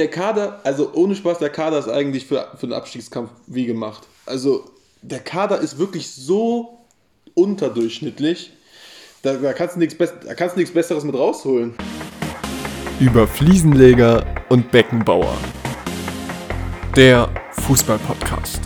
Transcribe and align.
der 0.00 0.08
Kader, 0.08 0.60
also 0.64 0.94
ohne 0.94 1.14
Spaß, 1.14 1.40
der 1.40 1.50
Kader 1.50 1.78
ist 1.78 1.88
eigentlich 1.88 2.24
für, 2.24 2.48
für 2.56 2.66
den 2.66 2.72
Abstiegskampf 2.72 3.28
wie 3.46 3.66
gemacht. 3.66 4.06
Also 4.24 4.64
der 5.02 5.20
Kader 5.20 5.58
ist 5.60 5.76
wirklich 5.76 6.10
so 6.10 6.78
unterdurchschnittlich, 7.34 8.50
da, 9.20 9.34
da 9.34 9.52
kannst 9.52 9.76
du 9.76 9.78
nichts 9.78 9.98
da 9.98 10.32
kannst 10.32 10.56
du 10.56 10.60
nichts 10.60 10.72
Besseres 10.72 11.04
mit 11.04 11.14
rausholen. 11.14 11.74
Über 12.98 13.28
Fliesenleger 13.28 14.24
und 14.48 14.70
Beckenbauer. 14.70 15.36
Der 16.96 17.28
Fußball-Podcast. 17.52 18.60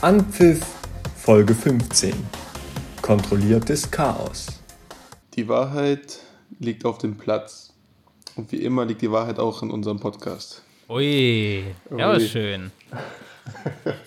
Anpfiff 0.00 0.60
Folge 1.18 1.54
15. 1.54 2.14
Kontrolliertes 3.02 3.90
Chaos. 3.90 4.46
Die 5.34 5.46
Wahrheit 5.46 6.20
liegt 6.58 6.84
auf 6.84 6.98
dem 6.98 7.16
Platz. 7.16 7.72
Und 8.36 8.50
wie 8.52 8.62
immer 8.62 8.84
liegt 8.84 9.02
die 9.02 9.10
Wahrheit 9.10 9.38
auch 9.38 9.62
in 9.62 9.70
unserem 9.70 10.00
Podcast. 10.00 10.62
Ui, 10.88 11.64
ja, 11.96 12.12
Ui. 12.12 12.20
schön. 12.20 12.72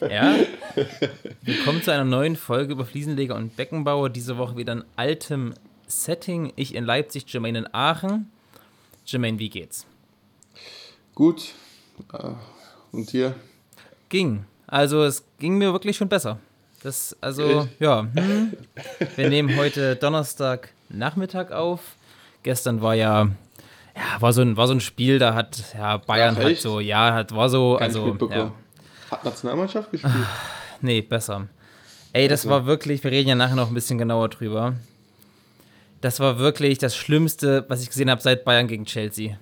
ja, 0.02 0.35
willkommen 1.41 1.81
zu 1.81 1.91
einer 1.91 2.05
neuen 2.05 2.35
Folge 2.35 2.73
über 2.73 2.85
Fliesenleger 2.85 3.35
und 3.35 3.55
Beckenbauer. 3.55 4.09
Diese 4.09 4.38
Woche 4.38 4.57
wieder 4.57 4.73
in 4.73 4.83
altem 4.95 5.53
Setting. 5.88 6.52
Ich 6.55 6.75
in 6.75 6.85
Leipzig, 6.85 7.31
Jermaine 7.31 7.59
in 7.59 7.73
Aachen. 7.73 8.31
Jermaine, 9.05 9.39
wie 9.39 9.49
geht's? 9.49 9.85
Gut. 11.16 11.53
Äh, 12.11 12.31
und 12.91 13.11
dir? 13.11 13.35
Ging. 14.09 14.45
Also 14.67 15.03
es 15.03 15.23
ging 15.39 15.57
mir 15.57 15.71
wirklich 15.73 15.97
schon 15.97 16.09
besser. 16.09 16.39
Das, 16.81 17.16
also, 17.21 17.67
ja. 17.80 18.07
Hm. 18.13 18.53
Wir 19.16 19.30
nehmen 19.30 19.55
heute 19.55 19.95
Donnerstag 19.95 20.69
Nachmittag 20.89 21.52
auf. 21.52 21.95
Gestern 22.43 22.81
war 22.81 22.93
ja, 22.93 23.29
ja, 23.95 24.21
war 24.21 24.33
so 24.33 24.41
ein, 24.41 24.57
war 24.57 24.67
so 24.67 24.73
ein 24.73 24.81
Spiel, 24.81 25.20
da 25.20 25.33
hat 25.33 25.63
ja 25.73 25.97
Bayern 25.97 26.36
Ach, 26.39 26.44
hat 26.44 26.58
so, 26.58 26.80
ja, 26.80 27.13
hat, 27.13 27.33
war 27.33 27.49
so, 27.49 27.77
Kein 27.77 27.88
also. 27.88 28.17
Ja. 28.30 28.52
Hat 29.09 29.23
Nationalmannschaft 29.23 29.91
gespielt? 29.91 30.13
Ach, 30.16 30.39
nee, 30.81 31.02
besser. 31.02 31.47
Ey, 32.11 32.27
das 32.27 32.47
war 32.47 32.66
wirklich, 32.66 33.03
wir 33.03 33.11
reden 33.11 33.30
ja 33.30 33.36
nachher 33.36 33.55
noch 33.55 33.69
ein 33.69 33.73
bisschen 33.73 33.97
genauer 33.97 34.30
drüber. 34.30 34.75
Das 36.02 36.19
war 36.19 36.38
wirklich 36.38 36.77
das 36.77 36.95
Schlimmste, 36.95 37.66
was 37.69 37.81
ich 37.81 37.89
gesehen 37.89 38.09
habe 38.09 38.21
seit 38.21 38.44
Bayern 38.44 38.67
gegen 38.67 38.86
Chelsea. 38.86 39.38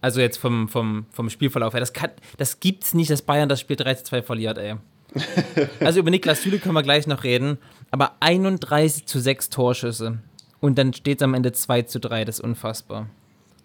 Also 0.00 0.20
jetzt 0.20 0.38
vom, 0.38 0.68
vom, 0.68 1.06
vom 1.12 1.30
Spielverlauf 1.30 1.72
her. 1.72 1.80
Das, 1.80 1.92
kann, 1.92 2.10
das 2.36 2.60
gibt's 2.60 2.94
nicht, 2.94 3.10
dass 3.10 3.22
Bayern 3.22 3.48
das 3.48 3.60
Spiel 3.60 3.76
3 3.76 3.94
zu 3.94 4.04
2 4.04 4.22
verliert, 4.22 4.58
ey. 4.58 4.76
also 5.80 6.00
über 6.00 6.10
Niklas 6.10 6.42
Süle 6.42 6.58
können 6.58 6.74
wir 6.74 6.82
gleich 6.82 7.06
noch 7.06 7.24
reden. 7.24 7.58
Aber 7.90 8.16
31 8.20 9.06
zu 9.06 9.18
6 9.18 9.50
Torschüsse. 9.50 10.18
Und 10.60 10.78
dann 10.78 10.92
steht 10.92 11.20
es 11.20 11.22
am 11.22 11.34
Ende 11.34 11.52
2 11.52 11.82
zu 11.82 12.00
3. 12.00 12.24
Das 12.24 12.38
ist 12.38 12.44
unfassbar. 12.44 13.08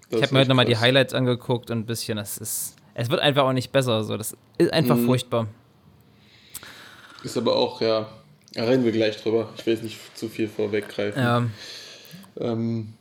Das 0.09 0.19
ich 0.19 0.23
habe 0.23 0.33
mir 0.33 0.39
heute 0.41 0.49
nochmal 0.49 0.65
die 0.65 0.77
Highlights 0.77 1.13
angeguckt 1.13 1.71
und 1.71 1.79
ein 1.79 1.85
bisschen, 1.85 2.17
das 2.17 2.37
ist. 2.37 2.75
Es 2.93 3.09
wird 3.09 3.19
einfach 3.19 3.43
auch 3.43 3.53
nicht 3.53 3.71
besser. 3.71 4.03
So. 4.03 4.15
Das 4.17 4.35
ist 4.57 4.71
einfach 4.71 4.95
mhm. 4.95 5.05
furchtbar. 5.05 5.47
Ist 7.23 7.37
aber 7.37 7.55
auch, 7.55 7.81
ja. 7.81 8.07
Da 8.53 8.63
reden 8.63 8.85
wir 8.85 8.93
gleich 8.93 9.21
drüber. 9.21 9.49
Ich 9.57 9.65
will 9.65 9.73
jetzt 9.73 9.83
nicht 9.83 9.99
zu 10.17 10.29
viel 10.29 10.47
vorweggreifen. 10.47 11.21
Ja. 11.21 11.45
Ähm, 12.39 12.93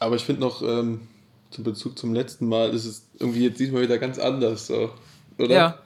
aber 0.00 0.16
ich 0.16 0.24
finde 0.24 0.40
noch, 0.40 0.62
ähm, 0.62 1.02
zum 1.50 1.64
Bezug 1.64 1.98
zum 1.98 2.12
letzten 2.12 2.48
Mal 2.48 2.70
ist 2.70 2.84
es 2.84 3.06
irgendwie 3.18 3.44
jetzt 3.44 3.60
diesmal 3.60 3.82
wieder 3.82 3.98
ganz 3.98 4.18
anders, 4.18 4.66
so, 4.66 4.90
oder? 5.38 5.54
Ja. 5.54 5.78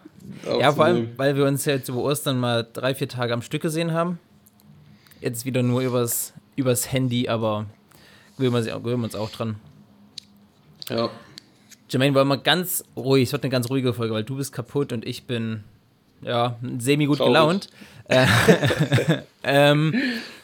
Ja, 0.44 0.72
vor 0.72 0.84
allem, 0.84 1.10
weil 1.16 1.34
wir 1.34 1.46
uns 1.46 1.64
ja 1.64 1.72
jetzt 1.72 1.88
über 1.88 2.02
Ostern 2.02 2.38
mal 2.38 2.66
drei, 2.70 2.94
vier 2.94 3.08
Tage 3.08 3.32
am 3.32 3.40
Stück 3.40 3.62
gesehen 3.62 3.92
haben. 3.92 4.18
Jetzt 5.22 5.46
wieder 5.46 5.62
nur 5.62 5.80
übers, 5.80 6.34
übers 6.60 6.92
Handy, 6.92 7.28
aber 7.28 7.66
gewöhnen 8.36 8.64
wir, 8.64 8.72
gewöhnen 8.78 9.00
wir 9.00 9.04
uns 9.04 9.14
auch 9.14 9.30
dran. 9.30 9.56
Ja. 10.88 11.10
Jermaine, 11.88 12.14
wollen 12.14 12.28
wir 12.28 12.38
ganz 12.38 12.84
ruhig, 12.96 13.24
es 13.24 13.32
wird 13.32 13.42
eine 13.42 13.50
ganz 13.50 13.68
ruhige 13.68 13.92
Folge, 13.92 14.14
weil 14.14 14.24
du 14.24 14.36
bist 14.36 14.52
kaputt 14.52 14.92
und 14.92 15.04
ich 15.04 15.24
bin, 15.24 15.64
ja, 16.22 16.56
semi 16.78 17.06
gut 17.06 17.18
Traurig. 17.18 17.32
gelaunt. 17.32 17.68
Äh, 18.10 18.26
ähm, 19.44 19.94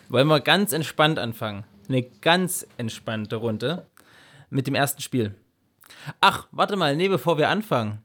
wollen 0.09 0.29
wir 0.29 0.39
ganz 0.39 0.73
entspannt 0.73 1.19
anfangen. 1.19 1.65
Eine 1.89 2.05
ganz 2.05 2.65
entspannte 2.77 3.35
Runde 3.35 3.87
mit 4.51 4.69
dem 4.69 4.77
ersten 4.77 5.03
Spiel. 5.03 5.35
Ach, 6.21 6.47
warte 6.53 6.77
mal, 6.77 6.95
nee, 6.95 7.09
bevor 7.09 7.39
wir 7.39 7.49
anfangen. 7.49 7.99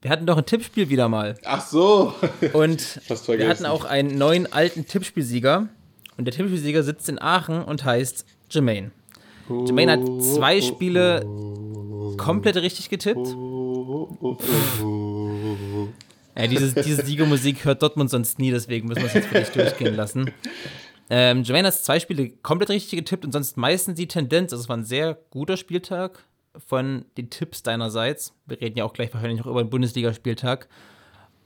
Wir 0.00 0.10
hatten 0.10 0.26
doch 0.26 0.36
ein 0.36 0.46
Tippspiel 0.46 0.88
wieder 0.88 1.08
mal. 1.08 1.34
Ach 1.44 1.66
so. 1.66 2.14
Und 2.52 3.00
wir 3.26 3.48
hatten 3.48 3.66
auch 3.66 3.84
einen 3.84 4.18
neuen 4.18 4.50
alten 4.52 4.86
Tippspielsieger. 4.86 5.68
Und 6.16 6.26
der 6.26 6.34
Tippspielsieger 6.34 6.82
sitzt 6.82 7.08
in 7.08 7.20
Aachen 7.20 7.62
und 7.62 7.84
heißt 7.84 8.24
Jermaine. 8.50 8.90
Jermaine 9.48 9.92
hat 9.92 10.22
zwei 10.22 10.60
Spiele 10.60 11.26
komplett 12.16 12.56
richtig 12.56 12.88
getippt. 12.88 13.26
Ja, 16.36 16.46
diese, 16.46 16.82
diese 16.82 17.04
Siegermusik 17.04 17.64
hört 17.64 17.82
Dortmund 17.82 18.10
sonst 18.10 18.38
nie, 18.38 18.50
deswegen 18.50 18.88
müssen 18.88 19.02
wir 19.02 19.06
es 19.06 19.14
jetzt 19.14 19.28
für 19.28 19.38
dich 19.38 19.50
durchgehen 19.50 19.94
lassen. 19.94 20.30
Ähm, 21.10 21.42
Jermaine 21.42 21.68
hat 21.68 21.74
zwei 21.74 22.00
Spiele 22.00 22.30
komplett 22.30 22.70
richtig 22.70 22.98
getippt 22.98 23.24
und 23.24 23.32
sonst 23.32 23.56
meistens 23.56 23.96
die 23.96 24.08
Tendenz. 24.08 24.52
Also 24.52 24.62
es 24.62 24.68
war 24.68 24.76
ein 24.76 24.84
sehr 24.84 25.18
guter 25.30 25.56
Spieltag 25.56 26.24
von 26.66 27.04
den 27.16 27.30
Tipps 27.30 27.62
deinerseits. 27.62 28.32
Wir 28.46 28.60
reden 28.60 28.78
ja 28.78 28.84
auch 28.84 28.92
gleich 28.92 29.12
wahrscheinlich 29.12 29.40
noch 29.40 29.46
über 29.46 29.62
den 29.62 29.70
Bundesligaspieltag. 29.70 30.68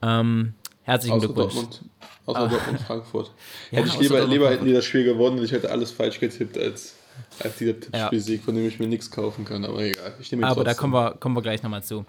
Ähm, 0.03 0.55
herzlichen 0.89 1.17
außer 1.17 1.27
Glückwunsch. 1.27 1.55
Dortmund, 1.55 1.81
außer 2.27 2.39
ah. 2.39 2.49
Dortmund 2.49 2.81
Frankfurt. 2.81 3.31
Ja, 3.71 3.79
hätte 3.79 3.89
ich 3.89 4.01
lieber, 4.01 4.27
lieber 4.27 4.51
hätten 4.51 4.65
die 4.65 4.73
das 4.73 4.85
Spiel 4.85 5.05
gewonnen 5.05 5.39
und 5.39 5.45
ich 5.45 5.53
hätte 5.53 5.71
alles 5.71 5.91
falsch 5.91 6.19
getippt 6.19 6.57
als, 6.57 6.95
als 7.41 7.57
dieser 7.57 7.79
Tippspielsieg, 7.79 8.41
ja. 8.41 8.45
von 8.45 8.55
dem 8.55 8.67
ich 8.67 8.79
mir 8.79 8.89
nichts 8.89 9.11
kaufen 9.11 9.45
kann. 9.45 9.65
Aber 9.65 9.81
egal, 9.81 10.15
ich 10.21 10.33
nehme 10.33 10.47
Aber 10.47 10.65
trotzdem. 10.65 10.75
da 10.75 10.81
kommen 10.81 10.93
wir, 10.95 11.15
kommen 11.21 11.37
wir 11.37 11.43
gleich 11.43 11.63
nochmal 11.63 11.85
zu. 11.85 12.05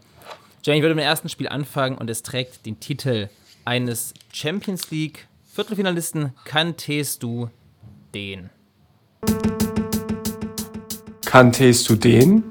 Jenny, 0.64 0.80
ich 0.80 0.84
würde 0.84 0.96
mit 0.96 1.04
dem 1.04 1.08
ersten 1.08 1.30
Spiel 1.30 1.48
anfangen 1.48 1.98
und 1.98 2.10
es 2.10 2.24
trägt 2.24 2.66
den 2.66 2.80
Titel 2.80 3.30
eines 3.66 4.14
Champions 4.32 4.90
League 4.92 5.28
Viertelfinalisten 5.52 6.34
kanntest 6.46 7.22
du 7.22 7.50
den? 8.14 8.50
Kanntest 11.26 11.90
du 11.90 11.96
den? 11.96 12.44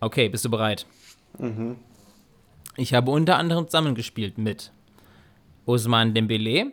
Okay, 0.00 0.28
bist 0.28 0.44
du 0.44 0.50
bereit? 0.50 0.86
Mhm. 1.38 1.76
Ich 2.76 2.94
habe 2.94 3.10
unter 3.10 3.36
anderem 3.36 3.66
zusammengespielt 3.66 4.38
mit 4.38 4.72
Osman 5.66 6.14
Dembele, 6.14 6.72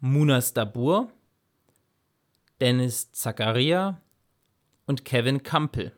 Munas 0.00 0.54
Dabur, 0.54 1.10
Dennis 2.60 3.12
Zakaria 3.12 4.00
und 4.86 5.04
Kevin 5.04 5.42
Kampel. 5.42 5.92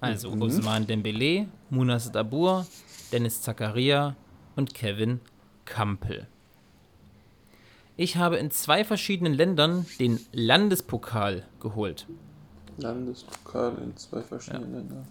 Also 0.00 0.30
mhm. 0.30 0.42
Osman 0.42 0.86
Dembele, 0.86 1.48
Munas 1.70 2.12
Dabur, 2.12 2.66
Dennis 3.12 3.42
Zakaria 3.42 4.16
und 4.54 4.74
Kevin 4.74 5.20
Kampel. 5.64 6.26
Ich 7.96 8.16
habe 8.16 8.36
in 8.36 8.50
zwei 8.50 8.84
verschiedenen 8.84 9.34
Ländern 9.34 9.86
den 9.98 10.20
Landespokal 10.32 11.46
geholt. 11.58 12.06
Landespokal 12.76 13.76
in 13.82 13.96
zwei 13.96 14.22
verschiedenen 14.22 14.72
ja. 14.72 14.78
Ländern. 14.78 15.06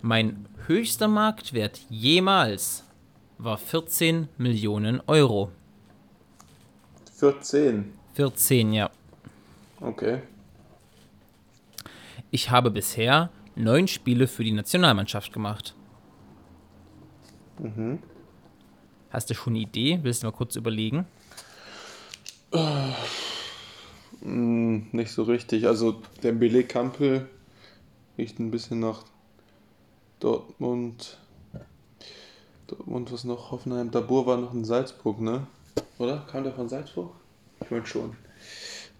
Mein 0.00 0.46
höchster 0.66 1.08
Marktwert 1.08 1.80
jemals 1.88 2.84
war 3.38 3.58
14 3.58 4.28
Millionen 4.38 5.00
Euro. 5.06 5.50
14? 7.16 7.92
14, 8.14 8.72
ja. 8.72 8.90
Okay. 9.80 10.22
Ich 12.30 12.50
habe 12.50 12.70
bisher 12.70 13.30
neun 13.56 13.88
Spiele 13.88 14.28
für 14.28 14.44
die 14.44 14.52
Nationalmannschaft 14.52 15.32
gemacht. 15.32 15.74
Mhm. 17.58 17.98
Hast 19.10 19.30
du 19.30 19.34
schon 19.34 19.54
eine 19.54 19.62
Idee? 19.62 19.98
Willst 20.02 20.22
du 20.22 20.26
mal 20.26 20.32
kurz 20.32 20.54
überlegen? 20.54 21.06
Uh, 22.52 22.92
nicht 24.20 25.10
so 25.10 25.24
richtig. 25.24 25.66
Also 25.66 26.02
der 26.22 26.32
Dembele 26.32 26.64
Kampel 26.64 27.28
riecht 28.16 28.38
ein 28.38 28.50
bisschen 28.50 28.80
nach 28.80 29.04
Dortmund. 30.20 31.18
Dortmund, 32.66 33.12
was 33.12 33.24
noch? 33.24 33.50
Hoffenheim. 33.50 33.90
Dabur 33.90 34.26
war 34.26 34.36
noch 34.36 34.52
in 34.52 34.64
Salzburg, 34.64 35.20
ne? 35.20 35.46
Oder? 35.98 36.26
Kam 36.30 36.44
der 36.44 36.52
von 36.52 36.68
Salzburg? 36.68 37.12
Ich 37.60 37.70
meine 37.70 37.86
schon. 37.86 38.16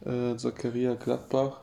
Äh, 0.05 0.37
Zakaria 0.37 0.95
Gladbach. 0.95 1.61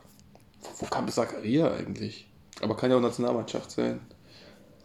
Wo, 0.61 0.69
wo 0.81 0.85
kam 0.87 1.07
Zakaria 1.07 1.71
eigentlich? 1.73 2.27
Aber 2.61 2.75
kann 2.75 2.91
ja 2.91 2.97
auch 2.97 3.01
Nationalmannschaft 3.01 3.71
sein. 3.71 4.01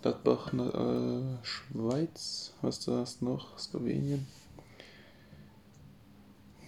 Gladbach, 0.03 0.53
äh, 0.53 1.45
Schweiz, 1.45 2.55
was 2.63 2.81
du 2.81 2.97
hast 2.97 3.23
noch? 3.23 3.59
Slowenien. 3.59 4.27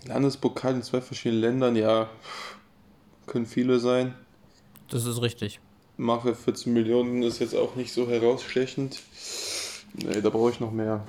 Landespokal 0.04 0.74
in 0.74 0.82
zwei 0.82 1.00
verschiedenen 1.00 1.40
Ländern, 1.40 1.76
ja, 1.76 2.10
können 3.26 3.46
viele 3.46 3.78
sein. 3.78 4.14
Das 4.88 5.06
ist 5.06 5.22
richtig. 5.22 5.60
Marktwert 6.02 6.36
14 6.36 6.72
Millionen 6.72 7.22
ist 7.22 7.38
jetzt 7.38 7.54
auch 7.54 7.76
nicht 7.76 7.92
so 7.92 8.08
herausstechend. 8.08 9.00
Nee, 9.94 10.20
da 10.20 10.30
brauche 10.30 10.50
ich 10.50 10.58
noch 10.58 10.72
mehr. 10.72 11.06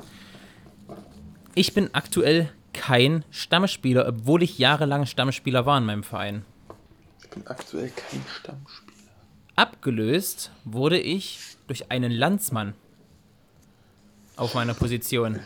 Ich 1.56 1.74
bin 1.74 1.90
aktuell 1.94 2.52
kein 2.74 3.26
Stammspieler, 3.32 4.08
obwohl 4.08 4.44
ich 4.44 4.60
jahrelang 4.60 5.06
Stammspieler 5.06 5.66
war 5.66 5.80
in 5.80 5.86
meinem 5.86 6.04
Verein. 6.04 6.46
Ich 7.22 7.30
bin 7.30 7.48
aktuell 7.48 7.90
kein 7.90 8.24
Stammspieler. 8.40 8.94
Abgelöst 9.56 10.52
wurde 10.64 11.00
ich 11.00 11.40
durch 11.68 11.92
einen 11.92 12.12
Landsmann 12.12 12.76
auf 14.36 14.54
meiner 14.54 14.74
Position. 14.74 15.40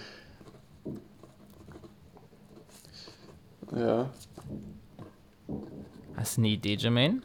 Ja. 3.74 4.10
Hast 6.16 6.38
du 6.38 6.42
eine 6.42 6.50
Idee, 6.50 6.76
Jermaine? 6.76 7.22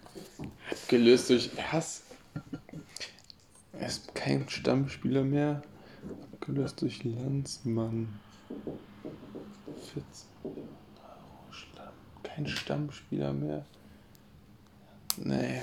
Gelöst 0.88 1.30
durch 1.30 1.50
was? 1.72 2.02
Er 3.72 3.86
ist 3.86 4.14
kein 4.14 4.48
Stammspieler 4.48 5.22
mehr. 5.22 5.62
Gelöst 6.40 6.82
durch 6.82 7.04
Landsmann. 7.04 8.20
Fitz. 9.92 10.26
Stamm. 11.50 11.92
Kein 12.22 12.46
Stammspieler 12.46 13.32
mehr. 13.32 13.64
Nee. 15.16 15.60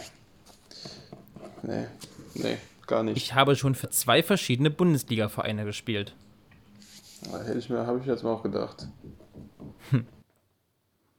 Nee. 1.64 1.88
Nee, 2.36 2.58
gar 2.88 3.04
nicht. 3.04 3.18
Ich 3.18 3.34
habe 3.34 3.56
schon 3.56 3.76
für 3.76 3.90
zwei 3.90 4.24
verschiedene 4.24 4.70
Bundesliga-Vereine 4.70 5.66
gespielt. 5.66 6.16
Hätte 7.32 7.60
ich 7.60 7.70
mir, 7.70 7.86
habe 7.86 8.00
ich 8.00 8.06
jetzt 8.06 8.24
mal 8.24 8.32
auch 8.32 8.44
gedacht. 8.44 8.88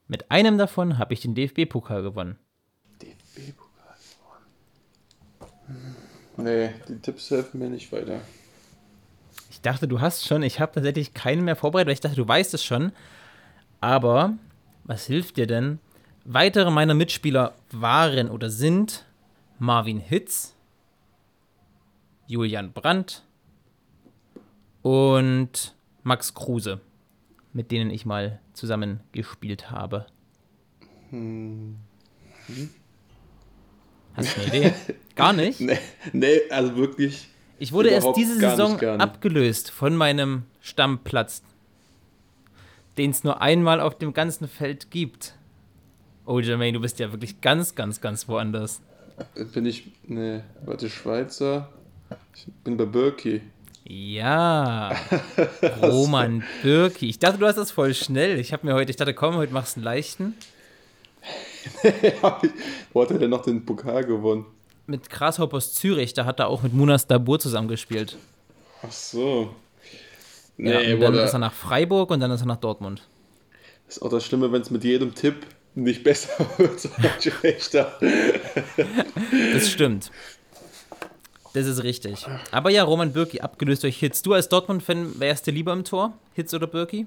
Mit 0.08 0.30
einem 0.30 0.58
davon 0.58 0.98
habe 0.98 1.14
ich 1.14 1.20
den 1.20 1.34
DFB-Pokal 1.34 2.02
gewonnen. 2.02 2.38
DFB-Pokal. 3.02 3.66
Hm. 3.66 3.69
Nee, 6.42 6.70
die 6.88 6.96
Tipps 6.96 7.30
helfen 7.30 7.58
mir 7.60 7.68
nicht 7.68 7.92
weiter. 7.92 8.20
Ich 9.50 9.60
dachte, 9.60 9.86
du 9.86 10.00
hast 10.00 10.26
schon. 10.26 10.42
Ich 10.42 10.60
habe 10.60 10.72
tatsächlich 10.72 11.14
keinen 11.14 11.44
mehr 11.44 11.56
vorbereitet, 11.56 11.88
weil 11.88 11.94
ich 11.94 12.00
dachte, 12.00 12.16
du 12.16 12.26
weißt 12.26 12.54
es 12.54 12.64
schon. 12.64 12.92
Aber 13.80 14.34
was 14.84 15.06
hilft 15.06 15.36
dir 15.36 15.46
denn? 15.46 15.78
Weitere 16.24 16.70
meiner 16.70 16.94
Mitspieler 16.94 17.54
waren 17.70 18.30
oder 18.30 18.50
sind 18.50 19.04
Marvin 19.58 19.98
Hitz, 19.98 20.54
Julian 22.26 22.72
Brandt 22.72 23.22
und 24.82 25.74
Max 26.02 26.34
Kruse, 26.34 26.80
mit 27.52 27.70
denen 27.70 27.90
ich 27.90 28.06
mal 28.06 28.40
zusammen 28.52 29.00
gespielt 29.12 29.70
habe. 29.70 30.06
Hm. 31.10 31.76
Hast 34.14 34.36
du 34.36 34.40
eine 34.40 34.48
Idee? 34.48 34.74
Gar 35.16 35.32
nicht? 35.32 35.60
Nee, 35.60 35.78
nee 36.12 36.40
also 36.50 36.76
wirklich. 36.76 37.28
Ich 37.58 37.72
wurde 37.72 37.90
erst 37.90 38.16
diese 38.16 38.36
Saison 38.38 38.72
nicht, 38.72 38.82
nicht. 38.82 39.00
abgelöst 39.00 39.70
von 39.70 39.94
meinem 39.94 40.44
Stammplatz, 40.62 41.42
den 42.96 43.10
es 43.10 43.22
nur 43.22 43.42
einmal 43.42 43.80
auf 43.80 43.98
dem 43.98 44.14
ganzen 44.14 44.48
Feld 44.48 44.90
gibt. 44.90 45.34
Oh, 46.24 46.40
Jermaine, 46.40 46.74
du 46.74 46.80
bist 46.80 46.98
ja 46.98 47.12
wirklich 47.12 47.40
ganz, 47.40 47.74
ganz, 47.74 48.00
ganz 48.00 48.28
woanders. 48.28 48.80
Bin 49.52 49.66
ich, 49.66 49.90
ne, 50.06 50.44
warte, 50.64 50.88
Schweizer. 50.88 51.68
Ich 52.34 52.46
bin 52.64 52.76
bei 52.76 52.86
Birki. 52.86 53.42
Ja, 53.84 54.94
Roman 55.82 56.44
Birki. 56.62 57.08
Ich 57.08 57.18
dachte, 57.18 57.38
du 57.38 57.46
hast 57.46 57.56
das 57.56 57.72
voll 57.72 57.92
schnell. 57.92 58.38
Ich 58.38 58.52
habe 58.52 58.66
mir 58.66 58.74
heute, 58.74 58.90
ich 58.90 58.96
dachte, 58.96 59.14
komm, 59.14 59.36
heute 59.36 59.52
machst 59.52 59.76
du 59.76 59.80
einen 59.80 59.84
leichten. 59.84 60.34
Wo 62.92 63.02
hat 63.02 63.10
er 63.10 63.18
denn 63.18 63.30
noch 63.30 63.42
den 63.42 63.64
Pokal 63.64 64.04
gewonnen? 64.04 64.46
Mit 64.86 65.08
Grasshoppers 65.08 65.74
Zürich, 65.74 66.14
da 66.14 66.24
hat 66.24 66.40
er 66.40 66.48
auch 66.48 66.62
mit 66.62 66.72
Munas 66.72 67.06
Dabur 67.06 67.38
zusammengespielt. 67.38 68.16
Ach 68.82 68.92
so. 68.92 69.54
Nee, 70.56 70.72
ja, 70.72 70.94
und 70.94 71.00
dann 71.00 71.14
ist 71.14 71.32
er 71.32 71.38
nach 71.38 71.52
Freiburg 71.52 72.10
und 72.10 72.20
dann 72.20 72.30
ist 72.30 72.42
er 72.42 72.46
nach 72.46 72.56
Dortmund. 72.56 73.02
Das 73.86 73.96
ist 73.96 74.02
auch 74.02 74.10
das 74.10 74.24
Schlimme, 74.24 74.52
wenn 74.52 74.62
es 74.62 74.70
mit 74.70 74.84
jedem 74.84 75.14
Tipp 75.14 75.46
nicht 75.74 76.04
besser 76.04 76.46
wird, 76.58 76.80
sondern 76.80 77.12
schlechter. 77.20 77.98
das 79.52 79.70
stimmt. 79.70 80.10
Das 81.52 81.66
ist 81.66 81.82
richtig. 81.82 82.26
Aber 82.52 82.70
ja, 82.70 82.84
Roman 82.84 83.12
Birki, 83.12 83.40
abgelöst 83.40 83.82
durch 83.82 83.98
Hitz. 83.98 84.22
Du 84.22 84.34
als 84.34 84.48
Dortmund-Fan, 84.48 85.18
wärst 85.18 85.46
du 85.46 85.50
lieber 85.50 85.72
im 85.72 85.84
Tor? 85.84 86.12
Hitz 86.34 86.54
oder 86.54 86.68
Birki? 86.68 87.06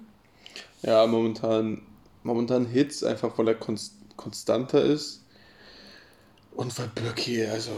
Ja, 0.81 1.07
momentan, 1.07 1.81
momentan 2.23 2.65
Hitz, 2.65 3.03
einfach 3.03 3.37
weil 3.37 3.47
er 3.49 3.55
konst 3.55 3.93
konstanter 4.15 4.81
ist. 4.81 5.23
Und 6.55 6.77
weil 6.77 6.87
Birki, 6.93 7.45
also, 7.45 7.71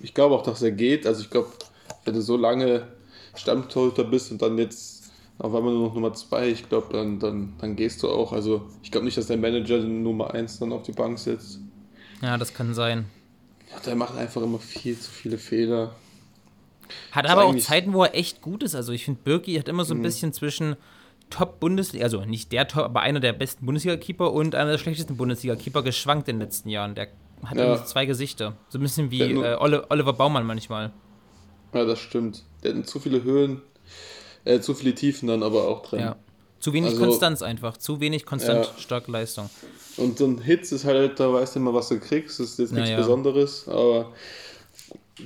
ich 0.00 0.14
glaube 0.14 0.34
auch, 0.34 0.42
dass 0.42 0.62
er 0.62 0.72
geht. 0.72 1.06
Also, 1.06 1.22
ich 1.22 1.30
glaube, 1.30 1.50
wenn 2.04 2.14
du 2.14 2.22
so 2.22 2.36
lange 2.36 2.86
Stammtorhüter 3.34 4.04
bist 4.04 4.30
und 4.30 4.42
dann 4.42 4.58
jetzt 4.58 5.10
auf 5.38 5.54
einmal 5.54 5.72
nur 5.72 5.88
noch 5.88 5.94
Nummer 5.94 6.14
2, 6.14 6.48
ich 6.48 6.68
glaube, 6.68 6.92
dann, 6.92 7.18
dann, 7.18 7.54
dann 7.58 7.76
gehst 7.76 8.02
du 8.02 8.10
auch. 8.10 8.32
Also, 8.32 8.66
ich 8.82 8.90
glaube 8.90 9.04
nicht, 9.04 9.16
dass 9.16 9.26
der 9.26 9.36
Manager 9.36 9.78
Nummer 9.78 10.32
1 10.32 10.58
dann 10.58 10.72
auf 10.72 10.82
die 10.82 10.92
Bank 10.92 11.18
setzt. 11.18 11.58
Ja, 12.22 12.38
das 12.38 12.54
kann 12.54 12.74
sein. 12.74 13.06
Ja, 13.70 13.80
der 13.80 13.96
macht 13.96 14.16
einfach 14.16 14.42
immer 14.42 14.58
viel 14.58 14.98
zu 14.98 15.10
viele 15.10 15.38
Fehler. 15.38 15.94
Hat 17.12 17.26
aber 17.26 17.44
auch 17.44 17.56
Zeiten, 17.56 17.92
wo 17.92 18.04
er 18.04 18.14
echt 18.14 18.42
gut 18.42 18.62
ist. 18.62 18.74
Also 18.74 18.92
ich 18.92 19.04
finde, 19.04 19.20
Birki 19.24 19.54
hat 19.56 19.68
immer 19.68 19.84
so 19.84 19.94
ein 19.94 19.98
mhm. 19.98 20.02
bisschen 20.02 20.32
zwischen 20.32 20.76
Top-Bundesliga, 21.30 22.04
also 22.04 22.24
nicht 22.24 22.52
der 22.52 22.68
Top, 22.68 22.84
aber 22.84 23.00
einer 23.00 23.20
der 23.20 23.32
besten 23.32 23.66
Bundesliga-Keeper 23.66 24.32
und 24.32 24.54
einer 24.54 24.72
der 24.72 24.78
schlechtesten 24.78 25.16
Bundesliga-Keeper 25.16 25.82
geschwankt 25.82 26.28
in 26.28 26.36
den 26.36 26.42
letzten 26.42 26.68
Jahren. 26.68 26.94
Der 26.94 27.08
hat 27.44 27.56
ja. 27.56 27.84
zwei 27.84 28.06
Gesichter. 28.06 28.56
So 28.68 28.78
ein 28.78 28.82
bisschen 28.82 29.10
wie 29.10 29.22
äh, 29.22 29.56
Oliver 29.56 30.12
Baumann 30.12 30.46
manchmal. 30.46 30.92
Ja, 31.74 31.84
das 31.84 31.98
stimmt. 31.98 32.44
Der 32.62 32.74
hat 32.74 32.86
zu 32.86 33.00
viele 33.00 33.22
Höhen, 33.22 33.60
äh, 34.44 34.60
zu 34.60 34.74
viele 34.74 34.94
Tiefen 34.94 35.28
dann 35.28 35.42
aber 35.42 35.68
auch 35.68 35.82
drin. 35.82 36.00
Ja. 36.00 36.16
Zu 36.58 36.72
wenig 36.72 36.90
also, 36.90 37.02
Konstanz 37.04 37.42
einfach, 37.42 37.76
zu 37.76 38.00
wenig 38.00 38.24
konstant 38.24 38.64
ja. 38.64 38.72
starke 38.78 39.10
Leistung. 39.10 39.50
Und 39.98 40.18
so 40.18 40.26
ein 40.26 40.38
Hitz 40.38 40.72
ist 40.72 40.84
halt, 40.84 41.20
da 41.20 41.32
weißt 41.32 41.54
du 41.54 41.60
immer, 41.60 41.74
was 41.74 41.88
du 41.88 42.00
kriegst. 42.00 42.40
Das 42.40 42.50
ist 42.50 42.58
jetzt 42.58 42.72
nichts 42.72 42.90
ja. 42.90 42.96
Besonderes, 42.96 43.68
aber 43.68 44.12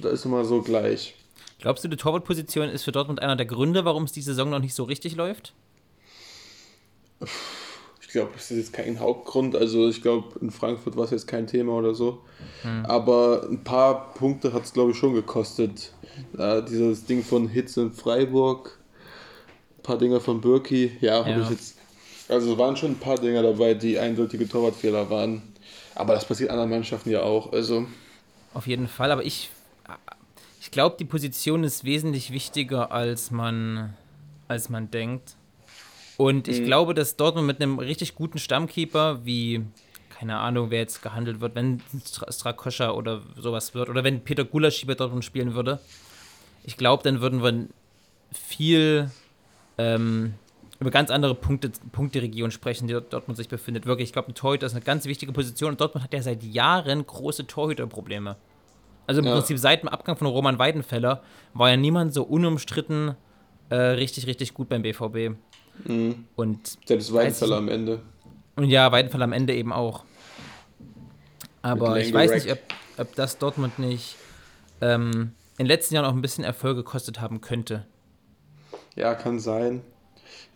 da 0.00 0.08
ist 0.10 0.24
immer 0.24 0.44
so 0.44 0.60
gleich. 0.62 1.14
Glaubst 1.60 1.84
du, 1.84 1.88
die 1.88 1.96
Torwartposition 1.96 2.68
ist 2.68 2.84
für 2.84 2.92
Dortmund 2.92 3.20
einer 3.20 3.36
der 3.36 3.46
Gründe, 3.46 3.84
warum 3.84 4.04
es 4.04 4.12
die 4.12 4.22
Saison 4.22 4.50
noch 4.50 4.58
nicht 4.58 4.74
so 4.74 4.84
richtig 4.84 5.14
läuft? 5.14 5.54
Ich 8.00 8.08
glaube, 8.08 8.30
das 8.34 8.50
ist 8.50 8.56
jetzt 8.56 8.72
kein 8.72 8.98
Hauptgrund. 8.98 9.54
Also 9.54 9.88
ich 9.88 10.02
glaube, 10.02 10.38
in 10.40 10.50
Frankfurt 10.50 10.96
war 10.96 11.04
es 11.04 11.10
jetzt 11.10 11.28
kein 11.28 11.46
Thema 11.46 11.74
oder 11.74 11.94
so. 11.94 12.18
Hm. 12.62 12.84
Aber 12.86 13.46
ein 13.48 13.62
paar 13.62 14.14
Punkte 14.14 14.52
hat 14.52 14.64
es, 14.64 14.72
glaube 14.72 14.90
ich, 14.90 14.96
schon 14.96 15.14
gekostet. 15.14 15.92
Ja, 16.36 16.60
dieses 16.60 17.04
Ding 17.04 17.22
von 17.22 17.48
Hitz 17.48 17.76
in 17.76 17.92
Freiburg 17.92 18.80
ein 19.80 19.82
paar 19.82 19.98
Dinger 19.98 20.20
von 20.20 20.40
Birki. 20.40 20.92
Ja, 21.00 21.24
habe 21.24 21.30
ja. 21.30 21.42
ich 21.42 21.50
jetzt. 21.50 21.76
Also 22.28 22.52
es 22.52 22.58
waren 22.58 22.76
schon 22.76 22.92
ein 22.92 22.98
paar 22.98 23.18
Dinger 23.18 23.42
dabei, 23.42 23.74
die 23.74 23.98
eindeutige 23.98 24.48
Torwartfehler 24.48 25.10
waren. 25.10 25.42
Aber 25.94 26.14
das 26.14 26.24
passiert 26.24 26.50
anderen 26.50 26.70
Mannschaften 26.70 27.10
ja 27.10 27.22
auch. 27.22 27.52
Also. 27.52 27.86
Auf 28.54 28.66
jeden 28.66 28.88
Fall, 28.88 29.10
aber 29.10 29.24
ich, 29.24 29.50
ich 30.60 30.70
glaube, 30.70 30.96
die 30.98 31.04
Position 31.04 31.64
ist 31.64 31.84
wesentlich 31.84 32.30
wichtiger, 32.30 32.92
als 32.92 33.30
man, 33.30 33.94
als 34.48 34.68
man 34.68 34.90
denkt. 34.90 35.36
Und 36.20 36.48
ich 36.48 36.60
mhm. 36.60 36.66
glaube, 36.66 36.92
dass 36.92 37.16
Dortmund 37.16 37.46
mit 37.46 37.62
einem 37.62 37.78
richtig 37.78 38.14
guten 38.14 38.38
Stammkeeper, 38.38 39.24
wie, 39.24 39.64
keine 40.10 40.36
Ahnung, 40.36 40.70
wer 40.70 40.80
jetzt 40.80 41.00
gehandelt 41.00 41.40
wird, 41.40 41.54
wenn 41.54 41.80
Strakoscha 42.28 42.90
oder 42.90 43.22
sowas 43.38 43.74
wird, 43.74 43.88
oder 43.88 44.04
wenn 44.04 44.22
Peter 44.22 44.44
Gulaschi 44.44 44.84
bei 44.84 44.92
Dortmund 44.92 45.24
spielen 45.24 45.54
würde, 45.54 45.80
ich 46.62 46.76
glaube, 46.76 47.02
dann 47.04 47.22
würden 47.22 47.42
wir 47.42 47.68
viel 48.34 49.10
ähm, 49.78 50.34
über 50.78 50.90
ganz 50.90 51.10
andere 51.10 51.34
Punkte, 51.34 51.72
Punkteregion 51.90 52.50
sprechen, 52.50 52.86
die 52.86 52.92
Dortmund 52.92 53.38
sich 53.38 53.48
befindet. 53.48 53.86
Wirklich, 53.86 54.10
ich 54.10 54.12
glaube, 54.12 54.28
ein 54.28 54.34
Torhüter 54.34 54.66
ist 54.66 54.74
eine 54.74 54.84
ganz 54.84 55.06
wichtige 55.06 55.32
Position 55.32 55.70
und 55.70 55.80
Dortmund 55.80 56.04
hat 56.04 56.12
ja 56.12 56.20
seit 56.20 56.42
Jahren 56.42 57.06
große 57.06 57.46
Torhüterprobleme. 57.46 58.36
Also 59.06 59.22
im 59.22 59.26
ja. 59.26 59.32
Prinzip 59.36 59.58
seit 59.58 59.80
dem 59.80 59.88
Abgang 59.88 60.18
von 60.18 60.26
Roman 60.26 60.58
Weidenfeller 60.58 61.22
war 61.54 61.70
ja 61.70 61.78
niemand 61.78 62.12
so 62.12 62.24
unumstritten 62.24 63.16
äh, 63.70 63.74
richtig, 63.74 64.26
richtig 64.26 64.52
gut 64.52 64.68
beim 64.68 64.82
BVB. 64.82 65.38
Mhm. 65.84 66.26
Und 66.36 66.78
Selbst 66.86 67.12
Weidenfeller 67.12 67.56
am 67.56 67.68
Ende. 67.68 68.00
Und 68.56 68.68
ja, 68.68 68.90
Weidenfeller 68.92 69.24
am 69.24 69.32
Ende 69.32 69.54
eben 69.54 69.72
auch. 69.72 70.04
Aber 71.62 72.00
ich 72.00 72.12
weiß 72.12 72.32
nicht, 72.32 72.50
ob, 72.50 72.58
ob, 72.98 73.14
das 73.14 73.38
Dortmund 73.38 73.78
nicht 73.78 74.16
ähm, 74.80 75.32
in 75.58 75.64
den 75.64 75.66
letzten 75.66 75.94
Jahren 75.94 76.06
auch 76.06 76.12
ein 76.12 76.22
bisschen 76.22 76.44
Erfolg 76.44 76.76
gekostet 76.76 77.20
haben 77.20 77.40
könnte. 77.40 77.86
Ja, 78.96 79.14
kann 79.14 79.38
sein. 79.38 79.82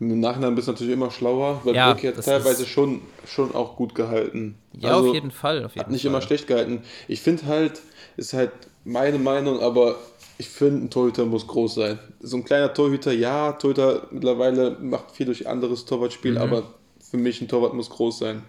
Im 0.00 0.20
Nachhinein 0.20 0.54
bist 0.54 0.66
du 0.66 0.72
natürlich 0.72 0.92
immer 0.92 1.10
schlauer, 1.10 1.60
weil 1.64 1.74
ja, 1.74 1.92
Birki 1.92 2.08
hat 2.08 2.24
teilweise 2.24 2.66
schon, 2.66 3.00
schon 3.26 3.54
auch 3.54 3.76
gut 3.76 3.94
gehalten. 3.94 4.56
Ja, 4.72 4.96
also, 4.96 5.08
auf 5.08 5.14
jeden 5.14 5.30
Fall. 5.30 5.64
Auf 5.64 5.74
jeden 5.74 5.86
hat 5.86 5.92
nicht 5.92 6.02
Fall. 6.02 6.10
immer 6.10 6.20
schlecht 6.20 6.46
gehalten. 6.46 6.82
Ich 7.06 7.20
finde 7.20 7.46
halt, 7.46 7.80
ist 8.16 8.32
halt 8.32 8.50
meine 8.84 9.18
Meinung, 9.18 9.60
aber 9.60 9.96
ich 10.38 10.48
finde, 10.48 10.86
ein 10.86 10.90
Torhüter 10.90 11.24
muss 11.26 11.46
groß 11.46 11.74
sein. 11.76 11.98
So 12.20 12.36
ein 12.36 12.44
kleiner 12.44 12.72
Torhüter, 12.72 13.12
ja, 13.12 13.52
Torhüter 13.52 14.08
mittlerweile 14.10 14.72
macht 14.80 15.12
viel 15.12 15.26
durch 15.26 15.46
anderes 15.46 15.84
Torwartspiel, 15.84 16.32
mhm. 16.32 16.38
aber 16.38 16.74
für 17.10 17.16
mich 17.16 17.40
ein 17.40 17.48
Torwart 17.48 17.74
muss 17.74 17.90
groß 17.90 18.18
sein. 18.18 18.42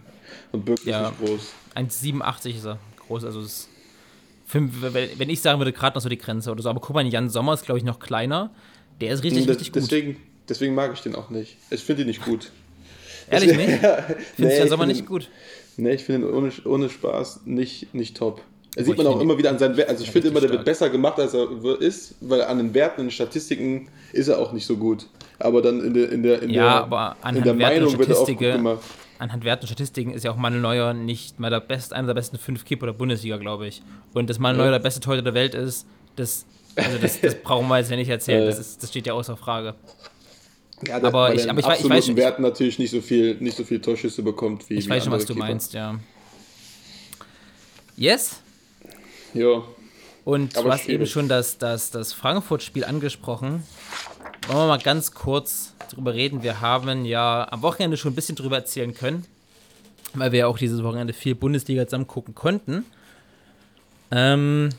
Und 0.51 0.65
Birki 0.65 0.89
ja, 0.89 1.09
ist 1.09 1.19
nicht 1.21 1.29
groß. 1.29 1.53
1,87 1.75 2.55
ist 2.55 2.65
er 2.65 2.79
groß, 3.07 3.25
also 3.25 3.41
ist 3.41 3.69
wenn 4.51 5.29
ich 5.29 5.41
sagen 5.41 5.59
würde, 5.59 5.73
gerade 5.73 5.95
noch 5.95 6.01
so 6.01 6.09
die 6.09 6.17
Grenze 6.17 6.51
oder 6.51 6.61
so. 6.61 6.69
Aber 6.69 6.79
guck 6.79 6.95
mal, 6.95 7.05
Jan 7.05 7.29
Sommer 7.29 7.53
ist, 7.53 7.65
glaube 7.65 7.79
ich, 7.79 7.83
noch 7.83 7.99
kleiner. 7.99 8.51
Der 9.01 9.11
ist 9.11 9.23
richtig, 9.23 9.45
das, 9.45 9.55
richtig 9.55 9.73
gut. 9.73 9.81
Deswegen, 9.83 10.17
deswegen 10.47 10.75
mag 10.75 10.93
ich 10.93 11.01
den 11.01 11.15
auch 11.15 11.29
nicht. 11.29 11.57
Ich 11.71 11.83
finde 11.83 12.03
ihn 12.03 12.07
nicht 12.07 12.23
gut. 12.23 12.51
Ehrlich 13.29 13.55
nicht? 13.55 13.79
Findest 13.79 14.37
Nee, 14.37 14.57
du 14.57 14.63
ich 14.63 14.69
Sommer 14.69 14.85
find 14.85 14.95
nicht 14.95 15.07
gut? 15.07 15.29
Nee, 15.77 15.95
ich 15.95 16.03
finde 16.03 16.27
ihn 16.27 16.33
ohne, 16.33 16.51
ohne 16.65 16.89
Spaß 16.89 17.41
nicht, 17.45 17.93
nicht 17.93 18.15
top. 18.17 18.41
Das 18.75 18.81
Obwohl, 18.83 18.95
sieht 18.97 19.03
man 19.05 19.13
auch 19.13 19.21
immer 19.21 19.37
wieder 19.37 19.49
an 19.51 19.57
seinen 19.59 19.77
Werten. 19.77 19.91
Also 19.91 20.01
ich 20.01 20.07
Ja, 20.07 20.11
finde 20.13 20.27
immer, 20.27 20.39
der 20.41 20.49
richtig 20.49 20.59
wird 20.59 20.65
besser 20.65 20.89
gemacht, 20.89 21.17
als 21.19 21.33
er 21.33 21.47
ist, 21.79 22.15
weil 22.21 22.41
an 22.41 22.57
den 22.57 22.73
Werten, 22.73 23.01
in 23.01 23.07
den 23.07 23.11
Statistiken 23.11 23.87
ist 24.11 24.27
er 24.27 24.37
auch 24.37 24.51
nicht 24.51 24.65
so 24.65 24.75
gut. 24.75 25.07
Aber 25.39 25.61
dann 25.61 25.81
in 25.83 25.93
der, 25.93 26.11
in 26.11 26.23
der, 26.23 26.41
in 26.41 26.49
Ja, 26.49 26.61
der, 26.63 26.71
aber 26.83 27.15
in 27.21 27.27
anhand 27.27 27.45
der 27.45 27.57
Werte 27.57 27.75
und 27.77 27.83
Meinung 27.85 27.99
wird 27.99 28.09
er 28.09 28.17
auch 28.19 28.27
gut 28.27 28.37
gemacht. 28.39 28.79
anhand 29.19 29.43
Werten 29.45 29.61
und 29.63 29.67
Statistiken 29.67 30.11
ist 30.13 30.23
ja 30.25 30.31
auch 30.31 30.35
Manuel 30.35 30.61
Neuer 30.61 30.93
nicht 30.93 31.39
mal 31.39 31.49
der 31.49 31.61
best, 31.61 31.93
einer 31.93 32.07
der 32.07 32.13
besten 32.15 32.37
fünf 32.37 32.65
Keeper 32.65 32.87
der 32.87 32.93
Bundesliga, 32.93 33.37
glaube 33.37 33.67
ich. 33.67 33.81
Und 34.13 34.29
dass 34.29 34.39
Manuel 34.39 34.63
Neuer 34.65 34.71
der 34.71 34.79
beste 34.83 34.99
Torhüter 34.99 35.23
der 35.23 35.33
Welt 35.33 35.53
ist, 35.55 35.85
das, 36.17 36.45
also 36.75 36.97
das, 36.97 37.21
das 37.21 37.35
brauchen 37.35 37.67
wir 37.69 37.77
jetzt 37.77 37.89
ja 37.91 37.95
nicht 37.97 38.09
erzählen. 38.09 38.43
Äh. 38.43 38.47
Das, 38.47 38.59
ist, 38.59 38.83
das 38.83 38.89
steht 38.89 39.07
ja 39.07 39.13
außer 39.13 39.37
Frage. 39.37 39.75
Ja, 40.85 40.99
der, 40.99 41.07
aber 41.07 41.33
ich- 41.33 41.45
er 41.45 41.49
aber 41.51 41.59
in 41.59 41.59
ich 41.59 41.65
wei- 41.65 41.73
ich 41.75 41.79
weiß- 41.79 41.83
absoluten 41.85 42.17
Werten 42.17 42.41
natürlich 42.41 42.77
nicht 42.79 42.91
so 42.91 42.99
viel, 42.99 43.35
nicht 43.35 43.55
so 43.55 43.63
viel 43.63 43.79
Torschüsse 43.79 44.21
bekommt 44.21 44.69
wie 44.69 44.73
Ich 44.75 44.85
wie 44.85 44.89
weiß 44.89 45.05
schon, 45.05 45.13
was 45.13 45.25
du 45.25 45.33
Keeper. 45.33 45.47
meinst, 45.47 45.71
ja. 45.73 45.95
Yes? 47.97 48.41
Ja, 49.35 49.63
Und 50.23 50.57
Aber 50.57 50.69
du 50.69 50.73
hast 50.73 50.87
eben 50.87 51.05
schon 51.05 51.27
das, 51.27 51.57
das, 51.57 51.91
das 51.91 52.13
Frankfurt-Spiel 52.13 52.83
angesprochen. 52.85 53.63
Wollen 54.47 54.59
wir 54.59 54.67
mal 54.67 54.79
ganz 54.79 55.11
kurz 55.11 55.75
drüber 55.91 56.13
reden. 56.13 56.41
Wir 56.41 56.61
haben 56.61 57.05
ja 57.05 57.47
am 57.51 57.61
Wochenende 57.61 57.97
schon 57.97 58.13
ein 58.13 58.15
bisschen 58.15 58.35
drüber 58.35 58.55
erzählen 58.57 58.93
können, 58.93 59.25
weil 60.13 60.31
wir 60.31 60.39
ja 60.39 60.47
auch 60.47 60.57
dieses 60.57 60.83
Wochenende 60.83 61.13
viel 61.13 61.35
Bundesliga 61.35 61.85
zusammen 61.85 62.07
gucken 62.07 62.33
konnten. 62.33 62.85
Ähm, 64.11 64.69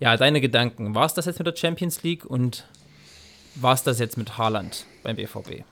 ja, 0.00 0.16
deine 0.16 0.40
Gedanken. 0.40 0.94
War 0.94 1.06
es 1.06 1.14
das 1.14 1.26
jetzt 1.26 1.38
mit 1.38 1.46
der 1.46 1.56
Champions 1.56 2.02
League 2.02 2.24
und 2.24 2.66
war 3.54 3.74
es 3.74 3.82
das 3.82 3.98
jetzt 3.98 4.16
mit 4.16 4.36
Haaland 4.38 4.86
beim 5.02 5.16
BVB? 5.16 5.64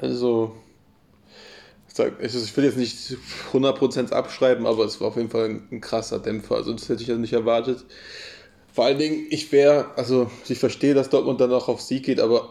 also 0.00 0.54
ich 2.20 2.56
will 2.56 2.64
jetzt 2.64 2.76
nicht 2.76 2.96
100% 3.52 4.12
abschreiben, 4.12 4.66
aber 4.66 4.84
es 4.84 5.00
war 5.00 5.08
auf 5.08 5.16
jeden 5.16 5.30
Fall 5.30 5.60
ein, 5.70 5.80
krasser 5.80 6.18
Dämpfer. 6.18 6.56
Also 6.56 6.72
das 6.72 6.88
hätte 6.88 7.02
ich 7.02 7.08
ja 7.08 7.16
nicht 7.16 7.32
erwartet. 7.32 7.84
Vor 8.72 8.84
allen 8.84 8.98
Dingen, 8.98 9.26
ich 9.30 9.50
wäre, 9.50 9.86
also 9.96 10.30
ich 10.48 10.58
verstehe, 10.58 10.94
dass 10.94 11.10
Dortmund 11.10 11.40
dann 11.40 11.52
auch 11.52 11.68
auf 11.68 11.80
Sieg 11.80 12.04
geht, 12.04 12.20
aber 12.20 12.48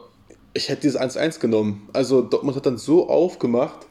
ich 0.54 0.70
hätte 0.70 0.82
dieses 0.82 1.00
1-1 1.00 1.40
genommen. 1.40 1.90
Also 1.94 2.22
Dortmund 2.22 2.58
hat 2.58 2.66
dann 2.66 2.78
so 2.78 3.10
aufgemacht. 3.10 3.88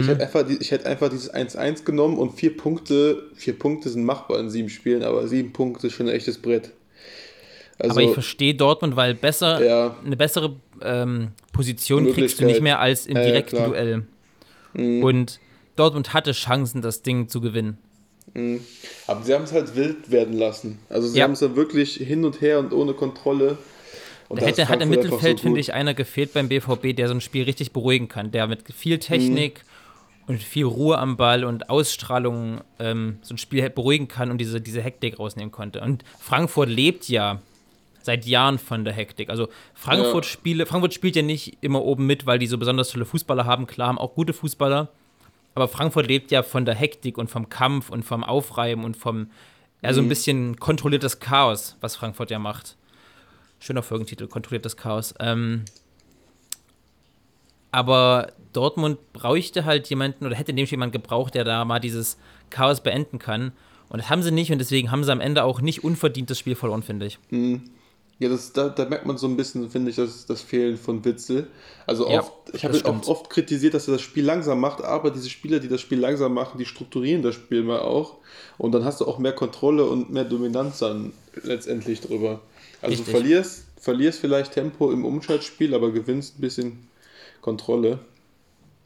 Ich, 0.00 0.08
hätte 0.08 0.22
einfach, 0.22 0.48
ich 0.48 0.70
hätte 0.70 0.86
einfach 0.86 1.10
dieses 1.10 1.34
1-1 1.34 1.84
genommen 1.84 2.16
und 2.16 2.32
vier 2.32 2.56
Punkte, 2.56 3.24
vier 3.34 3.58
Punkte 3.58 3.90
sind 3.90 4.04
machbar 4.04 4.40
in 4.40 4.48
sieben 4.48 4.70
Spielen, 4.70 5.02
aber 5.02 5.28
sieben 5.28 5.52
Punkte 5.52 5.88
ist 5.88 5.92
schon 5.92 6.08
ein 6.08 6.14
echtes 6.14 6.38
Brett. 6.38 6.72
Also, 7.78 7.90
Aber 7.92 8.00
ich 8.00 8.12
verstehe 8.12 8.54
Dortmund, 8.54 8.96
weil 8.96 9.14
besser, 9.14 9.62
Ja. 9.62 9.96
eine 10.02 10.16
bessere 10.16 10.56
ähm, 10.80 11.32
Position 11.52 12.10
kriegst 12.10 12.40
du 12.40 12.46
nicht 12.46 12.62
mehr 12.62 12.80
als 12.80 13.06
im 13.06 13.16
Ja, 13.16 13.22
ja, 13.22 13.26
direkten 13.28 13.56
klar. 13.56 13.74
Mhm. 14.76 15.02
Und 15.02 15.40
Dortmund 15.76 16.12
hatte 16.14 16.32
Chancen, 16.32 16.82
das 16.82 17.02
Ding 17.02 17.28
zu 17.28 17.40
gewinnen. 17.40 17.78
Aber 19.06 19.22
sie 19.22 19.32
haben 19.34 19.44
es 19.44 19.52
halt 19.52 19.76
wild 19.76 20.10
werden 20.10 20.36
lassen. 20.36 20.78
Also 20.88 21.08
sie 21.08 21.18
Ja. 21.18 21.24
haben 21.24 21.32
es 21.32 21.40
dann 21.40 21.56
wirklich 21.56 21.94
hin 21.94 22.24
und 22.24 22.40
her 22.40 22.58
und 22.58 22.72
ohne 22.72 22.92
Kontrolle. 22.92 23.56
Und 24.28 24.42
Da 24.42 24.46
hätte, 24.46 24.68
hat 24.68 24.82
im 24.82 24.88
Mittelfeld, 24.90 25.38
so 25.38 25.44
finde 25.44 25.60
ich, 25.60 25.72
einer 25.72 25.94
gefehlt 25.94 26.34
beim 26.34 26.48
BVB, 26.48 26.92
der 26.96 27.08
so 27.08 27.14
ein 27.14 27.20
Spiel 27.20 27.44
richtig 27.44 27.72
beruhigen 27.72 28.08
kann, 28.08 28.32
der 28.32 28.46
mit 28.48 28.64
viel 28.74 28.98
Technik 28.98 29.62
Mhm. 29.64 30.34
und 30.34 30.42
viel 30.42 30.64
Ruhe 30.64 30.98
am 30.98 31.16
Ball 31.16 31.44
und 31.44 31.70
Ausstrahlung 31.70 32.60
ähm, 32.80 33.18
so 33.22 33.34
ein 33.34 33.38
Spiel 33.38 33.70
beruhigen 33.70 34.08
kann 34.08 34.30
und 34.30 34.38
diese, 34.38 34.60
diese 34.60 34.82
Hektik 34.82 35.18
rausnehmen 35.20 35.52
konnte. 35.52 35.80
Und 35.80 36.02
Frankfurt 36.18 36.68
lebt 36.68 37.08
ja 37.08 37.40
seit 38.06 38.24
Jahren 38.24 38.58
von 38.58 38.84
der 38.84 38.94
Hektik. 38.94 39.28
Also 39.28 39.48
Frankfurt, 39.74 40.24
Ja. 40.24 40.30
Spiele, 40.30 40.64
Frankfurt 40.66 40.94
spielt 40.94 41.14
ja 41.16 41.22
nicht 41.22 41.58
immer 41.60 41.82
oben 41.82 42.06
mit, 42.06 42.24
weil 42.24 42.38
die 42.38 42.46
so 42.46 42.56
besonders 42.56 42.90
tolle 42.90 43.04
Fußballer 43.04 43.44
haben. 43.44 43.66
Klar, 43.66 43.88
haben 43.88 43.98
auch 43.98 44.14
gute 44.14 44.32
Fußballer. 44.32 44.88
Aber 45.54 45.68
Frankfurt 45.68 46.06
lebt 46.06 46.30
ja 46.30 46.42
von 46.42 46.64
der 46.64 46.74
Hektik 46.74 47.18
und 47.18 47.30
vom 47.30 47.48
Kampf 47.48 47.90
und 47.90 48.02
vom 48.04 48.24
Aufreiben 48.24 48.84
und 48.84 48.96
vom, 48.96 49.30
ja, 49.82 49.90
Mhm. 49.90 49.94
so 49.94 50.00
ein 50.02 50.08
bisschen 50.08 50.56
kontrolliertes 50.56 51.20
Chaos, 51.20 51.76
was 51.80 51.96
Frankfurt 51.96 52.30
ja 52.30 52.38
macht. 52.38 52.76
Schöner 53.58 53.82
Folgentitel, 53.82 54.26
kontrolliertes 54.26 54.76
Chaos. 54.76 55.14
Ähm, 55.18 55.64
aber 57.72 58.32
Dortmund 58.52 58.98
bräuchte 59.12 59.64
halt 59.64 59.88
jemanden 59.90 60.26
oder 60.26 60.34
hätte 60.36 60.52
nämlich 60.52 60.70
jemanden 60.70 60.92
gebraucht, 60.92 61.34
der 61.34 61.44
da 61.44 61.64
mal 61.64 61.78
dieses 61.80 62.16
Chaos 62.50 62.82
beenden 62.82 63.18
kann. 63.18 63.52
Und 63.88 63.98
das 64.00 64.10
haben 64.10 64.22
sie 64.22 64.30
nicht 64.32 64.50
und 64.50 64.58
deswegen 64.58 64.90
haben 64.90 65.04
sie 65.04 65.12
am 65.12 65.20
Ende 65.20 65.44
auch 65.44 65.60
nicht 65.60 65.84
unverdient 65.84 66.30
das 66.30 66.38
Spiel 66.38 66.54
verloren, 66.54 66.82
finde 66.82 67.06
ich. 67.06 67.18
Ja, 68.18 68.30
das, 68.30 68.52
da, 68.52 68.70
da 68.70 68.86
merkt 68.86 69.04
man 69.04 69.18
so 69.18 69.26
ein 69.26 69.36
bisschen, 69.36 69.68
finde 69.70 69.90
ich, 69.90 69.96
das, 69.96 70.24
das 70.24 70.40
Fehlen 70.40 70.78
von 70.78 71.04
Witzel. 71.04 71.48
Also 71.86 72.08
Ja, 72.08 72.20
oft, 72.20 72.32
ich 72.54 72.64
habe 72.64 72.82
oft, 72.84 73.08
oft 73.08 73.30
kritisiert, 73.30 73.74
dass 73.74 73.88
er 73.88 73.92
das 73.94 74.02
Spiel 74.02 74.24
langsam 74.24 74.58
macht, 74.58 74.82
aber 74.82 75.10
diese 75.10 75.28
Spieler, 75.28 75.58
die 75.60 75.68
das 75.68 75.82
Spiel 75.82 75.98
langsam 75.98 76.32
machen, 76.32 76.56
die 76.58 76.64
strukturieren 76.64 77.22
das 77.22 77.34
Spiel 77.34 77.62
mal 77.62 77.80
auch. 77.80 78.14
Und 78.56 78.72
dann 78.72 78.84
hast 78.84 79.00
du 79.02 79.06
auch 79.06 79.18
mehr 79.18 79.32
Kontrolle 79.34 79.84
und 79.84 80.10
mehr 80.10 80.24
Dominanz 80.24 80.78
dann 80.78 81.12
letztendlich 81.42 82.00
drüber. 82.00 82.40
Also 82.80 82.96
Richtig. 82.96 83.04
du 83.06 83.10
verlierst, 83.10 83.64
verlierst 83.78 84.20
vielleicht 84.20 84.52
Tempo 84.52 84.90
im 84.90 85.04
Umschaltspiel, 85.04 85.74
aber 85.74 85.90
gewinnst 85.92 86.38
ein 86.38 86.40
bisschen 86.40 86.88
Kontrolle. 87.42 87.98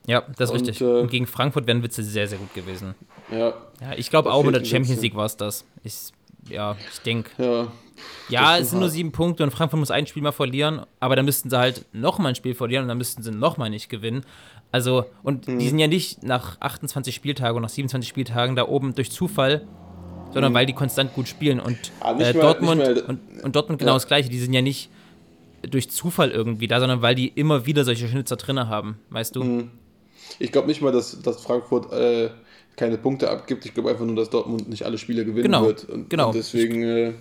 Ja, 0.06 0.22
das 0.36 0.50
ist 0.50 0.60
Und, 0.60 0.68
richtig. 0.68 0.80
äh, 0.80 1.00
und 1.00 1.10
gegen 1.10 1.26
Frankfurt 1.26 1.66
wären 1.66 1.82
Witze 1.82 2.02
sehr, 2.02 2.26
sehr 2.26 2.38
gut 2.38 2.52
gewesen. 2.54 2.94
Ja, 3.30 3.54
Ja, 3.80 3.92
ich 3.96 4.10
glaube 4.10 4.32
auch 4.32 4.42
mit 4.42 4.54
der 4.54 4.64
Champions. 4.64 5.00
League 5.02 5.14
war 5.14 5.26
es 5.26 5.36
das. 5.36 5.64
Ich, 5.84 6.12
ja, 6.48 6.76
ich 6.92 7.00
denke. 7.00 7.30
ja. 7.38 7.68
Ja, 8.28 8.58
es 8.58 8.70
sind 8.70 8.78
nur 8.78 8.86
hart. 8.88 8.94
sieben 8.94 9.12
Punkte 9.12 9.42
und 9.42 9.50
Frankfurt 9.50 9.80
muss 9.80 9.90
ein 9.90 10.06
Spiel 10.06 10.22
mal 10.22 10.32
verlieren, 10.32 10.82
aber 11.00 11.16
dann 11.16 11.24
müssten 11.24 11.50
sie 11.50 11.58
halt 11.58 11.84
nochmal 11.92 12.30
ein 12.32 12.34
Spiel 12.36 12.54
verlieren 12.54 12.82
und 12.84 12.88
dann 12.88 12.98
müssten 12.98 13.22
sie 13.22 13.30
nochmal 13.32 13.70
nicht 13.70 13.88
gewinnen. 13.88 14.24
Also, 14.72 15.04
und 15.24 15.48
Mhm. 15.48 15.58
die 15.58 15.68
sind 15.68 15.78
ja 15.80 15.88
nicht 15.88 16.22
nach 16.22 16.60
28 16.60 17.14
Spieltagen 17.14 17.56
und 17.56 17.62
nach 17.62 17.68
27 17.68 18.08
Spieltagen 18.08 18.54
da 18.54 18.68
oben 18.68 18.94
durch 18.94 19.10
Zufall, 19.10 19.66
sondern 20.32 20.54
weil 20.54 20.64
die 20.66 20.74
konstant 20.74 21.12
gut 21.14 21.26
spielen. 21.26 21.58
Und 21.58 21.70
Mhm. 21.72 21.76
Ah, 22.00 22.10
äh, 22.12 22.14
mal- 22.18 22.32
Dortmund, 22.34 22.82
und, 23.08 23.20
und 23.42 23.56
Dortmund 23.56 23.80
genau 23.80 23.92
Ja. 23.92 23.96
das 23.96 24.06
Gleiche, 24.06 24.28
die 24.28 24.38
sind 24.38 24.52
ja 24.52 24.62
nicht 24.62 24.90
durch 25.68 25.90
Zufall 25.90 26.30
irgendwie 26.30 26.68
da, 26.68 26.78
sondern 26.78 27.02
weil 27.02 27.14
die 27.16 27.28
immer 27.28 27.66
wieder 27.66 27.84
solche 27.84 28.06
Schnitzer 28.08 28.36
drinne 28.36 28.68
haben, 28.68 28.98
weißt 29.10 29.34
du? 29.36 29.42
Mhm. 29.42 29.70
Ich 30.38 30.52
glaube 30.52 30.68
nicht 30.68 30.80
mal, 30.80 30.92
dass, 30.92 31.20
dass 31.20 31.42
Frankfurt 31.42 31.92
äh, 31.92 32.30
keine 32.76 32.96
Punkte 32.96 33.28
abgibt. 33.28 33.66
Ich 33.66 33.74
glaube 33.74 33.90
einfach 33.90 34.04
nur, 34.06 34.14
dass 34.14 34.30
Dortmund 34.30 34.68
nicht 34.68 34.84
alle 34.84 34.96
Spiele 34.96 35.24
gewinnen 35.24 35.42
Genau, 35.42 35.66
wird. 35.66 35.84
Und, 35.88 36.08
genau. 36.08 36.28
Und 36.28 36.36
deswegen, 36.36 36.82
äh, 36.84 37.12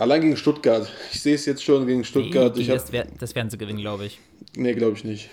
allein 0.00 0.20
gegen 0.22 0.36
Stuttgart. 0.36 0.90
Ich 1.12 1.22
sehe 1.22 1.34
es 1.34 1.46
jetzt 1.46 1.62
schon 1.62 1.86
gegen 1.86 2.04
Stuttgart. 2.04 2.56
Die, 2.56 2.62
die, 2.62 2.68
das, 2.68 2.90
wär, 2.92 3.06
das 3.18 3.34
werden 3.34 3.50
sie 3.50 3.58
gewinnen, 3.58 3.78
glaube 3.78 4.06
ich. 4.06 4.18
nee, 4.56 4.74
glaube 4.74 4.96
ich 4.96 5.04
nicht. 5.04 5.30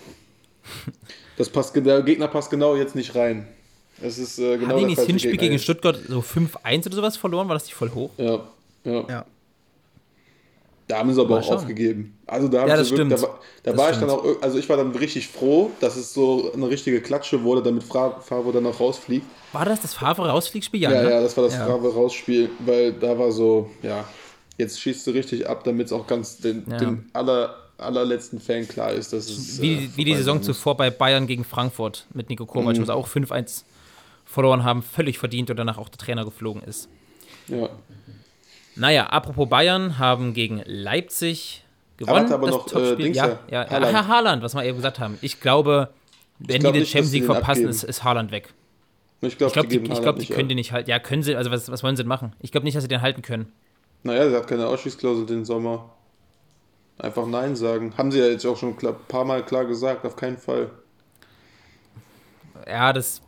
Das 1.37 1.49
passt, 1.49 1.75
der 1.75 2.01
Gegner 2.01 2.27
passt 2.27 2.49
genau 2.49 2.75
jetzt 2.75 2.95
nicht 2.95 3.15
rein. 3.15 3.47
Es 4.01 4.17
ist 4.19 4.37
äh, 4.39 4.57
genau 4.57 4.71
Haben 4.73 4.79
die 4.79 4.85
nicht 4.85 4.97
das 4.99 5.05
Hinspiel 5.07 5.37
gegen. 5.37 5.57
Stuttgart 5.59 5.97
so 6.07 6.19
5-1 6.19 6.85
oder 6.85 6.95
sowas 6.95 7.17
verloren? 7.17 7.47
War 7.47 7.55
das 7.55 7.65
nicht 7.65 7.73
voll 7.75 7.91
hoch? 7.91 8.11
Ja, 8.17 8.41
ja. 8.83 9.05
Ja. 9.09 9.25
Da 10.87 10.99
haben 10.99 11.13
sie 11.13 11.19
aber 11.19 11.31
Mal 11.31 11.39
auch 11.41 11.43
schauen. 11.45 11.57
aufgegeben. 11.57 12.17
Also 12.25 12.47
da, 12.47 12.61
haben 12.61 12.69
Ja, 12.69 12.75
sie 12.77 12.83
das 12.83 12.91
wirklich, 12.91 13.09
da, 13.09 13.17
stimmt. 13.17 13.29
war- 13.33 13.39
da 13.63 13.71
Das 13.71 13.79
war 13.79 13.91
ich 13.91 13.97
dann 13.97 14.09
auch, 14.09 14.41
also 14.41 14.57
ich 14.57 14.69
war 14.69 14.77
dann 14.77 14.91
richtig 14.95 15.27
froh, 15.27 15.71
dass 15.81 15.97
es 15.97 16.13
so 16.13 16.51
eine 16.53 16.69
richtige 16.69 17.01
Klatsche 17.01 17.43
wurde, 17.43 17.61
damit 17.61 17.83
Fra- 17.83 18.19
Favre 18.21 18.53
dann 18.53 18.65
auch 18.67 18.79
rausfliegt. 18.79 19.25
War 19.51 19.65
das 19.65 19.81
das 19.81 19.93
Favre-Rausfliegsspiel? 19.95 20.79
Ja, 20.81 20.89
ne? 20.89 21.09
ja, 21.11 21.21
das 21.21 21.35
war 21.35 21.43
das 21.43 21.55
Ja. 21.55 21.65
Favre 21.65 21.93
rausspiel, 21.93 22.49
weil 22.65 22.93
da 22.93 23.17
war 23.19 23.31
so, 23.33 23.69
ja, 23.81 24.05
jetzt 24.57 24.79
schießt 24.79 25.05
du 25.07 25.11
richtig 25.11 25.47
ab, 25.49 25.63
damit 25.63 25.87
es 25.87 25.93
auch 25.93 26.07
ganz 26.07 26.37
den, 26.37 26.63
Ja. 26.69 26.77
dem 26.77 27.05
aller, 27.13 27.55
allerletzten 27.77 28.39
Fan 28.39 28.67
klar 28.67 28.91
ist, 28.91 29.13
dass 29.13 29.29
es. 29.29 29.61
Wie, 29.61 29.73
äh, 29.85 29.89
wie 29.95 30.03
die 30.05 30.15
Saison 30.15 30.37
muss. 30.37 30.45
zuvor 30.45 30.75
bei 30.77 30.89
Bayern 30.89 31.27
gegen 31.27 31.43
Frankfurt 31.43 32.05
mit 32.13 32.29
Nico 32.29 32.45
Kovac, 32.45 32.75
Mhm. 32.75 32.81
wo 32.81 32.85
sie 32.85 32.93
auch 32.93 33.07
5-1 33.07 33.65
verloren 34.25 34.63
haben, 34.63 34.81
völlig 34.83 35.19
verdient 35.19 35.49
und 35.49 35.57
danach 35.57 35.77
auch 35.77 35.89
der 35.89 35.97
Trainer 35.99 36.25
geflogen 36.25 36.61
ist. 36.63 36.89
Ja. 37.47 37.69
Naja, 38.75 39.07
apropos 39.07 39.49
Bayern, 39.49 39.97
haben 39.97 40.33
gegen 40.33 40.61
Leipzig 40.65 41.63
gewonnen. 41.97 42.23
warte, 42.23 42.33
aber 42.35 42.47
das 42.47 42.55
noch, 42.57 42.67
äh, 42.67 42.69
Topspiel. 42.71 42.95
Dings 43.05 43.17
ja, 43.17 43.39
ja, 43.49 43.63
ja. 43.63 43.69
Haaland. 43.69 43.93
Herr 43.93 44.07
Haaland, 44.07 44.43
was 44.43 44.53
wir 44.53 44.63
eben 44.65 44.77
gesagt 44.77 44.99
haben. 44.99 45.17
Ich 45.21 45.39
glaube, 45.39 45.89
wenn 46.39 46.59
glaub 46.59 46.73
die 46.73 46.79
den 46.79 46.81
nicht, 46.83 46.91
Champions 46.91 47.13
League 47.13 47.23
den 47.23 47.31
verpassen, 47.33 47.49
abgeben. 47.65 47.69
ist, 47.69 47.83
ist 47.83 48.03
Haaland 48.03 48.31
weg. 48.31 48.53
Ich 49.21 49.37
glaube, 49.39 49.47
Ich 49.49 49.53
glaube, 49.53 49.67
die, 49.69 49.77
ich 49.91 50.01
glaub, 50.01 50.19
die 50.19 50.27
können 50.27 50.47
die 50.49 50.53
nicht 50.53 50.71
halten. 50.73 50.89
Ja, 50.91 50.99
können 50.99 51.23
sie, 51.23 51.35
also 51.35 51.49
was, 51.49 51.71
was 51.71 51.81
wollen 51.81 51.95
sie 51.95 52.03
denn 52.03 52.07
machen? 52.07 52.33
Ich 52.39 52.51
glaube 52.51 52.65
nicht, 52.65 52.75
dass 52.75 52.83
sie 52.83 52.87
den 52.87 53.01
halten 53.01 53.23
können. 53.23 53.51
Naja, 54.03 54.29
der 54.29 54.39
hat 54.39 54.47
keine 54.47 54.67
Ausschießklausel 54.67 55.25
den 55.25 55.45
Sommer. 55.45 55.89
Einfach 56.97 57.27
Nein 57.27 57.55
sagen. 57.55 57.93
Haben 57.97 58.11
sie 58.11 58.19
ja 58.19 58.27
jetzt 58.27 58.45
auch 58.45 58.57
schon 58.57 58.75
ein 58.77 58.95
paar 59.07 59.25
Mal 59.25 59.45
klar 59.45 59.65
gesagt, 59.65 60.05
auf 60.05 60.15
keinen 60.15 60.37
Fall. 60.37 60.71
Ja, 62.67 62.91
das. 62.93 63.21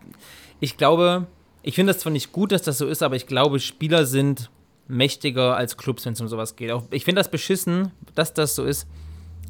Ich 0.60 0.78
glaube, 0.78 1.28
ich 1.62 1.76
finde 1.76 1.94
das 1.94 2.02
zwar 2.02 2.12
nicht 2.12 2.32
gut, 2.32 2.52
dass 2.52 2.64
das 2.64 2.78
so 2.78 2.88
ist, 2.88 3.04
aber 3.04 3.16
ich 3.16 3.28
glaube, 3.28 3.60
Spieler 3.60 4.06
sind 4.06 4.50
mächtiger 4.88 5.56
als 5.56 5.78
Clubs, 5.78 6.06
wenn 6.06 6.14
es 6.14 6.22
um 6.22 6.28
sowas 6.28 6.56
geht. 6.56 6.72
Auch, 6.72 6.84
ich 6.92 7.06
finde 7.06 7.20
das 7.20 7.30
beschissen, 7.30 7.92
dass 8.16 8.34
das 8.34 8.56
so 8.56 8.66
ist. 8.66 8.88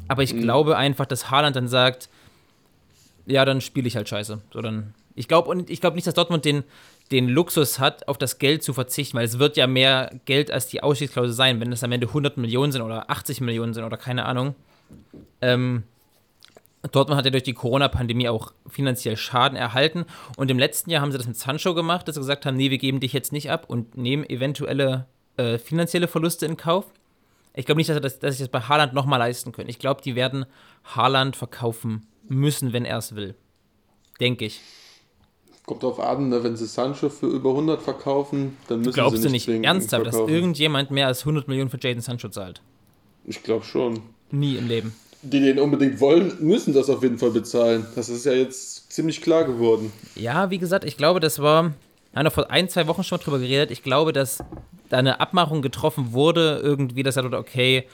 Aber 0.06 0.22
ich 0.22 0.36
glaube 0.36 0.76
einfach, 0.76 1.06
dass 1.06 1.30
Haaland 1.30 1.56
dann 1.56 1.68
sagt, 1.68 2.08
ja, 3.26 3.44
dann 3.44 3.60
spiele 3.60 3.86
ich 3.86 3.96
halt 3.96 4.08
scheiße. 4.08 4.40
So, 4.52 4.60
dann, 4.60 4.92
ich 5.14 5.28
glaube 5.28 5.64
glaube 5.64 5.94
nicht, 5.94 6.06
dass 6.06 6.14
Dortmund 6.14 6.44
den, 6.44 6.64
den 7.10 7.28
Luxus 7.28 7.78
hat, 7.78 8.06
auf 8.08 8.18
das 8.18 8.38
Geld 8.38 8.62
zu 8.62 8.72
verzichten, 8.72 9.16
weil 9.16 9.24
es 9.24 9.38
wird 9.38 9.56
ja 9.56 9.66
mehr 9.66 10.10
Geld 10.26 10.50
als 10.50 10.68
die 10.68 10.82
Ausstiegsklausel 10.82 11.32
sein, 11.32 11.60
wenn 11.60 11.72
es 11.72 11.82
am 11.82 11.92
Ende 11.92 12.06
100 12.06 12.36
Millionen 12.36 12.72
sind 12.72 12.82
oder 12.82 13.10
80 13.10 13.40
Millionen 13.40 13.74
sind 13.74 13.84
oder 13.84 13.96
keine 13.96 14.26
Ahnung. 14.26 14.54
Ähm, 15.40 15.82
Dortmund 16.92 17.18
hat 17.18 17.24
ja 17.24 17.30
durch 17.30 17.42
die 17.42 17.52
Corona-Pandemie 17.52 18.28
auch 18.28 18.52
finanziell 18.66 19.16
Schaden 19.16 19.56
erhalten. 19.56 20.06
Und 20.36 20.50
im 20.50 20.58
letzten 20.58 20.90
Jahr 20.90 21.02
haben 21.02 21.12
sie 21.12 21.18
das 21.18 21.26
mit 21.26 21.36
Sancho 21.36 21.74
gemacht, 21.74 22.08
dass 22.08 22.14
sie 22.14 22.20
gesagt 22.20 22.46
haben, 22.46 22.56
nee, 22.56 22.70
wir 22.70 22.78
geben 22.78 23.00
dich 23.00 23.12
jetzt 23.12 23.32
nicht 23.32 23.50
ab 23.50 23.64
und 23.68 23.96
nehmen 23.96 24.24
eventuelle 24.28 25.06
äh, 25.36 25.58
finanzielle 25.58 26.08
Verluste 26.08 26.46
in 26.46 26.56
Kauf. 26.56 26.86
Ich 27.54 27.66
glaube 27.66 27.78
nicht, 27.78 27.90
dass, 27.90 28.18
das, 28.18 28.38
das 28.38 28.48
bei 28.48 28.60
Haaland 28.60 28.94
nochmal 28.94 29.18
leisten 29.18 29.52
können. 29.52 29.68
Ich 29.68 29.78
glaube, 29.78 30.00
die 30.02 30.14
werden 30.14 30.46
Haaland 30.84 31.36
verkaufen 31.36 32.06
müssen, 32.28 32.72
wenn 32.72 32.84
er 32.84 32.98
es 32.98 33.14
will. 33.14 33.34
Denke 34.20 34.46
ich. 34.46 34.60
Kommt 35.66 35.82
drauf 35.82 36.00
an, 36.00 36.30
ne? 36.30 36.42
wenn 36.42 36.56
sie 36.56 36.66
Sancho 36.66 37.08
für 37.10 37.26
über 37.26 37.50
100 37.50 37.80
verkaufen, 37.82 38.56
dann 38.68 38.80
müssen 38.80 38.94
Glaubst 38.94 39.18
sie 39.18 39.22
du 39.22 39.28
nicht 39.28 39.32
nicht 39.32 39.44
zwingend 39.44 39.66
ernsthaft, 39.66 40.06
dass 40.06 40.14
verkaufen. 40.16 40.34
irgendjemand 40.34 40.90
mehr 40.90 41.06
als 41.06 41.20
100 41.20 41.46
Millionen 41.48 41.70
für 41.70 41.78
Jaden 41.80 42.00
Sancho 42.00 42.28
zahlt? 42.28 42.60
Ich 43.24 43.42
glaube 43.42 43.64
schon. 43.64 44.00
Nie 44.30 44.56
im 44.56 44.68
Leben. 44.68 44.94
Die 45.22 45.38
den 45.40 45.58
unbedingt 45.58 46.00
wollen, 46.00 46.32
müssen 46.40 46.72
das 46.72 46.88
auf 46.88 47.02
jeden 47.02 47.18
Fall 47.18 47.30
bezahlen. 47.30 47.86
Das 47.94 48.08
ist 48.08 48.24
ja 48.24 48.32
jetzt 48.32 48.90
ziemlich 48.92 49.20
klar 49.20 49.44
geworden. 49.44 49.92
Ja, 50.16 50.50
wie 50.50 50.58
gesagt, 50.58 50.84
ich 50.84 50.96
glaube, 50.96 51.20
das 51.20 51.38
war, 51.40 51.64
wir 51.64 51.72
haben 52.16 52.24
noch 52.24 52.32
vor 52.32 52.50
ein, 52.50 52.68
zwei 52.70 52.86
Wochen 52.86 53.04
schon 53.04 53.18
drüber 53.20 53.38
geredet. 53.38 53.70
Ich 53.70 53.82
glaube, 53.82 54.12
dass 54.14 54.42
da 54.88 54.96
eine 54.96 55.20
Abmachung 55.20 55.60
getroffen 55.62 56.12
wurde, 56.12 56.60
irgendwie, 56.62 57.02
dass 57.02 57.16
er 57.16 57.22
dort, 57.24 57.34
okay, 57.34 57.84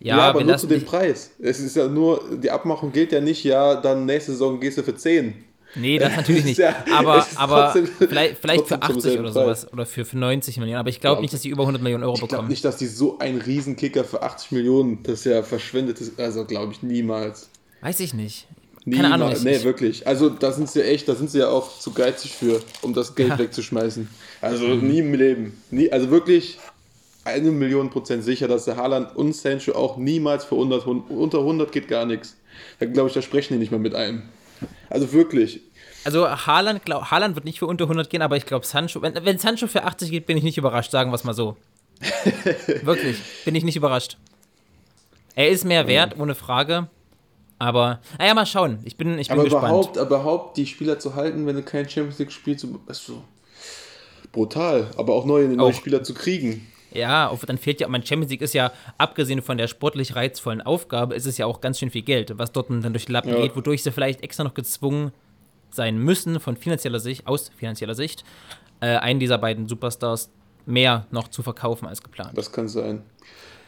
ja, 0.00 0.16
Ja, 0.18 0.22
aber 0.30 0.42
nur 0.42 0.56
zu 0.58 0.66
dem 0.66 0.84
Preis. 0.84 1.30
Es 1.40 1.60
ist 1.60 1.76
ja 1.76 1.86
nur, 1.86 2.20
die 2.42 2.50
Abmachung 2.50 2.90
gilt 2.90 3.12
ja 3.12 3.20
nicht, 3.20 3.44
ja, 3.44 3.76
dann 3.76 4.04
nächste 4.04 4.32
Saison 4.32 4.58
gehst 4.58 4.76
du 4.76 4.82
für 4.82 4.96
10. 4.96 5.34
Nee, 5.74 5.98
das 5.98 6.14
natürlich 6.16 6.44
nicht. 6.44 6.58
ist 6.58 6.64
ja- 6.64 6.84
aber 6.92 7.18
ist 7.18 7.38
aber 7.38 7.72
trotzdem- 7.72 8.08
vielleicht, 8.08 8.38
vielleicht 8.38 8.66
für 8.68 8.78
trotzdem 8.80 8.88
zum 8.88 8.96
80 8.96 9.02
selben 9.02 9.24
oder 9.24 9.32
sowas 9.32 9.72
oder 9.72 9.86
für, 9.86 10.04
für 10.04 10.18
90 10.18 10.58
Millionen. 10.58 10.80
Aber 10.80 10.90
ich 10.90 11.00
glaube 11.00 11.16
Ja. 11.16 11.20
nicht, 11.22 11.32
dass 11.34 11.40
die 11.40 11.48
über 11.48 11.62
100 11.62 11.82
Millionen 11.82 12.04
Euro 12.04 12.12
Ich 12.14 12.18
glaube 12.20 12.32
bekommen. 12.32 12.48
nicht, 12.48 12.64
dass 12.64 12.76
die 12.76 12.86
so 12.86 13.18
einen 13.18 13.40
Riesenkicker 13.40 14.04
für 14.04 14.22
80 14.22 14.52
Millionen, 14.52 15.02
das 15.02 15.20
ist 15.20 15.24
ja 15.26 15.42
verschwendetes, 15.42 16.12
also 16.18 16.44
glaube 16.44 16.72
ich 16.72 16.82
niemals. 16.82 17.48
Weiß 17.80 18.00
ich 18.00 18.12
nicht. 18.14 18.46
Niemals. 18.84 19.02
Keine 19.10 19.14
Ahnung. 19.14 19.32
Ich, 19.36 19.42
nee, 19.44 19.56
ich, 19.56 19.64
wirklich. 19.64 20.06
Also 20.06 20.28
da 20.28 20.50
sind 20.52 20.68
sie 20.68 20.80
ja 20.80 20.84
echt, 20.86 21.08
da 21.08 21.14
sind 21.14 21.30
sie 21.30 21.38
ja 21.38 21.48
auch 21.48 21.78
zu 21.78 21.92
geizig 21.92 22.32
für, 22.32 22.60
um 22.82 22.92
das 22.94 23.14
Geld 23.14 23.30
Ja. 23.30 23.38
wegzuschmeißen. 23.38 24.08
Also 24.40 24.66
nie 24.74 24.98
im 24.98 25.14
Leben. 25.14 25.62
Nie, 25.70 25.90
also 25.92 26.10
wirklich 26.10 26.58
eine 27.24 27.52
Million 27.52 27.90
Prozent 27.90 28.24
sicher, 28.24 28.48
dass 28.48 28.64
der 28.64 28.76
Haaland 28.76 29.14
und 29.16 29.34
Sancho 29.36 29.72
auch 29.72 29.96
niemals 29.96 30.44
für 30.44 30.56
100, 30.56 30.84
hun- 30.84 31.02
unter 31.08 31.38
100 31.38 31.70
geht 31.70 31.86
gar 31.86 32.04
nichts. 32.04 32.36
Da 32.80 32.86
glaube 32.86 33.08
ich, 33.08 33.14
da 33.14 33.22
sprechen 33.22 33.52
die 33.54 33.60
nicht 33.60 33.70
mal 33.70 33.78
mit 33.78 33.94
einem. 33.94 34.22
Also 34.90 35.12
wirklich. 35.12 35.60
also 36.04 36.28
Haaland, 36.28 36.84
glaub, 36.84 37.10
Haaland 37.10 37.34
wird 37.34 37.44
nicht 37.44 37.58
für 37.58 37.66
unter 37.66 37.84
100 37.84 38.10
gehen, 38.10 38.22
aber 38.22 38.36
ich 38.36 38.46
glaube 38.46 38.66
Sancho, 38.66 39.02
wenn, 39.02 39.14
wenn 39.24 39.38
Sancho 39.38 39.66
für 39.66 39.84
80 39.84 40.10
geht, 40.10 40.26
bin 40.26 40.36
ich 40.36 40.42
nicht 40.42 40.58
überrascht, 40.58 40.90
sagen 40.90 41.10
wir 41.10 41.14
es 41.16 41.24
mal 41.24 41.34
so. 41.34 41.56
Wirklich, 42.82 43.16
bin 43.44 43.54
ich 43.54 43.64
nicht 43.64 43.76
überrascht. 43.76 44.16
Er 45.34 45.48
ist 45.48 45.64
mehr 45.64 45.86
wert, 45.86 46.18
ohne 46.18 46.34
Frage. 46.34 46.88
Aber, 47.58 48.00
naja, 48.18 48.34
mal 48.34 48.44
schauen. 48.44 48.80
Ich 48.84 48.96
bin, 48.96 49.18
ich 49.18 49.28
bin 49.28 49.38
Aber 49.38 49.44
gespannt. 49.44 49.68
überhaupt, 49.68 49.96
überhaupt 49.96 50.56
die 50.56 50.66
Spieler 50.66 50.98
zu 50.98 51.14
halten, 51.14 51.46
wenn 51.46 51.54
du 51.54 51.62
kein 51.62 51.88
Champions 51.88 52.18
League 52.18 52.32
spielst, 52.32 52.66
ist 52.88 53.06
so 53.06 53.22
brutal. 54.32 54.90
Aber 54.96 55.14
auch 55.14 55.24
neue, 55.24 55.46
neue 55.48 55.68
Auch. 55.68 55.74
Spieler 55.74 56.02
zu 56.02 56.12
kriegen. 56.12 56.66
Ja, 56.94 57.28
auf, 57.28 57.44
dann 57.46 57.58
fehlt 57.58 57.80
ja, 57.80 57.88
mein 57.88 58.04
Champions 58.04 58.30
League 58.30 58.42
ist 58.42 58.54
ja, 58.54 58.72
abgesehen 58.98 59.42
von 59.42 59.58
der 59.58 59.68
sportlich 59.68 60.14
reizvollen 60.16 60.60
Aufgabe, 60.60 61.14
ist 61.14 61.26
es 61.26 61.38
ja 61.38 61.46
auch 61.46 61.60
ganz 61.60 61.78
schön 61.78 61.90
viel 61.90 62.02
Geld, 62.02 62.36
was 62.38 62.52
dort 62.52 62.70
dann 62.70 62.92
durch 62.92 63.06
die 63.06 63.12
Lappen 63.12 63.30
Ja. 63.30 63.40
geht, 63.40 63.56
wodurch 63.56 63.82
sie 63.82 63.92
vielleicht 63.92 64.22
extra 64.22 64.44
noch 64.44 64.54
gezwungen 64.54 65.12
sein 65.70 65.98
müssen, 65.98 66.38
von 66.40 66.56
finanzieller 66.56 67.00
Sicht, 67.00 67.26
aus 67.26 67.50
finanzieller 67.56 67.94
Sicht, 67.94 68.24
äh, 68.80 68.96
einen 68.96 69.20
dieser 69.20 69.38
beiden 69.38 69.68
Superstars 69.68 70.30
mehr 70.66 71.06
noch 71.10 71.28
zu 71.28 71.42
verkaufen 71.42 71.86
als 71.86 72.02
geplant. 72.02 72.36
Das 72.36 72.52
kann 72.52 72.68
sein. 72.68 73.02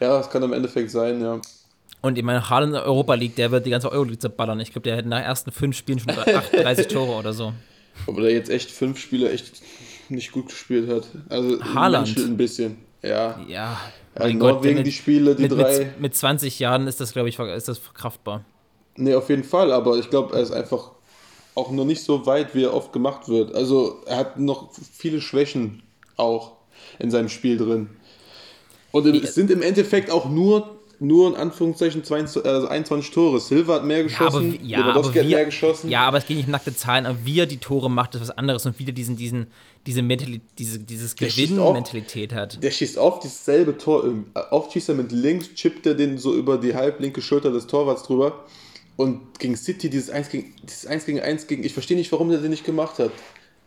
Ja, 0.00 0.18
das 0.18 0.30
kann 0.30 0.42
im 0.42 0.52
Endeffekt 0.52 0.90
sein, 0.90 1.20
ja. 1.20 1.40
Und 2.02 2.18
ich 2.18 2.24
meine, 2.24 2.50
Haaland 2.50 2.70
in 2.70 2.74
der 2.74 2.84
Europa 2.84 3.14
League, 3.14 3.34
der 3.36 3.50
wird 3.50 3.64
die 3.64 3.70
ganze 3.70 3.90
Euro 3.90 4.04
League 4.04 4.20
zerballern. 4.20 4.60
Ich 4.60 4.70
glaube, 4.72 4.82
der 4.82 4.96
hätte 4.96 5.08
nach 5.08 5.18
den 5.18 5.24
ersten 5.26 5.50
fünf 5.52 5.76
Spielen 5.76 5.98
schon 5.98 6.10
38 6.10 6.86
Tore 6.88 7.12
oder 7.18 7.32
so. 7.32 7.54
Obwohl 8.06 8.26
er 8.26 8.32
jetzt 8.32 8.50
echt 8.50 8.70
fünf 8.70 8.98
Spiele 8.98 9.30
echt 9.30 9.62
nicht 10.10 10.32
gut 10.32 10.48
gespielt 10.48 10.90
hat. 10.90 11.06
Also 11.30 11.62
Haaland. 11.74 12.14
ein 12.18 12.36
bisschen. 12.36 12.76
Ja. 13.04 13.38
Ja, 13.46 13.46
ja 13.46 13.80
mein 14.18 14.38
Norwegen 14.38 14.76
mit, 14.76 14.86
die 14.86 14.92
Spiele, 14.92 15.34
die 15.34 15.42
mit, 15.42 15.52
drei. 15.52 15.78
mit, 15.78 16.00
mit 16.00 16.14
20 16.14 16.58
Jahren 16.58 16.86
ist 16.86 17.00
das, 17.00 17.12
glaube 17.12 17.28
ich, 17.28 17.38
ist 17.38 17.68
das 17.68 17.78
verkraftbar. 17.78 18.44
Nee, 18.96 19.14
auf 19.14 19.28
jeden 19.28 19.44
Fall, 19.44 19.72
aber 19.72 19.96
ich 19.96 20.08
glaube, 20.08 20.36
er 20.36 20.42
ist 20.42 20.52
einfach 20.52 20.92
auch 21.54 21.70
noch 21.70 21.84
nicht 21.84 22.02
so 22.02 22.26
weit, 22.26 22.54
wie 22.54 22.64
er 22.64 22.74
oft 22.74 22.92
gemacht 22.92 23.28
wird. 23.28 23.54
Also 23.54 24.02
er 24.06 24.18
hat 24.18 24.38
noch 24.38 24.70
viele 24.72 25.20
Schwächen 25.20 25.82
auch 26.16 26.52
in 26.98 27.10
seinem 27.10 27.28
Spiel 27.28 27.56
drin. 27.56 27.90
Und 28.92 29.06
es 29.06 29.34
sind 29.34 29.50
im 29.50 29.62
Endeffekt 29.62 30.10
auch 30.10 30.28
nur, 30.28 30.73
nur 31.00 31.28
in 31.28 31.34
Anführungszeichen 31.34 32.04
22, 32.04 32.44
also 32.44 32.68
21 32.68 33.10
Tore. 33.12 33.40
Silva 33.40 33.74
hat 33.74 33.84
mehr 33.84 34.06
Ja, 34.06 34.20
aber, 34.20 34.40
geschossen, 34.40 34.58
ja, 34.66 34.78
aber 34.78 34.86
Lewandowski 34.88 35.18
hat 35.18 35.26
wir, 35.28 35.36
mehr 35.36 35.44
geschossen. 35.46 35.90
ja, 35.90 36.00
aber 36.06 36.18
es 36.18 36.26
geht 36.26 36.36
nicht 36.36 36.46
um 36.46 36.52
nackte 36.52 36.74
Zahlen, 36.76 37.06
aber 37.06 37.18
wie 37.24 37.38
er 37.40 37.46
die 37.46 37.58
Tore 37.58 37.90
macht, 37.90 38.14
ist 38.14 38.20
was 38.20 38.30
anderes 38.30 38.66
und 38.66 38.78
wieder 38.78 38.92
diesen, 38.92 39.16
diesen, 39.16 39.46
diese 39.86 40.02
Mentalität, 40.02 40.42
diese, 40.58 40.78
dieses 40.78 41.14
Gewinnen-Mentalität 41.16 42.32
hat. 42.32 42.62
Der 42.62 42.70
schießt 42.70 42.98
oft 42.98 43.24
dasselbe 43.24 43.76
Tor. 43.78 44.04
ähm, 44.04 44.26
Oft 44.50 44.72
schießt 44.72 44.88
er 44.90 44.94
mit 44.94 45.12
links, 45.12 45.52
chippt 45.54 45.86
er 45.86 45.94
den 45.94 46.18
so 46.18 46.34
über 46.34 46.58
die 46.58 46.74
halblinke 46.74 47.22
Schulter 47.22 47.50
des 47.50 47.66
Torwarts 47.66 48.02
drüber. 48.04 48.44
Und 48.96 49.40
gegen 49.40 49.56
City 49.56 49.90
dieses 49.90 50.08
1 50.08 50.28
gegen, 50.30 50.54
dieses 50.62 50.86
1 50.86 51.04
gegen 51.06 51.18
1 51.20 51.48
gegen. 51.48 51.64
Ich 51.64 51.72
verstehe 51.72 51.96
nicht, 51.96 52.12
warum 52.12 52.30
der 52.30 52.38
den 52.38 52.50
nicht 52.50 52.64
gemacht 52.64 52.98
hat. 53.00 53.10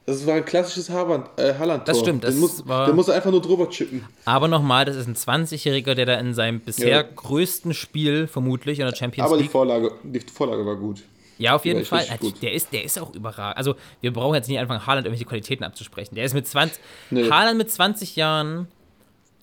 Das 0.08 0.26
war 0.26 0.36
ein 0.36 0.46
klassisches 0.46 0.88
äh, 0.88 0.94
Haaland-Tor. 0.94 1.80
Das 1.86 2.00
stimmt, 2.00 2.24
das 2.24 2.34
den 2.34 2.40
muss, 2.40 2.66
war- 2.66 2.86
den 2.88 2.96
muss 2.96 3.10
er 3.10 3.16
einfach 3.16 3.30
nur 3.30 3.42
drüber 3.42 3.70
chippen. 3.70 4.06
Aber 4.24 4.48
nochmal, 4.48 4.86
das 4.86 4.96
ist 4.96 5.06
ein 5.06 5.16
20-Jähriger, 5.16 5.96
der 5.96 6.06
da 6.06 6.14
in 6.16 6.34
seinem 6.34 6.62
bisher 6.62 6.88
Ja. 6.90 7.02
größten 7.04 7.74
Spiel 7.74 8.26
vermutlich 8.28 8.80
in 8.80 8.86
der 8.88 8.96
Champions 8.96 9.28
Aber 9.28 9.36
die 9.38 9.44
League. 9.44 9.52
Vorlage, 9.52 9.92
die 10.04 10.22
Vorlage 10.22 10.66
war 10.66 10.78
gut. 10.78 11.04
Ja, 11.38 11.56
auf 11.56 11.66
jeden 11.66 11.84
Fall. 11.86 12.06
Der 12.42 12.54
ist, 12.54 12.72
der 12.72 12.84
ist 12.86 12.98
auch 12.98 13.14
überragend. 13.14 13.58
Also, 13.58 13.76
wir 14.00 14.12
brauchen 14.14 14.34
jetzt 14.36 14.48
nicht 14.48 14.60
anfangen, 14.60 14.88
Haaland 14.88 15.06
irgendwelche 15.06 15.26
Qualitäten 15.28 15.66
abzusprechen. 15.66 16.16
Der 16.16 16.24
ist 16.24 16.34
mit 16.34 16.48
20. 16.48 16.82
Nee. 17.12 17.30
Haaland 17.30 17.58
mit 17.58 17.70
20 17.70 18.16
Jahren 18.16 18.70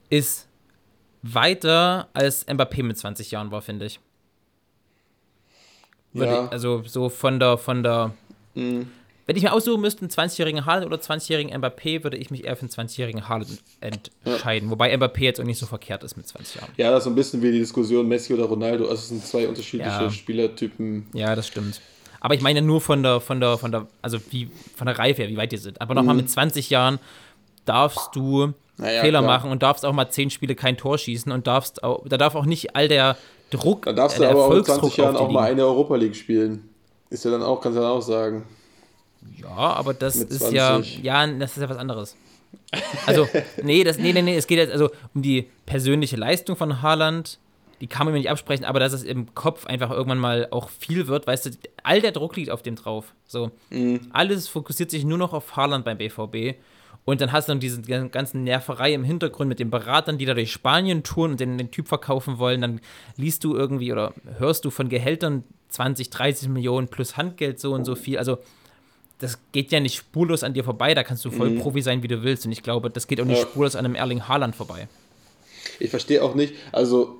ist 0.08 0.48
weiter 1.22 2.08
als 2.14 2.48
Mbappé 2.48 2.82
mit 2.82 2.96
20 2.98 3.30
Jahren 3.30 3.50
war, 3.50 3.60
finde 3.60 3.84
ich. 3.84 4.00
Ja. 6.14 6.48
Also, 6.48 6.82
so 6.86 7.08
von 7.10 7.38
der, 7.38 7.58
von 7.58 7.82
der. 7.82 8.12
Mhm. 8.54 8.88
Wenn 9.26 9.36
ich 9.36 9.42
mir 9.42 9.52
aussuchen 9.52 9.80
müsste, 9.80 10.02
einen 10.02 10.10
20-jährigen 10.10 10.66
Haaland 10.66 10.86
oder 10.86 10.96
20-jährigen 10.96 11.52
Mbappé, 11.54 12.04
würde 12.04 12.16
ich 12.18 12.30
mich 12.30 12.44
eher 12.44 12.56
für 12.56 12.62
einen 12.62 12.70
20-jährigen 12.70 13.28
Haaland 13.28 13.62
entscheiden. 13.80 14.70
Wobei 14.70 14.94
Mbappé 14.94 15.20
jetzt 15.20 15.40
auch 15.40 15.44
nicht 15.44 15.58
so 15.58 15.66
verkehrt 15.66 16.04
ist 16.04 16.16
mit 16.16 16.26
20 16.28 16.56
Jahren. 16.56 16.70
Ja, 16.76 16.90
das 16.90 16.98
ist 17.00 17.04
so 17.04 17.10
ein 17.10 17.14
bisschen 17.16 17.40
wie 17.42 17.50
die 17.52 17.58
Diskussion 17.60 18.06
Messi 18.06 18.34
oder 18.34 18.44
Ronaldo. 18.44 18.84
Also 18.84 18.96
es 18.96 19.08
sind 19.08 19.24
zwei 19.24 19.48
unterschiedliche 19.48 19.90
Ja. 20.04 20.10
Spielertypen. 20.10 21.06
Ja, 21.14 21.34
das 21.34 21.46
stimmt. 21.46 21.80
Aber 22.20 22.34
ich 22.34 22.40
meine 22.40 22.60
nur 22.62 22.80
von 22.80 23.02
der, 23.02 23.20
von 23.20 23.40
der, 23.40 23.58
von 23.58 23.70
der, 23.72 23.86
also 24.02 24.18
wie, 24.30 24.50
von 24.76 24.86
der 24.86 24.98
Reife 24.98 25.22
her, 25.22 25.30
wie 25.30 25.36
weit 25.36 25.52
die 25.52 25.56
sind. 25.58 25.80
Aber 25.80 25.94
nochmal 25.94 26.14
mit 26.16 26.30
20 26.30 26.70
Jahren 26.70 26.98
darfst 27.64 28.14
du 28.14 28.48
Mhm. 28.76 28.84
Naja, 28.84 29.00
Fehler 29.02 29.20
klar. 29.20 29.32
machen 29.38 29.50
und 29.52 29.62
darfst 29.62 29.84
auch 29.84 29.92
mal 29.92 30.10
10 30.10 30.30
Spiele 30.30 30.54
kein 30.56 30.76
Tor 30.76 30.98
schießen 30.98 31.30
und 31.30 31.46
darfst 31.46 31.84
auch, 31.84 32.02
da 32.08 32.16
darf 32.16 32.34
auch 32.34 32.44
nicht 32.44 32.74
all 32.74 32.88
der 32.88 33.16
Druck, 33.50 33.84
Da 33.84 33.92
darfst 33.92 34.16
äh, 34.18 34.22
du 34.22 34.28
aber 34.30 34.44
auch 34.46 34.48
mit 34.48 34.58
Erfolgsdruck 34.66 34.90
20 34.90 34.96
Jahren 34.96 35.16
auch 35.16 35.30
mal 35.30 35.50
eine 35.50 35.64
Europa 35.64 35.94
League 35.94 36.16
spielen. 36.16 36.68
Ist 37.10 37.24
ja 37.24 37.30
dann 37.30 37.42
auch, 37.42 37.60
kannst 37.60 37.78
du 37.78 37.82
dann 37.82 37.90
auch 37.92 38.02
sagen. 38.02 38.42
Ja, 39.40 39.48
aber 39.48 39.94
das 39.94 40.16
ist 40.16 40.52
ja, 40.52 40.74
20. 40.74 41.02
ja, 41.02 41.26
das 41.26 41.56
ist 41.56 41.62
ja 41.62 41.68
was 41.68 41.76
anderes. 41.76 42.16
Also, 43.06 43.28
nee, 43.62 43.84
das, 43.84 43.98
nee, 43.98 44.12
nee, 44.12 44.22
nee, 44.22 44.36
es 44.36 44.46
geht 44.46 44.58
jetzt 44.58 44.72
also 44.72 44.90
um 45.14 45.22
die 45.22 45.48
persönliche 45.66 46.16
Leistung 46.16 46.56
von 46.56 46.82
Haaland. 46.82 47.38
Die 47.80 47.86
kann 47.88 48.06
man 48.06 48.14
mir 48.14 48.20
nicht 48.20 48.30
absprechen, 48.30 48.64
aber 48.64 48.78
dass 48.78 48.92
es 48.92 49.02
im 49.02 49.34
Kopf 49.34 49.66
einfach 49.66 49.90
irgendwann 49.90 50.18
mal 50.18 50.48
auch 50.50 50.68
viel 50.70 51.08
wird, 51.08 51.26
weißt 51.26 51.46
du, 51.46 51.50
all 51.82 52.00
der 52.00 52.12
Druck 52.12 52.36
liegt 52.36 52.50
auf 52.50 52.62
dem 52.62 52.76
drauf. 52.76 53.12
So, 53.26 53.50
alles 54.10 54.48
fokussiert 54.48 54.90
sich 54.90 55.04
nur 55.04 55.18
noch 55.18 55.32
auf 55.32 55.56
Haaland 55.56 55.84
beim 55.84 55.98
BVB. 55.98 56.56
Und 57.04 57.20
dann 57.20 57.32
hast 57.32 57.48
du 57.48 57.52
dann 57.52 57.60
diese 57.60 57.82
ganzen 57.82 58.44
Nerverei 58.44 58.94
im 58.94 59.04
Hintergrund 59.04 59.48
mit 59.48 59.58
den 59.58 59.70
Beratern, 59.70 60.16
die 60.16 60.24
da 60.24 60.32
durch 60.32 60.52
Spanien 60.52 61.02
touren 61.02 61.32
und 61.32 61.40
den, 61.40 61.58
den 61.58 61.70
Typ 61.70 61.88
verkaufen 61.88 62.38
wollen. 62.38 62.62
Dann 62.62 62.80
liest 63.16 63.44
du 63.44 63.54
irgendwie 63.54 63.92
oder 63.92 64.14
hörst 64.38 64.64
du 64.64 64.70
von 64.70 64.88
Gehältern 64.88 65.44
20, 65.68 66.08
30 66.08 66.48
Millionen 66.48 66.88
plus 66.88 67.16
Handgeld 67.16 67.60
so 67.60 67.74
und 67.74 67.84
so 67.84 67.94
viel. 67.94 68.16
Also, 68.16 68.38
das 69.18 69.38
geht 69.52 69.70
ja 69.72 69.80
nicht 69.80 69.96
spurlos 69.96 70.42
an 70.42 70.54
dir 70.54 70.64
vorbei. 70.64 70.94
Da 70.94 71.02
kannst 71.04 71.24
du 71.24 71.30
voll 71.30 71.52
Profi 71.52 71.80
sein, 71.82 72.02
wie 72.02 72.08
du 72.08 72.22
willst. 72.22 72.44
Und 72.46 72.52
ich 72.52 72.62
glaube, 72.62 72.90
das 72.90 73.06
geht 73.06 73.20
auch 73.20 73.24
nicht 73.24 73.38
Ja. 73.40 73.46
spurlos 73.46 73.76
an 73.76 73.84
einem 73.84 73.94
Erling 73.94 74.26
Haaland 74.28 74.54
vorbei. 74.56 74.88
Ich 75.80 75.90
verstehe 75.90 76.22
auch 76.22 76.34
nicht, 76.34 76.54
also 76.72 77.16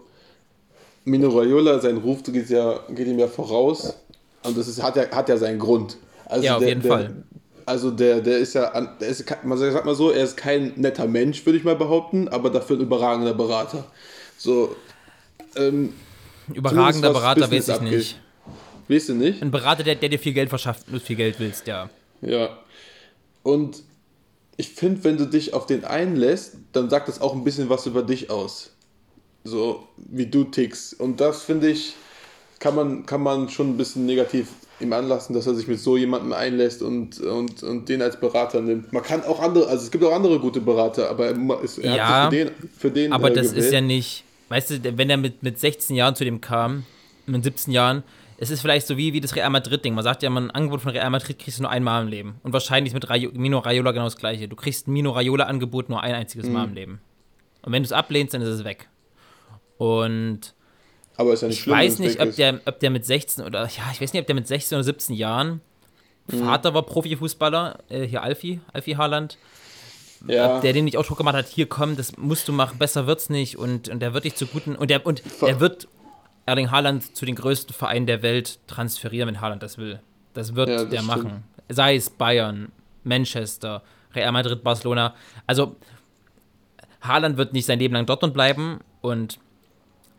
Mino 1.05 1.29
Raiola, 1.29 1.81
sein 1.81 1.97
Ruf 1.99 2.23
geht, 2.25 2.49
ja, 2.51 2.81
geht 2.91 3.07
ihm 3.07 3.19
ja 3.19 3.27
voraus 3.29 3.95
und 4.43 4.57
das 4.57 4.69
ist, 4.69 4.83
hat, 4.83 4.97
ja, 4.97 5.11
hat 5.11 5.29
ja 5.29 5.37
seinen 5.37 5.59
Grund. 5.59 5.97
Also 6.27 6.45
Ja, 6.45 6.55
auf 6.55 6.61
der, 6.61 6.69
jeden 6.69 6.83
der, 6.83 6.91
Fall. 6.93 7.25
Also 7.67 7.91
der, 7.91 8.21
der 8.21 8.39
ist 8.39 8.55
ja, 8.55 8.81
der 9.01 9.09
ist, 9.09 9.25
man 9.45 9.59
sagt 9.59 9.85
mal 9.87 9.95
so, 9.95 10.11
er 10.11 10.25
ist 10.25 10.37
kein 10.37 10.73
netter 10.77 11.07
Mensch, 11.07 11.45
würde 11.47 11.59
ich 11.59 11.65
mal 11.65 11.77
behaupten, 11.77 12.29
aber 12.29 12.51
dafür 12.51 12.77
ein 12.77 12.83
überragender 12.83 13.35
Berater. 13.35 13.85
So, 14.37 14.77
ähm, 15.57 15.95
Überragender 16.53 17.13
Berater 17.13 17.51
weiß 17.51 17.69
ich 17.69 17.75
abgeht. 17.75 17.91
nicht. 17.91 18.21
Weißt 18.89 19.11
du 19.11 19.15
nicht? 19.15 19.43
Ein 19.43 19.51
Berater, 19.51 19.83
der, 19.83 19.95
der 19.95 20.09
dir 20.09 20.19
viel 20.19 20.33
Geld 20.33 20.49
verschafft, 20.49 20.87
wenn 20.87 20.95
du 20.95 21.01
viel 21.01 21.17
Geld 21.17 21.39
willst, 21.39 21.67
ja. 21.67 21.91
Ja. 22.21 22.59
Und 23.43 23.83
ich 24.57 24.71
finde, 24.71 25.05
wenn 25.05 25.17
du 25.17 25.27
dich 25.27 25.53
auf 25.53 25.67
den 25.67 25.85
einlässt, 25.85 26.57
dann 26.73 26.89
sagt 26.91 27.09
das 27.09 27.21
auch 27.21 27.35
ein 27.35 27.45
bisschen 27.45 27.69
was 27.69 27.87
über 27.87 28.03
dich 28.03 28.31
aus. 28.31 28.71
So 29.43 29.87
wie 29.97 30.27
du 30.27 30.45
tickst. 30.45 30.99
Und 30.99 31.21
das 31.21 31.43
finde 31.43 31.69
ich, 31.71 31.95
kann 32.61 32.75
man, 32.75 33.05
kann 33.05 33.23
man 33.23 33.49
schon 33.51 33.71
ein 33.71 33.77
bisschen 33.77 34.07
negativ 34.07 34.49
ihm 34.81 34.93
anlassen, 34.93 35.35
dass 35.35 35.47
er 35.47 35.55
sich 35.55 35.69
mit 35.69 35.79
so 35.79 35.97
jemandem 35.97 36.33
einlässt 36.33 36.83
und, 36.83 37.21
und, 37.21 37.63
und 37.63 37.89
den 37.89 38.03
als 38.03 38.19
Berater 38.19 38.61
nimmt. 38.61 38.93
Man 38.93 39.03
kann 39.03 39.23
auch 39.23 39.41
andere, 39.41 39.69
also 39.69 39.85
es 39.85 39.91
gibt 39.91 40.03
auch 40.05 40.13
andere 40.13 40.41
gute 40.41 40.61
Berater, 40.61 41.11
aber 41.11 41.27
er, 41.27 41.63
ist, 41.63 41.79
er 41.79 41.95
Ja, 41.95 42.25
hat 42.25 42.33
sich 42.33 42.41
für 42.41 42.47
den, 42.47 42.71
für 42.79 42.91
den 42.91 43.13
Aber 43.13 43.31
äh, 43.31 43.35
das 43.35 43.49
gewählt. 43.51 43.65
ist 43.67 43.73
ja 43.73 43.81
nicht, 43.81 44.25
weißt 44.49 44.71
du, 44.71 44.99
wenn 44.99 45.11
er 45.11 45.17
mit, 45.17 45.43
mit 45.43 45.61
16 45.61 45.95
Jahren 45.95 46.17
zu 46.17 46.25
dem 46.25 46.41
kam, 46.41 46.85
mit 47.27 47.45
17 47.45 47.73
Jahren, 47.73 48.03
es 48.45 48.51
ist 48.51 48.61
vielleicht 48.61 48.87
so 48.87 48.97
wie, 48.97 49.13
wie 49.13 49.21
das 49.21 49.35
Real 49.35 49.51
Madrid-Ding. 49.51 49.95
Man 49.95 50.05
sagt 50.05 50.23
ja, 50.23 50.31
man 50.31 50.45
ein 50.45 50.51
Angebot 50.51 50.83
von 50.83 50.93
Real 50.93 51.11
Madrid 51.11 51.39
kriegst 51.39 51.59
du 51.59 51.63
nur 51.63 51.71
einmal 51.71 52.03
im 52.03 52.09
Leben. 52.09 52.35
Und 52.43 52.53
wahrscheinlich 52.53 52.93
ist 52.93 52.95
mit 52.95 53.09
Rayo, 53.09 53.31
Mino 53.33 53.59
Raiola 53.59 53.93
genau 53.93 54.05
das 54.05 54.17
gleiche. 54.17 54.49
Du 54.49 54.57
kriegst 54.57 54.87
ein 54.87 54.93
Mino 54.93 55.11
Raiola-Angebot 55.11 55.89
nur 55.89 56.03
ein 56.03 56.15
einziges 56.15 56.47
Mhm. 56.47 56.53
Mal 56.53 56.65
im 56.65 56.75
Leben. 56.75 57.01
Und 57.63 57.73
wenn 57.73 57.83
du 57.83 57.87
es 57.87 57.93
ablehnst, 57.93 58.35
dann 58.35 58.43
ist 58.43 58.49
es 58.49 58.65
weg. 58.65 58.89
Und 59.79 60.55
aber 61.17 61.33
ist 61.33 61.43
ja 61.43 61.49
nicht 61.49 61.59
ich 61.59 61.63
schlimm, 61.63 61.77
weiß 61.77 61.99
nicht, 62.01 62.21
ob 62.21 62.35
der, 62.37 62.61
ob 62.67 62.81
der 62.81 62.91
mit 62.91 63.05
16 63.05 63.45
oder, 63.45 63.63
ja, 63.63 63.83
ich 63.93 64.01
weiß 64.01 64.13
nicht, 64.13 64.21
ob 64.21 64.27
der 64.27 64.35
mit 64.35 64.47
16 64.47 64.77
oder 64.77 64.85
17 64.85 65.15
Jahren, 65.17 65.61
Mhm. 66.27 66.39
Vater 66.39 66.73
war 66.73 66.83
Profifußballer, 66.83 67.81
äh, 67.89 68.07
hier 68.07 68.23
Alfie, 68.23 68.61
Alfie 68.73 68.97
Haaland, 68.97 69.37
ja. 70.27 70.57
ob 70.57 70.63
der 70.63 70.73
den 70.73 70.87
nicht 70.87 70.97
auch 70.97 71.05
Druck 71.05 71.19
gemacht 71.19 71.37
hat, 71.37 71.47
hier 71.49 71.69
komm, 71.69 71.97
das 71.97 72.17
musst 72.17 72.49
du 72.49 72.53
machen, 72.53 72.79
besser 72.79 73.07
wird's 73.07 73.29
nicht 73.29 73.59
und, 73.59 73.89
und 73.89 74.01
der 74.01 74.15
wird 74.15 74.25
dich 74.25 74.35
zu 74.35 74.47
guten 74.47 74.75
und 74.75 74.89
der 74.89 75.05
und 75.05 75.23
der 75.43 75.61
wird 75.61 75.89
Erling 76.47 76.71
Haaland 76.71 77.17
zu 77.17 77.25
den 77.25 77.35
größten 77.37 77.75
Vereinen 77.75 78.07
der 78.07 78.23
Welt 78.23 78.59
transferieren, 78.67 79.29
wenn 79.29 79.41
Haaland 79.41 79.63
das 79.63 79.79
will. 79.79 80.01
Das 80.35 80.55
wird 80.55 80.69
Ja, 80.69 80.85
der 80.85 80.99
stimmt. 81.03 81.07
machen. 81.07 81.45
Sei 81.69 81.97
es 81.97 82.11
Bayern, 82.11 82.71
Manchester, 83.05 83.83
Real 84.15 84.33
Madrid, 84.33 84.63
Barcelona. 84.63 85.15
Also 85.47 85.77
Haaland 87.01 87.37
wird 87.37 87.53
nicht 87.53 87.67
sein 87.67 87.79
Leben 87.79 87.95
lang 87.95 88.07
Dortmund 88.07 88.35
bleiben 88.35 88.81
und 89.01 89.39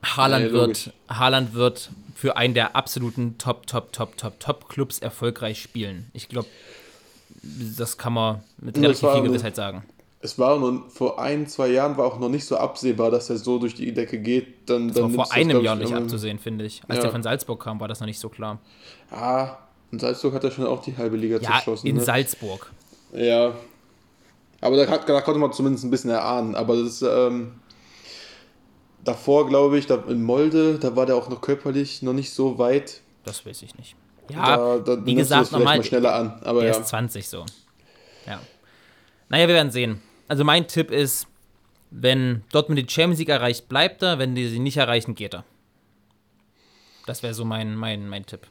Haaland 0.03 0.45
Nee, 0.47 0.51
wird. 0.51 0.93
Haaland 1.09 1.53
wird 1.53 1.89
für 2.15 2.37
einen 2.37 2.53
der 2.53 2.75
absoluten 2.75 3.37
Top 3.37 3.67
Top 3.67 3.91
Top 3.91 4.17
Top 4.17 4.39
Top 4.39 4.69
Clubs 4.69 4.99
erfolgreich 4.99 5.61
spielen. 5.61 6.09
Ich 6.13 6.29
glaube, 6.29 6.47
das 7.77 7.97
kann 7.97 8.13
man 8.13 8.43
mit 8.57 8.77
relativ 8.77 9.11
viel 9.11 9.21
Gewissheit 9.23 9.55
sagen. 9.55 9.83
Es 10.25 10.39
war 10.39 10.57
noch, 10.57 10.89
vor 10.89 11.19
ein, 11.19 11.45
zwei 11.45 11.67
Jahren 11.67 11.95
war 11.97 12.05
auch 12.07 12.17
noch 12.17 12.29
nicht 12.29 12.45
so 12.45 12.57
absehbar, 12.57 13.11
dass 13.11 13.29
er 13.29 13.37
so 13.37 13.59
durch 13.59 13.75
die 13.75 13.93
Decke 13.93 14.17
geht. 14.17 14.67
Dann, 14.69 14.87
Das 14.87 14.95
war 14.97 15.03
dann 15.03 15.11
vor 15.13 15.23
nimmst 15.25 15.31
du 15.31 15.35
einem 15.39 15.63
Jahr 15.63 15.75
ich, 15.75 15.81
nicht 15.81 15.91
immer- 15.91 16.01
abzusehen, 16.01 16.39
finde 16.39 16.65
ich. 16.65 16.81
Als 16.87 16.97
Ja. 16.97 17.01
der 17.03 17.11
von 17.11 17.21
Salzburg 17.21 17.63
kam, 17.63 17.79
war 17.79 17.87
das 17.87 17.99
noch 17.99 18.07
nicht 18.07 18.19
so 18.19 18.29
klar. 18.29 18.57
Ah, 19.11 19.57
in 19.91 19.99
Salzburg 19.99 20.33
hat 20.33 20.43
er 20.43 20.49
schon 20.49 20.65
auch 20.65 20.81
die 20.81 20.97
halbe 20.97 21.15
Liga 21.15 21.35
Ja, 21.37 21.41
zerschossen. 21.43 21.85
in 21.85 21.97
ne? 21.97 22.01
Salzburg. 22.01 22.71
Ja. 23.13 23.53
Aber 24.61 24.77
da, 24.77 24.87
hat, 24.89 25.07
da 25.07 25.21
konnte 25.21 25.39
man 25.39 25.53
zumindest 25.53 25.83
ein 25.85 25.91
bisschen 25.91 26.09
erahnen. 26.09 26.55
Aber 26.55 26.75
das 26.75 27.03
ähm, 27.03 27.51
davor, 29.03 29.47
glaube 29.47 29.77
ich, 29.77 29.85
da 29.85 30.03
in 30.07 30.23
Molde, 30.23 30.79
da 30.79 30.95
war 30.95 31.05
der 31.05 31.17
auch 31.17 31.29
noch 31.29 31.39
körperlich 31.41 32.01
noch 32.01 32.13
nicht 32.13 32.33
so 32.33 32.57
weit. 32.57 33.01
Das 33.25 33.45
weiß 33.45 33.61
ich 33.61 33.75
nicht. 33.77 33.95
Ja, 34.31 34.57
da, 34.57 34.77
da 34.79 35.05
wie 35.05 35.13
gesagt, 35.13 35.51
nochmal, 35.51 35.77
mal 35.77 35.83
schneller 35.83 36.15
an. 36.15 36.41
Aber 36.43 36.61
der 36.61 36.71
ja. 36.71 36.79
ist 36.79 36.87
20 36.87 37.29
so. 37.29 37.45
Ja. 38.25 38.39
Naja, 39.29 39.47
wir 39.47 39.53
werden 39.53 39.71
sehen. 39.71 40.01
Also 40.27 40.43
mein 40.43 40.67
Tipp 40.67 40.91
ist, 40.91 41.27
wenn 41.91 42.43
Dortmund 42.51 42.79
die 42.79 42.91
Champions 42.91 43.19
League 43.19 43.29
erreicht, 43.29 43.69
bleibt 43.69 44.01
er. 44.03 44.19
Wenn 44.19 44.35
die 44.35 44.47
sie 44.47 44.59
nicht 44.59 44.77
erreichen, 44.77 45.15
geht 45.15 45.33
er. 45.33 45.43
Das 47.05 47.21
wäre 47.23 47.33
so 47.33 47.45
mein, 47.45 47.75
mein, 47.75 48.09
mein 48.09 48.25
Tipp. 48.25 48.47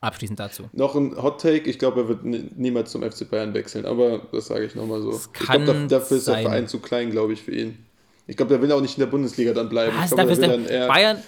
Abschließend 0.00 0.40
dazu. 0.40 0.68
Noch 0.72 0.96
ein 0.96 1.14
Hot 1.22 1.40
Take, 1.40 1.70
ich 1.70 1.78
glaube, 1.78 2.00
er 2.00 2.08
wird 2.08 2.24
ni- 2.24 2.48
niemals 2.56 2.90
zum 2.90 3.02
FC 3.08 3.28
Bayern 3.30 3.54
wechseln, 3.54 3.86
aber 3.86 4.20
das 4.32 4.46
sage 4.46 4.64
ich 4.64 4.74
nochmal 4.74 5.00
so. 5.00 5.12
Das 5.12 5.26
Ich 5.26 5.32
glaube, 5.32 5.64
kann 5.66 5.88
da- 5.88 5.98
dafür 5.98 6.16
ist 6.16 6.26
der. 6.26 6.38
Verein 6.38 6.66
zu 6.66 6.80
klein, 6.80 7.10
glaube 7.10 7.34
ich, 7.34 7.42
für 7.42 7.52
ihn. 7.54 7.78
Ich 8.26 8.36
glaube, 8.36 8.48
der 8.50 8.62
will 8.62 8.72
auch 8.72 8.80
nicht 8.80 8.96
in 8.96 9.00
der 9.00 9.06
Bundesliga 9.10 9.52
dann 9.52 9.68
bleiben. 9.68 9.94
Was? 9.96 10.06
ich 10.10 10.16
glaube, 10.16 10.30
Dafür 10.30 10.46
der 10.48 10.56
ist 10.58 10.70
der. 10.70 10.88
Bayern, 10.88 11.18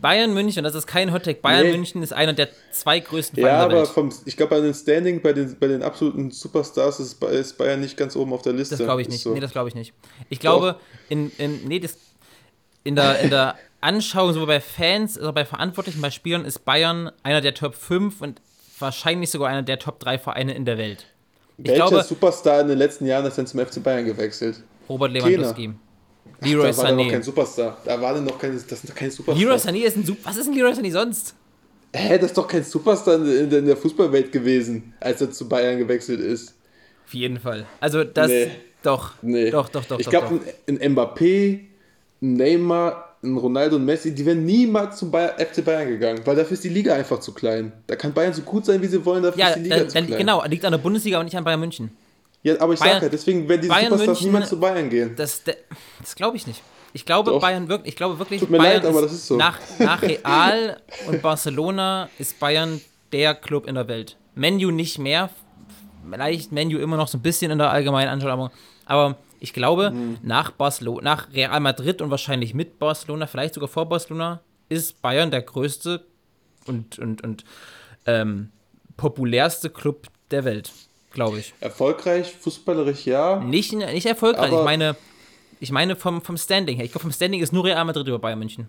Bayern 0.00 0.32
München, 0.32 0.64
das 0.64 0.74
ist 0.74 0.86
kein 0.86 1.12
Hottag. 1.12 1.42
Bayern 1.42 1.66
Nee. 1.66 1.72
München 1.72 2.02
ist 2.02 2.12
einer 2.12 2.32
der 2.32 2.48
zwei 2.72 3.00
größten 3.00 3.38
ja, 3.38 3.46
Vereine 3.46 3.68
der 3.68 3.78
aber 3.78 3.86
vom, 3.86 4.12
ich 4.24 4.36
glaube, 4.36 4.56
bei 4.56 4.60
den 4.60 4.74
Standing, 4.74 5.20
bei 5.20 5.32
den, 5.32 5.56
bei 5.58 5.66
den 5.66 5.82
absoluten 5.82 6.30
Superstars 6.30 7.00
ist, 7.00 7.20
Ba- 7.20 7.28
ist 7.28 7.58
Bayern 7.58 7.80
nicht 7.80 7.96
ganz 7.96 8.16
oben 8.16 8.32
auf 8.32 8.42
der 8.42 8.52
Liste. 8.52 8.76
Das 8.76 8.84
glaube 8.84 9.02
ich 9.02 9.08
Ist 9.08 9.12
nicht. 9.12 9.22
So. 9.22 9.34
Nee, 9.34 9.40
das 9.40 9.52
glaube 9.52 9.68
ich 9.68 9.74
nicht. 9.74 9.92
Ich 10.28 10.40
glaube, 10.40 10.76
in, 11.08 11.30
in, 11.38 11.64
nee, 11.66 11.80
das, 11.80 11.96
in, 12.84 12.96
der, 12.96 13.20
in 13.20 13.30
der 13.30 13.56
Anschauung, 13.80 14.32
sowohl 14.32 14.46
bei 14.46 14.60
Fans 14.60 15.18
als 15.18 15.26
auch 15.26 15.32
bei 15.32 15.44
Verantwortlichen, 15.44 16.00
bei 16.00 16.10
Spielern, 16.10 16.44
ist 16.44 16.64
Bayern 16.64 17.10
einer 17.22 17.40
der 17.40 17.54
Top 17.54 17.74
5 17.74 18.20
und 18.22 18.40
wahrscheinlich 18.78 19.30
sogar 19.30 19.48
einer 19.48 19.62
der 19.62 19.78
Top 19.78 20.00
3 20.00 20.18
Vereine 20.18 20.54
in 20.54 20.64
der 20.64 20.78
Welt. 20.78 21.06
Ich 21.58 21.68
Welcher 21.68 21.88
glaube, 21.88 22.04
Superstar 22.04 22.60
in 22.62 22.68
den 22.68 22.78
letzten 22.78 23.04
Jahren 23.06 23.26
ist 23.26 23.36
denn 23.36 23.46
zum 23.46 23.60
FC 23.60 23.82
Bayern 23.82 24.06
gewechselt? 24.06 24.62
Robert 24.88 25.12
Lewandowski. 25.12 25.74
Leroy 26.42 26.70
da 26.70 26.76
war 26.76 26.86
der 26.86 26.96
noch 26.96 27.10
kein 27.10 27.20
Sané. 27.20 27.24
Superstar. 27.24 27.78
Da 27.84 28.00
war 28.00 28.12
der 28.14 28.22
noch 28.22 28.38
kein, 28.38 28.52
das 28.52 28.62
ist 28.62 28.88
doch 28.88 28.94
kein 28.94 29.10
Superstar. 29.10 29.42
Leroy 29.42 29.56
Sané 29.56 29.84
ist 29.84 29.96
ein 29.96 30.04
Super. 30.04 30.20
Was 30.24 30.36
ist 30.36 30.48
ein 30.48 30.54
Leroy 30.54 30.72
Sané 30.72 30.90
sonst? 30.90 31.34
Hä, 31.92 32.18
das 32.18 32.26
ist 32.30 32.38
doch 32.38 32.46
kein 32.46 32.64
Superstar 32.64 33.16
in, 33.16 33.50
in, 33.50 33.66
der 33.66 33.76
Fußballwelt 33.76 34.30
gewesen, 34.30 34.94
als 35.00 35.20
er 35.20 35.30
zu 35.30 35.48
Bayern 35.48 35.78
gewechselt 35.78 36.20
ist. 36.20 36.54
Auf 37.06 37.14
jeden 37.14 37.40
Fall. 37.40 37.66
Also 37.80 38.04
das. 38.04 38.28
Nee. 38.28 38.50
Doch. 38.82 39.12
Nee. 39.22 39.50
Doch, 39.50 39.68
doch, 39.68 39.84
doch. 39.84 39.98
Ich 39.98 40.08
glaube, 40.08 40.40
ein, 40.66 40.80
ein 40.80 40.94
Mbappé, 40.94 41.60
ein 42.22 42.34
Neymar, 42.34 43.16
ein 43.22 43.36
Ronaldo 43.36 43.76
und 43.76 43.84
Messi, 43.84 44.14
die 44.14 44.24
wären 44.24 44.44
niemals 44.44 44.96
zum 44.96 45.10
Bayern, 45.10 45.32
FC 45.38 45.64
Bayern 45.64 45.88
gegangen, 45.88 46.20
weil 46.24 46.36
dafür 46.36 46.54
ist 46.54 46.64
die 46.64 46.70
Liga 46.70 46.94
einfach 46.94 47.20
zu 47.20 47.32
klein. 47.32 47.72
Da 47.86 47.96
kann 47.96 48.12
Bayern 48.14 48.32
so 48.32 48.42
gut 48.42 48.64
sein, 48.64 48.80
wie 48.80 48.86
sie 48.86 49.04
wollen, 49.04 49.22
dafür 49.22 49.40
Ja, 49.40 49.48
ist 49.48 49.56
die 49.56 49.62
Liga 49.64 49.76
dann, 49.76 49.88
zu 49.88 49.94
dann, 49.94 50.06
klein. 50.06 50.18
genau, 50.18 50.44
liegt 50.46 50.64
an 50.64 50.72
der 50.72 50.78
Bundesliga 50.78 51.18
und 51.18 51.26
nicht 51.26 51.36
an 51.36 51.44
Bayern 51.44 51.60
München. 51.60 51.90
Ja, 52.42 52.58
aber 52.60 52.72
ich 52.72 52.78
sage 52.78 53.04
ja, 53.04 53.08
deswegen 53.08 53.48
werden 53.48 53.60
diese 53.62 53.72
Bayern 53.72 53.90
Superstars 53.92 54.18
München- 54.20 54.26
niemals 54.32 54.48
zu 54.48 54.58
Bayern 54.60 54.88
gehen. 54.90 55.14
Das, 55.16 55.42
das 55.44 56.14
glaube 56.14 56.36
ich 56.36 56.46
nicht. 56.46 56.62
Ich 56.92 57.04
glaube, 57.06 57.30
Doch. 57.30 57.40
Bayern 57.40 57.68
wirklich, 57.68 57.88
ich 57.90 57.96
glaube 57.96 58.18
wirklich, 58.18 58.40
Tut 58.40 58.50
mir 58.50 58.58
Bayern 58.58 58.82
leid, 58.82 58.86
aber 58.90 59.02
das 59.02 59.12
ist 59.12 59.26
so. 59.26 59.36
Nach, 59.36 59.58
nach 59.78 60.02
Real 60.02 60.80
und 61.06 61.22
Barcelona 61.22 62.08
ist 62.18 62.40
Bayern 62.40 62.80
der 63.12 63.34
Club 63.34 63.66
in 63.66 63.74
der 63.76 63.86
Welt. 63.88 64.16
Menu 64.34 64.70
nicht 64.70 64.98
mehr, 64.98 65.30
vielleicht 66.10 66.50
Menu 66.52 66.78
immer 66.78 66.96
noch 66.96 67.08
so 67.08 67.18
ein 67.18 67.22
bisschen 67.22 67.50
in 67.50 67.58
der 67.58 67.70
allgemeinen 67.70 68.08
Anschauung, 68.08 68.50
aber 68.86 69.16
ich 69.38 69.52
glaube, 69.52 69.90
Mhm. 69.92 70.18
nach 70.22 70.50
Barcelona, 70.50 71.02
nach 71.02 71.32
Real 71.32 71.60
Madrid 71.60 72.02
und 72.02 72.10
wahrscheinlich 72.10 72.54
mit 72.54 72.78
Barcelona, 72.78 73.26
vielleicht 73.26 73.54
sogar 73.54 73.68
vor 73.68 73.88
Barcelona, 73.88 74.40
ist 74.68 75.00
Bayern 75.02 75.30
der 75.30 75.42
größte 75.42 76.04
und, 76.66 76.98
und, 76.98 77.22
und 77.22 77.44
ähm, 78.06 78.50
populärste 78.96 79.70
Club 79.70 80.08
der 80.30 80.44
Welt, 80.44 80.72
glaube 81.10 81.38
ich. 81.38 81.54
Erfolgreich, 81.60 82.32
fußballerisch 82.40 83.06
ja. 83.06 83.40
Nicht, 83.40 83.72
nicht 83.72 84.06
erfolgreich. 84.06 84.52
Ich 84.52 84.64
meine, 84.64 84.96
ich 85.60 85.70
meine 85.70 85.96
vom, 85.96 86.22
vom 86.22 86.36
Standing 86.36 86.76
her. 86.76 86.84
Ich 86.84 86.92
glaube, 86.92 87.02
vom 87.02 87.12
Standing 87.12 87.40
ist 87.40 87.52
nur 87.52 87.64
Real 87.64 87.84
Madrid 87.84 88.06
über 88.06 88.18
Bayern 88.18 88.38
München. 88.38 88.68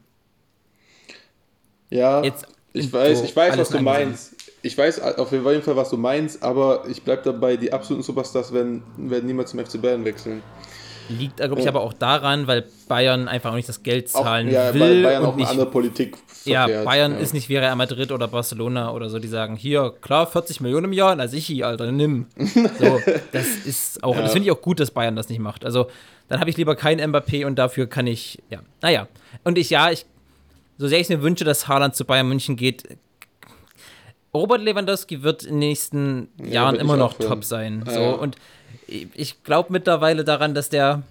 Ja, 1.90 2.24
Jetzt 2.24 2.46
ich 2.74 2.92
weiß, 2.92 3.20
so 3.20 3.26
ich 3.26 3.36
weiß, 3.36 3.58
was 3.58 3.70
du 3.70 3.82
meinst. 3.82 4.36
Ich 4.62 4.78
weiß 4.78 5.02
auf 5.02 5.32
jeden 5.32 5.64
Fall, 5.64 5.76
was 5.76 5.90
du 5.90 5.98
meinst, 5.98 6.42
aber 6.44 6.86
ich 6.88 7.02
bleib 7.02 7.24
dabei, 7.24 7.58
die 7.58 7.74
absoluten 7.74 8.04
Superstars 8.04 8.54
werden, 8.54 8.84
werden 8.98 9.26
niemals 9.26 9.52
zum 9.52 9.60
FC 9.60 9.82
Bayern 9.82 10.06
wechseln. 10.06 10.42
Liegt, 11.18 11.38
glaube 11.38 11.60
ich, 11.60 11.66
Ja. 11.66 11.72
aber 11.72 11.82
auch 11.82 11.94
daran, 11.94 12.48
weil 12.48 12.66
Bayern 12.88 13.28
einfach 13.28 13.52
auch 13.52 13.56
nicht 13.56 13.70
das 13.70 13.84
Geld 13.84 14.14
Auch, 14.14 14.24
zahlen 14.24 14.50
ja, 14.50 14.74
will. 14.74 14.82
weil 14.82 15.04
Bayern 15.04 15.22
und 15.24 15.28
auch 15.30 15.34
eine 15.34 15.42
nicht, 15.42 15.50
andere 15.52 15.70
Politik 15.70 16.18
ja. 16.46 16.66
Bayern 16.84 17.14
ja. 17.14 17.18
ist 17.20 17.34
nicht 17.34 17.50
wie 17.50 17.58
Real 17.58 17.76
Madrid 17.76 18.12
oder 18.12 18.28
Barcelona 18.28 18.92
oder 18.92 19.10
so, 19.10 19.20
die 19.20 19.28
sagen, 19.28 19.56
hier, 19.56 19.94
klar, 20.02 20.26
40 20.28 20.62
Millionen 20.62 20.86
im 20.86 20.94
Jahr, 20.94 21.16
na 21.16 21.28
sicher, 21.28 21.68
Alter, 21.68 21.92
nimm. 21.92 22.26
So, 22.38 23.00
das 23.32 23.48
ist 23.66 24.04
auch, 24.04 24.16
Ja. 24.16 24.24
das 24.24 24.34
finde 24.34 24.48
ich 24.48 24.52
auch 24.52 24.62
gut, 24.62 24.80
dass 24.80 24.92
Bayern 24.92 25.16
das 25.16 25.30
nicht 25.30 25.40
macht. 25.40 25.66
Also, 25.66 25.88
dann 26.30 26.40
habe 26.40 26.50
ich 26.50 26.58
lieber 26.58 26.76
keinen 26.76 27.12
Mbappé 27.14 27.46
und 27.46 27.56
dafür 27.60 27.88
kann 27.88 28.08
ich, 28.08 28.40
ja, 28.50 28.60
naja. 28.82 29.08
Und 29.44 29.58
ich, 29.58 29.70
ja, 29.70 29.92
ich, 29.92 30.06
so 30.78 30.88
sehr 30.88 31.00
ich 31.00 31.10
mir 31.10 31.22
wünsche, 31.22 31.44
dass 31.44 31.68
Haaland 31.68 31.96
zu 31.96 32.06
Bayern 32.06 32.28
München 32.28 32.56
geht, 32.56 32.84
Robert 34.34 34.62
Lewandowski 34.62 35.24
wird 35.24 35.44
in 35.44 35.50
den 35.56 35.60
nächsten 35.60 36.30
Ja, 36.40 36.46
Jahren 36.64 36.76
immer 36.78 36.96
noch 36.98 37.14
top 37.16 37.44
sein. 37.44 37.84
So, 37.86 38.02
und 38.02 38.38
ich, 38.88 39.44
glaube 39.44 39.72
mittlerweile 39.72 40.24
daran, 40.24 40.54
dass 40.54 40.70
der 40.70 41.04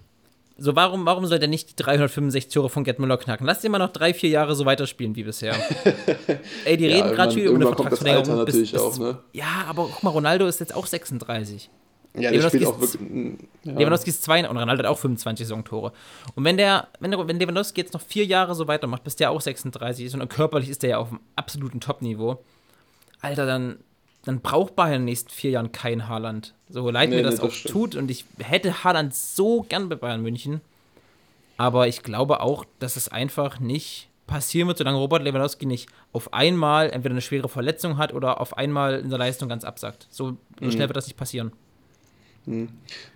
so, 0.62 0.76
warum, 0.76 1.06
warum 1.06 1.24
soll 1.24 1.38
der 1.38 1.48
nicht 1.48 1.70
die 1.70 1.76
365 1.82 2.52
Tore 2.52 2.68
von 2.68 2.84
Gerd 2.84 2.98
Müller 2.98 3.16
knacken? 3.16 3.46
Lass 3.46 3.60
den 3.60 3.72
mal 3.72 3.78
noch 3.78 3.92
drei, 3.92 4.12
vier 4.12 4.28
Jahre 4.28 4.54
so 4.54 4.66
weiterspielen 4.66 5.16
wie 5.16 5.22
bisher. 5.24 5.54
Ey, 6.66 6.76
die 6.76 6.86
Ja, 6.86 6.96
reden 6.96 7.14
gerade 7.14 7.34
wieder 7.34 7.46
über 7.50 7.56
eine 7.56 7.66
Vertragsverlängerung. 7.74 8.36
Natürlich 8.36 8.78
auch, 8.78 8.98
ne? 8.98 9.18
Ja, 9.32 9.64
aber 9.68 9.88
guck 9.90 10.02
mal, 10.02 10.10
Ronaldo 10.10 10.46
ist 10.46 10.60
jetzt 10.60 10.74
auch 10.74 10.84
36. 10.86 11.70
Ja, 12.12 12.22
der 12.22 12.32
Lewandowski 12.32 12.58
spielt 12.58 12.66
auch 12.74 12.82
ist- 12.82 13.00
wirklich. 13.00 13.38
Ja. 13.64 13.72
Lewandowski 13.72 14.10
ist 14.10 14.22
zwei 14.22 14.40
und 14.46 14.56
Ronaldo 14.58 14.82
hat 14.82 14.90
auch 14.90 14.98
25 14.98 15.46
Saisontore. 15.46 15.92
Und 16.34 16.44
wenn 16.44 16.58
der, 16.58 16.88
wenn, 16.98 17.10
der, 17.10 17.26
wenn 17.26 17.38
Lewandowski 17.38 17.80
jetzt 17.80 17.94
noch 17.94 18.02
vier 18.02 18.26
Jahre 18.26 18.54
so 18.54 18.68
weitermacht, 18.68 19.02
bis 19.02 19.16
der 19.16 19.30
auch 19.30 19.40
36 19.40 20.04
ist 20.04 20.14
und 20.14 20.28
körperlich 20.28 20.68
ist 20.68 20.82
der 20.82 20.90
ja 20.90 20.98
auf 20.98 21.08
einem 21.08 21.20
absoluten 21.36 21.80
Top-Niveau, 21.80 22.42
Alter, 23.22 23.46
dann, 23.46 23.78
dann 24.24 24.40
braucht 24.40 24.76
Bayern 24.76 24.94
in 24.94 25.00
den 25.00 25.04
nächsten 25.06 25.30
vier 25.30 25.50
Jahren 25.52 25.72
kein 25.72 26.08
Haaland. 26.08 26.54
So 26.68 26.88
leid 26.90 27.08
Nee, 27.10 27.16
mir 27.16 27.22
nee, 27.22 27.26
das 27.28 27.36
das 27.36 27.44
auch 27.44 27.52
stimmt. 27.52 27.72
tut 27.72 27.96
und 27.96 28.10
ich 28.10 28.24
hätte 28.38 28.84
Haaland 28.84 29.14
so 29.14 29.62
gern 29.68 29.88
bei 29.88 29.96
Bayern 29.96 30.22
München. 30.22 30.60
Aber 31.56 31.88
ich 31.88 32.02
glaube 32.02 32.40
auch, 32.40 32.64
dass 32.78 32.96
es 32.96 33.08
einfach 33.08 33.60
nicht 33.60 34.08
passieren 34.26 34.68
wird, 34.68 34.78
solange 34.78 34.96
Robert 34.98 35.22
Lewandowski 35.24 35.66
nicht 35.66 35.88
auf 36.12 36.32
einmal 36.32 36.90
entweder 36.90 37.12
eine 37.14 37.20
schwere 37.20 37.48
Verletzung 37.48 37.98
hat 37.98 38.14
oder 38.14 38.40
auf 38.40 38.56
einmal 38.56 39.00
in 39.00 39.10
der 39.10 39.18
Leistung 39.18 39.48
ganz 39.48 39.64
absackt. 39.64 40.06
So 40.10 40.36
Mhm. 40.60 40.70
schnell 40.70 40.88
wird 40.88 40.96
das 40.96 41.06
nicht 41.06 41.16
passieren. 41.16 41.52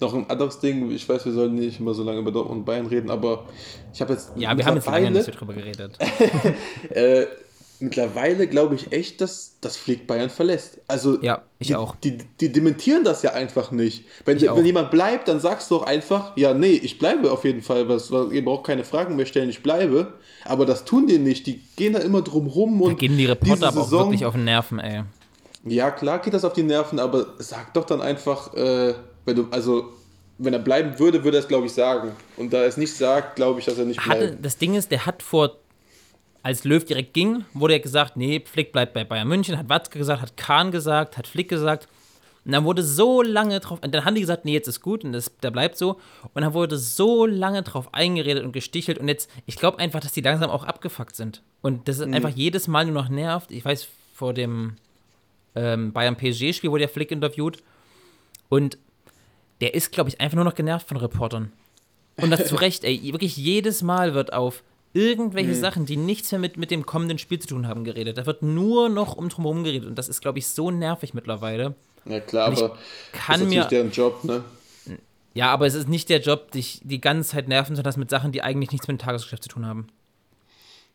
Noch 0.01 0.15
ein 0.15 0.29
anderes 0.29 0.61
Ding, 0.61 0.91
ich 0.91 1.09
weiß, 1.09 1.25
wir 1.25 1.33
sollen 1.33 1.55
nicht 1.55 1.81
immer 1.81 1.95
so 1.95 2.05
lange 2.05 2.19
über 2.19 2.31
Dortmund 2.31 2.59
und 2.61 2.65
Bayern 2.67 2.87
reden, 2.87 3.11
aber 3.11 3.47
ich 3.93 4.01
habe 4.01 4.13
jetzt. 4.13 4.33
Ja, 4.37 4.57
wir 4.57 4.65
haben 4.67 4.77
jetzt 4.77 4.87
lange 4.87 5.11
nicht 5.11 5.25
so 5.25 5.33
drüber 5.33 5.55
geredet. 5.55 5.97
Äh, 6.91 7.27
mittlerweile 7.85 8.47
glaube 8.47 8.75
ich 8.75 8.93
echt, 8.93 9.21
dass 9.21 9.57
das 9.61 9.77
Flick 9.77 10.07
Bayern 10.07 10.31
verlässt. 10.31 10.79
Also 10.89 11.21
Ja, 11.23 11.43
ich 11.59 11.69
die, 11.69 11.77
auch. 11.77 11.95
Die, 11.97 12.19
die 12.41 12.51
dementieren 12.53 13.05
das 13.05 13.23
ja 13.23 13.33
einfach 13.33 13.71
nicht. 13.71 14.05
Wenn, 14.25 14.37
Ich 14.39 14.49
auch. 14.49 14.57
wenn 14.57 14.67
jemand 14.67 14.91
bleibt, 14.91 15.29
dann 15.29 15.39
sagst 15.41 15.71
du 15.71 15.77
doch 15.77 15.85
einfach, 15.85 16.37
ja, 16.37 16.55
nee, 16.55 16.73
ich 16.73 16.99
bleibe 16.99 17.31
auf 17.31 17.45
jeden 17.45 17.63
Fall. 17.63 17.89
Was, 17.89 18.11
ihr 18.11 18.45
braucht 18.45 18.67
keine 18.67 18.85
Fragen 18.85 19.17
mehr 19.17 19.27
stellen, 19.27 19.49
ich 19.51 19.63
bleibe. 19.63 20.15
Aber 20.45 20.67
das 20.67 20.85
tun 20.85 21.07
die 21.07 21.19
nicht. 21.19 21.47
Die 21.47 21.61
gehen 21.77 21.93
da 21.93 22.01
immer 22.01 22.23
drum 22.23 22.47
rum 22.47 22.79
Da 22.81 22.87
und 22.87 22.99
gehen 22.99 23.13
die 23.13 23.19
diese 23.19 23.31
Reporter 23.33 23.69
aber 23.69 23.81
auch 23.81 23.85
Saison- 23.85 24.07
wirklich 24.11 24.27
auf 24.27 24.35
den 24.35 24.45
Nerven, 24.45 24.79
ey. 24.81 25.03
Ja, 25.67 25.91
klar 25.91 26.19
geht 26.19 26.35
das 26.35 26.45
auf 26.45 26.53
die 26.53 26.63
Nerven, 26.63 26.99
aber 26.99 27.27
sag 27.39 27.73
doch 27.75 27.85
dann 27.85 28.03
einfach, 28.03 28.53
äh, 28.55 28.95
wenn 29.25 29.37
du, 29.37 29.47
also 29.51 29.85
wenn 30.37 30.53
er 30.53 30.59
bleiben 30.59 30.99
würde, 30.99 31.25
würde 31.25 31.39
er 31.39 31.43
es, 31.43 31.49
glaube 31.49 31.67
ich, 31.67 31.73
sagen. 31.73 32.11
Und 32.37 32.53
da 32.53 32.59
er 32.59 32.67
es 32.67 32.77
nicht 32.77 32.95
sagt, 32.95 33.37
glaube 33.37 33.61
ich, 33.61 33.67
dass 33.67 33.79
er 33.79 33.85
nicht 33.87 34.03
bleibt. 34.03 34.45
das 34.45 34.59
Ding 34.59 34.75
ist, 34.75 34.91
der 34.91 35.07
hat 35.07 35.23
vor, 35.23 35.53
als 36.45 36.65
Löw 36.65 36.85
direkt 36.85 37.15
ging, 37.15 37.47
wurde 37.55 37.73
ja 37.75 37.81
gesagt, 37.81 38.19
nee, 38.19 38.41
Flick 38.45 38.71
bleibt 38.71 38.93
bei 38.93 39.03
Bayern 39.03 39.27
München, 39.27 39.57
hat 39.57 39.71
Watzke 39.71 39.99
gesagt, 39.99 40.21
hat 40.21 40.37
Kahn 40.37 40.71
gesagt, 40.71 41.17
hat 41.17 41.27
Flick 41.27 41.49
gesagt. 41.49 41.89
Und 42.45 42.53
dann 42.53 42.65
wurde 42.65 42.83
so 42.83 43.23
lange 43.23 43.59
drauf, 43.61 43.79
und 43.83 43.95
dann 43.95 44.05
haben 44.05 44.15
die 44.15 44.21
gesagt, 44.21 44.45
nee, 44.45 44.53
jetzt 44.53 44.69
ist 44.69 44.83
gut 44.83 45.05
und 45.05 45.13
das, 45.13 45.35
der 45.39 45.51
bleibt 45.51 45.79
so. 45.79 45.99
Und 46.35 46.43
dann 46.43 46.53
wurde 46.53 46.77
so 46.77 47.25
lange 47.25 47.63
drauf 47.63 47.95
eingeredet 47.95 48.45
und 48.45 48.53
gestichelt 48.53 48.99
und 48.99 49.09
jetzt, 49.09 49.31
ich 49.47 49.57
glaube 49.57 49.79
einfach, 49.79 50.01
dass 50.01 50.13
die 50.13 50.21
langsam 50.21 50.51
auch 50.51 50.65
abgefuckt 50.65 51.17
sind. 51.17 51.43
Und 51.63 51.89
das 51.89 51.99
ist 51.99 52.13
einfach 52.13 52.29
jedes 52.29 52.69
Mal 52.69 52.85
nur 52.85 52.95
noch 52.95 53.09
nervt. 53.09 53.51
Ich 53.51 53.65
weiß, 53.65 53.89
vor 54.15 54.35
dem 54.35 54.77
ähm, 55.55 55.95
Bayern 55.95 56.17
PSG-Spiel 56.17 56.71
wurde 56.71 56.83
ja 56.83 56.89
Flick 56.89 57.11
interviewt 57.11 57.63
und 58.51 58.77
der 59.63 59.73
ist, 59.73 59.93
glaube 59.93 60.11
ich, 60.11 60.21
einfach 60.21 60.37
nur 60.37 60.45
noch 60.45 60.55
genervt 60.55 60.87
von 60.87 60.99
Reportern. 60.99 61.53
Und 62.17 62.31
das 62.31 62.49
zu 62.49 62.57
Recht, 62.61 62.85
ey. 62.85 63.01
Wirklich 63.03 63.39
jedes 63.39 63.81
Mal 63.81 64.13
wird 64.13 64.35
auf 64.35 64.63
irgendwelche 64.95 65.55
Sachen, 65.55 65.85
die 65.87 65.97
nichts 65.99 66.33
mehr 66.33 66.39
mit, 66.39 66.57
mit 66.57 66.71
dem 66.71 66.87
kommenden 66.87 67.19
Spiel 67.19 67.39
zu 67.39 67.49
tun 67.49 67.69
haben, 67.69 67.85
geredet. 67.85 68.17
Da 68.17 68.25
wird 68.27 68.43
nur 68.43 68.89
noch 68.89 69.17
um 69.17 69.29
drumherum 69.29 69.63
geredet. 69.65 69.89
Und 69.89 69.97
das 69.99 70.09
ist, 70.09 70.21
glaube 70.23 70.39
ich, 70.39 70.47
so 70.49 70.71
nervig 70.71 71.13
mittlerweile. 71.13 71.75
Ja, 72.07 72.21
klar, 72.21 72.47
aber 72.49 72.79
kann 73.13 73.41
das 73.41 73.41
ist 73.43 73.49
mir- 73.49 73.61
natürlich 73.63 73.67
deren 73.69 73.91
Job, 73.91 74.25
ne? 74.25 74.45
Ja, 75.35 75.51
aber 75.51 75.67
es 75.67 75.75
ist 75.75 75.89
nicht 75.89 76.09
der 76.11 76.21
Job, 76.21 76.53
dich 76.53 76.81
die 76.85 77.01
ganze 77.01 77.31
Zeit 77.31 77.49
nerven, 77.49 77.75
sondern 77.75 77.91
das 77.91 77.97
mit 77.97 78.09
Sachen, 78.09 78.31
die 78.31 78.43
eigentlich 78.43 78.71
nichts 78.71 78.87
mit 78.87 79.01
dem 79.01 79.05
Tagesgeschäft 79.05 79.43
zu 79.43 79.49
tun 79.49 79.67
haben. 79.67 79.89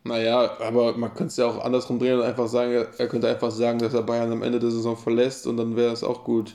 Naja, 0.02 0.58
aber 0.60 0.96
man 0.96 1.10
könnte 1.10 1.26
es 1.26 1.36
ja 1.36 1.44
auch 1.46 1.62
andersrum 1.62 1.98
drehen 1.98 2.18
und 2.18 2.24
einfach 2.24 2.48
sagen, 2.48 2.72
er- 2.72 2.88
er 2.98 3.06
könnte 3.06 3.28
einfach 3.28 3.50
sagen, 3.50 3.78
dass 3.80 3.92
er 3.92 4.02
Bayern 4.02 4.32
am 4.32 4.42
Ende 4.42 4.58
der 4.58 4.70
Saison 4.70 4.96
verlässt 4.96 5.46
und 5.46 5.58
dann 5.58 5.76
wäre 5.76 5.92
es 5.92 6.02
auch 6.02 6.24
gut. 6.24 6.54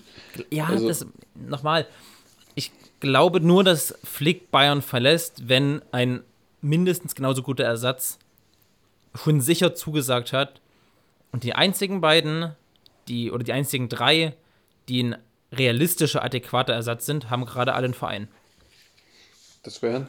Ja, 0.50 0.66
Also- 0.66 0.88
das 0.88 1.06
nochmal. 1.36 1.86
Ich 2.56 2.72
glaube 3.02 3.42
nur, 3.42 3.64
dass 3.64 3.94
Flick 4.04 4.50
Bayern 4.50 4.82
verlässt, 4.82 5.48
wenn 5.48 5.84
ein 5.92 6.24
mindestens 6.66 7.16
genauso 7.16 7.44
guter 7.44 7.64
Ersatz 7.64 8.18
schon 9.14 9.40
sicher 9.40 9.76
zugesagt 9.76 10.34
hat. 10.34 10.62
Und 11.32 11.44
die 11.44 11.54
einzigen 11.54 12.02
beiden, 12.02 12.54
die 13.08 13.32
oder 13.32 13.44
die 13.44 13.54
einzigen 13.54 13.88
drei, 13.88 14.36
die 14.90 15.04
ein 15.04 15.18
realistischer, 15.52 16.24
adäquater 16.24 16.74
Ersatz 16.74 17.06
sind, 17.06 17.30
haben 17.30 17.46
gerade 17.46 17.74
alle 17.74 17.86
einen 17.86 17.94
Verein. 17.94 18.28
Das 19.64 19.82
wären? 19.82 20.08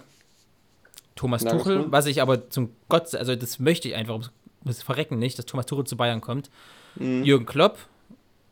Thomas 1.14 1.45
Nagelsmann? 1.45 1.77
Tuchel, 1.77 1.92
was 1.92 2.07
ich 2.07 2.21
aber 2.21 2.51
zum 2.51 2.71
Gott, 2.88 3.14
also 3.14 3.37
das 3.37 3.59
möchte 3.59 3.88
ich 3.88 3.95
einfach 3.95 4.14
ums, 4.14 4.31
ums 4.64 4.83
Verrecken 4.83 5.19
nicht, 5.19 5.38
dass 5.38 5.47
Thomas 5.47 5.66
Tuchel 5.66 5.87
zu 5.87 5.97
Bayern 5.97 6.21
kommt. 6.21 6.51
Mhm. 6.97 7.25
Jürgen 7.25 7.47
Klopp 7.47 7.79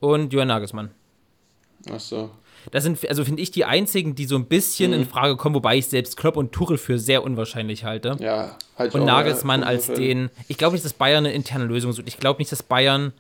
und 0.01 0.33
Johann 0.33 0.49
Nagelsmann. 0.49 0.90
Ach 1.90 2.01
so. 2.01 2.31
Das 2.70 2.83
sind, 2.85 3.07
also 3.09 3.24
finde 3.24 3.42
ich, 3.42 3.50
die 3.50 3.64
einzigen, 3.64 4.14
die 4.14 4.24
so 4.27 4.37
ein 4.37 4.46
bisschen 4.46 4.90
Mhm. 4.92 4.98
in 5.00 5.07
Frage 5.09 5.37
kommen, 5.37 5.55
wobei 5.55 5.77
ich 5.77 5.87
selbst 5.87 6.16
Klopp 6.16 6.37
und 6.37 6.53
Tuchel 6.53 6.79
für 6.79 6.98
sehr 6.98 7.22
unwahrscheinlich 7.22 7.85
halte. 7.85 8.16
Ja, 8.20 8.57
halt 8.79 8.94
und 8.94 9.05
Nagelsmann 9.05 9.61
ja, 9.61 9.66
als 9.66 9.87
den. 9.88 10.31
Ich 10.48 10.57
glaube 10.59 10.72
nicht, 10.74 10.85
dass 10.85 10.92
Bayern 10.94 11.27
eine 11.27 11.35
interne 11.35 11.64
Lösung 11.64 11.92
sucht. 11.92 12.09
Ich 12.09 12.16
glaube 12.18 12.38
nicht, 12.38 12.50
dass 12.53 12.62
Bayern 12.62 13.12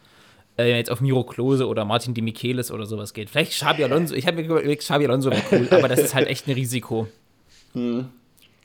äh, 0.56 0.76
jetzt 0.76 0.90
auf 0.90 1.00
Miro 1.00 1.24
Klose 1.24 1.66
oder 1.66 1.84
Martin 1.84 2.14
Di 2.14 2.22
Michelis 2.22 2.70
oder 2.70 2.86
sowas 2.86 3.12
geht. 3.12 3.28
Vielleicht 3.28 3.52
Xabi 3.52 3.84
Alonso. 3.84 4.14
Ich 4.14 4.26
habe 4.26 4.36
mir 4.38 4.44
überlegt, 4.46 4.82
Xabi 4.82 5.04
Alonso 5.06 5.30
wäre 5.30 5.42
cool, 5.52 5.68
aber 5.70 5.88
das 5.88 6.00
ist 6.00 6.14
halt 6.14 6.28
echt 6.28 6.46
ein 6.48 6.54
Risiko. 6.54 7.08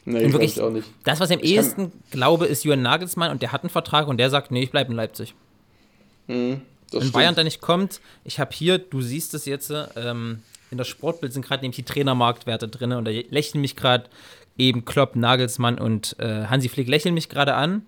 Nee, 0.05 0.23
Und 0.25 0.31
wirklich, 0.33 0.55
ich 0.55 0.61
auch 0.61 0.71
nicht. 0.71 0.87
das, 1.03 1.19
was 1.19 1.29
ich 1.29 1.37
am 1.37 1.43
Ich 1.43 1.51
ehesten 1.55 1.91
glaube, 2.09 2.45
ist 2.45 2.63
Jürgen 2.63 2.81
Nagelsmann 2.81 3.31
und 3.31 3.41
der 3.41 3.51
hat 3.51 3.63
einen 3.63 3.69
Vertrag 3.69 4.07
und 4.07 4.17
der 4.17 4.29
sagt, 4.29 4.49
nee, 4.49 4.63
ich 4.63 4.71
bleibe 4.71 4.89
in 4.91 4.95
Leipzig. 4.95 5.35
Das 6.27 6.35
Wenn 6.37 6.61
stimmt. 6.91 7.13
Bayern 7.13 7.35
da 7.35 7.43
nicht 7.43 7.59
kommt, 7.61 7.99
ich 8.23 8.39
habe 8.39 8.51
hier, 8.53 8.77
du 8.77 9.01
siehst 9.01 9.33
es 9.33 9.45
jetzt, 9.45 9.71
ähm, 9.95 10.39
in 10.71 10.77
der 10.77 10.85
Sportbild 10.85 11.33
sind 11.33 11.45
gerade 11.45 11.61
nämlich 11.61 11.77
die 11.77 11.83
Trainermarktwerte 11.83 12.67
drin 12.67 12.91
und 12.93 13.05
da 13.05 13.11
lächeln 13.11 13.61
mich 13.61 13.75
gerade 13.75 14.09
eben 14.57 14.85
Klopp, 14.85 15.15
Nagelsmann 15.15 15.79
und 15.79 16.15
äh, 16.19 16.45
Hansi 16.45 16.69
Flick 16.69 16.87
lächeln 16.87 17.13
mich 17.13 17.29
gerade 17.29 17.55
an. 17.55 17.85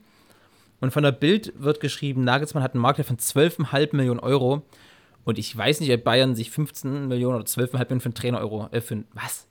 Und 0.79 0.91
von 0.91 1.03
der 1.03 1.11
Bild 1.11 1.53
wird 1.57 1.79
geschrieben, 1.79 2.23
Nagelsmann 2.23 2.63
hat 2.63 2.73
einen 2.73 2.81
Marktwert 2.81 3.07
von 3.07 3.17
12,5 3.17 3.95
Millionen 3.95 4.19
Euro. 4.19 4.63
Und 5.23 5.37
ich 5.37 5.55
weiß 5.55 5.79
nicht, 5.81 5.91
ob 5.91 6.03
Bayern 6.03 6.33
sich 6.33 6.49
15 6.49 7.07
Millionen 7.07 7.35
oder 7.35 7.45
12,5 7.45 7.73
Millionen 7.73 8.01
für 8.01 8.05
einen 8.05 8.15
Trainer 8.15 8.39
Euro, 8.39 8.67
äh, 8.71 8.81
für 8.81 8.95
einen, 8.95 9.07
was? 9.13 9.45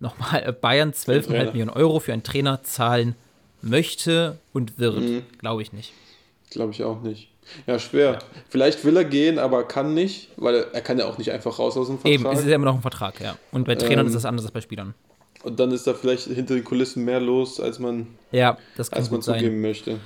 Nochmal, 0.00 0.52
Bayern 0.60 0.90
12,5 0.90 1.26
Trainer. 1.26 1.52
Millionen 1.52 1.70
Euro 1.70 2.00
für 2.00 2.12
einen 2.12 2.24
Trainer 2.24 2.62
zahlen 2.64 3.14
möchte 3.60 4.38
und 4.52 4.78
wird. 4.78 4.98
Mhm. 4.98 5.22
Glaube 5.38 5.62
ich 5.62 5.72
nicht. 5.72 5.92
Glaube 6.50 6.72
ich 6.72 6.82
auch 6.82 7.02
nicht. 7.02 7.31
Ja, 7.66 7.78
schwer. 7.78 8.18
Vielleicht 8.48 8.84
will 8.84 8.96
er 8.96 9.04
gehen, 9.04 9.38
aber 9.38 9.64
kann 9.66 9.94
nicht, 9.94 10.30
weil 10.36 10.66
er, 10.72 10.80
kann 10.80 10.98
ja 10.98 11.06
auch 11.06 11.18
nicht 11.18 11.30
einfach 11.32 11.58
raus 11.58 11.76
aus 11.76 11.88
dem 11.88 11.98
Vertrag. 11.98 12.12
Eben, 12.20 12.26
es 12.32 12.40
ist 12.40 12.46
ja 12.48 12.54
immer 12.54 12.66
noch 12.66 12.76
ein 12.76 12.82
Vertrag, 12.82 13.20
ja. 13.20 13.36
Und 13.50 13.64
bei 13.66 13.74
Trainern 13.74 14.00
Ähm, 14.00 14.06
ist 14.06 14.14
das 14.14 14.24
anders 14.24 14.44
als 14.46 14.52
bei 14.52 14.60
Spielern. 14.60 14.94
Und 15.42 15.58
dann 15.58 15.70
ist 15.72 15.86
da 15.86 15.94
vielleicht 15.94 16.28
hinter 16.28 16.54
den 16.54 16.64
Kulissen 16.64 17.04
mehr 17.04 17.20
los, 17.20 17.58
als 17.60 17.78
man, 17.78 18.06
Ja, 18.30 18.56
als 18.76 18.90
man 18.92 19.08
gut 19.10 19.24
sein. 19.24 19.38
zugeben 19.40 19.60
möchte. 19.60 19.98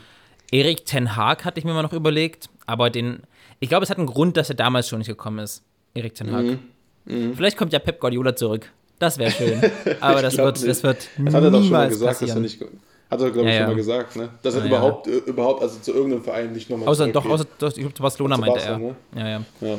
Erik 0.51 0.87
Ten 0.87 1.15
Haag 1.17 1.45
hatte 1.45 1.59
ich 1.59 1.65
mir 1.65 1.75
mal 1.75 1.83
noch 1.83 1.93
überlegt, 1.93 2.49
aber 2.67 2.89
den, 2.91 3.21
ich 3.61 3.69
glaube, 3.69 3.85
es 3.85 3.91
hat 3.91 3.99
einen 3.99 4.07
Grund, 4.07 4.37
dass 4.37 4.49
er 4.49 4.55
damals 4.57 4.89
schon 4.89 4.99
nicht 4.99 5.09
gekommen 5.09 5.41
ist. 5.41 5.63
Erik 5.95 6.15
Ten 6.15 6.33
Haag. 6.33 6.59
Mhm. 7.05 7.35
Vielleicht 7.37 7.57
kommt 7.57 7.73
ja 7.73 7.79
Pep 7.79 8.01
Guardiola 8.01 8.35
zurück. 8.35 8.71
Das 8.99 9.19
wäre 9.19 9.31
schön. 9.31 9.61
Aber 10.01 10.23
das 10.23 10.37
wird, 10.39 10.57
nicht. 10.57 10.69
das 10.69 10.83
wird 10.83 11.09
Das 11.19 11.35
hat 11.35 11.43
er 11.45 11.51
doch 11.51 11.61
schon 11.63 11.71
mal 11.71 11.89
gesagt, 11.89 12.13
dass 12.13 12.23
er 12.23 12.27
passieren. 12.35 12.43
nicht. 12.43 12.65
Hat 13.11 13.21
er, 13.21 13.31
glaube 13.31 13.49
ich, 13.49 13.55
Ja, 13.55 13.61
schon 13.61 13.61
ja. 13.61 13.67
mal 13.69 13.77
gesagt, 13.77 14.17
ne? 14.17 14.29
Dass 14.43 14.55
er 14.55 14.61
Ja, 14.65 14.67
ja. 14.67 14.77
überhaupt, 14.79 15.07
äh, 15.07 15.11
überhaupt, 15.19 15.63
also 15.63 15.79
zu 15.81 15.93
irgendeinem 15.93 16.25
Verein 16.25 16.53
nicht 16.53 16.69
nochmal 16.69 16.89
Außer, 16.89 17.07
doch, 17.09 17.25
außer, 17.25 17.47
doch, 17.59 17.69
ich 17.69 17.75
glaube, 17.77 17.95
zu 17.95 18.03
Barcelona 18.03 18.37
meinte 18.37 18.61
er. 18.61 18.79
ne? 18.79 18.97
Ja, 19.15 19.29
ja. 19.29 19.41
Ja. 19.61 19.79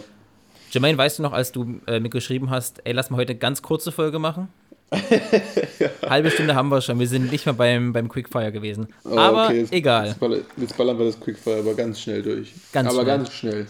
Jermaine, 0.72 0.98
weißt 0.98 1.20
du 1.20 1.24
noch, 1.24 1.34
als 1.34 1.52
du 1.52 1.80
äh, 1.88 2.00
mir 2.00 2.10
geschrieben 2.10 2.50
hast, 2.50 2.82
ey, 2.86 2.94
lass 2.94 3.10
mal 3.10 3.18
heute 3.18 3.32
eine 3.32 3.40
ganz 3.40 3.62
kurze 3.62 3.92
Folge 3.92 4.20
machen? 4.20 4.48
Halbe 6.10 6.32
Stunde 6.32 6.56
haben 6.56 6.70
wir 6.70 6.80
schon. 6.82 6.98
Wir 7.00 7.08
sind 7.08 7.30
nicht 7.30 7.46
mehr 7.46 7.54
beim, 7.54 7.92
beim 7.92 8.08
Quickfire 8.08 8.54
gewesen. 8.54 8.88
Oh, 9.04 9.18
aber 9.18 9.46
okay, 9.48 9.60
jetzt- 9.62 9.74
egal. 9.74 10.08
Jetzt, 10.08 10.20
baller- 10.22 10.42
jetzt 10.56 10.78
ballern 10.78 10.98
wir 10.98 11.06
das 11.08 11.20
Quickfire 11.20 11.60
aber 11.60 11.74
ganz 11.74 12.00
schnell 12.00 12.22
durch. 12.24 12.54
Ganz 12.72 12.88
aber 12.94 13.02
schnell. 13.04 13.18
ganz 13.18 13.34
schnell. 13.34 13.68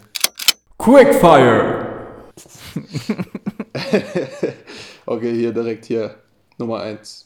Quickfire. 0.78 1.88
Okay, 5.06 5.34
hier 5.34 5.54
direkt 5.54 5.86
hier. 5.86 6.16
Nummer 6.58 6.80
1. 6.82 7.26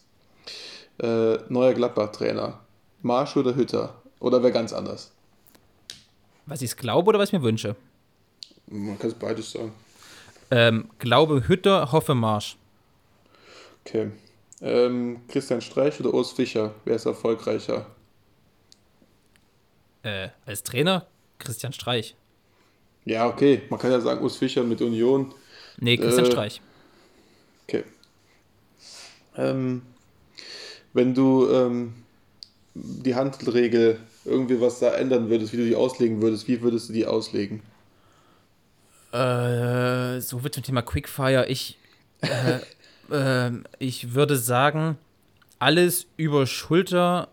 Äh, 1.00 1.38
neuer 1.50 1.74
Gladbach-Trainer. 1.74 2.60
Marsch 3.02 3.36
oder 3.38 3.56
Hütter? 3.56 4.02
Oder 4.20 4.44
wer 4.44 4.52
ganz 4.52 4.74
anders? 4.74 5.12
Was 6.46 6.62
ich 6.62 6.72
es 6.72 6.78
glaube 6.78 7.10
oder 7.10 7.20
was 7.20 7.30
ich 7.30 7.34
mir 7.34 7.42
wünsche? 7.44 7.76
Man 8.68 8.98
kann 9.00 9.10
es 9.10 9.16
beides 9.16 9.52
sagen. 9.52 9.74
Ähm, 10.52 10.90
glaube 11.00 11.48
Hütter, 11.48 11.92
hoffe 11.92 12.14
Marsch. 12.14 12.58
Okay. 13.86 14.12
Ähm, 14.62 15.22
Christian 15.28 15.62
Streich 15.62 16.00
oder 16.00 16.14
Urs 16.14 16.32
Fischer? 16.34 16.76
Wer 16.86 16.96
ist 16.96 17.06
erfolgreicher? 17.06 17.88
Äh, 20.04 20.30
als 20.46 20.64
Trainer 20.64 21.08
Christian 21.40 21.74
Streich. 21.74 22.16
Ja, 23.06 23.28
okay. 23.28 23.64
Man 23.70 23.80
kann 23.80 23.92
ja 23.92 24.00
sagen, 24.00 24.22
Urs 24.22 24.38
Fischer 24.38 24.64
mit 24.64 24.82
Union. 24.82 25.34
Nee, 25.78 25.98
Christian 25.98 26.26
Äh, 26.26 26.32
Streich. 26.32 26.62
Okay. 27.68 27.84
Ähm, 29.36 29.82
wenn 30.94 31.14
du 31.14 31.50
ähm, 31.50 31.94
die 32.74 33.16
Handregel 33.16 34.00
irgendwie 34.26 34.62
was 34.62 34.80
da 34.80 34.94
ändern 34.94 35.30
würdest, 35.30 35.52
wie 35.54 35.58
du 35.58 35.66
die 35.66 35.76
auslegen 35.76 36.22
würdest, 36.22 36.48
wie 36.48 36.62
würdest 36.62 36.90
du 36.90 36.94
die 36.94 37.06
auslegen? 37.06 37.62
Äh, 39.12 40.22
so 40.22 40.44
wird 40.44 40.54
zum 40.54 40.64
Thema 40.64 40.82
Quickfire. 40.82 41.48
Ich, 41.48 41.78
äh, 42.22 42.60
ähm, 43.12 43.64
ich 43.80 44.14
würde 44.14 44.38
sagen, 44.38 44.98
alles 45.60 46.08
über 46.18 46.46
Schulter 46.48 47.28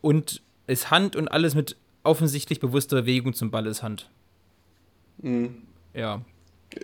und 0.00 0.42
ist 0.66 0.90
Hand 0.90 1.14
und 1.16 1.28
alles 1.28 1.54
mit 1.54 1.76
offensichtlich 2.02 2.58
bewusster 2.60 2.96
Bewegung 3.02 3.32
zum 3.34 3.50
Ball 3.50 3.66
ist 3.66 3.82
Hand. 3.82 4.10
Mhm. 5.18 5.62
Ja, 5.94 6.22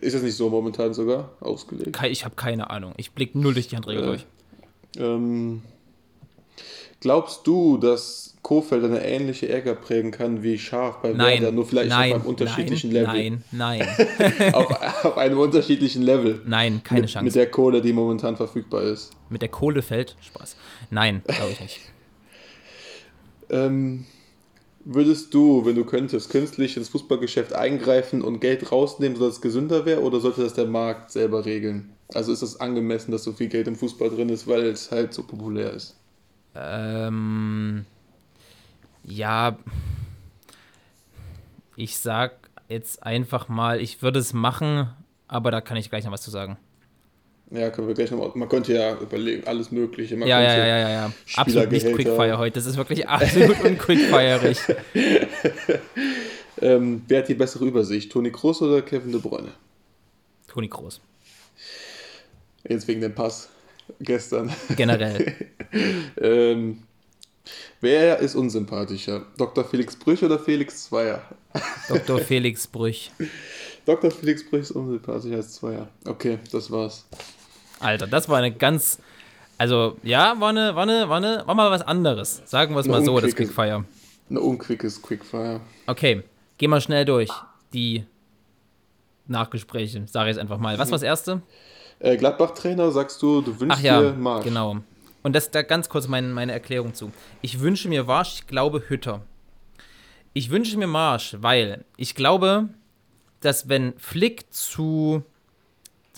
Ist 0.01 0.15
das 0.15 0.23
nicht 0.23 0.37
so 0.37 0.49
momentan 0.51 0.95
sogar 0.95 1.31
ausgelegt? 1.41 1.99
ich 2.05 2.25
habe 2.25 2.37
keine 2.37 2.71
Ahnung. 2.71 2.93
Ich 2.99 3.13
blicke 3.13 3.39
null 3.39 3.55
durch 3.55 3.69
die 3.69 3.77
Handregel 3.77 4.03
Äh, 4.03 4.07
durch. 4.07 4.27
Ähm, 4.99 5.63
Glaubst 7.01 7.47
du, 7.47 7.79
dass 7.79 8.35
Kofeld 8.43 8.85
eine 8.85 9.05
ähnliche 9.05 9.49
Ärger 9.49 9.75
prägen 9.75 10.11
kann 10.11 10.43
wie 10.43 10.59
Scharf 10.59 11.01
bei 11.01 11.13
Nein. 11.13 11.43
Werder, 11.43 11.53
nur 11.53 11.65
vielleicht 11.65 11.91
nein, 11.91 12.13
auf 12.13 12.21
einem 12.21 12.29
unterschiedlichen 12.29 12.93
nein, 12.93 13.05
Level? 13.05 13.39
Nein, 13.53 13.89
nein, 14.19 14.55
auf, 14.55 15.05
auf 15.05 15.17
einem 15.17 15.39
unterschiedlichen 15.39 16.03
Level. 16.03 16.43
nein, 16.45 16.81
keine 16.83 17.03
mit, 17.03 17.11
Chance. 17.11 17.25
Mit 17.25 17.35
der 17.37 17.51
Kohle, 17.51 17.81
die 17.81 17.93
momentan 17.93 18.37
verfügbar 18.37 18.83
ist. 18.83 19.13
Mit 19.29 19.43
der 19.43 19.49
Kohle 19.49 19.83
fällt 19.83 20.17
Spaß. 20.21 20.57
Nein, 20.91 21.23
glaube 21.27 21.53
ich 21.53 21.61
nicht. 21.61 21.81
Ähm, 23.51 24.05
würdest 24.91 25.35
du, 25.35 25.67
wenn 25.67 25.77
du 25.77 25.85
könntest, 25.85 26.31
künstlich 26.31 26.77
ins 26.79 26.89
Fußballgeschäft 26.89 27.53
eingreifen 27.53 28.23
und 28.23 28.41
Geld 28.41 28.73
rausnehmen, 28.73 29.19
sodass 29.19 29.37
es 29.37 29.41
gesünder 29.43 29.85
wäre, 29.85 30.03
oder 30.03 30.19
sollte 30.19 30.43
das 30.43 30.55
der 30.55 30.67
Markt 30.67 31.11
selber 31.11 31.45
regeln? 31.45 31.93
Also 32.15 32.33
ist 32.33 32.41
es 32.41 32.59
angemessen, 32.59 33.13
dass 33.13 33.23
so 33.23 33.33
viel 33.33 33.49
Geld 33.49 33.69
im 33.69 33.77
Fußball 33.77 34.09
drin 34.09 34.31
ist, 34.31 34.47
weil 34.49 34.65
es 34.65 34.91
halt 34.91 35.13
so 35.13 35.23
populär 35.23 35.75
ist? 35.75 35.95
Ähm, 36.55 37.85
ja, 39.05 39.59
ich 41.77 41.99
sag 41.99 42.49
jetzt 42.69 43.03
einfach 43.03 43.49
mal, 43.49 43.83
ich 43.83 44.01
würde 44.01 44.19
es 44.19 44.33
machen, 44.33 44.89
aber 45.29 45.51
da 45.51 45.61
kann 45.61 45.77
ich 45.77 45.91
gleich 45.91 46.07
noch 46.07 46.13
was 46.13 46.23
zu 46.23 46.31
sagen. 46.31 46.57
Ja, 47.51 47.71
können 47.71 47.89
wir 47.89 47.95
gleich 47.95 48.11
nochmal. 48.11 48.31
Man 48.35 48.49
könnte 48.49 48.75
ja 48.75 48.95
überlegen, 49.01 49.47
alles 49.47 49.71
Mögliche. 49.71 50.17
Man 50.17 50.29
Ja, 50.29 50.41
ja, 50.41 50.57
ja, 50.57 50.67
ja, 50.67 50.91
ja. 50.91 51.13
Absolut 51.37 51.71
nicht. 51.71 51.87
Quickfire 51.87 52.37
heute. 52.39 52.55
Das 52.55 52.67
ist 52.67 52.77
wirklich 52.77 53.09
absolut 53.09 53.65
unquickfirerig. 53.65 54.59
Ähm, 56.61 57.03
wer 57.09 57.21
hat 57.21 57.29
die 57.29 57.35
bessere 57.35 57.65
Übersicht? 57.67 58.11
Toni 58.11 58.31
Kroos 58.31 58.63
oder 58.63 58.83
Kevin 58.83 59.13
De 59.13 59.21
Bruyne? 59.21 59.53
Toni 60.49 60.69
Groß. 60.69 61.01
Jetzt 62.69 62.89
wegen 62.89 63.01
dem 63.01 63.15
Pass 63.15 63.49
gestern. 64.01 64.53
Generell. 64.77 65.35
ähm, 66.21 66.83
wer 67.81 68.19
ist 68.19 68.35
unsympathischer? 68.35 69.27
Dr. 69.37 69.65
Felix 69.65 69.97
Brüch 69.97 70.23
oder 70.23 70.39
Felix 70.39 70.85
Zweier? 70.85 71.23
Dr. 71.89 72.19
Felix 72.19 72.67
Brüch. 72.67 73.11
Dr. 73.87 74.11
Felix 74.11 74.49
Brüch 74.49 74.63
ist 74.63 74.73
unsympathischer 74.73 75.37
als 75.37 75.55
Zweier. 75.55 75.89
Okay, 76.05 76.39
das 76.51 76.71
war's. 76.71 77.07
Alter, 77.81 78.07
das 78.07 78.29
war 78.29 78.39
eine 78.39 78.53
ganz. 78.53 78.99
Also, 79.57 79.97
ja, 80.03 80.39
war 80.39 80.51
eine, 80.51 80.75
war 80.77 80.85
eine, 80.85 81.09
war 81.09 81.17
eine, 81.17 81.43
war 81.47 81.55
mal 81.55 81.71
was 81.71 81.83
anderes. 81.83 82.43
Sagen 82.45 82.75
wir 82.75 82.81
es 82.81 82.87
Eine 82.87 82.99
mal 82.99 83.05
so, 83.05 83.19
das 83.21 83.35
Quickfire. 83.35 83.85
Ein 84.31 84.37
unquickes 84.37 85.03
Quickfire. 85.03 85.61
Okay, 85.87 86.23
geh 86.59 86.69
mal 86.69 86.81
schnell 86.81 87.05
durch. 87.05 87.31
Die 87.73 88.05
Nachgespräche, 89.27 90.05
sage 90.07 90.31
ich 90.31 90.37
jetzt 90.37 90.41
einfach 90.41 90.59
mal. 90.59 90.79
Was 90.79 90.91
war 90.91 90.97
das 90.97 91.03
erste? 91.03 91.43
Äh, 91.99 92.17
Gladbach-Trainer, 92.17 92.91
sagst 92.93 93.21
du, 93.23 93.41
du 93.41 93.59
wünschst 93.61 93.81
Ach 93.81 93.85
ja, 93.85 94.01
dir 94.01 94.13
Marsch. 94.13 94.45
genau. 94.45 94.77
Und 95.23 95.35
das 95.35 95.51
da 95.51 95.63
ganz 95.63 95.89
kurz 95.89 96.07
mein, 96.07 96.33
meine 96.33 96.53
Erklärung 96.53 96.95
zu. 96.95 97.11
Ich 97.43 97.61
wünsche 97.61 97.89
mir 97.89 98.05
Marsch, 98.05 98.35
ich 98.35 98.47
glaube 98.47 98.85
Hütter. 98.89 99.23
Ich 100.33 100.51
wünsche 100.51 100.79
mir 100.79 100.87
Marsch, 100.87 101.37
weil 101.41 101.85
ich 101.97 102.15
glaube, 102.15 102.69
dass 103.41 103.69
wenn 103.69 103.95
Flick 103.99 104.53
zu 104.53 105.23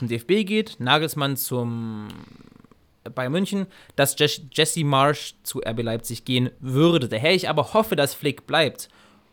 zum 0.00 0.08
DFB 0.08 0.44
geht, 0.46 0.76
Nagelsmann 0.80 1.36
zum 1.36 2.08
Bayern 3.14 3.32
München, 3.32 3.66
dass 3.96 4.16
Jes- 4.18 4.42
Jesse 4.52 4.84
Marsch 4.84 5.34
zu 5.42 5.60
RB 5.60 5.82
Leipzig 5.82 6.24
gehen 6.24 6.50
würde. 6.60 7.08
Daher 7.08 7.34
ich 7.34 7.48
aber 7.48 7.72
hoffe, 7.72 7.96
dass 7.96 8.14
Flick 8.14 8.46
bleibt, 8.46 8.88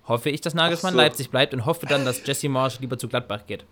hoffe 0.08 0.30
ich, 0.30 0.42
dass 0.42 0.54
Nagelsmann 0.54 0.94
so. 0.94 0.98
Leipzig 1.00 1.30
bleibt 1.30 1.54
und 1.54 1.66
hoffe 1.66 1.86
dann, 1.86 2.06
dass 2.06 2.26
Jesse 2.26 2.48
Marsch 2.50 2.80
lieber 2.80 2.98
zu 2.98 3.08
Gladbach 3.10 3.46
geht. 3.48 3.66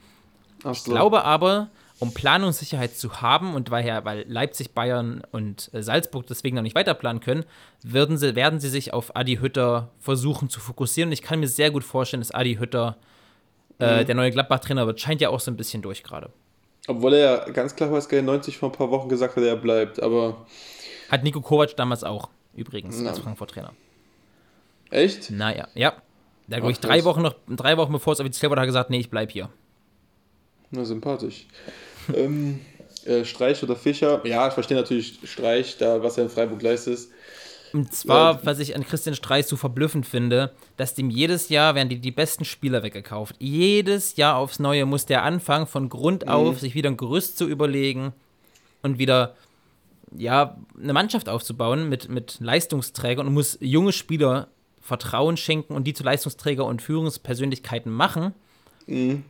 Ach 0.63 0.71
Ich 0.71 0.79
so. 0.79 0.91
glaube 0.91 1.23
aber, 1.23 1.69
um 1.99 2.13
Planungssicherheit 2.13 2.95
zu 2.97 3.21
haben 3.21 3.53
und 3.55 3.71
weil, 3.71 4.03
weil 4.03 4.25
Leipzig, 4.27 4.73
Bayern 4.73 5.23
und 5.31 5.69
äh, 5.73 5.81
Salzburg 5.81 6.27
deswegen 6.27 6.57
noch 6.57 6.63
nicht 6.63 6.75
weiterplanen 6.75 7.21
können, 7.21 7.45
werden 7.83 8.17
sie, 8.17 8.35
werden 8.35 8.59
sie 8.59 8.69
sich 8.69 8.91
auf 8.93 9.15
Adi 9.15 9.37
Hütter 9.37 9.91
versuchen 9.99 10.49
zu 10.49 10.59
fokussieren. 10.59 11.07
Und 11.09 11.13
ich 11.13 11.21
kann 11.21 11.39
mir 11.39 11.47
sehr 11.47 11.71
gut 11.71 11.85
vorstellen, 11.85 12.19
dass 12.21 12.31
Adi 12.31 12.55
Hütter 12.55 12.97
äh, 13.79 14.01
Mhm. 14.01 14.05
der 14.07 14.15
neue 14.15 14.31
Gladbach-Trainer 14.31 14.87
wird. 14.87 14.99
Scheint 14.99 15.21
ja 15.21 15.29
auch 15.29 15.39
so 15.39 15.51
ein 15.51 15.57
bisschen 15.57 15.81
durch 15.81 16.03
gerade. 16.03 16.31
Obwohl 16.87 17.13
er 17.15 17.19
ja 17.45 17.49
ganz 17.51 17.75
klar 17.75 17.91
was 17.91 18.07
90 18.09 18.57
vor 18.57 18.69
ein 18.69 18.71
paar 18.73 18.91
Wochen 18.91 19.09
gesagt 19.09 19.35
hat, 19.35 19.43
er 19.43 19.55
bleibt. 19.55 20.01
Aber 20.01 20.45
Hat 21.09 21.23
Nico 21.23 21.41
Kovac 21.41 21.75
damals 21.75 22.03
auch, 22.03 22.29
übrigens, 22.55 23.01
Ja. 23.01 23.09
als 23.09 23.19
Frankfurt-Trainer. 23.19 23.73
echt? 24.91 25.31
Naja, 25.31 25.67
ja. 25.73 25.93
Hat, 26.47 26.57
glaube 26.59 26.71
ich, 26.71 26.79
drei. 26.79 27.03
Wochen, 27.05 27.23
noch, 27.23 27.33
drei 27.47 27.75
Wochen 27.77 27.91
bevor 27.91 28.13
es 28.13 28.19
offiziell 28.19 28.51
wurde, 28.51 28.61
hat 28.61 28.65
er 28.65 28.67
gesagt, 28.67 28.89
nee, 28.91 28.99
ich 28.99 29.09
bleib 29.09 29.31
hier. 29.31 29.49
Na, 30.69 30.85
sympathisch. 30.85 31.47
ähm, 32.13 32.59
äh, 33.05 33.25
Streich 33.25 33.63
oder 33.63 33.75
Fischer? 33.75 34.23
Ja, 34.25 34.47
ich 34.47 34.53
verstehe 34.53 34.77
natürlich 34.77 35.19
Streich, 35.23 35.77
da 35.77 36.03
was 36.03 36.17
er 36.17 36.25
in 36.25 36.29
Freiburg 36.29 36.61
leistet. 36.61 36.99
Und 37.75 37.93
zwar, 37.93 38.35
Ja. 38.35 38.39
was 38.43 38.59
ich 38.59 38.73
an 38.75 38.85
Christian 38.85 39.15
Streich 39.15 39.47
so 39.47 39.57
verblüffend 39.57 40.05
finde, 40.05 40.53
dass 40.77 40.93
dem 40.93 41.09
jedes 41.09 41.49
Jahr 41.49 41.75
werden 41.75 41.89
die, 41.89 41.99
die 41.99 42.11
besten 42.11 42.45
Spieler 42.45 42.83
weggekauft. 42.83 43.35
Jedes 43.39 44.15
Jahr 44.15 44.37
aufs 44.37 44.59
Neue 44.59 44.85
muss 44.85 45.05
der 45.05 45.23
anfangen, 45.23 45.67
von 45.67 45.89
Grund 45.89 46.27
auf 46.29 46.59
sich 46.61 46.73
wieder 46.73 46.89
ein 46.89 46.95
Gerüst 46.97 47.37
zu 47.37 47.45
überlegen 47.47 48.13
und 48.81 48.97
wieder 48.97 49.35
ja, 50.17 50.55
eine 50.81 50.93
Mannschaft 50.93 51.27
aufzubauen 51.27 51.89
mit, 51.89 52.07
mit 52.07 52.37
Leistungsträgern 52.39 53.27
und 53.27 53.33
muss 53.33 53.57
junge 53.59 53.91
Spieler 53.91 54.47
Vertrauen 54.81 55.35
schenken 55.35 55.73
und 55.73 55.83
die 55.85 55.93
zu 55.93 56.03
Leistungsträger 56.03 56.63
und 56.63 56.81
Führungspersönlichkeiten 56.81 57.91
machen. 57.91 58.33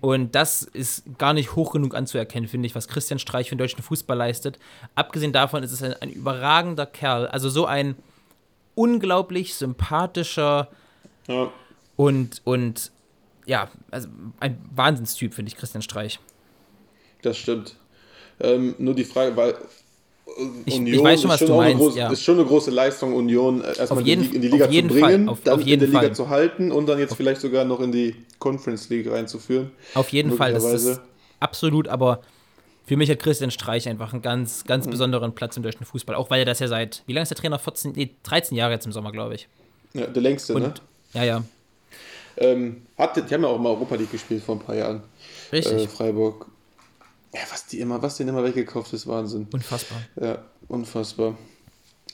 Und 0.01 0.35
das 0.35 0.63
ist 0.63 1.17
gar 1.17 1.33
nicht 1.33 1.55
hoch 1.55 1.71
genug 1.71 1.95
anzuerkennen, 1.95 2.49
finde 2.49 2.67
ich, 2.67 2.75
was 2.75 2.89
Christian 2.89 3.19
Streich 3.19 3.47
für 3.49 3.55
den 3.55 3.59
deutschen 3.59 3.81
Fußball 3.81 4.17
leistet. 4.17 4.59
Abgesehen 4.95 5.31
davon 5.31 5.63
ist 5.63 5.71
es 5.71 5.81
ein, 5.81 5.93
ein 5.93 6.09
überragender 6.11 6.85
Kerl. 6.85 7.25
Also 7.27 7.49
so 7.49 7.65
ein 7.65 7.95
unglaublich 8.75 9.55
sympathischer 9.55 10.69
Ja, 11.27 11.51
und, 11.95 12.41
und 12.43 12.91
ja, 13.45 13.69
also 13.91 14.07
ein 14.39 14.57
Wahnsinnstyp, 14.75 15.33
finde 15.33 15.49
ich, 15.49 15.57
Christian 15.57 15.81
Streich. 15.81 16.19
das 17.21 17.37
stimmt. 17.37 17.75
Ähm, 18.39 18.75
nur 18.77 18.93
die 18.93 19.05
Frage, 19.05 19.35
weil 19.37 19.55
Ich- 20.65 20.81
ich 20.81 21.01
weiß 21.03 21.21
schon, 21.21 21.29
was 21.29 21.41
ist 21.41 21.47
du 21.47 21.55
meinst, 21.55 21.77
große, 21.79 21.97
ja. 21.99 22.11
ist 22.11 22.21
schon 22.23 22.37
eine 22.39 22.45
große 22.47 22.71
Leistung, 22.71 23.13
Union 23.13 23.61
äh, 23.63 23.67
erstmal 23.77 24.01
Auf 24.01 24.05
jeden- 24.05 24.23
in, 24.23 24.29
die, 24.31 24.35
in 24.35 24.41
die 24.41 24.47
Liga 24.49 24.65
auf 24.65 24.71
zu 24.71 24.81
bringen, 24.87 25.25
Fall, 25.25 25.29
auf- 25.29 25.41
dann 25.43 25.53
auf 25.53 25.61
jeden 25.61 25.83
in 25.85 25.91
der 25.91 26.01
Liga 26.01 26.13
Fall. 26.13 26.15
zu 26.15 26.29
halten 26.29 26.71
und 26.71 26.87
dann 26.87 26.99
jetzt 26.99 27.15
vielleicht 27.15 27.39
sogar 27.41 27.63
noch 27.63 27.79
in 27.79 27.91
die 27.91 28.15
Conference 28.39 28.89
League 28.89 29.09
reinzuführen. 29.09 29.71
Auf 29.93 30.09
jeden 30.09 30.33
Fall, 30.35 30.51
das 30.53 30.65
ist 30.65 30.99
absolut, 31.39 31.87
aber 31.87 32.21
für 32.85 32.97
mich 32.97 33.09
hat 33.09 33.19
Christian 33.19 33.51
Streich 33.51 33.87
einfach 33.89 34.13
einen 34.13 34.21
ganz, 34.21 34.63
Mhm. 34.63 34.67
ganz 34.67 34.87
besonderen 34.87 35.33
Platz 35.35 35.57
im 35.57 35.63
deutschen 35.63 35.85
Fußball. 35.85 36.15
Auch 36.15 36.29
weil 36.29 36.39
er 36.39 36.45
das 36.45 36.59
ja 36.59 36.67
seit, 36.67 37.03
wie 37.07 37.13
lange 37.13 37.23
ist 37.23 37.29
der 37.29 37.37
Trainer? 37.37 37.59
14, 37.59 37.93
nee, 37.95 38.11
13 38.23 38.55
Jahre 38.57 38.73
jetzt 38.73 38.85
im 38.85 38.91
Sommer, 38.91 39.11
glaube 39.11 39.35
ich. 39.35 39.47
Ja, 39.93 40.07
der 40.07 40.21
längste, 40.21 40.53
ne? 40.59 40.65
Und, 40.65 40.81
ja, 41.13 41.23
ja, 41.23 41.43
Ähm, 42.37 42.81
hat, 42.97 43.15
die 43.15 43.33
haben 43.33 43.43
ja 43.43 43.47
auch 43.49 43.57
mal 43.59 43.69
Europa 43.69 43.95
League 43.95 44.11
gespielt 44.11 44.43
vor 44.43 44.55
ein 44.55 44.59
paar 44.59 44.75
Jahren. 44.75 45.03
richtig. 45.53 45.83
Äh, 45.83 45.87
Freiburg. 45.87 46.47
Ja, 47.33 47.41
was 47.51 47.65
die 47.67 47.79
immer, 47.79 48.01
was 48.01 48.17
denen 48.17 48.29
immer 48.29 48.43
weggekauft 48.43 48.91
ist, 48.93 49.07
Wahnsinn. 49.07 49.47
Unfassbar. 49.53 49.97
Ja, 50.21 50.37
unfassbar. 50.67 51.37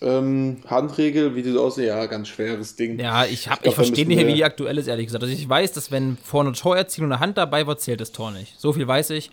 Ähm, 0.04 0.58
Handregel, 0.68 1.36
wie 1.36 1.44
die 1.44 1.52
so 1.52 1.64
aussehen, 1.64 1.88
ja, 1.88 2.04
ganz 2.08 2.28
schweres 2.28 2.76
Ding. 2.76 3.00
Ja, 3.00 3.26
ich, 3.26 3.48
hab- 3.48 3.62
Ich 3.62 3.68
ich 3.70 3.76
verstehe 3.76 4.08
nicht, 4.08 4.26
wie 4.26 4.34
die 4.34 4.44
aktuell 4.44 4.78
ist, 4.80 4.88
ehrlich 4.88 5.06
gesagt. 5.06 5.24
Also 5.24 5.34
ich 5.36 5.48
weiß, 5.48 5.74
dass 5.74 5.92
wenn 5.92 6.18
vorne 6.18 6.50
ein 6.52 6.54
Tor 6.54 6.76
erzielt 6.76 7.06
und 7.06 7.12
eine 7.12 7.20
Hand 7.20 7.38
dabei 7.38 7.68
war, 7.68 7.78
zählt 7.78 8.02
das 8.02 8.12
Tor 8.12 8.32
nicht. 8.32 8.60
So 8.60 8.74
viel 8.74 8.88
weiß 8.88 9.12
ich 9.12 9.30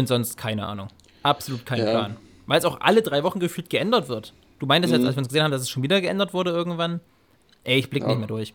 und 0.00 0.06
sonst 0.08 0.36
keine 0.36 0.66
Ahnung. 0.66 0.88
Absolut 1.22 1.64
kein 1.66 1.78
Ja. 1.80 1.90
Plan. 1.90 2.16
Weil 2.46 2.58
es 2.58 2.64
auch 2.64 2.80
alle 2.80 3.02
drei 3.02 3.22
Wochen 3.22 3.38
gefühlt 3.40 3.70
geändert 3.70 4.08
wird. 4.08 4.32
Du 4.58 4.66
meintest 4.66 4.92
Mhm. 4.92 5.00
jetzt, 5.00 5.06
als 5.06 5.16
wir 5.16 5.18
uns 5.20 5.28
gesehen 5.28 5.42
haben, 5.44 5.50
dass 5.52 5.62
es 5.62 5.70
schon 5.70 5.82
wieder 5.82 6.00
geändert 6.00 6.34
wurde 6.34 6.50
irgendwann. 6.50 7.00
Ey, 7.64 7.78
ich 7.78 7.90
blick 7.90 8.02
Ja. 8.02 8.08
nicht 8.08 8.18
mehr 8.18 8.26
durch. 8.26 8.54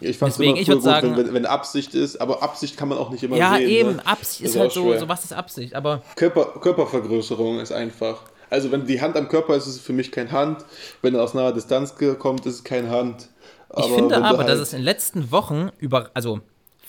Ich 0.00 0.16
fand's 0.18 0.36
Deswegen, 0.36 0.52
immer 0.52 0.60
ich 0.60 0.66
früher 0.66 0.76
würd 0.76 0.82
sagen- 0.84 1.16
wenn, 1.16 1.26
wenn, 1.26 1.34
wenn 1.34 1.46
Absicht 1.46 1.94
ist, 1.94 2.16
aber 2.20 2.42
Absicht 2.42 2.76
kann 2.76 2.88
man 2.88 2.98
auch 2.98 3.10
nicht 3.10 3.22
immer 3.22 3.36
Ja, 3.36 3.56
sehen. 3.56 3.68
eben, 3.68 3.96
Ne? 3.96 4.06
Absicht 4.06 4.40
ist 4.40 4.54
Ist 4.54 4.60
halt 4.60 4.72
so, 4.72 4.88
schwer. 4.88 4.98
so, 5.00 5.08
was 5.08 5.24
ist 5.24 5.32
Absicht? 5.32 5.74
Aber 5.74 6.02
Körper, 6.16 6.46
Körpervergrößerung 6.60 7.60
ist 7.60 7.72
einfach. 7.72 8.22
Also 8.50 8.70
wenn 8.72 8.86
die 8.86 9.00
Hand 9.00 9.16
am 9.16 9.28
Körper 9.28 9.54
ist, 9.54 9.66
ist 9.66 9.76
es 9.76 9.80
für 9.80 9.92
mich 9.92 10.10
kein 10.12 10.32
Hand. 10.32 10.64
Wenn 11.02 11.14
er 11.14 11.22
aus 11.22 11.34
naher 11.34 11.52
Distanz 11.52 11.94
kommt, 12.18 12.44
ist 12.46 12.54
es 12.54 12.64
kein 12.64 12.90
Hand. 12.90 13.28
ich 13.70 13.84
Aber 13.84 13.94
finde 13.94 14.14
wenn 14.16 14.22
du 14.22 14.28
aber, 14.28 14.38
dass 14.44 14.48
halt- 14.52 14.60
es 14.62 14.72
in 14.72 14.78
den 14.80 14.84
letzten 14.84 15.30
Wochen 15.30 15.70
über, 15.78 16.10
also 16.14 16.40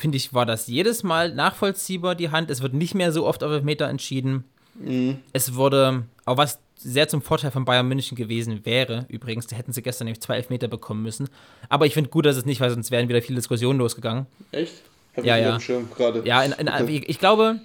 finde 0.03 0.17
ich, 0.17 0.33
war 0.33 0.45
das 0.45 0.67
jedes 0.67 1.01
Mal 1.01 1.33
nachvollziehbar, 1.33 2.13
die 2.13 2.29
Hand. 2.29 2.49
Es 2.49 2.61
wird 2.61 2.73
nicht 2.73 2.93
mehr 2.93 3.13
so 3.13 3.25
oft 3.25 3.41
auf 3.41 3.53
Elfmeter 3.53 3.87
entschieden. 3.87 4.43
Mhm. 4.75 5.19
Es 5.31 5.55
wurde, 5.55 6.03
auch 6.25 6.35
was 6.35 6.59
sehr 6.75 7.07
zum 7.07 7.21
Vorteil 7.21 7.51
von 7.51 7.63
Bayern 7.63 7.87
München 7.87 8.17
gewesen 8.17 8.65
wäre, 8.65 9.05
übrigens, 9.07 9.47
da 9.47 9.55
hätten 9.55 9.71
sie 9.71 9.81
gestern 9.81 10.03
nämlich 10.03 10.19
zwei 10.19 10.35
Elfmeter 10.35 10.67
bekommen 10.67 11.03
müssen. 11.03 11.29
Aber 11.69 11.85
ich 11.85 11.93
finde 11.93 12.09
gut, 12.09 12.25
dass 12.25 12.35
es 12.35 12.45
nicht, 12.45 12.59
weil 12.59 12.69
sonst 12.69 12.91
wären 12.91 13.07
wieder 13.07 13.21
viele 13.21 13.37
Diskussionen 13.37 13.79
losgegangen. 13.79 14.25
Echt? 14.51 14.73
Hab 15.15 15.23
Ja, 15.23 15.37
ja. 15.37 15.57
Schirm 15.61 15.89
gerade. 15.95 16.21
Ja, 16.25 16.43
in, 16.43 16.51
in, 16.51 16.67
Okay. 16.67 17.01
ich, 17.07 17.17
glaube, 17.17 17.61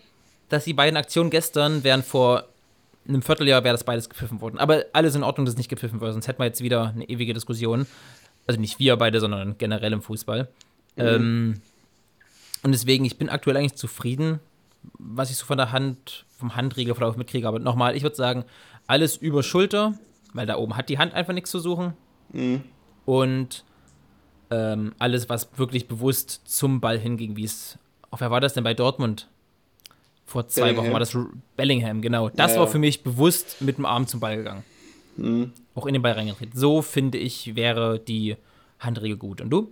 dass 0.49 0.63
die 0.63 0.75
beiden 0.75 0.97
Aktionen 0.97 1.31
gestern 1.31 1.83
wären 1.83 2.05
vor 2.05 2.45
einem 3.09 3.23
Vierteljahr 3.23 3.65
wäre 3.65 3.75
das 3.75 3.83
beides 3.83 4.09
gepfiffen 4.09 4.41
worden. 4.41 4.59
Aber 4.59 4.85
alles 4.93 5.17
in 5.17 5.25
Ordnung, 5.25 5.45
dass 5.45 5.55
es 5.55 5.59
nicht 5.59 5.71
gepfiffen 5.71 6.01
wurde, 6.01 6.13
sonst 6.13 6.29
hätten 6.29 6.39
wir 6.39 6.47
jetzt 6.47 6.63
wieder 6.63 6.93
eine 6.95 7.09
ewige 7.09 7.35
Diskussion. 7.35 7.89
Also 8.47 8.61
nicht 8.61 8.79
wir 8.79 8.97
beide, 8.97 9.19
sondern 9.19 9.59
generell 9.59 9.93
im 9.93 10.03
Fußball. 10.03 10.47
Ähm, 10.97 11.61
und 12.63 12.73
deswegen, 12.73 13.05
ich 13.05 13.19
bin 13.19 13.29
aktuell 13.29 13.57
eigentlich 13.57 13.77
zufrieden, 13.77 14.41
was 14.99 15.31
ich 15.31 15.37
so 15.37 15.47
von 15.47 15.59
der 15.59 15.73
Hand, 15.73 16.25
vom 16.39 16.57
Handregelverlauf 16.57 17.17
mitkriege. 17.17 17.47
Aber 17.49 17.59
nochmal, 17.59 17.97
ich 17.97 18.03
würde 18.03 18.17
sagen, 18.17 18.45
alles 18.87 19.17
über 19.17 19.43
Schulter, 19.43 19.95
weil 20.33 20.47
da 20.47 20.57
oben 20.57 20.77
hat 20.77 20.89
die 20.89 20.99
Hand 20.99 21.15
einfach 21.15 21.33
nichts 21.35 21.51
zu 21.51 21.59
suchen. 21.61 21.95
Mhm. 22.33 22.63
und 23.07 23.65
ähm, 24.51 24.95
alles, 24.99 25.29
was 25.29 25.49
wirklich 25.59 25.89
bewusst 25.89 26.41
zum 26.45 26.81
Ball 26.81 26.99
hinging, 26.99 27.37
wie 27.37 27.45
es. 27.45 27.79
Auf 28.11 28.21
wer 28.21 28.31
war 28.31 28.41
das 28.41 28.55
denn 28.55 28.65
bei 28.65 28.73
Dortmund? 28.75 29.29
Vor 30.25 30.47
zwei 30.49 30.61
Bellingham. 30.73 30.85
Wochen 30.85 30.93
war 30.93 31.01
das 31.01 31.19
Bellingham, 31.57 32.01
genau. 32.03 32.29
Das 32.31 32.53
Ja, 32.55 32.61
war 32.61 32.67
für 32.67 32.79
mich 32.79 33.03
bewusst 33.03 33.61
mit 33.61 33.77
dem 33.79 33.85
Arm 33.87 34.07
zum 34.07 34.21
Ball 34.21 34.37
gegangen. 34.37 34.65
Mhm. 35.19 35.53
Auch 35.75 35.87
in 35.87 35.93
den 35.95 36.03
Ball 36.03 36.13
reingetreten. 36.13 36.59
So 36.59 36.81
finde 36.83 37.19
ich, 37.19 37.57
wäre 37.57 37.99
die 37.99 38.37
Handregel 38.79 39.17
gut. 39.19 39.41
Und 39.43 39.51
du? 39.51 39.71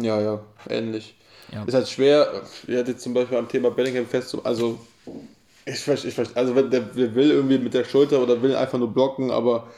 Ja, 0.00 0.20
ja, 0.20 0.40
ähnlich. 0.68 1.14
Ja. 1.52 1.64
Ist 1.64 1.74
halt 1.74 1.88
schwer, 1.88 2.42
ja, 2.66 2.80
jetzt 2.80 3.02
zum 3.02 3.14
Beispiel 3.14 3.38
am 3.38 3.48
Thema 3.48 3.70
Bellingham 3.70 4.06
festzu... 4.06 4.44
Also, 4.44 4.78
ich 5.66 5.78
verstehe, 5.78 6.08
ich 6.08 6.14
verstehe, 6.14 6.36
also 6.36 6.54
wenn 6.54 6.70
der, 6.70 6.80
der 6.80 7.14
will 7.14 7.30
irgendwie 7.30 7.58
mit 7.58 7.74
der 7.74 7.84
Schulter 7.84 8.22
oder 8.22 8.40
will 8.42 8.54
einfach 8.56 8.78
nur 8.78 8.92
blocken, 8.92 9.30
aber 9.30 9.68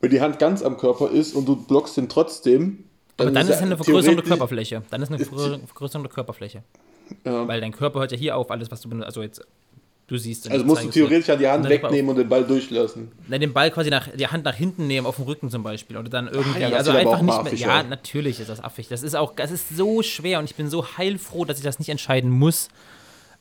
wenn 0.00 0.10
die 0.10 0.20
Hand 0.20 0.38
ganz 0.38 0.62
am 0.62 0.76
Körper 0.76 1.10
ist 1.10 1.34
und 1.34 1.46
du 1.46 1.56
blockst 1.56 1.96
ihn 1.98 2.08
trotzdem, 2.08 2.84
Aber 3.16 3.30
dann 3.30 3.48
ist 3.48 3.60
ja 3.60 3.62
eine 3.62 3.76
Vergrößerung 3.76 4.16
der 4.16 4.24
Körperfläche. 4.24 4.82
Dann 4.90 5.02
ist 5.02 5.10
eine 5.10 5.24
Vergrößerung 5.24 6.02
der 6.04 6.12
Körperfläche. 6.12 6.62
Ja. 7.24 7.46
Weil 7.48 7.60
dein 7.60 7.72
Körper 7.72 8.00
hört 8.00 8.12
ja 8.12 8.18
hier 8.18 8.36
auf, 8.36 8.50
alles, 8.50 8.70
was 8.70 8.80
du 8.80 8.88
benutzt. 8.88 9.06
Also 9.06 9.22
jetzt, 9.22 9.40
du 10.06 10.16
siehst. 10.16 10.50
Also 10.50 10.64
musst 10.64 10.84
du 10.84 10.88
theoretisch 10.90 11.28
an 11.30 11.38
die 11.38 11.48
Hand 11.48 11.68
wegnehmen 11.68 12.10
und 12.10 12.16
den 12.16 12.28
Ball 12.28 12.44
durchlassen. 12.44 13.10
Nein, 13.28 13.40
den 13.40 13.52
Ball 13.52 13.70
quasi 13.70 13.90
nach, 13.90 14.08
die 14.14 14.26
Hand 14.26 14.44
nach 14.44 14.54
hinten 14.54 14.86
nehmen, 14.86 15.06
auf 15.06 15.16
dem 15.16 15.24
Rücken 15.24 15.50
zum 15.50 15.62
Beispiel. 15.62 15.96
Oder 15.96 16.08
dann 16.08 16.28
irgendwie. 16.28 16.60
ja, 16.60 16.70
das 16.70 16.78
also 16.88 16.92
einfach 16.92 17.12
auch 17.18 17.22
nicht 17.22 17.26
mehr. 17.26 17.40
affig 17.40 17.60
Ja, 17.60 17.80
aus. 17.80 17.86
natürlich 17.88 18.40
ist 18.40 18.48
das 18.48 18.62
affig. 18.62 18.88
Das 18.88 19.02
ist 19.02 19.14
auch, 19.16 19.34
das 19.34 19.50
ist 19.50 19.76
so 19.76 20.02
schwer 20.02 20.38
und 20.38 20.44
ich 20.44 20.54
bin 20.54 20.68
so 20.70 20.86
heilfroh, 20.98 21.44
dass 21.44 21.58
ich 21.58 21.64
das 21.64 21.78
nicht 21.78 21.88
entscheiden 21.88 22.30
muss. 22.30 22.68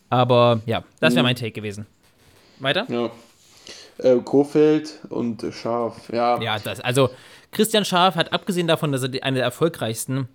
Aber 0.09 0.61
ja, 0.65 0.83
das 0.99 1.13
Mhm. 1.13 1.17
wäre 1.17 1.23
mein 1.23 1.35
Take 1.35 1.51
gewesen. 1.51 1.85
Weiter? 2.59 2.85
Ja. 2.89 3.09
Äh, 3.97 4.17
Kofeld 4.19 4.99
und 5.09 5.45
Scharf, 5.51 6.09
ja. 6.11 6.41
Ja, 6.41 6.59
das, 6.59 6.79
also 6.81 7.09
Christian 7.51 7.85
Schaaf 7.85 8.15
hat 8.15 8.33
abgesehen 8.33 8.67
davon, 8.67 8.91
dass 8.91 9.03
er 9.03 9.07
die, 9.09 9.23
eine 9.23 9.35
der 9.37 9.45
erfolgreichsten 9.45 10.27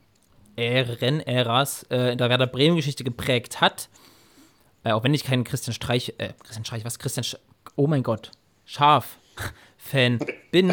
Rennäras 0.57 1.85
äh, 1.91 2.13
in 2.13 2.19
der 2.19 2.29
Werder 2.29 2.47
Bremen-Geschichte 2.47 3.05
geprägt 3.05 3.61
hat, 3.61 3.89
äh, 4.85 4.93
auch 4.93 5.05
wenn 5.05 5.15
ich 5.15 5.25
kein 5.25 5.45
Christian 5.45 5.75
Streich, 5.75 6.15
äh, 6.19 6.33
Christian 6.43 6.65
Streich, 6.65 6.85
was, 6.85 6.99
Christian, 6.99 7.25
Sch 7.25 7.37
oh 7.77 7.87
mein 7.87 8.03
Gott, 8.03 8.31
Schaf-Fan 8.65 10.19
bin, 10.51 10.73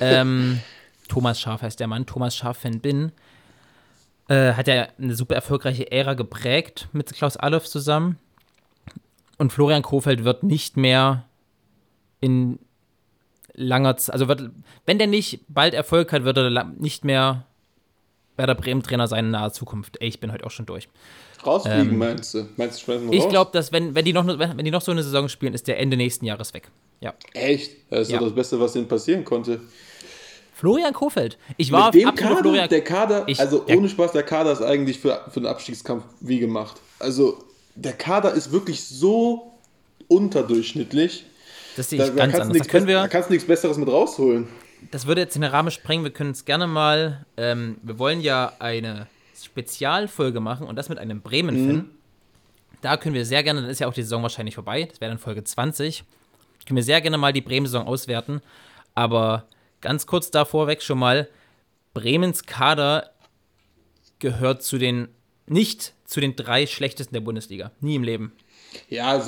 ähm, 0.00 0.60
Thomas 1.08 1.40
Schaf 1.40 1.62
heißt 1.62 1.80
der 1.80 1.86
Mann, 1.86 2.06
Thomas 2.06 2.36
Schaf-Fan 2.36 2.80
bin, 2.80 3.12
äh, 4.28 4.54
hat 4.54 4.68
er 4.68 4.88
eine 4.98 5.14
super 5.14 5.34
erfolgreiche 5.34 5.90
Ära 5.90 6.14
geprägt 6.14 6.88
mit 6.92 7.12
Klaus 7.12 7.36
Allofs 7.36 7.70
zusammen. 7.70 8.18
Und 9.36 9.52
Florian 9.52 9.82
Kofeld 9.82 10.24
wird 10.24 10.44
nicht 10.44 10.76
mehr 10.76 11.24
in 12.20 12.58
langer 13.52 13.96
Zeit, 13.96 14.14
also 14.14 14.28
wird, 14.28 14.50
wenn 14.86 14.98
der 14.98 15.06
nicht 15.06 15.40
bald 15.48 15.74
Erfolg 15.74 16.12
hat, 16.12 16.24
wird 16.24 16.38
er 16.38 16.64
nicht 16.64 17.04
mehr 17.04 17.44
Werder 18.36 18.54
Bremen 18.54 18.82
Trainer 18.82 19.06
sein 19.06 19.26
in 19.26 19.30
naher 19.32 19.52
Zukunft. 19.52 20.00
Ey, 20.00 20.08
ich 20.08 20.20
bin 20.20 20.32
heute 20.32 20.44
auch 20.46 20.50
schon 20.50 20.66
durch. 20.66 20.88
Rausfliegen 21.46 21.96
meinst 21.98 22.34
du? 22.34 22.46
Meinst 22.56 22.80
du, 22.80 22.84
schmeißen 22.84 23.06
wir 23.10 23.12
Ähm, 23.12 23.18
Ich 23.24 23.28
glaube, 23.28 23.50
dass 23.52 23.72
wenn, 23.72 23.94
wenn, 23.94 24.04
die 24.04 24.12
noch, 24.12 24.26
wenn 24.26 24.64
die 24.64 24.70
noch 24.70 24.82
so 24.82 24.92
eine 24.92 25.02
Saison 25.02 25.28
spielen, 25.28 25.54
ist 25.54 25.66
der 25.68 25.78
Ende 25.78 25.96
nächsten 25.96 26.24
Jahres 26.24 26.52
weg. 26.54 26.70
Ja. 27.00 27.14
Echt? 27.32 27.72
Das 27.90 28.02
ist 28.02 28.10
Ja. 28.12 28.18
das 28.20 28.34
Beste, 28.34 28.58
was 28.60 28.72
denen 28.72 28.88
passieren 28.88 29.24
konnte. 29.24 29.60
Florian 30.54 30.92
Kofeld. 30.94 31.36
Ich 31.56 31.72
war 31.72 31.86
Mit 31.92 32.02
dem 32.02 32.14
Kader, 32.14 32.36
Florian 32.38 32.68
der 32.68 32.84
Kader, 32.84 33.24
Ich- 33.26 33.40
also 33.40 33.58
der- 33.58 33.76
ohne 33.76 33.88
Spaß, 33.88 34.12
der 34.12 34.22
Kader 34.22 34.52
ist 34.52 34.62
eigentlich 34.62 34.98
für, 35.00 35.20
für 35.30 35.40
den 35.40 35.46
Abstiegskampf 35.46 36.04
wie 36.20 36.38
gemacht. 36.38 36.76
Also 37.00 37.42
der 37.74 37.92
Kader 37.92 38.32
ist 38.32 38.52
wirklich 38.52 38.82
so 38.84 39.52
unterdurchschnittlich. 40.08 41.24
Das 41.76 41.90
sehe 41.90 41.98
Da, 41.98 42.04
ich 42.06 42.10
da, 42.10 42.16
ganz 42.16 42.32
kannst 42.32 42.34
du 42.38 42.42
anders. 42.42 42.48
Da 42.48 42.52
nichts 42.54 42.68
können 42.68 42.86
Bess- 42.86 42.94
da 42.94 43.02
wir, 43.02 43.08
kannst 43.08 43.28
du 43.28 43.32
nichts 43.32 43.46
Besseres 43.48 43.76
mit 43.78 43.88
rausholen. 43.88 44.48
das 44.90 45.06
würde 45.06 45.20
jetzt 45.22 45.34
den 45.34 45.44
Rahmen 45.44 45.70
sprengen. 45.70 46.04
Wir 46.04 46.12
können 46.12 46.30
es 46.30 46.44
gerne 46.44 46.66
mal. 46.66 47.26
Ähm, 47.36 47.76
wir 47.82 47.98
wollen 47.98 48.20
ja 48.20 48.52
eine 48.60 49.08
Spezialfolge 49.44 50.40
machen 50.40 50.66
und 50.66 50.76
das 50.76 50.88
mit 50.88 50.98
einem 50.98 51.20
Bremen-Fan. 51.20 51.90
Da 52.80 52.96
können 52.96 53.14
wir 53.14 53.24
sehr 53.24 53.42
gerne, 53.42 53.62
dann 53.62 53.70
ist 53.70 53.78
ja 53.80 53.88
auch 53.88 53.94
die 53.94 54.02
Saison 54.02 54.22
wahrscheinlich 54.22 54.54
vorbei. 54.54 54.86
Das 54.90 55.00
wäre 55.00 55.10
dann 55.10 55.18
Folge 55.18 55.42
20. 55.44 56.04
Können 56.66 56.76
wir 56.76 56.82
sehr 56.82 57.00
gerne 57.00 57.18
mal 57.18 57.32
die 57.32 57.40
Bremen-Saison 57.40 57.86
auswerten. 57.86 58.40
Aber 58.94 59.46
ganz 59.80 60.06
kurz 60.06 60.30
davor 60.30 60.66
weg 60.66 60.82
schon 60.82 60.98
mal: 60.98 61.28
Bremens 61.94 62.44
Kader 62.44 63.10
gehört 64.18 64.62
zu 64.62 64.78
den. 64.78 65.08
Nicht 65.46 65.92
zu 66.06 66.20
den 66.20 66.36
drei 66.36 66.66
schlechtesten 66.66 67.14
der 67.14 67.20
Bundesliga. 67.20 67.70
Nie 67.80 67.96
im 67.96 68.02
Leben. 68.02 68.32
Ja, 68.88 69.22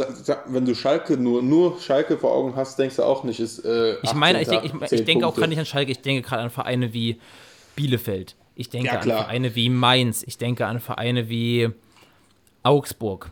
wenn 0.46 0.64
du 0.64 0.74
Schalke 0.74 1.16
nur, 1.16 1.42
nur 1.42 1.78
Schalke 1.80 2.18
vor 2.18 2.32
Augen 2.32 2.56
hast, 2.56 2.78
denkst 2.78 2.96
du 2.96 3.02
auch 3.02 3.22
nicht, 3.22 3.38
ist. 3.38 3.64
Äh, 3.64 3.96
Ich 4.02 4.14
meine, 4.14 4.40
ich, 4.40 4.48
18. 4.48 4.70
denk, 4.70 4.82
ich, 4.82 4.88
10 4.88 4.98
ich 4.98 5.04
denke 5.04 5.26
auch 5.26 5.34
gerade 5.34 5.48
nicht 5.48 5.58
an 5.58 5.66
Schalke, 5.66 5.92
ich 5.92 6.00
denke 6.00 6.26
gerade 6.26 6.42
an 6.42 6.50
Vereine 6.50 6.92
wie 6.92 7.20
Bielefeld. 7.76 8.34
Ich 8.56 8.70
denke 8.70 8.86
Ja, 8.88 8.94
an. 8.98 9.02
Vereine 9.02 9.54
wie 9.54 9.68
Mainz. 9.68 10.22
Ich 10.26 10.38
denke 10.38 10.66
an 10.66 10.80
Vereine 10.80 11.28
wie 11.28 11.68
Augsburg. 12.62 13.30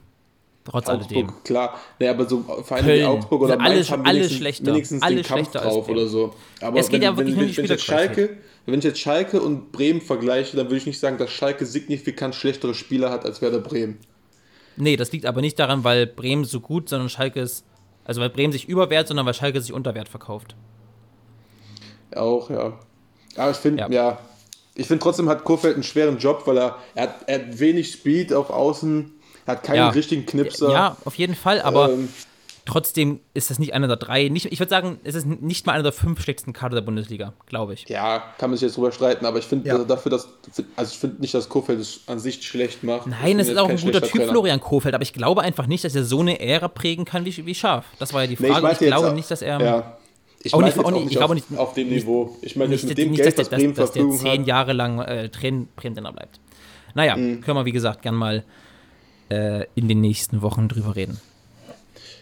Trotz 0.65 0.89
alledem. 0.89 1.27
Augsburg, 1.27 1.45
klar. 1.45 1.81
Nee, 1.99 2.09
aber 2.09 2.27
so 2.29 2.43
Vereine 2.63 2.87
wie 2.87 2.91
Köln. 2.91 3.07
Augsburg 3.07 3.43
oder 3.43 3.61
alle- 3.61 3.75
Mainz 3.75 3.91
haben 3.91 4.03
alle 4.05 4.15
wenigstens, 4.19 4.39
schlechter. 4.39 4.67
wenigstens 4.67 5.03
Alle 5.03 5.17
den 5.17 5.25
Kampf 5.25 5.41
schlechter 5.51 5.61
drauf 5.69 5.89
oder 5.89 6.07
so. 6.07 6.35
Aber 6.61 6.79
Es 6.79 6.87
geht 6.89 6.95
wenn, 7.01 7.03
ja 7.03 7.17
wirklich 7.17 7.35
wenn, 7.37 7.41
nur 7.41 7.43
wenn, 7.43 7.51
die 7.53 7.57
wenn, 7.59 7.65
ich 7.65 7.71
jetzt. 7.71 7.85
Schalke, 7.85 8.37
wenn 8.67 8.79
ich 8.79 8.85
jetzt 8.85 9.01
Schalke 9.01 9.41
und 9.43 9.73
Bremen 9.73 10.01
vergleiche, 10.01 10.57
dann 10.57 10.67
würde 10.67 10.77
ich 10.77 10.87
nicht 10.87 10.99
sagen, 11.01 11.19
dass 11.19 11.31
Schalke 11.31 11.67
signifikant 11.67 12.35
schlechtere 12.35 12.75
Spieler 12.75 13.11
hat 13.11 13.25
als 13.27 13.43
Werder 13.43 13.59
Bremen. 13.61 13.99
Nee, 14.77 14.97
das 14.97 15.13
liegt 15.13 15.27
aber 15.27 15.41
nicht 15.41 15.59
daran, 15.59 15.85
weil 15.85 16.07
Bremen 16.07 16.45
so 16.45 16.61
gut, 16.61 16.89
sondern 16.89 17.09
Schalke 17.09 17.41
ist. 17.41 17.65
Also 18.05 18.21
weil 18.21 18.31
Bremen 18.31 18.53
sich 18.53 18.69
überwert, 18.69 19.09
sondern 19.09 19.25
weil 19.27 19.35
Schalke 19.35 19.61
sich 19.61 19.73
unter 19.73 19.95
Wert 19.95 20.09
verkauft. 20.09 20.55
Auch, 22.15 22.51
ja. 22.51 22.79
Aber 23.37 23.51
ich 23.51 23.57
finde, 23.57 23.83
Ja. 23.83 23.91
ja. 23.91 24.19
Ich 24.75 24.87
finde 24.89 25.03
trotzdem 25.03 25.29
hat 25.29 25.45
Kurfeld 25.45 25.75
einen 25.75 25.83
schweren 25.85 26.19
Job, 26.19 26.43
weil 26.47 26.59
er, 26.59 26.77
er, 26.95 27.03
hat, 27.05 27.15
er 27.27 27.39
hat 27.41 27.59
wenig 27.61 27.93
Speed 27.93 28.33
auf 28.33 28.51
Außen, 28.51 29.13
hat 29.47 29.63
keinen 29.63 29.77
Ja. 29.77 29.89
richtigen 29.91 30.27
Knipser. 30.27 30.71
Ja, 30.73 30.97
auf 31.05 31.15
jeden 31.15 31.35
Fall, 31.37 31.61
aber 31.63 31.91
Ähm, 31.91 32.09
trotzdem 32.67 33.21
ist 33.35 33.51
das 33.51 33.59
nicht 33.59 33.75
einer 33.75 33.87
der 33.89 33.97
drei. 33.99 34.29
Nicht, 34.29 34.47
ich 34.51 34.59
würde 34.59 34.71
sagen, 34.71 34.99
es 35.05 35.15
ist 35.15 35.27
nicht 35.27 35.67
mal 35.67 35.75
einer 35.75 35.83
der 35.83 35.93
fünf 35.93 36.21
schlechtesten 36.23 36.53
Kader 36.53 36.75
der 36.77 36.83
Bundesliga, 36.83 37.35
glaube 37.47 37.75
ich. 37.75 37.89
ja, 37.89 38.23
kann 38.39 38.51
man 38.51 38.57
sich 38.57 38.67
jetzt 38.67 38.77
drüber 38.77 38.91
streiten, 38.91 39.27
aber 39.27 39.39
ich 39.39 39.45
finde 39.45 39.69
Ja. 39.69 39.77
äh, 39.83 39.87
dafür, 39.87 40.11
dass. 40.11 40.29
Also 40.77 40.93
ich 40.93 40.99
finde 40.99 41.21
nicht, 41.21 41.35
dass 41.35 41.49
Kurfeld 41.49 41.79
es 41.79 42.01
an 42.07 42.19
sich 42.19 42.43
schlecht 42.43 42.83
macht. 42.83 43.07
Ich 43.07 43.13
Nein, 43.13 43.39
es 43.39 43.49
ist 43.49 43.59
auch 43.59 43.69
ein 43.69 43.77
guter 43.77 44.01
Typ, 44.01 44.13
Trainer. 44.13 44.33
Florian 44.33 44.61
Kofeld, 44.61 44.95
aber 44.95 45.03
ich 45.03 45.13
glaube 45.13 45.43
einfach 45.43 45.67
nicht, 45.67 45.85
dass 45.85 45.95
er 45.95 46.05
so 46.05 46.21
eine 46.21 46.41
Ära 46.41 46.69
prägen 46.69 47.05
kann 47.05 47.25
wie, 47.25 47.47
wie 47.47 47.55
Scharf. 47.55 47.85
Das 47.99 48.13
war 48.13 48.23
ja 48.23 48.29
die 48.29 48.37
Nee, 48.43 48.49
Frage. 48.49 48.63
meinte 48.63 48.85
ich, 48.85 48.91
glaube 48.91 49.07
jetzt 49.09 49.15
nicht, 49.17 49.31
dass 49.31 49.43
er 49.43 49.61
Ja. 49.61 49.97
Ich 50.45 50.53
Auch 50.55 50.61
nicht- 50.63 50.79
auch 50.79 50.85
auch 50.85 50.91
nicht- 50.93 51.07
ich 51.07 51.11
glaube 51.17 51.25
auf, 51.25 51.35
nicht- 51.51 51.59
auf 51.59 51.73
dem 51.75 51.89
nicht- 51.89 52.03
Niveau. 52.05 52.37
Ich 52.43 52.55
meine, 52.55 52.71
nicht, 52.71 52.85
mit 52.87 52.99
dem 52.99 53.11
nicht 53.11 53.23
Geld, 53.23 53.39
dass, 53.39 53.51
was 53.51 53.59
Bremen 53.59 53.75
der, 53.75 53.85
dass, 53.85 53.93
dass 53.93 54.09
der 54.11 54.11
zehn 54.11 54.41
hat. 54.43 54.47
Jahre 54.47 54.73
lang 54.75 54.99
äh, 55.01 55.29
Train- 55.31 55.69
Bremen-Trainer 55.75 56.13
bleibt. 56.13 56.39
Naja, 56.95 57.17
Mhm. 57.17 57.41
können 57.41 57.57
wir, 57.59 57.65
wie 57.65 57.73
gesagt, 57.73 58.03
gern 58.03 58.15
mal 58.15 58.45
äh, 59.31 59.65
in 59.75 59.89
den 59.89 60.01
nächsten 60.03 60.43
Wochen 60.43 60.69
drüber 60.69 60.95
reden. 60.97 61.19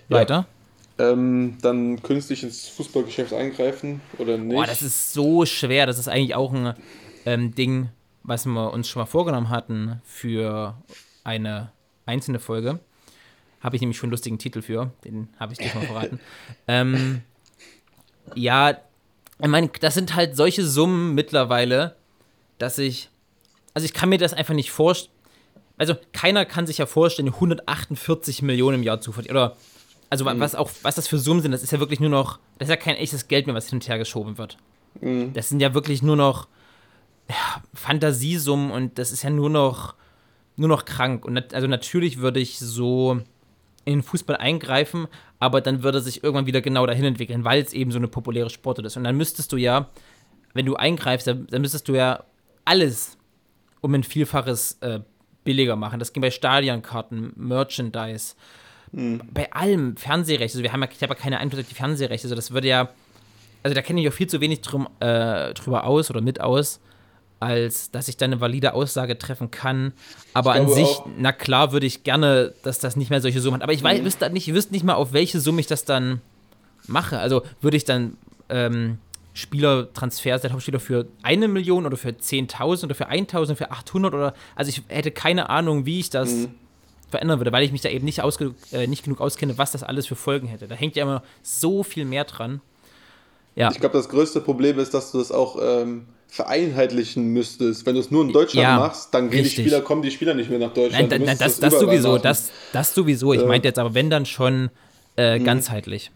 Weiter? 0.08 0.46
Ähm, 0.98 1.56
dann 1.62 2.00
künstlich 2.02 2.42
ins 2.44 2.68
Fußballgeschäft 2.68 3.32
eingreifen 3.32 4.00
oder 4.18 4.38
nicht? 4.38 4.54
Boah, 4.54 4.66
das 4.66 4.82
ist 4.82 5.12
so 5.12 5.44
schwer. 5.44 5.86
Das 5.86 5.98
ist 5.98 6.08
eigentlich 6.08 6.34
auch 6.36 6.52
ein 6.52 6.74
ähm, 7.26 7.54
Ding, 7.54 7.88
was 8.22 8.46
wir 8.46 8.72
uns 8.72 8.88
schon 8.88 9.00
mal 9.02 9.06
vorgenommen 9.06 9.48
hatten 9.48 10.00
für 10.04 10.76
eine 11.24 11.72
einzelne 12.06 12.38
Folge. 12.38 12.78
Habe 13.60 13.76
ich 13.76 13.82
nämlich 13.82 13.96
schon 13.98 14.08
einen 14.08 14.12
lustigen 14.12 14.38
Titel 14.38 14.62
für. 14.62 14.92
Den 15.04 15.28
habe 15.40 15.52
ich 15.54 15.58
dir 15.58 15.68
schon 15.68 15.80
mal 15.82 15.86
verraten. 15.88 16.20
ähm, 16.68 17.22
ja, 18.34 18.70
ich 19.40 19.48
meine, 19.48 19.68
das 19.80 19.94
sind 19.94 20.14
halt 20.14 20.36
solche 20.36 20.64
Summen 20.66 21.14
mittlerweile, 21.14 21.96
dass 22.58 22.78
ich. 22.78 23.08
Also, 23.74 23.86
ich 23.86 23.94
kann 23.94 24.08
mir 24.08 24.18
das 24.18 24.32
einfach 24.34 24.54
nicht 24.54 24.70
vorstellen. 24.70 25.12
Also, 25.78 25.94
keiner 26.12 26.44
kann 26.44 26.66
sich 26.66 26.78
ja 26.78 26.86
vorstellen, 26.86 27.28
148 27.28 28.42
Millionen 28.42 28.76
im 28.78 28.82
Jahr 28.82 29.00
zu 29.00 29.12
verdienen. 29.12 29.36
Oder. 29.36 29.56
Also, 30.10 30.24
wa- 30.26 30.34
was 30.38 30.54
auch, 30.54 30.70
was 30.82 30.94
das 30.96 31.08
für 31.08 31.18
Summen 31.18 31.40
sind, 31.40 31.52
das 31.52 31.62
ist 31.62 31.72
ja 31.72 31.80
wirklich 31.80 31.98
nur 31.98 32.10
noch. 32.10 32.38
Das 32.58 32.66
ist 32.68 32.70
ja 32.70 32.76
kein 32.76 32.96
echtes 32.96 33.28
Geld 33.28 33.46
mehr, 33.46 33.54
was 33.56 33.68
hin 33.70 33.76
und 33.76 33.88
her 33.88 33.96
geschoben 33.98 34.36
wird. 34.38 34.58
Das 35.32 35.48
sind 35.48 35.60
ja 35.60 35.72
wirklich 35.72 36.02
nur 36.02 36.16
noch 36.16 36.48
ja, 37.30 37.62
Fantasiesummen 37.72 38.70
und 38.70 38.98
das 38.98 39.10
ist 39.10 39.22
ja 39.22 39.30
nur 39.30 39.48
noch, 39.48 39.94
nur 40.56 40.68
noch 40.68 40.84
krank. 40.84 41.24
Und 41.24 41.54
also 41.54 41.66
natürlich 41.66 42.18
würde 42.18 42.40
ich 42.40 42.58
so 42.58 43.22
in 43.84 44.02
Fußball 44.02 44.36
eingreifen, 44.36 45.08
aber 45.38 45.60
dann 45.60 45.82
würde 45.82 46.00
sich 46.00 46.22
irgendwann 46.22 46.46
wieder 46.46 46.60
genau 46.60 46.86
dahin 46.86 47.04
entwickeln, 47.04 47.44
weil 47.44 47.62
es 47.62 47.72
eben 47.72 47.90
so 47.90 47.98
eine 47.98 48.08
populäre 48.08 48.50
Sportart 48.50 48.86
ist. 48.86 48.96
Und 48.96 49.04
dann 49.04 49.16
müsstest 49.16 49.52
du 49.52 49.56
ja, 49.56 49.88
wenn 50.54 50.66
du 50.66 50.76
eingreifst, 50.76 51.26
dann, 51.26 51.46
dann 51.48 51.62
müsstest 51.62 51.88
du 51.88 51.94
ja 51.94 52.24
alles 52.64 53.18
um 53.80 53.94
ein 53.94 54.04
Vielfaches 54.04 54.78
äh, 54.80 55.00
billiger 55.44 55.76
machen. 55.76 55.98
Das 55.98 56.12
ging 56.12 56.20
bei 56.20 56.30
Stadionkarten, 56.30 57.32
Merchandise, 57.36 58.34
bei 58.92 59.50
allem, 59.52 59.96
Fernsehrechte. 59.96 60.58
Also 60.58 60.62
wir 60.62 60.72
haben 60.72 60.82
ja, 60.82 60.88
ich 60.90 61.02
habe 61.02 61.14
ja 61.14 61.20
keine 61.20 61.38
Einfluss 61.38 61.62
auf 61.62 61.68
die 61.68 61.74
Fernsehrechte. 61.74 62.26
Also 62.26 62.34
das 62.34 62.52
würde 62.52 62.68
ja, 62.68 62.90
also 63.62 63.74
da 63.74 63.82
kenne 63.82 64.00
ich 64.00 64.08
auch 64.08 64.12
viel 64.12 64.26
zu 64.26 64.40
wenig 64.40 64.60
drum, 64.60 64.88
äh, 65.00 65.54
drüber 65.54 65.84
aus 65.84 66.10
oder 66.10 66.20
mit 66.20 66.40
aus, 66.40 66.80
als 67.42 67.90
dass 67.90 68.08
ich 68.08 68.16
da 68.16 68.24
eine 68.24 68.40
valide 68.40 68.72
Aussage 68.74 69.18
treffen 69.18 69.50
kann. 69.50 69.92
Aber 70.32 70.52
an 70.52 70.68
sich, 70.68 70.86
auch- 70.86 71.06
na 71.18 71.32
klar, 71.32 71.72
würde 71.72 71.86
ich 71.86 72.04
gerne, 72.04 72.54
dass 72.62 72.78
das 72.78 72.96
nicht 72.96 73.10
mehr 73.10 73.20
solche 73.20 73.40
Summen 73.40 73.56
hat. 73.56 73.62
Aber 73.62 73.72
ich 73.72 73.82
weiß, 73.82 74.02
wüsste 74.04 74.30
nicht, 74.30 74.48
ich 74.48 74.54
wüsste 74.54 74.72
nicht 74.72 74.84
mal, 74.84 74.94
auf 74.94 75.12
welche 75.12 75.40
Summe 75.40 75.60
ich 75.60 75.66
das 75.66 75.84
dann 75.84 76.20
mache. 76.86 77.18
Also 77.18 77.42
würde 77.60 77.76
ich 77.76 77.84
dann 77.84 78.16
ähm, 78.48 78.98
Spielertransfers 79.34 80.40
der 80.42 80.50
Topspieler 80.50 80.80
für 80.80 81.06
eine 81.22 81.48
Million 81.48 81.86
oder 81.86 81.96
für 81.96 82.10
10.000 82.10 82.84
oder 82.84 82.94
für 82.94 83.08
1.000, 83.10 83.54
für 83.56 83.70
800 83.70 84.14
oder, 84.14 84.34
also 84.54 84.68
ich 84.68 84.82
hätte 84.88 85.10
keine 85.10 85.48
Ahnung, 85.50 85.84
wie 85.86 86.00
ich 86.00 86.10
das 86.10 86.30
Mhm. 86.30 86.54
verändern 87.10 87.40
würde, 87.40 87.52
weil 87.52 87.64
ich 87.64 87.72
mich 87.72 87.80
da 87.82 87.88
eben 87.88 88.04
nicht, 88.04 88.22
ausge, 88.22 88.54
äh, 88.72 88.86
nicht 88.86 89.04
genug 89.04 89.20
auskenne, 89.20 89.58
was 89.58 89.72
das 89.72 89.82
alles 89.82 90.06
für 90.06 90.16
Folgen 90.16 90.46
hätte. 90.48 90.68
Da 90.68 90.74
hängt 90.74 90.96
ja 90.96 91.02
immer 91.04 91.22
so 91.42 91.82
viel 91.82 92.04
mehr 92.04 92.24
dran. 92.24 92.60
Ja, 93.54 93.70
Ich 93.70 93.80
glaube, 93.80 93.96
das 93.98 94.08
größte 94.08 94.40
Problem 94.40 94.78
ist, 94.78 94.94
dass 94.94 95.12
du 95.12 95.18
das 95.18 95.30
auch 95.30 95.58
ähm, 95.60 96.06
vereinheitlichen 96.32 97.26
müsstest. 97.34 97.84
Wenn 97.84 97.94
du 97.94 98.00
es 98.00 98.10
nur 98.10 98.22
in 98.24 98.32
Deutschland 98.32 98.62
Ja, 98.66 98.78
machst, 98.78 99.12
dann 99.12 99.28
gehen 99.28 99.44
die. 99.44 99.50
Spieler, 99.50 99.82
kommen 99.82 100.00
die 100.00 100.10
Spieler 100.10 100.32
nicht 100.32 100.48
mehr 100.48 100.58
nach 100.58 100.68
nein, 100.68 100.74
Deutschland. 100.74 101.10
nein, 101.10 101.20
müsstest 101.20 101.62
das, 101.62 101.72
das 101.72 101.78
sowieso, 101.78 102.16
das, 102.16 102.50
das 102.72 102.94
sowieso. 102.94 103.34
Ich 103.34 103.40
Ja. 103.40 103.44
Mhm. 103.44 103.48
meinte 103.50 103.68
jetzt 103.68 103.78
aber, 103.78 103.92
wenn 103.92 104.08
dann 104.08 104.24
schon 104.24 104.70
äh, 105.16 105.38
ganzheitlich. 105.40 106.10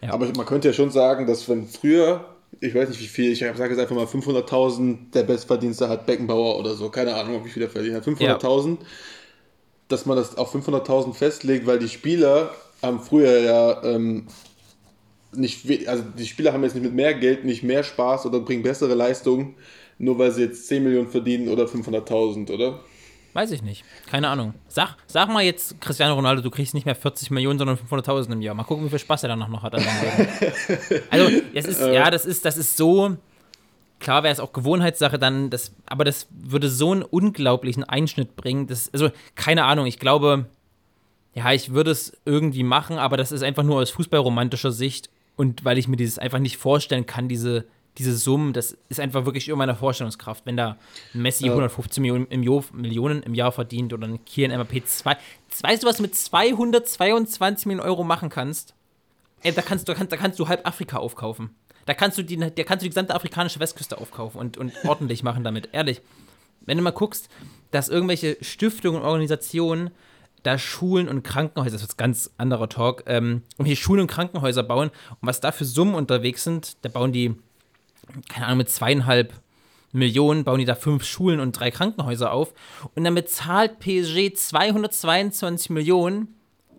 Ja. 0.00 0.12
Aber 0.12 0.26
man 0.36 0.46
könnte 0.46 0.68
ja 0.68 0.72
schon 0.72 0.92
sagen, 0.92 1.26
dass 1.26 1.48
wenn 1.48 1.66
früher, 1.66 2.26
ich 2.60 2.72
weiß 2.72 2.90
nicht 2.90 3.00
wie 3.00 3.08
viel, 3.08 3.32
ich 3.32 3.40
sage 3.40 3.70
jetzt 3.74 3.80
einfach 3.80 3.96
mal 3.96 4.04
500.000, 4.04 5.10
der 5.12 5.24
Bestverdienste 5.24 5.88
hat 5.88 6.06
Beckenbauer 6.06 6.56
oder 6.56 6.74
so, 6.76 6.88
keine 6.88 7.12
Ahnung, 7.16 7.44
wie 7.44 7.50
viel 7.50 7.64
er 7.64 7.70
verdient 7.70 7.96
hat, 7.96 8.04
500.000, 8.06 8.76
dass 9.88 10.06
man 10.06 10.16
das 10.16 10.38
auf 10.38 10.54
500.000 10.54 11.12
festlegt, 11.14 11.66
weil 11.66 11.80
die 11.80 11.88
Spieler 11.88 12.50
haben 12.82 13.00
früher 13.00 13.40
ja 13.40 13.82
ähm, 13.82 14.28
nicht, 15.32 15.88
also 15.88 16.04
die 16.16 16.26
Spieler 16.26 16.52
haben 16.52 16.62
jetzt 16.62 16.74
nicht 16.74 16.84
mit 16.84 16.94
mehr 16.94 17.14
Geld 17.14 17.44
nicht 17.44 17.62
mehr 17.62 17.82
Spaß 17.82 18.26
oder 18.26 18.40
bringen 18.40 18.62
bessere 18.62 18.94
Leistungen, 18.94 19.56
nur 19.98 20.18
weil 20.18 20.30
sie 20.30 20.42
jetzt 20.42 20.66
10 20.68 20.82
Millionen 20.82 21.08
verdienen 21.08 21.48
oder 21.48 21.64
500.000, 21.64 22.52
oder? 22.52 22.80
Weiß 23.34 23.50
ich 23.50 23.62
nicht. 23.62 23.84
Keine 24.10 24.28
Ahnung. 24.28 24.54
Sag, 24.68 24.96
sag 25.06 25.28
mal 25.28 25.44
jetzt, 25.44 25.80
Cristiano 25.80 26.14
Ronaldo, 26.14 26.42
du 26.42 26.50
kriegst 26.50 26.74
nicht 26.74 26.86
mehr 26.86 26.94
40 26.94 27.30
Millionen, 27.30 27.58
sondern 27.58 27.76
500.000 27.76 28.32
im 28.32 28.40
Jahr. 28.40 28.54
Mal 28.54 28.64
gucken, 28.64 28.86
wie 28.86 28.88
viel 28.88 28.98
Spaß 28.98 29.22
er 29.24 29.28
danach 29.28 29.48
noch 29.48 29.62
hat. 29.62 29.74
Also, 31.10 31.40
das 31.54 31.66
ist, 31.66 31.80
ja, 31.80 32.10
das 32.10 32.24
ist, 32.24 32.44
das 32.44 32.56
ist 32.56 32.76
so. 32.76 33.16
Klar 34.00 34.22
wäre 34.22 34.32
es 34.32 34.40
auch 34.40 34.52
Gewohnheitssache 34.52 35.18
dann, 35.18 35.50
das, 35.50 35.72
aber 35.86 36.04
das 36.04 36.28
würde 36.30 36.68
so 36.68 36.92
einen 36.92 37.02
unglaublichen 37.02 37.84
Einschnitt 37.84 38.36
bringen. 38.36 38.66
Das, 38.66 38.92
also, 38.92 39.10
keine 39.34 39.64
Ahnung, 39.64 39.86
ich 39.86 39.98
glaube, 39.98 40.46
ja, 41.34 41.52
ich 41.52 41.72
würde 41.72 41.90
es 41.90 42.12
irgendwie 42.24 42.62
machen, 42.62 42.98
aber 42.98 43.16
das 43.16 43.30
ist 43.30 43.42
einfach 43.42 43.62
nur 43.62 43.80
aus 43.80 43.90
fußballromantischer 43.90 44.72
Sicht 44.72 45.10
und 45.38 45.64
weil 45.64 45.78
ich 45.78 45.88
mir 45.88 45.96
dieses 45.96 46.18
einfach 46.18 46.38
nicht 46.38 46.58
vorstellen 46.58 47.06
kann, 47.06 47.28
diese, 47.28 47.64
diese 47.96 48.14
Summen, 48.16 48.52
das 48.52 48.76
ist 48.90 49.00
einfach 49.00 49.24
wirklich 49.24 49.48
über 49.48 49.56
meiner 49.56 49.74
Vorstellungskraft. 49.74 50.44
Wenn 50.44 50.56
da 50.58 50.76
ein 51.14 51.22
Messi 51.22 51.46
Ja. 51.46 51.52
115 51.52 52.02
Millionen 52.02 52.26
im, 52.26 52.42
Jo- 52.42 52.64
Millionen 52.72 53.22
im 53.22 53.34
Jahr 53.34 53.50
verdient 53.52 53.92
oder 53.94 54.06
ein 54.06 54.22
Kian 54.26 54.50
MAP 54.56 54.82
2, 54.86 55.16
weißt 55.62 55.82
du, 55.82 55.86
was 55.86 55.96
du 55.96 56.02
mit 56.02 56.14
222 56.14 57.66
Millionen 57.66 57.88
Euro 57.88 58.04
machen 58.04 58.28
kannst? 58.28 58.74
Ey, 59.42 59.52
da 59.52 59.62
kannst, 59.62 59.88
du, 59.88 59.92
da 59.92 59.96
kannst, 59.98 60.12
da 60.12 60.16
kannst 60.16 60.38
du 60.38 60.48
halb 60.48 60.66
Afrika 60.66 60.98
aufkaufen. 60.98 61.50
Da 61.86 61.94
kannst 61.94 62.18
du 62.18 62.22
die, 62.22 62.36
da 62.36 62.48
kannst 62.64 62.82
du 62.82 62.84
die 62.84 62.90
gesamte 62.90 63.14
afrikanische 63.14 63.60
Westküste 63.60 63.98
aufkaufen 63.98 64.38
und, 64.38 64.58
und 64.58 64.72
ordentlich 64.84 65.22
machen 65.22 65.44
damit. 65.44 65.70
Ehrlich. 65.72 66.02
Wenn 66.60 66.76
du 66.76 66.82
mal 66.84 66.90
guckst, 66.90 67.30
dass 67.70 67.88
irgendwelche 67.88 68.36
Stiftungen 68.42 69.00
und 69.00 69.06
Organisationen 69.06 69.90
da 70.48 70.58
Schulen 70.58 71.08
und 71.08 71.22
Krankenhäuser, 71.22 71.72
das 71.72 71.82
ist 71.82 71.88
jetzt 71.90 71.98
ganz 71.98 72.30
anderer 72.38 72.68
Talk, 72.68 73.04
ähm, 73.06 73.42
irgendwelche 73.58 73.80
Schulen 73.82 74.00
und 74.02 74.06
Krankenhäuser 74.08 74.62
bauen 74.62 74.88
und 75.20 75.26
was 75.26 75.40
da 75.40 75.52
für 75.52 75.64
Summen 75.64 75.94
unterwegs 75.94 76.44
sind, 76.44 76.76
da 76.82 76.88
bauen 76.88 77.12
die, 77.12 77.34
keine 78.28 78.46
Ahnung, 78.46 78.58
mit 78.58 78.70
zweieinhalb 78.70 79.32
Millionen 79.92 80.44
bauen 80.44 80.58
die 80.58 80.64
da 80.66 80.74
fünf 80.74 81.04
Schulen 81.04 81.40
und 81.40 81.52
drei 81.52 81.70
Krankenhäuser 81.70 82.32
auf 82.32 82.52
und 82.94 83.04
damit 83.04 83.30
zahlt 83.30 83.78
PSG 83.78 84.34
222 84.34 85.70
Millionen 85.70 86.34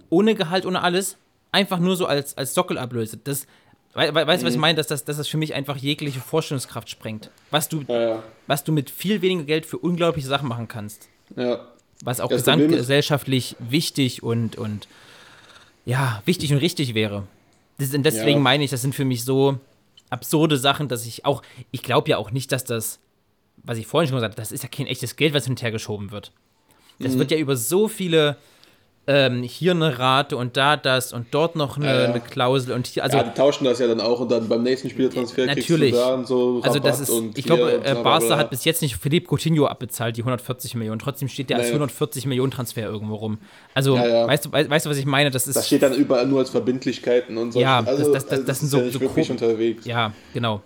ohne 0.10 0.36
Gehalt, 0.36 0.66
ohne 0.66 0.82
alles, 0.82 1.18
einfach 1.52 1.80
nur 1.80 1.96
so 1.96 2.06
als, 2.06 2.38
als 2.38 2.54
Sockelablöse. 2.54 3.18
Das, 3.18 3.46
wei- 3.94 4.14
wei- 4.14 4.26
weißt 4.28 4.44
du, 4.44 4.48
was 4.48 4.54
ich 4.54 4.60
meine? 4.60 4.76
Dass 4.76 4.88
das, 4.88 5.06
dass 5.06 5.18
das 5.18 5.28
für 5.28 5.38
mich 5.38 5.54
einfach 5.54 5.78
jegliche 5.78 6.20
Vorstellungskraft 6.20 6.90
sprengt. 6.90 7.30
Was 7.52 7.70
du, 7.70 7.84
Ja, 7.88 8.00
ja. 8.02 8.24
was 8.48 8.64
du 8.64 8.72
mit 8.72 8.90
viel 8.90 9.22
weniger 9.22 9.44
Geld 9.44 9.66
für 9.66 9.78
unglaubliche 9.78 10.28
Sachen 10.28 10.48
machen 10.48 10.68
kannst. 10.68 11.10
ja. 11.36 11.60
Was 12.04 12.20
auch 12.22 12.30
Das 12.30 12.42
gesamtgesellschaftlich 12.42 13.56
wichtig 13.60 14.24
und, 14.24 14.56
und 14.58 14.88
ja, 15.86 16.22
wichtig 16.26 16.52
und 16.54 16.60
richtig 16.60 16.94
wäre. 16.94 17.28
Das, 17.78 17.90
deswegen 17.92 18.38
Ja. 18.38 18.44
meine 18.44 18.64
ich, 18.64 18.72
das 18.72 18.82
sind 18.82 18.96
für 18.96 19.06
mich 19.06 19.24
so 19.26 19.58
absurde 20.10 20.58
Sachen, 20.58 20.88
dass 20.88 21.06
ich 21.06 21.26
auch, 21.26 21.42
ich 21.72 21.84
glaube 21.84 22.10
ja 22.10 22.18
auch 22.18 22.32
nicht, 22.32 22.52
dass 22.52 22.64
das, 22.64 23.00
was 23.64 23.78
ich 23.78 23.88
vorhin 23.88 24.08
schon 24.10 24.16
gesagt 24.18 24.34
habe, 24.34 24.42
das 24.42 24.52
ist 24.52 24.64
ja 24.64 24.70
kein 24.70 24.88
echtes 24.88 25.16
Geld, 25.16 25.34
was 25.34 25.44
hin 25.46 25.54
und 25.54 25.62
her 25.62 25.72
geschoben 25.72 26.12
wird. 26.12 26.32
Das 27.00 27.14
Mhm. 27.16 27.20
wird 27.20 27.32
ja 27.32 27.38
über 27.38 27.56
so 27.56 27.88
viele, 27.88 28.38
ähm, 29.12 29.42
hier 29.42 29.72
eine 29.72 29.98
Rate 29.98 30.38
und 30.38 30.56
da 30.56 30.78
das 30.78 31.14
und 31.14 31.26
dort 31.32 31.56
noch 31.56 31.78
eine, 31.78 31.88
Ja, 31.88 32.00
ja. 32.02 32.06
eine 32.10 32.20
Klausel 32.20 32.74
und 32.76 32.86
hier, 32.86 33.04
also 33.04 33.18
ja, 33.18 33.24
die 33.24 33.34
tauschen 33.34 33.64
das 33.66 33.80
ja 33.80 33.88
dann 33.88 34.00
auch 34.02 34.20
und 34.20 34.30
dann 34.30 34.48
beim 34.48 34.62
nächsten 34.62 34.88
Spielertransfer 34.92 35.48
Natürlich. 35.48 35.94
kriegst 35.94 36.06
du 36.06 36.10
da 36.10 36.14
und 36.14 36.28
so 36.28 36.62
Also 36.64 36.78
das 36.78 37.00
ist, 37.00 37.12
ich 37.36 37.44
glaube, 37.44 37.82
äh, 37.84 37.96
Barca 38.04 38.38
hat 38.38 38.52
bis 38.52 38.66
jetzt 38.66 38.84
nicht 38.84 38.98
Philippe 38.98 39.28
Coutinho 39.28 39.66
abbezahlt, 39.66 40.16
die 40.16 40.22
140 40.22 40.76
Millionen. 40.76 41.00
Trotzdem 41.00 41.28
steht 41.28 41.50
der 41.50 41.58
als 41.58 41.68
Nee. 41.70 41.74
140 41.74 42.28
Millionen 42.28 42.52
Transfer 42.52 42.84
irgendwo 42.84 43.16
rum. 43.16 43.40
Also. 43.74 43.96
Weißt, 43.96 44.46
du, 44.46 44.52
weißt, 44.52 44.86
du, 44.86 44.90
was 44.92 44.98
ich 44.98 45.08
meine? 45.08 45.32
Das 45.32 45.48
ist, 45.48 45.56
Das 45.56 45.66
steht 45.66 45.82
dann 45.82 45.96
überall 45.96 46.28
nur 46.28 46.38
als 46.40 46.52
Verbindlichkeiten 46.52 47.38
und 47.38 47.52
so. 47.54 47.60
Ja, 47.60 47.80
also, 47.80 48.12
das- 48.12 48.12
das- 48.12 48.24
das- 48.26 48.32
also 48.32 48.44
das 48.46 48.60
sind 48.60 48.66
ist 48.68 48.72
so- 48.72 48.80
ja 48.82 48.92
so 48.92 49.02
wirklich 49.02 49.32
unterwegs. 49.32 49.86
ja, 49.86 50.14
genau. 50.36 50.62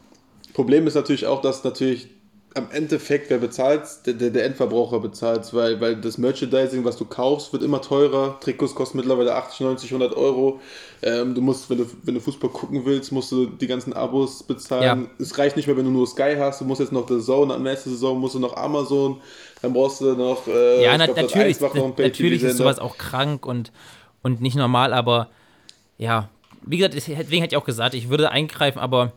Problem 0.53 0.85
ist 0.85 0.95
natürlich 0.95 1.25
auch, 1.27 1.41
dass 1.41 1.63
natürlich 1.63 2.07
am 2.55 2.67
Endeffekt, 2.71 3.29
wer 3.29 3.39
bezahlt, 3.39 3.81
der, 4.05 4.13
der, 4.13 4.29
der 4.29 4.45
Endverbraucher 4.45 4.99
bezahlt, 4.99 5.53
weil, 5.53 5.81
weil 5.81 5.95
das 5.95 6.17
Merchandising, 6.17 6.85
was 6.85 6.97
du 6.97 7.05
kaufst, 7.05 7.51
wird 7.51 7.63
immer 7.63 7.81
teurer. 7.81 8.39
Trikots 8.39 8.75
kosten 8.75 8.97
mittlerweile 8.97 9.33
80, 9.35 9.61
90, 9.61 9.91
100 9.91 10.15
Euro. 10.15 10.59
Ähm, 11.01 11.33
du 11.33 11.41
musst, 11.41 11.69
wenn 11.69 11.79
du, 11.79 11.85
wenn 12.03 12.13
du 12.13 12.19
Fußball 12.21 12.49
gucken 12.51 12.85
willst, 12.85 13.11
musst 13.11 13.31
du 13.31 13.47
die 13.47 13.67
ganzen 13.67 13.93
Abos 13.93 14.43
bezahlen. 14.43 15.09
Es 15.19 15.37
reicht 15.37 15.55
nicht 15.55 15.67
mehr, 15.67 15.75
wenn 15.77 15.85
du 15.85 15.91
nur 15.91 16.05
Sky 16.05 16.35
hast. 16.37 16.61
Du 16.61 16.65
musst 16.65 16.79
jetzt 16.79 16.91
noch 16.91 17.07
The 17.07 17.19
Zone, 17.19 17.53
am 17.53 17.63
nächsten 17.63 17.89
Saison 17.89 18.19
musst 18.19 18.35
du 18.35 18.39
noch 18.39 18.55
Amazon, 18.55 19.19
dann 19.61 19.73
brauchst 19.73 20.01
du 20.01 20.13
noch. 20.13 20.47
Äh, 20.47 20.83
Ja, 20.83 20.97
na, 20.97 21.05
glaub, 21.05 21.17
natürlich, 21.17 21.59
noch 21.59 21.73
natürlich 21.97 22.43
ist 22.43 22.57
sowas 22.57 22.79
auch 22.79 22.97
krank 22.97 23.45
und, 23.45 23.71
und 24.21 24.41
nicht 24.41 24.55
normal, 24.55 24.93
aber 24.93 25.29
ja, 25.97 26.29
wie 26.65 26.77
gesagt, 26.77 26.93
deswegen 26.93 27.17
hätte 27.41 27.55
ich 27.55 27.57
auch 27.57 27.65
gesagt, 27.65 27.93
ich 27.95 28.09
würde 28.09 28.31
eingreifen, 28.31 28.79
aber 28.79 29.11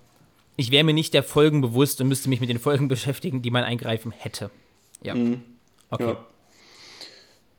ich 0.57 0.71
wäre 0.71 0.85
mir 0.85 0.95
nicht 0.95 1.15
der 1.15 1.23
Folgen 1.23 1.61
bewusst 1.61 2.01
und 2.01 2.09
müsste 2.09 2.29
mich 2.29 2.41
mit 2.41 2.49
den 2.49 2.59
Folgen 2.59 2.89
beschäftigen, 2.95 3.43
die 3.43 3.51
man 3.51 3.65
eingreifen 3.65 4.13
hätte. 4.13 4.51
Ja. 5.03 5.15
Okay. 5.91 6.05
Ja. 6.05 6.27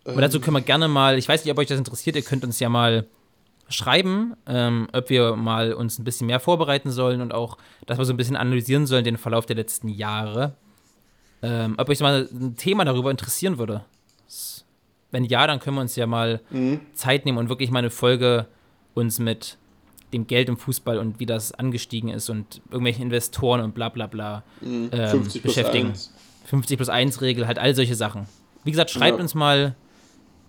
Aber 0.05 0.21
dazu 0.21 0.39
können 0.39 0.55
wir 0.55 0.61
gerne 0.61 0.87
mal, 0.87 1.17
ich 1.17 1.27
weiß 1.27 1.43
nicht, 1.43 1.51
ob 1.51 1.57
euch 1.59 1.67
das 1.67 1.77
interessiert, 1.77 2.15
ihr 2.15 2.21
könnt 2.21 2.43
uns 2.43 2.59
ja 2.59 2.69
mal 2.69 3.05
schreiben, 3.69 4.35
ähm, 4.45 4.87
ob 4.93 5.09
wir 5.09 5.35
mal 5.35 5.73
uns 5.73 5.99
ein 5.99 6.05
bisschen 6.05 6.27
mehr 6.27 6.39
vorbereiten 6.39 6.91
sollen 6.91 7.19
und 7.19 7.33
auch, 7.33 7.57
dass 7.85 7.97
wir 7.97 8.05
so 8.05 8.13
ein 8.13 8.17
bisschen 8.17 8.37
analysieren 8.37 8.85
sollen, 8.87 9.03
den 9.03 9.17
Verlauf 9.17 9.45
der 9.45 9.57
letzten 9.57 9.89
Jahre. 9.89 10.55
Ähm, 11.41 11.75
ob 11.77 11.89
euch 11.89 11.99
mal 11.99 12.29
ein 12.31 12.55
Thema 12.55 12.85
darüber 12.85 13.11
interessieren 13.11 13.57
würde. 13.57 13.83
Wenn 15.11 15.25
ja, 15.25 15.45
dann 15.45 15.59
können 15.59 15.75
wir 15.75 15.81
uns 15.81 15.95
ja 15.95 16.07
mal 16.07 16.41
Mhm. 16.49 16.79
Zeit 16.93 17.25
nehmen 17.25 17.37
und 17.37 17.49
wirklich 17.49 17.69
mal 17.69 17.79
eine 17.79 17.89
Folge 17.89 18.47
uns 18.93 19.19
mit 19.19 19.57
dem 20.13 20.27
Geld 20.27 20.47
im 20.49 20.57
Fußball 20.57 20.97
und 20.97 21.19
wie 21.19 21.25
das 21.25 21.51
angestiegen 21.53 22.09
ist 22.09 22.29
und 22.29 22.61
irgendwelchen 22.69 23.03
Investoren 23.03 23.61
und 23.61 23.73
bla 23.75 23.89
bla 23.89 24.07
bla 24.07 24.43
ähm, 24.63 24.89
50 24.91 25.41
plus 25.41 25.55
beschäftigen. 25.55 25.89
1. 25.89 26.13
50 26.45 26.77
plus 26.77 26.89
1 26.89 27.21
Regel, 27.21 27.45
halt 27.47 27.59
all 27.59 27.75
solche 27.75 27.95
Sachen. 27.95 28.25
Wie 28.63 28.71
gesagt, 28.71 28.89
schreibt 28.89 29.17
Ja. 29.17 29.21
uns 29.21 29.35
mal 29.35 29.75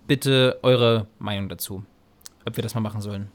bitte 0.07 0.59
eure 0.63 1.07
Meinung 1.19 1.49
dazu, 1.49 1.85
ob 2.47 2.57
wir 2.57 2.63
das 2.63 2.75
mal 2.75 2.81
machen 2.81 3.01
sollen. 3.01 3.29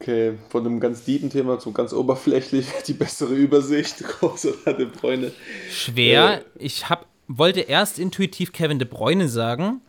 Okay, 0.00 0.32
von 0.48 0.66
einem 0.66 0.80
ganz 0.80 1.04
tiefen 1.04 1.30
Thema 1.30 1.60
zum 1.60 1.74
ganz 1.74 1.92
oberflächlich, 1.92 2.66
die 2.86 2.92
bessere 2.92 3.34
Übersicht, 3.34 3.98
große 4.04 4.54
De 4.66 4.86
Bruyne. 4.86 5.32
Schwer. 5.70 6.38
Äh. 6.40 6.44
Ich 6.58 6.88
hab, 6.88 7.06
wollte 7.28 7.60
erst 7.60 7.98
intuitiv 7.98 8.52
Kevin 8.52 8.78
De 8.80 8.88
Bruyne 8.88 9.28
sagen, 9.28 9.80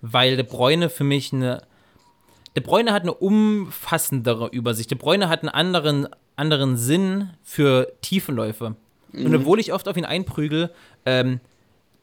weil 0.00 0.36
De 0.36 0.44
Bruyne 0.44 0.88
für 0.90 1.04
mich 1.04 1.32
eine. 1.32 1.62
De 2.56 2.62
Bruyne 2.62 2.92
hat 2.92 3.02
eine 3.02 3.14
umfassendere 3.14 4.48
Übersicht. 4.48 4.90
De 4.90 4.98
Bruyne 4.98 5.28
hat 5.28 5.40
einen 5.42 5.48
anderen, 5.48 6.08
anderen 6.36 6.76
Sinn 6.76 7.30
für 7.42 7.92
Tiefenläufe. 8.00 8.76
Und 9.12 9.28
Mhm. 9.28 9.34
obwohl 9.36 9.60
ich 9.60 9.72
oft 9.72 9.88
auf 9.88 9.96
ihn 9.96 10.04
einprügel, 10.04 10.70
ähm, 11.06 11.40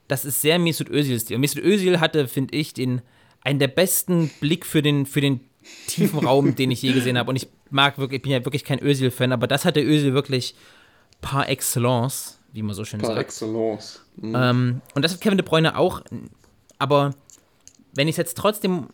das 0.08 0.26
ist 0.26 0.42
sehr 0.42 0.60
Mesut 0.60 0.90
Özil-Stil. 0.90 1.38
Mesut 1.38 1.64
Özil 1.64 2.00
hatte, 2.00 2.28
finde 2.28 2.56
ich, 2.56 2.74
den, 2.74 3.02
einen 3.42 3.60
der 3.60 3.68
besten 3.70 4.30
Blick 4.42 4.66
für 4.66 4.82
den, 4.82 5.06
für 5.06 5.22
den 5.22 5.40
tiefen 5.88 6.20
Raum, 6.20 6.56
den 6.56 6.72
ich 6.72 6.82
je 6.82 6.92
gesehen 6.94 7.18
habe. 7.18 7.30
Und 7.30 7.36
ich 7.38 7.48
mag 7.70 7.98
wirklich, 7.98 8.18
ich 8.18 8.24
bin 8.24 8.32
ja 8.34 8.44
wirklich 8.46 8.64
kein 8.66 8.82
Özil-Fan, 8.84 9.32
aber 9.32 9.48
das 9.48 9.64
hatte 9.66 9.82
Özil 9.82 10.14
wirklich 10.14 10.56
par 11.22 11.48
excellence, 11.50 12.40
wie 12.52 12.62
man 12.62 12.76
so 12.76 12.84
schön 12.84 13.00
Par 13.00 13.10
sagt. 13.16 13.20
excellence. 13.22 14.02
Mhm. 14.18 14.36
Ähm, 14.36 14.82
und 14.96 15.04
das 15.06 15.14
hat 15.14 15.22
Kevin 15.22 15.38
De 15.38 15.46
Bruyne 15.48 15.78
auch. 15.78 16.02
Aber 16.78 17.12
wenn 17.94 18.08
ich 18.08 18.14
es 18.14 18.18
jetzt 18.18 18.38
trotzdem 18.38 18.88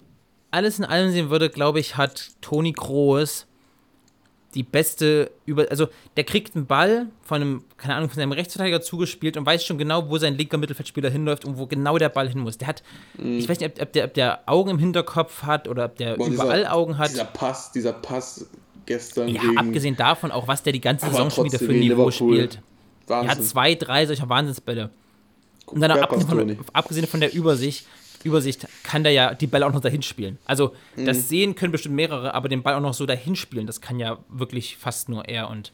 alles 0.51 0.79
in 0.79 0.85
allem 0.85 1.11
sehen 1.11 1.29
würde, 1.29 1.49
glaube 1.49 1.79
ich, 1.79 1.97
hat 1.97 2.31
Toni 2.41 2.73
Kroos 2.73 3.45
die 4.55 4.63
beste 4.63 5.29
über. 5.45 5.67
Also, 5.69 5.87
der 6.15 6.23
kriegt 6.23 6.55
einen 6.55 6.65
Ball 6.65 7.07
von 7.21 7.41
einem, 7.41 7.63
keine 7.77 7.95
Ahnung, 7.95 8.09
von 8.09 8.15
seinem 8.15 8.31
Rechtsverteidiger 8.31 8.81
zugespielt 8.81 9.37
und 9.37 9.45
weiß 9.45 9.63
schon 9.63 9.77
genau, 9.77 10.09
wo 10.09 10.17
sein 10.17 10.35
linker 10.35 10.57
Mittelfeldspieler 10.57 11.09
hinläuft 11.09 11.45
und 11.45 11.57
wo 11.57 11.67
genau 11.67 11.97
der 11.97 12.09
Ball 12.09 12.29
hin 12.29 12.39
muss. 12.39 12.57
Der 12.57 12.67
hat, 12.69 12.81
ich 13.21 13.47
weiß 13.47 13.59
nicht, 13.59 13.75
ob, 13.75 13.81
ob, 13.81 13.93
der, 13.93 14.05
ob 14.05 14.13
der 14.13 14.39
Augen 14.47 14.69
im 14.71 14.79
Hinterkopf 14.79 15.43
hat 15.43 15.67
oder 15.67 15.85
ob 15.85 15.97
der 15.97 16.15
Boah, 16.15 16.27
überall 16.27 16.59
dieser- 16.61 16.73
Augen 16.73 16.97
hat. 16.97 17.09
Dieser 17.11 17.25
Pass, 17.25 17.71
dieser 17.71 17.93
Pass, 17.93 18.47
gestern 18.85 19.27
Ja, 19.27 19.41
gegen... 19.41 19.57
abgesehen 19.57 19.95
davon 19.97 20.31
auch, 20.31 20.47
was 20.47 20.63
der 20.63 20.73
die 20.73 20.81
ganze 20.81 21.07
Saison 21.07 21.29
schon 21.29 21.45
wieder 21.45 21.59
für 21.59 21.71
ein 21.71 21.79
Niveau 21.79 22.09
spielt. 22.09 22.59
Er 23.09 23.17
hat 23.19 23.27
Wahnsinn. 23.27 23.43
zwei, 23.45 23.75
drei 23.75 24.05
solcher 24.05 24.27
Wahnsinnsbälle. 24.29 24.89
Und 25.67 25.81
dann 25.81 25.91
abgesehen 25.91 26.27
von, 26.27 26.57
abgesehen 26.73 27.05
von 27.07 27.19
der 27.19 27.33
Übersicht, 27.33 27.85
Übersicht 28.23 28.67
kann 28.83 29.03
der 29.03 29.11
ja 29.13 29.33
die 29.33 29.47
Bälle 29.47 29.65
auch 29.65 29.73
noch 29.73 29.81
dahin 29.81 30.01
spielen. 30.01 30.37
Also 30.45 30.73
Mhm. 30.95 31.05
das 31.05 31.29
Sehen 31.29 31.55
können 31.55 31.71
bestimmt 31.71 31.95
mehrere, 31.95 32.33
aber 32.33 32.49
den 32.49 32.63
Ball 32.63 32.73
auch 32.75 32.81
noch 32.81 32.93
so 32.93 33.05
dahin 33.05 33.35
spielen, 33.35 33.67
das 33.67 33.81
kann 33.81 33.99
ja 33.99 34.17
wirklich 34.29 34.77
fast 34.77 35.09
nur 35.09 35.25
er. 35.25 35.49
Und 35.49 35.71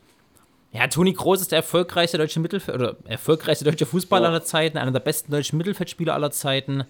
ja, 0.71 0.87
Toni 0.87 1.13
Kroos 1.13 1.41
ist 1.41 1.51
der 1.51 1.57
erfolgreichste 1.57 2.17
deutsche 2.17 2.39
Mittelfeld 2.39 2.75
oder 2.75 2.97
erfolgreichste 3.05 3.63
deutsche 3.65 3.85
Fußballer 3.85 4.25
Ja. 4.25 4.29
aller 4.29 4.43
Zeiten, 4.43 4.77
einer 4.77 4.91
der 4.91 4.99
besten 4.99 5.31
deutschen 5.31 5.57
Mittelfeldspieler 5.57 6.13
aller 6.13 6.31
Zeiten. 6.31 6.83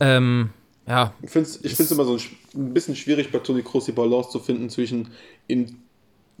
Ähm, 0.00 0.50
ja, 0.86 1.12
Ich 1.22 1.30
finde 1.30 1.48
es 1.48 1.90
immer 1.90 2.04
so 2.04 2.14
ein, 2.16 2.20
ein 2.54 2.74
bisschen 2.74 2.96
schwierig 2.96 3.30
bei 3.30 3.38
Toni 3.38 3.62
Kroos 3.62 3.84
die 3.84 3.92
Balance 3.92 4.30
zu 4.30 4.38
finden 4.38 4.70
zwischen 4.70 5.08
ihn 5.46 5.82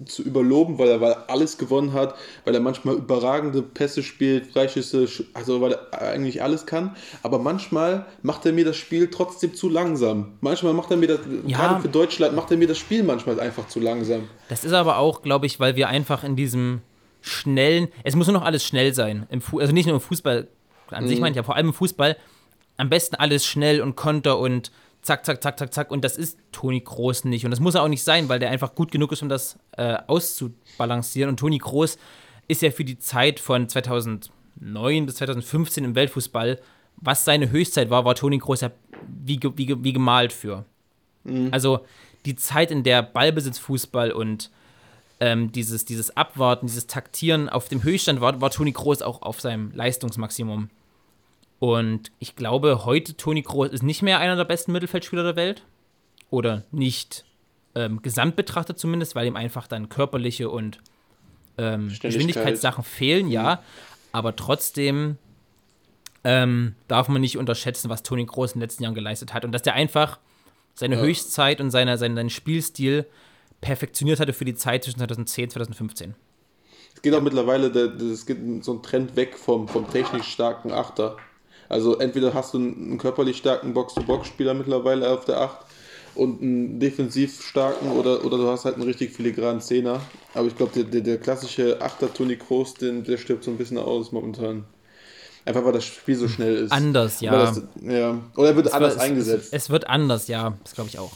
zu 0.06 0.22
überloben, 0.22 0.78
weil 0.78 0.88
er 0.88 1.00
weil 1.00 1.12
er 1.12 1.30
alles 1.30 1.58
gewonnen 1.58 1.92
hat, 1.92 2.14
weil 2.44 2.54
er 2.54 2.60
manchmal 2.60 2.94
überragende 2.96 3.62
Pässe 3.62 4.02
spielt, 4.02 4.46
Freischüsse, 4.46 5.04
sch- 5.04 5.24
also 5.34 5.60
weil 5.60 5.72
er 5.72 6.00
eigentlich 6.02 6.42
alles 6.42 6.66
kann, 6.66 6.96
aber 7.22 7.38
manchmal 7.38 8.06
macht 8.22 8.46
er 8.46 8.52
mir 8.52 8.64
das 8.64 8.76
Spiel 8.76 9.10
trotzdem 9.10 9.54
zu 9.54 9.68
langsam. 9.68 10.32
Manchmal 10.40 10.72
macht 10.72 10.90
er 10.90 10.96
mir 10.96 11.08
das, 11.08 11.20
Ja. 11.46 11.58
gerade 11.58 11.82
für 11.82 11.88
Deutschland, 11.88 12.34
macht 12.34 12.50
er 12.50 12.56
mir 12.56 12.66
das 12.68 12.78
Spiel 12.78 13.02
manchmal 13.02 13.38
einfach 13.40 13.68
zu 13.68 13.80
langsam. 13.80 14.28
Das 14.48 14.64
ist 14.64 14.72
aber 14.72 14.98
auch, 14.98 15.22
glaube 15.22 15.46
ich, 15.46 15.60
weil 15.60 15.76
wir 15.76 15.88
einfach 15.88 16.24
in 16.24 16.36
diesem 16.36 16.80
schnellen, 17.20 17.88
es 18.04 18.16
muss 18.16 18.26
nur 18.26 18.34
noch 18.34 18.44
alles 18.44 18.64
schnell 18.64 18.94
sein. 18.94 19.26
Also 19.30 19.72
nicht 19.72 19.86
nur 19.86 19.94
im 19.96 20.00
Fußball 20.00 20.48
an 20.90 21.06
sich, 21.06 21.20
meine 21.20 21.32
ich, 21.32 21.38
aber 21.38 21.46
vor 21.46 21.56
allem 21.56 21.68
im 21.68 21.74
Fußball. 21.74 22.16
Am 22.76 22.88
besten 22.88 23.14
alles 23.16 23.44
schnell 23.44 23.82
und 23.82 23.94
Konter 23.94 24.38
und 24.38 24.72
zack, 25.02 25.24
zack, 25.24 25.42
zack, 25.42 25.58
zack, 25.58 25.74
zack. 25.74 25.90
Und 25.90 26.04
das 26.04 26.16
ist 26.16 26.38
Toni 26.52 26.80
Kroos 26.80 27.24
nicht. 27.24 27.44
Und 27.44 27.50
das 27.50 27.60
muss 27.60 27.74
er 27.74 27.82
auch 27.82 27.88
nicht 27.88 28.04
sein, 28.04 28.28
weil 28.28 28.38
der 28.38 28.50
einfach 28.50 28.74
gut 28.74 28.92
genug 28.92 29.12
ist, 29.12 29.22
um 29.22 29.28
das 29.28 29.58
äh, 29.76 29.96
auszubalancieren. 30.06 31.30
Und 31.30 31.38
Toni 31.38 31.58
Kroos 31.58 31.98
ist 32.48 32.62
ja 32.62 32.70
für 32.70 32.84
die 32.84 32.98
Zeit 32.98 33.40
von 33.40 33.68
2009 33.68 35.06
bis 35.06 35.16
2015 35.16 35.84
im 35.84 35.94
Weltfußball, 35.94 36.60
was 36.96 37.24
seine 37.24 37.50
Höchstzeit 37.50 37.90
war, 37.90 38.04
war 38.04 38.14
Toni 38.14 38.38
Kroos 38.38 38.60
ja 38.60 38.70
wie, 39.06 39.40
wie, 39.56 39.84
wie 39.84 39.92
gemalt 39.92 40.32
für. 40.32 40.64
Also 41.50 41.80
die 42.26 42.36
Zeit, 42.36 42.70
in 42.70 42.82
der 42.82 43.02
Ballbesitzfußball 43.02 44.12
und 44.12 44.50
ähm, 45.20 45.52
dieses, 45.52 45.84
dieses 45.84 46.16
Abwarten, 46.16 46.66
dieses 46.66 46.86
Taktieren 46.86 47.48
auf 47.48 47.68
dem 47.68 47.82
Höchststand 47.82 48.20
war, 48.20 48.40
war 48.40 48.50
Toni 48.50 48.72
Kroos 48.72 49.02
auch 49.02 49.22
auf 49.22 49.40
seinem 49.40 49.70
Leistungsmaximum. 49.72 50.70
Und 51.60 52.10
ich 52.18 52.34
glaube, 52.34 52.86
heute 52.86 53.16
Toni 53.16 53.42
Kroos 53.42 53.68
ist 53.68 53.82
nicht 53.82 54.02
mehr 54.02 54.18
einer 54.18 54.34
der 54.34 54.46
besten 54.46 54.72
Mittelfeldspieler 54.72 55.22
der 55.22 55.36
Welt. 55.36 55.62
Oder 56.30 56.64
nicht 56.72 57.26
ähm, 57.74 58.02
gesamt 58.02 58.34
betrachtet 58.34 58.78
zumindest, 58.78 59.14
weil 59.14 59.26
ihm 59.26 59.36
einfach 59.36 59.68
dann 59.68 59.88
körperliche 59.88 60.48
und 60.48 60.80
ähm. 61.58 61.92
Geschwindigkeitssachen 62.00 62.82
fehlen, 62.82 63.28
ja. 63.28 63.62
Aber 64.10 64.34
trotzdem 64.34 65.18
ähm, 66.24 66.74
darf 66.88 67.08
man 67.08 67.20
nicht 67.20 67.36
unterschätzen, 67.36 67.90
was 67.90 68.02
Toni 68.02 68.24
Kroos 68.26 68.52
in 68.52 68.58
den 68.58 68.62
letzten 68.62 68.82
Jahren 68.82 68.94
geleistet 68.94 69.34
hat. 69.34 69.44
Und 69.44 69.52
dass 69.52 69.62
der 69.62 69.74
einfach 69.74 70.18
seine 70.74 70.96
Ja. 70.96 71.02
Höchstzeit 71.02 71.60
und 71.60 71.70
seine, 71.70 71.98
seinen, 71.98 72.16
seinen 72.16 72.30
Spielstil 72.30 73.06
perfektioniert 73.60 74.18
hatte 74.18 74.32
für 74.32 74.46
die 74.46 74.54
Zeit 74.54 74.84
zwischen 74.84 74.98
2010 74.98 75.44
und 75.44 75.50
2015. 75.50 76.14
Es 76.94 77.02
geht 77.02 77.12
auch 77.12 77.20
mittlerweile, 77.20 77.66
es 77.66 78.24
geht 78.24 78.38
so 78.64 78.72
ein 78.72 78.82
Trend 78.82 79.14
weg 79.16 79.36
vom, 79.36 79.68
vom 79.68 79.90
technisch 79.90 80.26
starken 80.26 80.72
Achter. 80.72 81.16
Also 81.70 81.96
entweder 81.98 82.34
hast 82.34 82.52
du 82.52 82.58
einen, 82.58 82.98
körperlich 82.98 83.38
starken 83.38 83.72
Box-to-Box-Spieler 83.72 84.52
mittlerweile 84.54 85.08
auf 85.10 85.24
der 85.24 85.40
Acht 85.40 85.58
und 86.16 86.42
einen 86.42 86.80
defensiv 86.80 87.40
starken 87.42 87.92
oder, 87.92 88.24
oder 88.24 88.36
du 88.36 88.48
hast 88.48 88.64
halt 88.64 88.74
einen 88.74 88.84
richtig 88.84 89.12
filigranen 89.12 89.60
Zehner. 89.62 90.00
Aber 90.34 90.48
ich 90.48 90.56
glaube, 90.56 90.72
der, 90.74 90.82
der, 90.84 91.00
der 91.00 91.18
klassische 91.18 91.80
Achter 91.80 92.12
Toni 92.12 92.36
Kroos, 92.36 92.74
den, 92.74 93.04
der 93.04 93.16
stirbt 93.16 93.44
so 93.44 93.50
ein 93.52 93.56
bisschen 93.56 93.78
aus 93.78 94.10
momentan. 94.12 94.64
Einfach 95.46 95.64
weil 95.64 95.72
das 95.72 95.84
Spiel 95.84 96.16
so 96.16 96.28
schnell 96.28 96.56
ist. 96.56 96.72
Anders, 96.72 97.20
ja. 97.20 97.30
Das, 97.32 97.62
ja. 97.80 98.18
Oder 98.36 98.48
er 98.48 98.56
wird 98.56 98.66
Es 98.66 98.72
anders 98.72 98.94
wird- 98.94 99.02
eingesetzt. 99.02 99.46
Es, 99.52 99.64
es 99.64 99.70
wird 99.70 99.88
anders, 99.88 100.26
ja. 100.28 100.54
Das 100.64 100.74
glaube 100.74 100.90
ich 100.90 100.98
auch. 100.98 101.12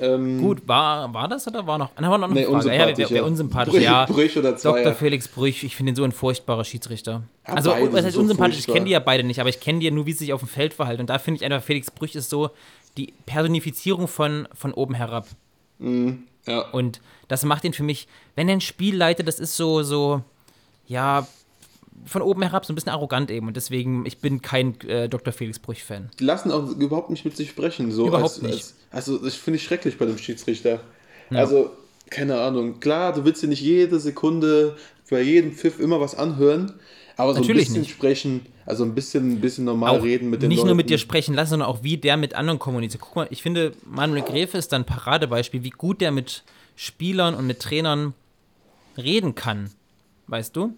Ähm, 0.00 0.40
Gut, 0.40 0.66
war, 0.66 1.12
war 1.12 1.28
das 1.28 1.46
oder 1.46 1.66
war 1.66 1.78
noch? 1.78 1.90
Na, 1.98 2.10
war 2.10 2.18
noch 2.18 2.30
eine 2.30 2.40
Nee, 2.40 2.46
Frage. 2.46 2.74
Ja, 2.74 2.96
wer 2.96 3.08
ja. 3.08 3.22
unsympathisch, 3.22 3.74
Brüch, 3.74 3.82
ja. 3.82 4.06
Brüch 4.06 4.36
oder 4.36 4.52
Dr. 4.52 4.58
Zweier. 4.58 4.94
Felix 4.94 5.28
Brüch, 5.28 5.64
ich 5.64 5.76
finde 5.76 5.92
ihn 5.92 5.96
so 5.96 6.04
ein 6.04 6.12
furchtbarer 6.12 6.64
Schiedsrichter. 6.64 7.22
Ja, 7.46 7.54
also, 7.54 7.70
was 7.70 8.04
heißt 8.04 8.14
so 8.14 8.20
unsympathisch? 8.20 8.58
Ich 8.58 8.64
furchtbar. 8.64 8.74
kenne 8.74 8.86
die 8.86 8.92
ja 8.92 9.00
beide 9.00 9.24
nicht, 9.24 9.40
aber 9.40 9.48
ich 9.48 9.60
kenne 9.60 9.80
die 9.80 9.86
ja 9.86 9.90
nur, 9.92 10.06
wie 10.06 10.12
sie 10.12 10.18
sich 10.18 10.32
auf 10.32 10.40
dem 10.40 10.48
Feld 10.48 10.74
verhalten. 10.74 11.02
Und 11.02 11.10
da 11.10 11.18
finde 11.18 11.38
ich 11.38 11.44
einfach, 11.44 11.64
Felix 11.64 11.90
Brüch 11.90 12.14
ist 12.14 12.30
so 12.30 12.50
die 12.96 13.12
Personifizierung 13.26 14.08
von, 14.08 14.48
von 14.54 14.72
oben 14.72 14.94
herab. 14.94 15.26
Ja. 16.46 16.70
Und 16.70 17.00
das 17.28 17.44
macht 17.44 17.64
ihn 17.64 17.72
für 17.72 17.82
mich, 17.82 18.06
wenn 18.36 18.48
er 18.48 18.54
ein 18.56 18.60
Spiel 18.60 18.96
leitet, 18.96 19.26
das 19.28 19.38
ist 19.38 19.56
so, 19.56 19.82
so, 19.82 20.22
ja, 20.86 21.26
von 22.06 22.22
oben 22.22 22.42
herab 22.42 22.66
so 22.66 22.72
ein 22.72 22.74
bisschen 22.74 22.92
arrogant 22.92 23.30
eben. 23.30 23.46
Und 23.46 23.56
deswegen, 23.56 24.04
ich 24.06 24.18
bin 24.18 24.42
kein 24.42 24.78
äh, 24.82 25.08
Dr. 25.08 25.32
Felix 25.32 25.58
Brüch-Fan. 25.58 26.10
Die 26.18 26.24
lassen 26.24 26.50
auch 26.50 26.68
überhaupt 26.70 27.10
nicht 27.10 27.24
mit 27.24 27.36
sich 27.36 27.50
sprechen. 27.50 27.90
So 27.92 28.08
Überhaupt 28.08 28.34
als, 28.34 28.42
nicht. 28.42 28.54
Als, 28.54 28.74
also, 28.94 29.18
das 29.18 29.34
finde 29.34 29.56
ich 29.58 29.64
schrecklich 29.64 29.98
bei 29.98 30.06
dem 30.06 30.18
Schiedsrichter. 30.18 30.80
Also, 31.30 31.70
keine 32.10 32.40
Ahnung. 32.40 32.80
Klar, 32.80 33.12
du 33.12 33.24
willst 33.24 33.42
dir 33.42 33.48
nicht 33.48 33.62
jede 33.62 33.98
Sekunde 33.98 34.76
bei 35.10 35.20
jedem 35.20 35.52
Pfiff 35.52 35.80
immer 35.80 36.00
was 36.00 36.14
anhören, 36.14 36.72
aber 37.16 37.34
so 37.34 37.40
Natürlich 37.40 37.62
ein 37.62 37.66
bisschen 37.66 37.82
nicht. 37.82 37.90
sprechen, 37.90 38.46
also 38.66 38.84
ein 38.84 38.94
bisschen, 38.94 39.32
ein 39.32 39.40
bisschen 39.40 39.64
normal 39.64 39.98
auch 39.98 40.02
reden 40.02 40.30
mit 40.30 40.42
den 40.42 40.48
nicht 40.48 40.58
Leuten. 40.58 40.68
nur 40.68 40.76
mit 40.76 40.90
dir 40.90 40.98
sprechen 40.98 41.34
lassen, 41.34 41.50
sondern 41.50 41.68
auch 41.68 41.82
wie 41.82 41.96
der 41.96 42.16
mit 42.16 42.34
anderen 42.34 42.58
kommuniziert. 42.58 43.02
Guck 43.02 43.16
mal, 43.16 43.26
ich 43.30 43.42
finde, 43.42 43.72
Manuel 43.84 44.22
Gräfe 44.22 44.58
ist 44.58 44.72
ein 44.74 44.84
Paradebeispiel, 44.84 45.62
wie 45.62 45.70
gut 45.70 46.00
der 46.00 46.10
mit 46.10 46.42
Spielern 46.76 47.34
und 47.34 47.46
mit 47.46 47.60
Trainern 47.60 48.14
reden 48.96 49.34
kann. 49.34 49.70
Weißt 50.26 50.56
du? 50.56 50.74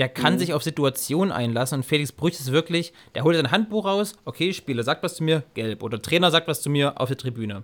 Der 0.00 0.08
kann 0.08 0.34
Mhm. 0.34 0.38
sich 0.38 0.52
auf 0.54 0.62
Situationen 0.64 1.30
einlassen 1.30 1.76
und 1.78 1.84
Felix 1.84 2.10
Brüch 2.10 2.32
ist 2.32 2.50
wirklich, 2.50 2.92
der 3.14 3.22
holt 3.22 3.36
sein 3.36 3.50
Handbuch 3.52 3.84
raus, 3.84 4.14
okay, 4.24 4.52
Spieler 4.52 4.82
sagt 4.82 5.02
was 5.04 5.14
zu 5.14 5.22
mir, 5.22 5.44
gelb. 5.54 5.82
Oder 5.82 6.00
Trainer 6.02 6.30
sagt 6.32 6.48
was 6.48 6.62
zu 6.62 6.70
mir 6.70 6.98
auf 7.00 7.08
der 7.08 7.18
Tribüne. 7.18 7.62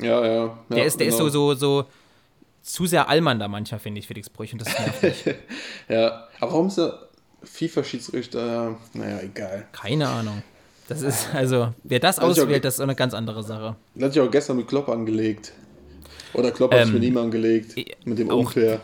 Ja, 0.00 0.24
ja. 0.24 0.32
ja 0.46 0.58
Der, 0.70 0.86
ist, 0.86 0.98
der 0.98 1.06
ist 1.06 1.18
genau. 1.18 1.28
so, 1.28 1.54
so, 1.54 1.82
so 1.82 1.84
zu 2.62 2.86
sehr 2.86 3.08
Allmann 3.08 3.38
da 3.38 3.46
mancher, 3.48 3.78
finde 3.78 3.98
ich, 4.00 4.06
Felix 4.08 4.28
Brüch. 4.30 4.52
Und 4.52 4.62
das 4.62 4.76
nervt 4.78 5.02
mich. 5.02 5.24
Ja, 5.88 6.26
aber 6.40 6.52
warum 6.52 6.66
ist 6.68 6.78
er 6.78 7.08
FIFA-Schiedsrichter? 7.42 8.76
Naja, 8.94 9.20
egal. 9.22 9.66
Keine 9.72 10.08
Ahnung. 10.08 10.42
Das 10.88 11.02
ist, 11.02 11.28
also, 11.34 11.72
wer 11.82 11.98
das 12.00 12.18
auswählt, 12.18 12.64
das 12.64 12.74
ist 12.74 12.80
eine 12.80 12.94
ganz 12.94 13.14
andere 13.14 13.42
Sache. 13.42 13.76
Das 13.94 14.04
hat 14.06 14.12
sich 14.14 14.22
auch 14.22 14.30
gestern 14.30 14.56
mit 14.56 14.68
Klopp 14.68 14.88
angelegt. 14.88 15.52
Oder 16.34 16.50
Klopp 16.50 16.72
hat 16.72 16.80
sich 16.80 16.88
Ähm, 16.88 16.94
mit 16.94 17.04
ihm 17.04 17.16
angelegt. 17.16 17.74
Mit 18.04 18.18
dem 18.18 18.28
Unfair. 18.28 18.80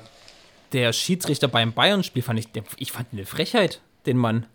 Der 0.73 0.93
Schiedsrichter 0.93 1.49
beim 1.49 1.73
Bayern-Spiel 1.73 2.23
fand 2.23 2.39
ich, 2.39 2.49
ich 2.77 2.93
fand 2.93 3.09
eine 3.13 3.27
Frechheit, 3.27 3.81
den 4.07 4.17
Mann. 4.17 4.47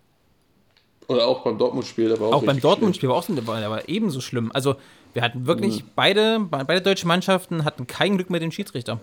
Oder 1.08 1.28
auch 1.28 1.44
beim 1.44 1.58
Dortmund-Spiel. 1.58 2.10
der 2.10 2.20
war 2.20 2.34
Auch 2.34 2.44
beim 2.44 2.60
Dortmund-Spiel 2.60 3.10
war 3.10 3.18
auch 3.18 3.24
so, 3.24 3.34
der 3.34 3.46
war, 3.46 3.88
ebenso 3.90 4.22
schlimm. 4.22 4.52
Also, 4.54 4.76
wir 5.14 5.22
hatten 5.22 5.46
wirklich, 5.46 5.84
beide, 5.96 6.40
beide 6.40 6.82
deutsche 6.82 7.08
Mannschaften 7.08 7.64
hatten 7.64 7.86
kein 7.88 8.18
Glück 8.18 8.30
mit 8.30 8.42
dem 8.42 8.52
Schiedsrichter. 8.52 9.00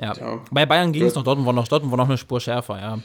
Ja. 0.00 0.14
Tja. 0.14 0.40
Bei 0.50 0.64
Bayern 0.66 0.92
ging 0.92 1.04
es 1.04 1.14
Ja. 1.14 1.18
noch, 1.20 1.24
Dortmund 1.24 1.46
war 1.46 1.52
noch, 1.52 1.68
Dortmund 1.68 1.90
war 1.90 1.98
noch 1.98 2.08
eine 2.08 2.18
Spur 2.18 2.40
schärfer, 2.40 2.78
ja. 2.80 2.98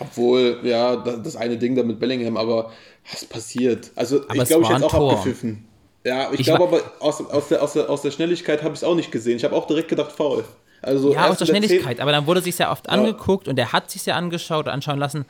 Obwohl, 0.00 0.60
ja, 0.62 0.96
das, 0.96 1.22
das 1.22 1.36
eine 1.36 1.56
Ding 1.56 1.74
da 1.74 1.82
mit 1.82 1.98
Bellingham, 1.98 2.36
aber 2.36 2.72
was 3.10 3.24
passiert? 3.24 3.90
Also, 3.96 4.22
Aber 4.28 4.42
ich 4.42 4.48
glaube, 4.48 4.64
ich 4.64 4.70
hätte 4.70 4.86
auch 4.86 4.90
Tor. 4.90 5.12
abgepfiffen. 5.12 5.64
Ja, 6.04 6.32
ich, 6.32 6.40
Ich 6.40 6.46
glaube 6.46 6.64
aber, 6.64 6.82
aus, 7.00 7.20
aus, 7.20 7.48
der, 7.48 7.62
aus, 7.62 7.72
der, 7.72 7.90
aus 7.90 8.02
der 8.02 8.10
Schnelligkeit 8.12 8.62
habe 8.62 8.74
ich 8.74 8.80
es 8.80 8.84
auch 8.84 8.94
nicht 8.94 9.10
gesehen. 9.10 9.36
Ich 9.36 9.44
habe 9.44 9.54
auch 9.56 9.66
direkt 9.66 9.88
gedacht, 9.88 10.12
faul. 10.12 10.44
Also, 10.82 11.12
Ja, 11.12 11.28
aus 11.28 11.38
der 11.38 11.48
in 11.48 11.54
der 11.60 11.68
Schnelligkeit, 11.68 12.00
aber 12.00 12.12
dann 12.12 12.26
wurde 12.26 12.40
sich 12.40 12.54
sehr 12.56 12.70
oft 12.70 12.86
Ja. 12.86 12.92
angeguckt 12.92 13.48
und 13.48 13.58
er 13.58 13.72
hat 13.72 13.90
sich 13.90 14.02
sehr 14.02 14.16
angeschaut 14.16 14.64
oder 14.66 14.72
anschauen 14.72 14.98
lassen. 14.98 15.24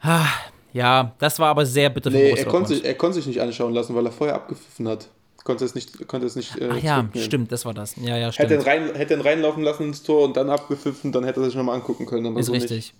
Ah, 0.00 0.26
ja, 0.72 1.12
das 1.18 1.38
war 1.38 1.48
aber 1.48 1.66
sehr 1.66 1.90
bitter 1.90 2.10
Nee, 2.10 2.30
er 2.32 2.44
konnte, 2.46 2.74
sich, 2.74 2.84
er 2.84 2.94
konnte 2.94 3.14
sich 3.16 3.26
nicht 3.26 3.40
anschauen 3.40 3.72
lassen, 3.74 3.94
weil 3.94 4.04
er 4.06 4.12
vorher 4.12 4.36
abgepfiffen 4.36 4.88
hat. 4.88 5.08
Konnte 5.44 5.64
es 5.64 5.74
nicht, 5.74 6.08
konnte 6.08 6.26
es 6.26 6.34
nicht 6.34 6.56
äh, 6.60 6.68
Ach 6.72 6.82
ja, 6.82 7.08
stimmt, 7.14 7.52
das 7.52 7.64
war 7.64 7.72
das. 7.72 7.94
Ja, 7.96 8.16
ja, 8.16 8.32
Hätte 8.32 8.54
ihn, 8.54 8.60
stimmt. 8.60 8.66
rein, 8.66 8.94
hätte 8.94 9.14
ihn 9.14 9.20
reinlaufen 9.20 9.62
lassen 9.62 9.84
ins 9.84 10.02
Tor 10.02 10.24
und 10.24 10.36
dann 10.36 10.50
abgepfiffen, 10.50 11.12
dann 11.12 11.24
hätte 11.24 11.40
er 11.40 11.46
sich 11.46 11.54
nochmal 11.54 11.76
angucken 11.76 12.04
können. 12.04 12.26
Aber 12.26 12.40
Ist 12.40 12.46
so 12.46 12.52
richtig. 12.52 12.94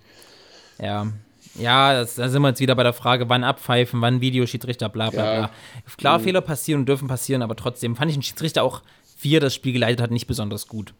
Ja. 0.80 1.08
Ja, 1.56 1.94
das, 1.94 2.16
da 2.16 2.28
sind 2.28 2.42
wir 2.42 2.48
jetzt 2.48 2.60
wieder 2.60 2.74
bei 2.74 2.82
der 2.82 2.92
Frage, 2.92 3.28
wann 3.30 3.42
abpfeifen, 3.42 4.00
wann 4.02 4.20
Videoschiedsrichter, 4.20 4.88
bla 4.90 5.10
bla 5.10 5.24
Ja. 5.24 5.38
bla. 5.46 5.50
Klar, 5.96 6.20
Fehler 6.20 6.40
passieren 6.42 6.80
und 6.82 6.86
dürfen 6.86 7.08
passieren, 7.08 7.40
aber 7.42 7.56
trotzdem 7.56 7.96
fand 7.96 8.10
ich 8.10 8.16
den 8.16 8.22
Schiedsrichter 8.22 8.62
auch, 8.62 8.82
wie 9.22 9.34
er 9.36 9.40
das 9.40 9.54
Spiel 9.54 9.72
geleitet 9.72 10.00
hat, 10.02 10.10
nicht 10.10 10.26
besonders 10.26 10.68
gut. 10.68 10.92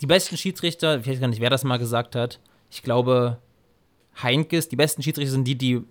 Die 0.00 0.06
besten 0.06 0.36
Schiedsrichter, 0.36 0.98
ich 1.00 1.06
weiß 1.08 1.20
gar 1.20 1.28
nicht, 1.28 1.40
wer 1.40 1.50
das 1.50 1.64
mal 1.64 1.78
gesagt 1.78 2.14
hat, 2.14 2.38
ich 2.70 2.82
glaube, 2.82 3.38
Heinkes, 4.22 4.68
die 4.68 4.76
besten 4.76 5.02
Schiedsrichter 5.02 5.32
sind 5.32 5.44
die, 5.44 5.56
die, 5.56 5.82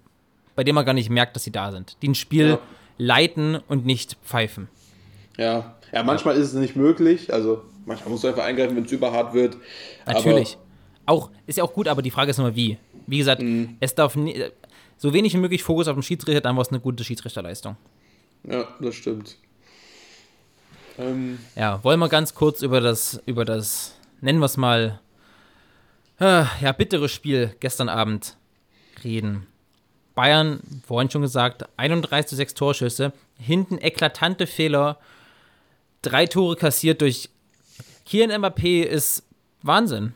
bei 0.55 0.63
denen 0.63 0.75
man 0.75 0.85
gar 0.85 0.93
nicht 0.93 1.09
merkt, 1.09 1.35
dass 1.35 1.43
sie 1.43 1.51
da 1.51 1.71
sind. 1.71 1.97
Die 2.01 2.07
ein 2.09 2.15
Spiel 2.15 2.47
Ja. 2.51 2.59
leiten 2.97 3.55
und 3.67 3.85
nicht 3.85 4.15
pfeifen. 4.23 4.69
Ja. 5.37 5.75
ja, 5.91 6.03
manchmal 6.03 6.35
ist 6.35 6.47
es 6.47 6.53
nicht 6.53 6.75
möglich. 6.75 7.31
Also, 7.33 7.63
manchmal 7.85 8.09
musst 8.09 8.23
du 8.23 8.27
einfach 8.29 8.43
eingreifen, 8.43 8.75
wenn 8.75 8.85
es 8.85 8.91
überhart 8.91 9.33
wird. 9.33 9.57
Natürlich. 10.05 10.57
Auch, 11.05 11.29
ist 11.45 11.57
ja 11.57 11.63
auch 11.63 11.73
gut, 11.73 11.87
aber 11.87 12.01
die 12.01 12.11
Frage 12.11 12.31
ist 12.31 12.39
immer 12.39 12.55
wie. 12.55 12.77
Wie 13.05 13.17
gesagt, 13.19 13.41
Mhm. 13.41 13.77
es 13.79 13.93
darf 13.95 14.15
nie, 14.15 14.43
so 14.97 15.13
wenig 15.13 15.33
wie 15.33 15.37
möglich 15.37 15.63
Fokus 15.63 15.87
auf 15.87 15.95
den 15.95 16.03
Schiedsrichter, 16.03 16.41
dann 16.41 16.55
war 16.55 16.63
es 16.63 16.69
eine 16.69 16.79
gute 16.79 17.03
Schiedsrichterleistung. 17.03 17.77
Ja, 18.43 18.67
das 18.81 18.95
stimmt. 18.95 19.37
Ähm, 20.97 21.37
Ja, 21.55 21.83
wollen 21.83 21.99
wir 21.99 22.09
ganz 22.09 22.33
kurz 22.33 22.61
über 22.61 22.81
das, 22.81 23.21
über 23.25 23.45
das, 23.45 23.93
nennen 24.21 24.39
wir 24.39 24.45
es 24.45 24.57
mal, 24.57 24.99
äh, 26.19 26.43
ja, 26.61 26.71
bittere 26.71 27.09
Spiel 27.09 27.55
gestern 27.59 27.89
Abend 27.89 28.37
reden. 29.03 29.47
Bayern, 30.15 30.61
vorhin 30.85 31.11
schon 31.11 31.21
gesagt, 31.21 31.65
31 31.77 32.27
zu 32.29 32.35
6 32.35 32.53
Torschüsse, 32.55 33.13
hinten 33.37 33.77
eklatante 33.77 34.47
Fehler, 34.47 34.97
drei 36.01 36.25
Tore 36.25 36.55
kassiert 36.55 37.01
durch 37.01 37.29
Kian 38.05 38.31
Mbappé 38.31 38.83
ist 38.83 39.23
Wahnsinn. 39.61 40.13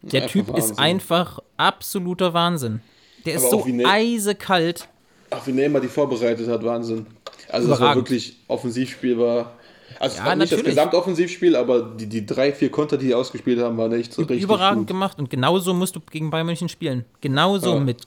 Der 0.00 0.22
Einfach 0.22 0.32
Typ 0.32 0.48
ist 0.48 0.70
Wahnsinn. 0.70 0.78
einfach 0.78 1.38
absoluter 1.56 2.32
Wahnsinn. 2.32 2.80
Der 3.26 3.34
ist 3.34 3.50
so 3.50 3.64
ne- 3.66 3.84
eisekalt. 3.84 4.88
ach, 5.30 5.46
wie 5.46 5.52
Neymar 5.52 5.80
die 5.80 5.88
vorbereitet 5.88 6.48
hat, 6.48 6.64
Wahnsinn. 6.64 7.06
Also 7.50 7.68
das 7.68 7.78
war 7.80 7.88
Überragend. 7.88 8.04
wirklich, 8.10 8.36
Offensivspiel 8.48 9.18
war, 9.18 9.52
also 10.00 10.16
Ja, 10.18 10.30
auch 10.32 10.34
nicht 10.36 10.52
das. 10.52 10.62
Gesamtoffensivspiel, 10.62 11.56
aber 11.56 11.82
die, 11.82 12.06
die 12.08 12.24
drei, 12.26 12.52
vier 12.52 12.70
Konter, 12.70 12.96
die 12.96 13.06
die 13.08 13.14
ausgespielt 13.14 13.60
haben, 13.60 13.76
waren 13.76 13.92
echt 13.92 14.12
so 14.12 14.22
richtig 14.22 14.42
überragend 14.42 14.80
gut. 14.82 14.88
gemacht 14.88 15.18
und 15.18 15.30
genauso 15.30 15.74
musst 15.74 15.96
du 15.96 16.00
gegen 16.10 16.30
Bayern 16.30 16.46
München 16.46 16.68
spielen. 16.68 17.04
Genauso 17.20 17.74
Ja. 17.74 17.80
mit 17.80 18.06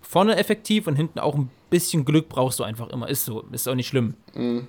vorne 0.00 0.36
effektiv 0.36 0.86
und 0.86 0.96
hinten 0.96 1.18
auch 1.18 1.34
ein 1.34 1.50
bisschen 1.70 2.04
Glück 2.04 2.28
brauchst 2.28 2.58
du 2.58 2.64
einfach 2.64 2.88
immer. 2.90 3.08
Ist 3.08 3.24
so, 3.24 3.44
ist 3.52 3.68
auch 3.68 3.74
nicht 3.74 3.88
schlimm. 3.88 4.14
Mhm. 4.34 4.66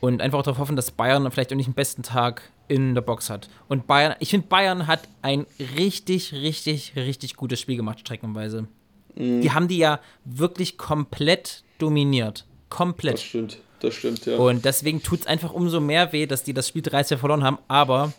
Und 0.00 0.20
einfach 0.20 0.42
darauf 0.42 0.58
hoffen, 0.58 0.74
dass 0.76 0.90
Bayern 0.90 1.30
vielleicht 1.30 1.52
auch 1.52 1.56
nicht 1.56 1.66
den 1.68 1.74
besten 1.74 2.02
Tag 2.02 2.42
in 2.68 2.94
der 2.94 3.02
Box 3.02 3.30
hat. 3.30 3.48
Und 3.68 3.86
Bayern, 3.86 4.14
ich 4.18 4.30
finde, 4.30 4.46
Bayern 4.48 4.86
hat 4.86 5.02
ein 5.22 5.46
richtig, 5.76 6.32
richtig, 6.32 6.94
richtig 6.96 7.36
gutes 7.36 7.60
Spiel 7.60 7.76
gemacht, 7.76 8.00
streckenweise. 8.00 8.66
Mhm. 9.14 9.40
Die 9.42 9.50
haben 9.52 9.68
die 9.68 9.78
ja 9.78 10.00
wirklich 10.24 10.76
komplett 10.78 11.62
dominiert. 11.78 12.46
Komplett. 12.68 13.14
Das 13.14 13.22
stimmt, 13.22 13.58
das 13.82 13.94
stimmt, 13.94 14.24
ja. 14.26 14.36
Und 14.36 14.64
deswegen 14.64 15.02
tut 15.02 15.20
es 15.20 15.26
einfach 15.26 15.52
umso 15.52 15.80
mehr 15.80 16.12
weh, 16.12 16.26
dass 16.26 16.42
die 16.42 16.54
das 16.54 16.68
Spiel 16.68 16.82
13 16.82 17.18
verloren 17.18 17.44
haben. 17.44 17.58
Aber 17.68 18.12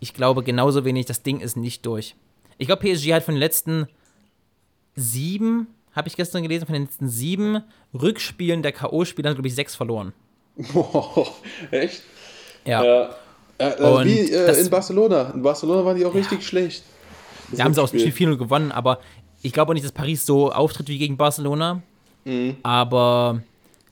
ich 0.00 0.14
glaube 0.14 0.42
genauso 0.42 0.84
wenig, 0.84 1.06
das 1.06 1.22
Ding 1.22 1.40
ist 1.40 1.56
nicht 1.56 1.84
durch. 1.86 2.14
Ich 2.58 2.66
glaube, 2.68 2.82
PSG 2.82 3.12
hat 3.12 3.22
von 3.22 3.34
den 3.34 3.40
letzten 3.40 3.88
sieben, 4.94 5.66
habe 5.94 6.08
ich 6.08 6.16
gestern 6.16 6.42
gelesen, 6.42 6.66
von 6.66 6.72
den 6.74 6.84
letzten 6.84 7.08
sieben 7.08 7.62
Rückspielen 7.94 8.62
der 8.62 8.72
K.O.-Spieler, 8.72 9.34
glaube 9.34 9.48
ich, 9.48 9.54
sechs 9.54 9.74
verloren. 9.74 10.12
Boah, 10.72 11.26
echt? 11.70 12.02
Ja. 12.64 12.84
Ja. 12.84 13.16
Ja, 13.58 13.70
äh, 13.70 13.82
Und 13.82 14.04
wie 14.06 14.30
äh, 14.30 14.60
in 14.60 14.70
Barcelona. 14.70 15.30
In 15.34 15.42
Barcelona 15.42 15.84
waren 15.84 15.96
die 15.96 16.04
auch 16.04 16.14
richtig 16.14 16.46
schlecht. 16.46 16.82
Das 17.50 17.58
Da 17.58 17.64
haben 17.64 17.74
sie 17.74 17.82
auch 17.82 17.88
viel 17.88 18.12
4-0 18.12 18.36
gewonnen, 18.36 18.72
aber 18.72 19.00
ich 19.42 19.52
glaube 19.52 19.70
auch 19.70 19.74
nicht, 19.74 19.84
dass 19.84 19.92
Paris 19.92 20.26
so 20.26 20.52
auftritt 20.52 20.88
wie 20.88 20.98
gegen 20.98 21.16
Barcelona. 21.16 21.82
Aber 22.62 23.40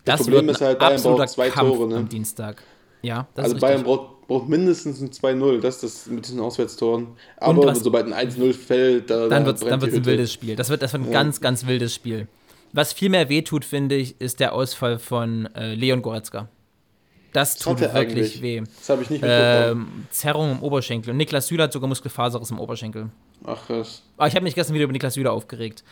das 0.05 0.21
Mhm. 0.21 0.25
Problem 0.25 0.47
wird 0.47 0.57
ist 0.57 0.63
halt, 0.63 0.79
Bayern 0.79 1.03
braucht 1.03 1.29
zwei 1.29 1.51
Kampf 1.51 1.71
Tore, 1.77 1.89
ne? 1.89 1.97
am 1.97 2.09
Dienstag. 2.09 2.63
Ja, 3.03 3.27
das 3.35 3.45
Also 3.47 3.59
Bayern 3.59 3.83
braucht, 3.83 4.27
braucht 4.27 4.49
mindestens 4.49 5.01
ein 5.01 5.11
2-0, 5.13 5.61
das 5.61 5.77
ist 5.77 5.83
das 5.85 6.07
mit 6.07 6.27
diesen 6.27 6.41
Auswärtstoren. 6.41 7.09
Aber 7.37 7.65
was- 7.67 7.81
sobald 7.81 8.07
ein 8.07 8.15
1-0 8.15 8.53
fällt, 8.55 9.11
da, 9.11 9.29
dann 9.29 9.45
da 9.45 9.47
wird 9.47 9.57
es 9.57 9.63
die 9.65 9.71
ein 9.99 10.05
wildes 10.07 10.33
Spiel. 10.33 10.57
Das 10.57 10.71
wird, 10.71 10.83
das 10.83 10.93
wird 10.95 11.05
ein 11.05 11.11
ganz, 11.13 11.41
ganz 11.41 11.67
wildes 11.67 11.95
Spiel. 11.95 12.29
Was 12.73 12.93
viel 12.93 13.09
mehr 13.11 13.29
wehtut, 13.29 13.65
finde 13.65 13.95
ich, 13.95 14.21
ist 14.21 14.41
der 14.41 14.53
Ausfall 14.55 14.99
von 14.99 15.47
äh, 15.55 15.75
Leon 15.75 16.03
Goretzka. 16.03 16.49
Das 17.33 17.57
tut 17.59 17.81
wirklich 17.81 17.95
eigentlich? 17.95 18.43
weh. 18.43 18.61
Das 18.79 18.89
habe 18.89 19.03
ich 19.03 19.11
nicht 19.11 19.21
mitbekommen. 19.23 19.89
Ähm, 19.89 20.07
Zerrung 20.11 20.53
im 20.53 20.63
Oberschenkel. 20.63 21.11
Und 21.11 21.17
Niklas 21.17 21.49
Süle 21.49 21.65
hat 21.65 21.73
sogar 21.73 21.89
Muskelfaserriss 21.89 22.51
im 22.53 22.61
Oberschenkel. 22.61 23.11
Ach 23.45 23.67
krass. 23.67 24.03
Aber 24.17 24.29
ich 24.29 24.35
habe 24.37 24.45
mich 24.45 24.55
gestern 24.55 24.75
wieder 24.75 24.85
über 24.85 24.93
Niklas 24.93 25.15
Süle 25.15 25.31
aufgeregt. 25.33 25.83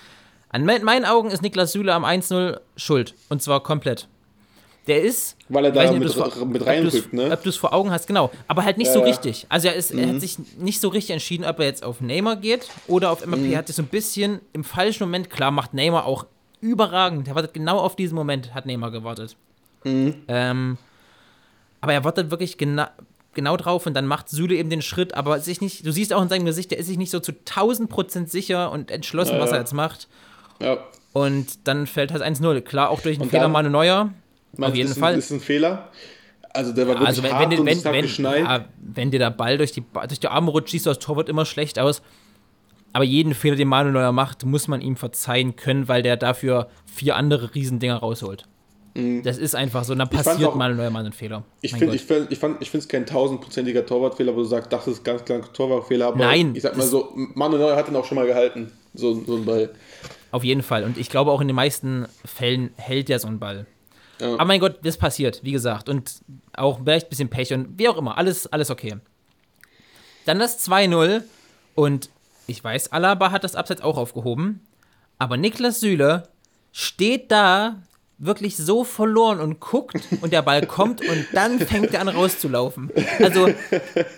An 0.53 0.65
me- 0.65 0.81
meinen 0.81 1.05
Augen 1.05 1.31
ist 1.31 1.43
Niklas 1.43 1.73
Süle 1.73 1.93
am 1.95 2.05
1-0 2.05 2.61
schuld. 2.77 3.15
Und 3.29 3.43
zwar 3.43 3.63
komplett. 3.63 4.07
Der 4.87 5.01
ist. 5.03 5.37
Weil 5.49 5.67
er 5.67 5.71
da 5.73 5.83
nicht, 5.91 5.99
mit, 6.01 6.13
vor- 6.13 6.45
mit 6.45 6.67
reinrückt, 6.67 7.13
ne? 7.13 7.31
Ob 7.33 7.43
du 7.43 7.49
es 7.51 7.57
vor 7.57 7.73
Augen 7.73 7.91
hast, 7.91 8.07
genau. 8.07 8.31
Aber 8.49 8.65
halt 8.65 8.79
nicht 8.79 8.89
Ja, 8.89 8.95
so 8.95 9.01
richtig. 9.01 9.47
Also 9.49 9.69
er, 9.69 9.75
ist, 9.75 9.93
er 9.93 10.07
Mhm. 10.07 10.15
hat 10.15 10.21
sich 10.21 10.37
nicht 10.59 10.81
so 10.81 10.89
richtig 10.89 11.11
entschieden, 11.13 11.45
ob 11.45 11.59
er 11.61 11.67
jetzt 11.67 11.85
auf 11.85 12.01
Neymar 12.01 12.37
geht 12.37 12.69
oder 12.89 13.11
auf 13.11 13.25
Mbappé. 13.27 13.37
Mhm. 13.37 13.53
Er 13.53 13.59
hat 13.59 13.69
sich 13.69 13.77
so 13.77 13.83
ein 13.83 13.87
bisschen 13.89 14.41
im 14.53 14.65
falschen 14.65 15.05
Moment, 15.05 15.31
klar, 15.31 15.51
macht 15.53 15.73
Neymar 15.73 16.05
auch 16.05 16.27
überragend. 16.61 17.29
Er 17.29 17.35
wartet 17.37 17.55
genau 17.55 17.79
auf 17.79 17.95
diesen 17.97 18.15
Moment, 18.17 18.55
hat 18.55 18.67
Neymar 18.67 18.91
gewartet. 18.91 19.37
Mhm. 19.85 20.17
Ähm, 20.29 20.79
aber 21.81 21.93
er 21.93 22.05
wartet 22.05 22.31
wirklich 22.33 22.59
genau, 22.59 22.87
genau 23.35 23.57
drauf 23.57 23.87
und 23.87 23.95
dann 23.95 24.07
macht 24.07 24.29
Süle 24.29 24.57
eben 24.57 24.69
den 24.69 24.83
Schritt, 24.83 25.15
aber 25.15 25.39
sich 25.41 25.61
nicht, 25.61 25.87
du 25.87 25.93
siehst 25.93 26.13
auch 26.13 26.23
in 26.23 26.29
seinem 26.29 26.45
Gesicht, 26.45 26.71
der 26.73 26.79
ist 26.79 26.87
sich 26.87 26.99
nicht 26.99 27.11
so 27.11 27.21
zu 27.21 27.33
1000 27.33 27.89
Prozent 27.89 28.31
sicher 28.31 28.71
und 28.73 28.91
entschlossen, 28.91 29.35
Ja, 29.37 29.41
was 29.41 29.53
er 29.53 29.59
jetzt 29.59 29.75
macht. 29.75 30.09
Ja. 30.63 30.79
Und 31.13 31.67
dann 31.69 31.87
fällt 31.87 32.13
halt 32.13 32.23
1-0. 32.23 32.61
Klar, 32.63 32.91
auch 32.91 33.01
durch 33.01 33.21
einen 33.21 33.29
Fehler 33.31 33.49
Manu 33.49 33.69
Neuer. 33.69 34.13
Auf 34.59 34.75
jeden 34.75 34.91
ist 34.91 34.99
Fall. 34.99 35.15
Ein, 35.15 35.19
ist 35.19 35.31
ein 35.31 35.41
Fehler. 35.41 35.91
Also 36.55 36.73
der 36.73 36.87
war 36.87 36.95
wirklich 36.95 37.09
Also 37.09 37.23
wenn, 37.23 37.33
hart 37.33 37.51
wenn, 37.51 37.59
und 37.61 37.67
wenn, 37.67 37.79
es 37.79 37.85
wenn, 37.85 38.03
geschneit. 38.03 38.41
ja, 38.45 38.65
wenn 38.79 39.11
dir 39.11 39.19
der 39.19 39.31
Ball 39.31 39.57
durch 39.59 39.73
die, 39.73 39.83
durch 40.09 40.21
die 40.21 40.29
Arme 40.29 40.51
rutscht, 40.51 40.71
siehst 40.73 40.85
du 40.87 40.91
als 40.91 40.99
Torwart 40.99 41.29
immer 41.29 41.45
schlecht 41.47 41.79
aus. 41.79 42.03
Aber 42.93 43.05
jeden 43.05 43.33
Fehler, 43.35 43.57
den 43.57 43.69
Manu 43.69 43.91
Neuer 43.91 44.13
macht, 44.13 44.45
muss 44.45 44.69
man 44.69 44.83
ihm 44.83 44.97
verzeihen 44.97 45.57
können, 45.57 45.89
weil 45.89 46.03
der 46.03 46.19
dafür 46.19 46.69
vier 46.85 47.17
andere 47.17 47.55
Riesendinger 47.55 47.97
rausholt. 47.97 48.47
Das 48.95 49.39
ist 49.39 49.55
einfach 49.55 49.85
so. 49.85 49.95
Und 49.95 50.01
dann 50.01 50.11
passiert 50.11 50.47
auch- 50.51 50.55
Manu 50.55 50.75
Neuer 50.75 50.91
mal 50.91 50.99
einen 51.01 51.15
Fehler. 51.15 51.45
Ich 51.63 51.71
finde 51.71 51.87
Gott. 51.87 51.95
ich 51.95 52.03
find, 52.05 52.27
ich 52.61 52.69
ich 52.69 52.75
es 52.75 52.87
kein 52.89 53.07
tausendprozentiger 53.07 53.87
Torwartfehler, 53.87 54.35
wo 54.35 54.41
du 54.41 54.45
sagst, 54.45 54.71
das 54.71 54.87
ist 54.87 55.03
ganz 55.03 55.25
klar 55.25 55.39
ein 55.39 55.45
Torwartfehler. 55.55 56.09
Aber 56.09 56.19
Nein, 56.19 56.55
ich 56.55 56.63
sag 56.63 56.77
mal 56.77 56.83
das- 56.83 56.91
so, 56.91 57.11
Manuel 57.35 57.63
Neuer 57.63 57.77
hat 57.77 57.89
ihn 57.89 57.97
auch 57.97 58.05
schon 58.05 58.17
mal 58.17 58.27
gehalten. 58.27 58.71
So, 58.93 59.15
so 59.25 59.37
ein 59.37 59.47
Ball. 59.47 59.71
Auf 60.33 60.43
jeden 60.43 60.63
Fall. 60.63 60.83
Und 60.83 60.99
ich 60.99 61.11
glaube 61.11 61.31
auch 61.31 61.41
in 61.41 61.47
den 61.47 61.55
meisten 61.55 62.07
Fällen 62.25 62.71
hält 62.77 63.09
der 63.09 63.19
so 63.19 63.29
einen 63.29 63.39
Ball. 63.39 63.67
Ja. 64.19 64.35
Aber 64.35 64.47
mein 64.47 64.61
Gott, 64.61 64.81
das 64.83 64.97
passiert, 64.97 65.45
wie 65.45 65.53
gesagt. 65.53 65.89
Und 65.89 66.21
auch 66.55 66.81
vielleicht 66.81 67.07
ein 67.07 67.11
bisschen 67.11 67.29
Pech 67.29 67.53
und 67.53 67.79
wie 67.79 67.89
auch 67.89 67.97
immer. 67.97 68.17
Alles, 68.19 68.47
alles 68.47 68.71
okay. 68.71 68.97
Dann 70.25 70.39
das 70.39 70.67
2-0. 70.69 71.23
Und 71.75 72.09
ich 72.47 72.65
weiß, 72.65 72.93
Alaba 72.93 73.31
hat 73.31 73.45
das 73.45 73.55
Abseits 73.55 73.83
auch 73.83 73.97
aufgehoben. 73.97 74.61
Aber 75.19 75.37
Niklas 75.37 75.81
Süle 75.81 76.29
steht 76.73 77.31
da 77.31 77.83
wirklich 78.19 78.57
so 78.57 78.85
verloren 78.85 79.41
und 79.41 79.61
guckt 79.61 80.01
und 80.21 80.33
der 80.33 80.43
Ball 80.43 80.65
kommt 80.67 81.01
und 81.07 81.27
dann 81.33 81.59
fängt 81.59 81.93
er 81.93 82.01
an 82.01 82.09
rauszulaufen. 82.09 82.91
Also, 83.19 83.49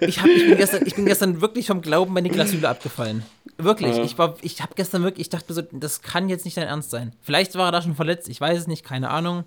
ich, 0.01 0.21
hab, 0.21 0.27
ich, 0.29 0.47
bin, 0.47 0.57
gestern, 0.57 0.87
ich 0.87 0.95
bin 0.95 1.07
gestern 1.07 1.41
wirklich 1.41 1.67
vom 1.67 1.81
Glauben 1.81 2.13
bei 2.13 2.21
Niklas 2.21 2.51
Süle 2.51 2.69
abgefallen. 2.69 3.25
Wirklich. 3.57 3.97
Ich, 3.99 4.19
war- 4.19 4.35
ich 4.43 4.61
habe 4.63 4.73
gestern 4.75 5.03
wirklich, 5.03 5.23
ich 5.27 5.31
dachte 5.31 5.53
mir 5.53 5.55
so, 5.55 5.63
das 5.79 6.03
kann 6.03 6.29
jetzt 6.29 6.45
nicht 6.45 6.57
dein 6.57 6.67
Ernst 6.69 6.91
sein. 6.91 7.13
Vielleicht 7.21 7.55
war 7.55 7.69
er 7.69 7.73
da 7.73 7.83
schon 7.83 7.95
verletzt, 7.95 8.29
ich 8.29 8.41
weiß 8.41 8.59
es 8.59 8.67
nicht, 8.67 8.85
keine 8.85 9.11
Ahnung. 9.11 9.45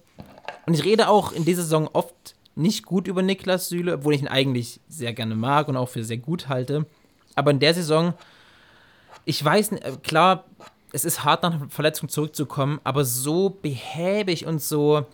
Und 0.66 0.74
ich 0.74 0.84
rede 0.84 1.10
auch 1.10 1.32
in 1.34 1.46
dieser 1.46 1.62
Saison 1.64 1.90
oft 1.94 2.14
nicht 2.56 2.86
gut 2.86 3.08
über 3.08 3.22
Niklas 3.22 3.70
Süle, 3.70 3.94
obwohl 3.96 4.16
ich 4.16 4.22
ihn 4.22 4.28
eigentlich 4.28 4.80
sehr 4.90 5.14
gerne 5.14 5.36
mag 5.36 5.68
und 5.68 5.78
auch 5.78 5.90
für 5.90 6.04
sehr 6.04 6.18
gut 6.18 6.48
halte. 6.50 6.86
Aber 7.36 7.52
in 7.52 7.60
der 7.60 7.74
Saison, 7.74 8.14
ich 9.26 9.44
weiß, 9.44 9.74
äh, 9.74 9.92
klar, 10.04 10.46
es 10.94 11.06
ist 11.06 11.24
hart 11.24 11.44
nach 11.44 11.54
einer 11.54 11.70
Verletzung 11.70 12.10
zurückzukommen, 12.10 12.80
aber 12.84 13.04
so 13.06 13.50
behäbig 13.50 14.46
und 14.46 14.62
so 14.62 15.06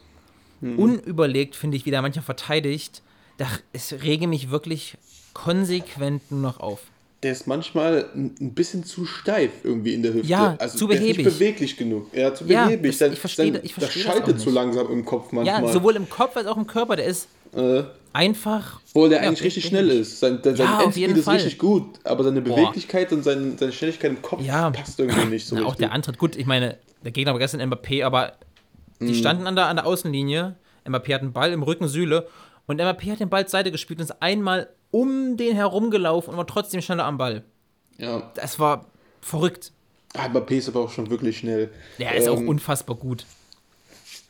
unüberlegt, 0.78 1.58
finde 1.58 1.76
ich, 1.76 1.86
wie 1.86 1.92
der 1.92 2.02
manchmal 2.02 2.24
verteidigt, 2.24 3.02
da 3.38 3.48
es 3.74 3.92
rege 4.04 4.28
mich 4.28 4.50
wirklich 4.50 4.98
konsequent 5.34 6.32
nur 6.32 6.40
noch 6.40 6.60
auf. 6.62 6.80
Der 7.24 7.32
ist 7.32 7.48
manchmal 7.48 8.06
ein 8.14 8.54
bisschen 8.54 8.84
zu 8.84 9.06
steif 9.06 9.52
irgendwie 9.64 9.94
in 9.94 10.04
der 10.04 10.14
Hüfte. 10.14 10.28
Ja, 10.28 10.56
also 10.60 10.78
zu 10.78 10.88
der 10.88 10.98
ist 10.98 11.02
behäbig. 11.04 11.26
nicht 11.26 11.40
beweglich 11.40 11.78
genug. 11.78 12.14
Ja, 12.14 12.34
zu 12.36 12.44
Ja, 12.46 12.66
behäbig. 12.66 12.98
das- 12.98 13.14
ich 13.14 13.20
verstehe- 13.20 13.54
sein- 13.54 13.62
ich 13.64 13.74
verstehe 13.74 14.04
das 14.04 14.12
auch 14.12 14.16
schaltet 14.18 14.42
zu 14.42 14.50
langsam 14.50 14.92
im 14.92 15.06
Kopf 15.06 15.32
manchmal. 15.32 15.64
Ja, 15.64 15.72
sowohl 15.72 15.96
im 15.96 16.10
Kopf 16.10 16.36
als 16.38 16.48
auch 16.48 16.58
im 16.58 16.68
Körper, 16.68 16.96
der 16.98 17.06
ist 17.06 17.28
äh, 17.56 17.84
einfach. 18.14 18.80
obwohl 18.90 19.10
der 19.10 19.22
ja, 19.22 19.28
eigentlich 19.28 19.44
richtig 19.44 19.70
behäbig. 19.72 19.88
schnell 19.90 20.00
ist. 20.02 20.20
Sein, 20.20 20.40
sein 20.44 20.56
Ja, 20.56 20.82
Endspeed 20.84 21.18
ist 21.18 21.24
Fall. 21.26 21.36
richtig 21.36 21.58
gut, 21.60 21.86
aber 22.04 22.24
seine 22.24 22.42
Boah. 22.42 22.56
Beweglichkeit 22.56 23.12
und 23.14 23.24
seine, 23.24 23.58
seine 23.58 23.72
Schnelligkeit 23.72 24.12
im 24.12 24.22
Kopf 24.22 24.42
Ja. 24.44 24.70
passt 24.72 25.00
irgendwie 25.00 25.26
nicht 25.26 25.46
so 25.48 25.56
Na, 25.56 25.62
auch 25.62 25.66
richtig. 25.68 25.86
der 25.86 25.92
Antritt, 25.94 26.18
gut, 26.18 26.36
ich 26.36 26.46
meine, 26.46 26.78
der 27.04 27.12
Gegner 27.12 27.32
war 27.32 27.40
gestern 27.40 27.62
Mbappé, 27.62 28.04
aber 28.04 28.34
Mhm. 29.00 29.08
die 29.08 29.16
standen 29.16 29.48
an 29.48 29.56
der, 29.56 29.68
an 29.68 29.76
der 29.78 29.86
Außenlinie. 29.86 30.56
Mbappé 30.86 31.14
hat 31.14 31.22
einen 31.22 31.32
Ball 31.32 31.52
im 31.54 31.64
Rücken 31.64 31.88
Süle 31.88 32.28
und 32.66 32.82
Mbappé 32.82 33.12
hat 33.12 33.20
den 33.20 33.30
Ball 33.30 33.46
zur 33.46 33.52
Seite 33.52 33.72
gespielt 33.72 34.00
und 34.00 34.06
ist 34.06 34.22
einmal 34.22 34.68
um 34.94 35.36
den 35.38 35.56
herumgelaufen 35.56 36.32
und 36.32 36.38
war 36.38 36.48
trotzdem 36.48 36.82
schneller 36.82 37.06
am 37.06 37.18
Ball. 37.18 37.44
ja. 37.98 38.32
Das 38.36 38.60
war 38.60 38.86
verrückt. 39.22 39.72
Mbappé 40.14 40.52
ist 40.58 40.68
aber 40.70 40.82
auch 40.82 40.92
schon 40.92 41.10
wirklich 41.10 41.40
schnell. 41.40 41.72
Der 41.98 42.14
ist 42.16 42.28
auch 42.30 42.38
Ähm, 42.38 42.48
unfassbar 42.48 42.96
gut. 42.96 43.26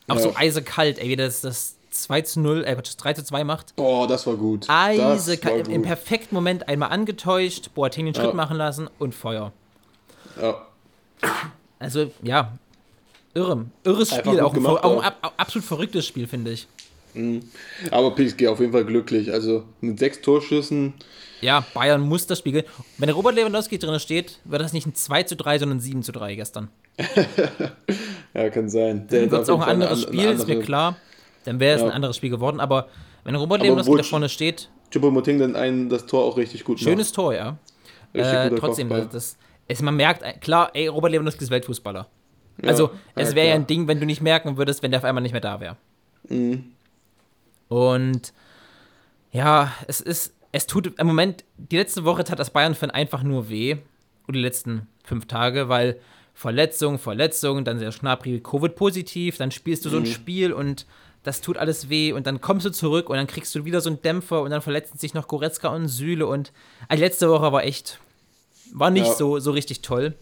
Auch 0.08 0.16
ja. 0.16 0.22
so 0.22 0.34
eisekalt, 0.36 0.98
ey, 1.00 1.10
wie 1.10 1.16
das 1.18 1.42
das 1.42 1.76
2 1.92 2.22
zu 2.22 2.40
0, 2.40 2.64
äh, 2.64 2.74
Quatsch, 2.76 2.88
das 2.88 2.98
3 2.98 3.14
zu 3.14 3.24
2 3.26 3.44
macht. 3.44 3.76
Boah, 3.76 4.08
das 4.08 4.26
war 4.26 4.36
gut. 4.36 4.66
Eisekalt, 4.70 5.68
im, 5.68 5.74
im 5.76 5.82
perfekten 5.82 6.34
Moment 6.36 6.68
einmal 6.70 6.90
angetäuscht, 6.90 7.74
Boateng 7.76 8.06
den 8.06 8.16
Schritt 8.16 8.28
Ja. 8.28 8.34
machen 8.34 8.56
lassen 8.58 8.90
und 9.00 9.14
Feuer. 9.14 9.52
Ja. 10.42 10.66
Also, 11.80 12.12
ja, 12.22 12.54
irre. 13.34 13.66
Irres 13.84 14.12
Einfach 14.14 14.32
Spiel, 14.32 14.40
auch 14.42 14.52
ein, 14.52 14.56
gemacht, 14.56 14.84
auch 14.84 14.92
ein 14.92 14.98
auch. 15.00 15.04
ab, 15.04 15.18
ab- 15.22 15.34
absolut 15.38 15.66
verrücktes 15.68 16.08
Spiel, 16.08 16.28
finde 16.28 16.52
ich. 16.52 16.68
Aber 17.92 18.12
PSG 18.16 18.48
auf 18.48 18.60
jeden 18.60 18.72
Fall 18.72 18.86
glücklich. 18.86 19.32
Also 19.32 19.64
mit 19.82 20.00
sechs 20.00 20.22
Torschüssen. 20.22 20.94
Ja, 21.42 21.66
Bayern 21.74 22.02
muss 22.02 22.26
das 22.28 22.40
Spiel. 22.40 22.64
Wenn 22.98 23.08
der 23.08 23.16
Robert 23.16 23.36
Lewandowski 23.36 23.78
drin 23.78 24.00
steht, 24.00 24.40
wird 24.46 24.62
das 24.62 24.72
nicht 24.74 24.88
ein 24.88 24.96
2 24.96 25.24
zu 25.24 25.36
3, 25.36 25.60
sondern 25.60 25.78
ein 25.80 25.82
7 25.82 26.02
zu 26.04 26.12
3 26.12 26.36
gestern. 26.36 26.70
Ja, 28.34 28.50
kann 28.50 28.68
sein. 28.68 29.00
Dann 29.00 29.08
Der 29.10 29.32
wird 29.32 29.44
es 29.44 29.50
auch 29.50 29.62
ein 29.62 29.70
anderes 29.70 30.02
Spiel, 30.04 30.20
eine 30.22 30.32
ist 30.32 30.48
mir 30.48 30.54
andere- 30.54 30.66
klar. 30.66 30.98
Dann 31.46 31.60
wäre 31.60 31.76
es 31.76 31.82
Ja. 31.82 31.88
ein 31.88 31.94
anderes 31.94 32.16
Spiel 32.18 32.30
geworden, 32.32 32.60
aber 32.60 32.88
Wenn 33.26 33.36
Robert 33.36 33.60
Aber 33.62 33.68
Lewandowski 33.68 33.98
da 33.98 34.04
vorne 34.04 34.28
steht, 34.28 34.70
Choupo-Moting 34.92 35.40
dann 35.40 35.56
einen 35.56 35.88
das 35.88 36.06
Tor 36.08 36.26
auch 36.26 36.36
richtig 36.36 36.64
gut 36.66 36.80
schönes 36.80 37.12
Tor, 37.14 37.34
ja. 37.34 37.58
Äh, 38.14 38.50
trotzdem, 38.56 38.90
Kopfball. 38.90 39.08
das, 39.12 39.38
es, 39.68 39.82
man 39.82 39.96
merkt, 39.96 40.24
äh, 40.24 40.34
klar, 40.34 40.72
ey, 40.74 40.88
Robert 40.88 41.12
Lewandowski 41.12 41.44
ist 41.44 41.50
Weltfußballer. 41.50 42.08
Also, 42.64 42.90
es 43.16 43.30
ja, 43.30 43.36
wäre 43.36 43.48
ja 43.50 43.54
ein 43.56 43.66
Ding, 43.66 43.88
wenn 43.88 44.00
du 44.00 44.06
nicht 44.06 44.22
merken 44.22 44.58
würdest, 44.58 44.84
wenn 44.84 44.92
der 44.92 45.00
auf 45.00 45.04
einmal 45.06 45.22
nicht 45.22 45.32
mehr 45.32 45.42
da 45.42 45.60
wäre. 45.62 45.78
Mhm. 46.28 46.66
Und 47.74 48.34
ja, 49.32 49.72
es 49.88 50.00
ist, 50.00 50.36
es 50.52 50.68
tut 50.68 50.94
im 51.00 51.08
Moment, 51.08 51.44
die 51.58 51.78
letzte 51.78 52.04
Woche 52.06 52.24
tat 52.24 52.38
das 52.38 52.52
Bayern-Fan 52.52 52.92
einfach 52.92 53.24
nur 53.24 53.50
weh. 53.50 53.78
Und 54.28 54.36
die 54.36 54.42
letzten 54.42 54.88
fünf 55.04 55.26
Tage, 55.26 55.70
weil 55.70 56.00
Verletzung, 56.36 57.00
Verletzung, 57.00 57.66
dann 57.66 57.80
sehr 57.80 57.92
Schnabri 57.92 58.42
Covid-positiv, 58.42 59.38
dann 59.38 59.50
spielst 59.50 59.86
du 59.86 59.90
so 59.90 59.98
ein 59.98 60.06
Spiel 60.06 60.54
und 60.54 60.86
das 61.24 61.42
tut 61.42 61.58
alles 61.58 61.90
weh 61.90 62.12
und 62.14 62.28
dann 62.28 62.42
kommst 62.42 62.66
du 62.66 62.70
zurück 62.70 63.10
und 63.10 63.18
dann 63.18 63.28
kriegst 63.28 63.56
du 63.56 63.66
wieder 63.66 63.82
so 63.82 63.90
einen 63.90 64.02
Dämpfer 64.04 64.44
und 64.44 64.52
dann 64.52 64.62
verletzen 64.62 65.00
sich 65.00 65.16
noch 65.16 65.28
Goretzka 65.28 65.70
und 65.70 65.88
Süle 65.88 66.28
und 66.28 66.52
die 66.92 66.98
letzte 66.98 67.28
Woche 67.30 67.52
war 67.52 67.64
echt, 67.64 68.00
war 68.72 68.92
nicht 68.92 69.08
Ja. 69.08 69.14
so, 69.14 69.40
so 69.40 69.52
richtig 69.52 69.82
toll. 69.82 70.14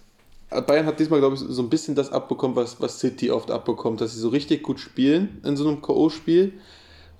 Bayern 0.67 0.85
hat 0.85 0.99
diesmal, 0.99 1.19
glaube 1.19 1.35
ich, 1.35 1.41
so 1.41 1.61
ein 1.61 1.69
bisschen 1.69 1.95
das 1.95 2.11
abbekommen, 2.11 2.55
was, 2.55 2.79
was 2.81 2.99
City 2.99 3.29
oft 3.29 3.51
abbekommt, 3.51 3.99
dass 4.01 4.13
sie 4.13 4.19
so 4.19 4.29
richtig 4.29 4.63
gut 4.63 4.79
spielen 4.79 5.41
in 5.43 5.57
so 5.57 5.67
einem 5.67 5.81
K.O.-Spiel 5.81 6.53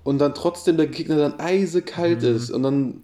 und 0.04 0.18
dann 0.18 0.34
trotzdem 0.34 0.76
der 0.76 0.86
Gegner 0.86 1.16
dann 1.16 1.38
eisekalt 1.40 2.22
ist. 2.22 2.50
Und 2.50 2.62
dann, 2.62 3.02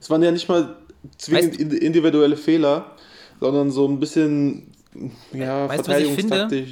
es 0.00 0.10
waren 0.10 0.22
ja 0.22 0.30
nicht 0.30 0.48
mal 0.48 0.76
zwingend 1.18 1.54
Weißt- 1.54 1.60
indi- 1.60 1.76
individuelle 1.78 2.36
Fehler, 2.36 2.96
sondern 3.40 3.70
so 3.70 3.86
ein 3.88 4.00
bisschen, 4.00 4.70
ja, 5.32 5.68
Weißt 5.68 5.88
ich 5.88 6.12
finde? 6.14 6.66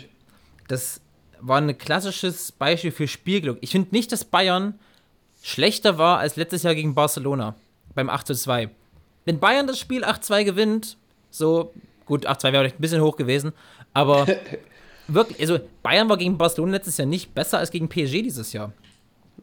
das 0.68 1.01
war 1.41 1.61
ein 1.61 1.79
klassisches 1.79 2.51
Beispiel 2.53 2.91
für 2.91 3.07
Spielglück. 3.09 3.59
Ich 3.61 3.70
finde 3.70 3.89
nicht, 3.93 4.11
dass 4.12 4.24
Bayern 4.24 4.74
schlechter 5.43 5.97
war 5.99 6.18
als 6.18 6.37
letztes 6.37 6.64
Jahr 6.64 6.74
gegen 6.74 6.95
Barcelona 6.95 7.55
beim 7.95 8.11
8 8.11 8.26
zu 8.26 8.35
2. 8.35 8.68
Wenn 9.24 9.39
Bayern 9.39 9.66
das 9.66 9.79
Spiel 9.79 10.05
8-2 10.05 10.45
gewinnt, 10.45 10.97
so, 11.31 11.72
gut, 12.07 12.26
8-2 12.26 12.43
wäre 12.45 12.62
vielleicht 12.64 12.79
ein 12.79 12.81
bisschen 12.81 13.03
hoch 13.03 13.16
gewesen, 13.16 13.53
aber 13.95 14.26
wirklich, 15.09 15.39
also 15.41 15.61
Bayern 15.83 16.09
war 16.09 16.16
gegen 16.16 16.37
Barcelona 16.39 16.72
letztes 16.72 16.97
Jahr 16.97 17.07
nicht 17.07 17.35
besser 17.35 17.59
als 17.59 17.70
gegen 17.70 17.89
PSG 17.89 18.22
dieses 18.22 18.53
Jahr. 18.53 18.72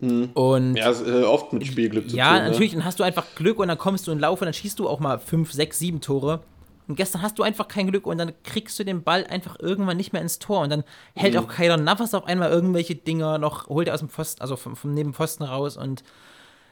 Und 0.02 0.76
Ja, 0.76 0.92
äh, 0.92 1.24
oft 1.24 1.54
mit 1.54 1.66
Spielglück 1.66 2.10
zu 2.10 2.16
ja, 2.16 2.38
tun. 2.40 2.48
natürlich, 2.52 2.74
dann 2.74 2.84
hast 2.86 3.00
du 3.00 3.04
einfach 3.04 3.26
Glück 3.36 3.60
und 3.60 3.68
dann 3.70 3.78
kommst 3.78 4.08
du 4.08 4.12
in 4.12 4.20
Lauf 4.20 4.42
und 4.42 4.46
dann 4.46 4.54
schießt 4.54 4.78
du 4.80 4.90
auch 4.90 5.00
mal 5.00 5.20
5, 5.20 5.52
6, 5.52 5.80
7 5.80 6.02
Tore. 6.02 6.42
Und 6.88 6.96
gestern 6.98 7.22
hast 7.24 7.40
du 7.40 7.44
einfach 7.44 7.68
kein 7.68 7.88
Glück 7.90 8.06
und 8.06 8.18
dann 8.20 8.34
kriegst 8.44 8.78
du 8.78 8.84
den 8.84 9.02
Ball 9.04 9.26
einfach 9.26 9.58
irgendwann 9.60 9.98
nicht 9.98 10.14
mehr 10.14 10.22
ins 10.22 10.38
Tor. 10.38 10.62
Und 10.62 10.70
dann 10.70 10.84
hält 11.16 11.34
Mhm. 11.34 11.40
auch 11.40 11.48
Kyler 11.48 11.78
Navas 11.78 12.14
auf 12.14 12.26
einmal 12.26 12.52
irgendwelche 12.52 12.94
Dinger 12.96 13.38
noch, 13.40 13.68
holt 13.70 13.88
er 13.88 13.94
aus 13.96 14.02
dem 14.02 14.10
Pfosten, 14.10 14.42
also 14.42 14.56
vom, 14.56 14.76
vom 14.76 14.94
Nebenpfosten 14.94 15.46
raus. 15.46 15.78
Und 15.78 16.04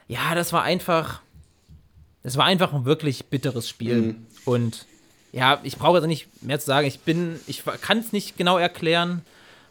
ja, 0.06 0.34
das 0.34 0.52
war 0.52 0.62
einfach, 0.62 1.20
das 2.22 2.36
war 2.36 2.44
einfach 2.44 2.72
ein 2.72 2.84
wirklich 2.84 3.26
bitteres 3.26 3.68
Spiel. 3.68 3.96
Mhm. 3.96 4.26
Und 4.44 4.86
ja, 5.32 5.58
ich 5.64 5.78
brauche 5.78 5.96
jetzt 5.98 6.06
nicht 6.06 6.28
mehr 6.44 6.60
zu 6.60 6.66
sagen. 6.66 6.86
Ich 6.86 7.00
bin, 7.00 7.40
ich 7.48 7.64
kann 7.80 7.98
es 7.98 8.12
nicht 8.12 8.36
genau 8.36 8.56
erklären, 8.58 9.22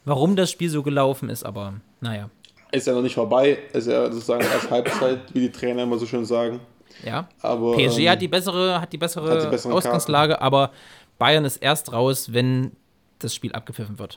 warum 0.03 0.35
das 0.35 0.51
Spiel 0.51 0.69
so 0.69 0.83
gelaufen 0.83 1.29
ist, 1.29 1.43
aber 1.45 1.75
naja. 2.01 2.29
Ist 2.73 2.87
ja 2.87 2.93
noch 2.93 3.03
nicht 3.03 3.13
vorbei, 3.13 3.59
ist 3.71 3.87
ja 3.87 4.11
sozusagen 4.11 4.43
erst 4.43 4.71
Halbzeit, 4.71 5.19
wie 5.33 5.41
die 5.41 5.51
Trainer 5.51 5.83
immer 5.83 5.99
so 5.99 6.07
schön 6.07 6.25
sagen. 6.25 6.59
Ja. 7.05 7.29
Aber, 7.41 7.75
PSG 7.75 7.99
ähm, 7.99 8.09
hat 8.09 8.21
die 8.21 8.27
bessere, 8.27 8.81
hat 8.81 8.91
die 8.91 8.97
bessere 8.97 9.29
hat 9.29 9.63
die 9.63 9.69
Ausgangslage, 9.69 10.41
aber 10.41 10.71
Bayern 11.19 11.45
ist 11.45 11.57
erst 11.57 11.93
raus, 11.93 12.33
wenn 12.33 12.71
das 13.19 13.35
Spiel 13.35 13.51
abgepfiffen 13.53 13.99
wird. 13.99 14.15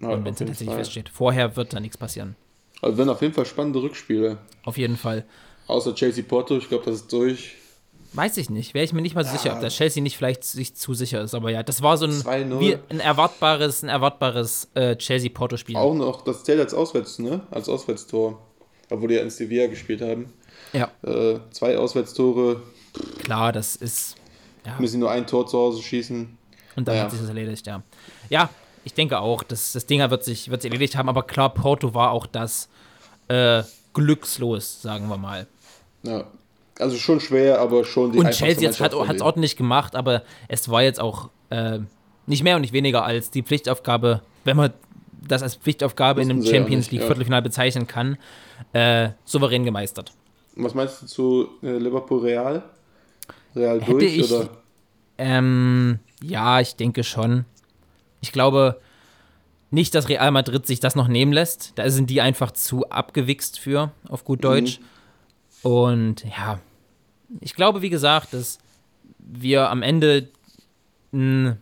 ja, 0.00 0.08
und 0.08 0.24
wenn 0.24 0.32
es 0.32 0.38
tatsächlich 0.38 0.68
Fall. 0.68 0.78
feststeht. 0.78 1.08
Vorher 1.08 1.56
wird 1.56 1.72
da 1.72 1.80
nichts 1.80 1.98
passieren. 1.98 2.36
Also 2.80 2.96
werden 2.96 3.08
auf 3.08 3.22
jeden 3.22 3.34
Fall 3.34 3.46
spannende 3.46 3.82
Rückspiele. 3.82 4.38
Auf 4.64 4.78
jeden 4.78 4.96
Fall. 4.96 5.24
Außer 5.66 5.94
Chelsea 5.94 6.24
Porto, 6.26 6.56
ich 6.56 6.68
glaube, 6.68 6.84
das 6.84 6.96
ist 6.96 7.12
durch. 7.12 7.56
Weiß 8.16 8.36
ich 8.38 8.48
nicht. 8.50 8.72
Wäre 8.74 8.84
ich 8.84 8.92
mir 8.92 9.02
nicht 9.02 9.14
mal 9.14 9.24
so 9.24 9.36
sicher, 9.36 9.52
ob 9.52 9.60
das 9.60 9.74
Chelsea 9.74 10.02
nicht 10.02 10.16
vielleicht 10.16 10.42
sich 10.42 10.74
zu 10.74 10.94
sicher 10.94 11.20
ist. 11.20 11.34
Aber 11.34 11.50
ja, 11.50 11.62
das 11.62 11.82
war 11.82 11.98
so 11.98 12.06
ein, 12.06 12.12
2-0. 12.12 12.60
wie 12.60 12.78
ein 12.88 13.00
erwartbares, 13.00 13.82
ein 13.82 13.88
erwartbares 13.90 14.68
äh, 14.74 14.96
Chelsea-Porto-Spiel. 14.96 15.76
Auch 15.76 15.94
noch, 15.94 16.22
das 16.22 16.42
zählt 16.44 16.60
als 16.60 16.72
Auswärts, 16.72 17.18
ne? 17.18 17.42
Als 17.50 17.68
Auswärtstor. 17.68 18.40
Obwohl 18.90 19.08
die 19.08 19.14
ja 19.16 19.22
in 19.22 19.30
Sevilla 19.30 19.66
gespielt 19.66 20.00
haben. 20.00 20.32
Ja, 20.72 20.90
Äh, 21.02 21.38
zwei 21.50 21.76
Auswärtstore, 21.78 22.62
klar, 23.18 23.52
das 23.52 23.76
ist. 23.76 24.16
Ja, 24.64 24.76
müssen 24.80 25.00
nur 25.00 25.10
ein 25.10 25.26
Tor 25.26 25.46
zu 25.46 25.58
Hause 25.58 25.82
schießen. 25.82 26.36
und 26.76 26.88
dann 26.88 26.96
ja. 26.96 27.02
hat 27.04 27.10
sich 27.12 27.20
das 27.20 27.28
erledigt, 27.28 27.66
ja. 27.66 27.82
Ja, 28.28 28.50
ich 28.84 28.94
denke 28.94 29.18
auch, 29.20 29.42
das, 29.42 29.72
das 29.72 29.86
Ding 29.86 30.00
wird 30.10 30.24
sich, 30.24 30.50
wird 30.50 30.62
sich 30.62 30.70
erledigt 30.70 30.96
haben, 30.96 31.08
aber 31.08 31.22
klar, 31.22 31.54
Porto 31.54 31.94
war 31.94 32.10
auch 32.10 32.26
das 32.26 32.68
äh, 33.28 33.62
glückslos, 33.94 34.82
sagen 34.82 35.08
wir 35.08 35.16
mal. 35.16 35.46
Ja. 36.02 36.24
Also 36.78 36.96
schon 36.96 37.20
schwer, 37.20 37.60
aber 37.60 37.84
schon 37.84 38.12
die 38.12 38.18
Und 38.18 38.30
Chelsea 38.32 38.70
hat 38.70 38.92
es 38.92 39.22
ordentlich 39.22 39.56
gemacht, 39.56 39.96
aber 39.96 40.22
es 40.48 40.68
war 40.68 40.82
jetzt 40.82 41.00
auch 41.00 41.30
äh, 41.50 41.78
nicht 42.26 42.42
mehr 42.42 42.56
und 42.56 42.62
nicht 42.62 42.72
weniger 42.72 43.04
als 43.04 43.30
die 43.30 43.42
Pflichtaufgabe, 43.42 44.22
wenn 44.44 44.56
man 44.56 44.72
das 45.26 45.42
als 45.42 45.56
Pflichtaufgabe 45.56 46.22
in 46.22 46.30
einem 46.30 46.42
ja 46.42 46.52
Champions 46.52 46.86
nicht, 46.86 46.92
League 46.92 47.00
ja. 47.02 47.06
Viertelfinale 47.06 47.42
bezeichnen 47.42 47.86
kann, 47.86 48.18
äh, 48.72 49.10
souverän 49.24 49.64
gemeistert. 49.64 50.12
Was 50.54 50.74
meinst 50.74 51.02
du 51.02 51.06
zu 51.06 51.48
äh, 51.62 51.78
Liverpool 51.78 52.20
Real? 52.20 52.62
Real 53.54 53.80
Hätte 53.80 53.92
durch 53.92 54.16
ich- 54.18 54.32
oder? 54.32 54.48
Ähm, 55.18 55.98
ja, 56.22 56.60
ich 56.60 56.76
denke 56.76 57.04
schon. 57.04 57.44
Ich 58.20 58.32
glaube 58.32 58.80
nicht, 59.70 59.94
dass 59.94 60.08
Real 60.08 60.30
Madrid 60.30 60.66
sich 60.66 60.80
das 60.80 60.94
noch 60.94 61.08
nehmen 61.08 61.32
lässt. 61.32 61.72
Da 61.76 61.88
sind 61.90 62.10
die 62.10 62.20
einfach 62.20 62.50
zu 62.52 62.88
abgewichst 62.90 63.58
für, 63.58 63.92
auf 64.08 64.24
gut 64.24 64.44
Deutsch. 64.44 64.78
Und 65.62 66.24
ja, 66.24 66.60
ich 67.40 67.54
glaube, 67.54 67.82
wie 67.82 67.90
gesagt, 67.90 68.32
dass 68.32 68.58
wir 69.18 69.70
am 69.70 69.82
Ende 69.82 70.28
ein 71.12 71.58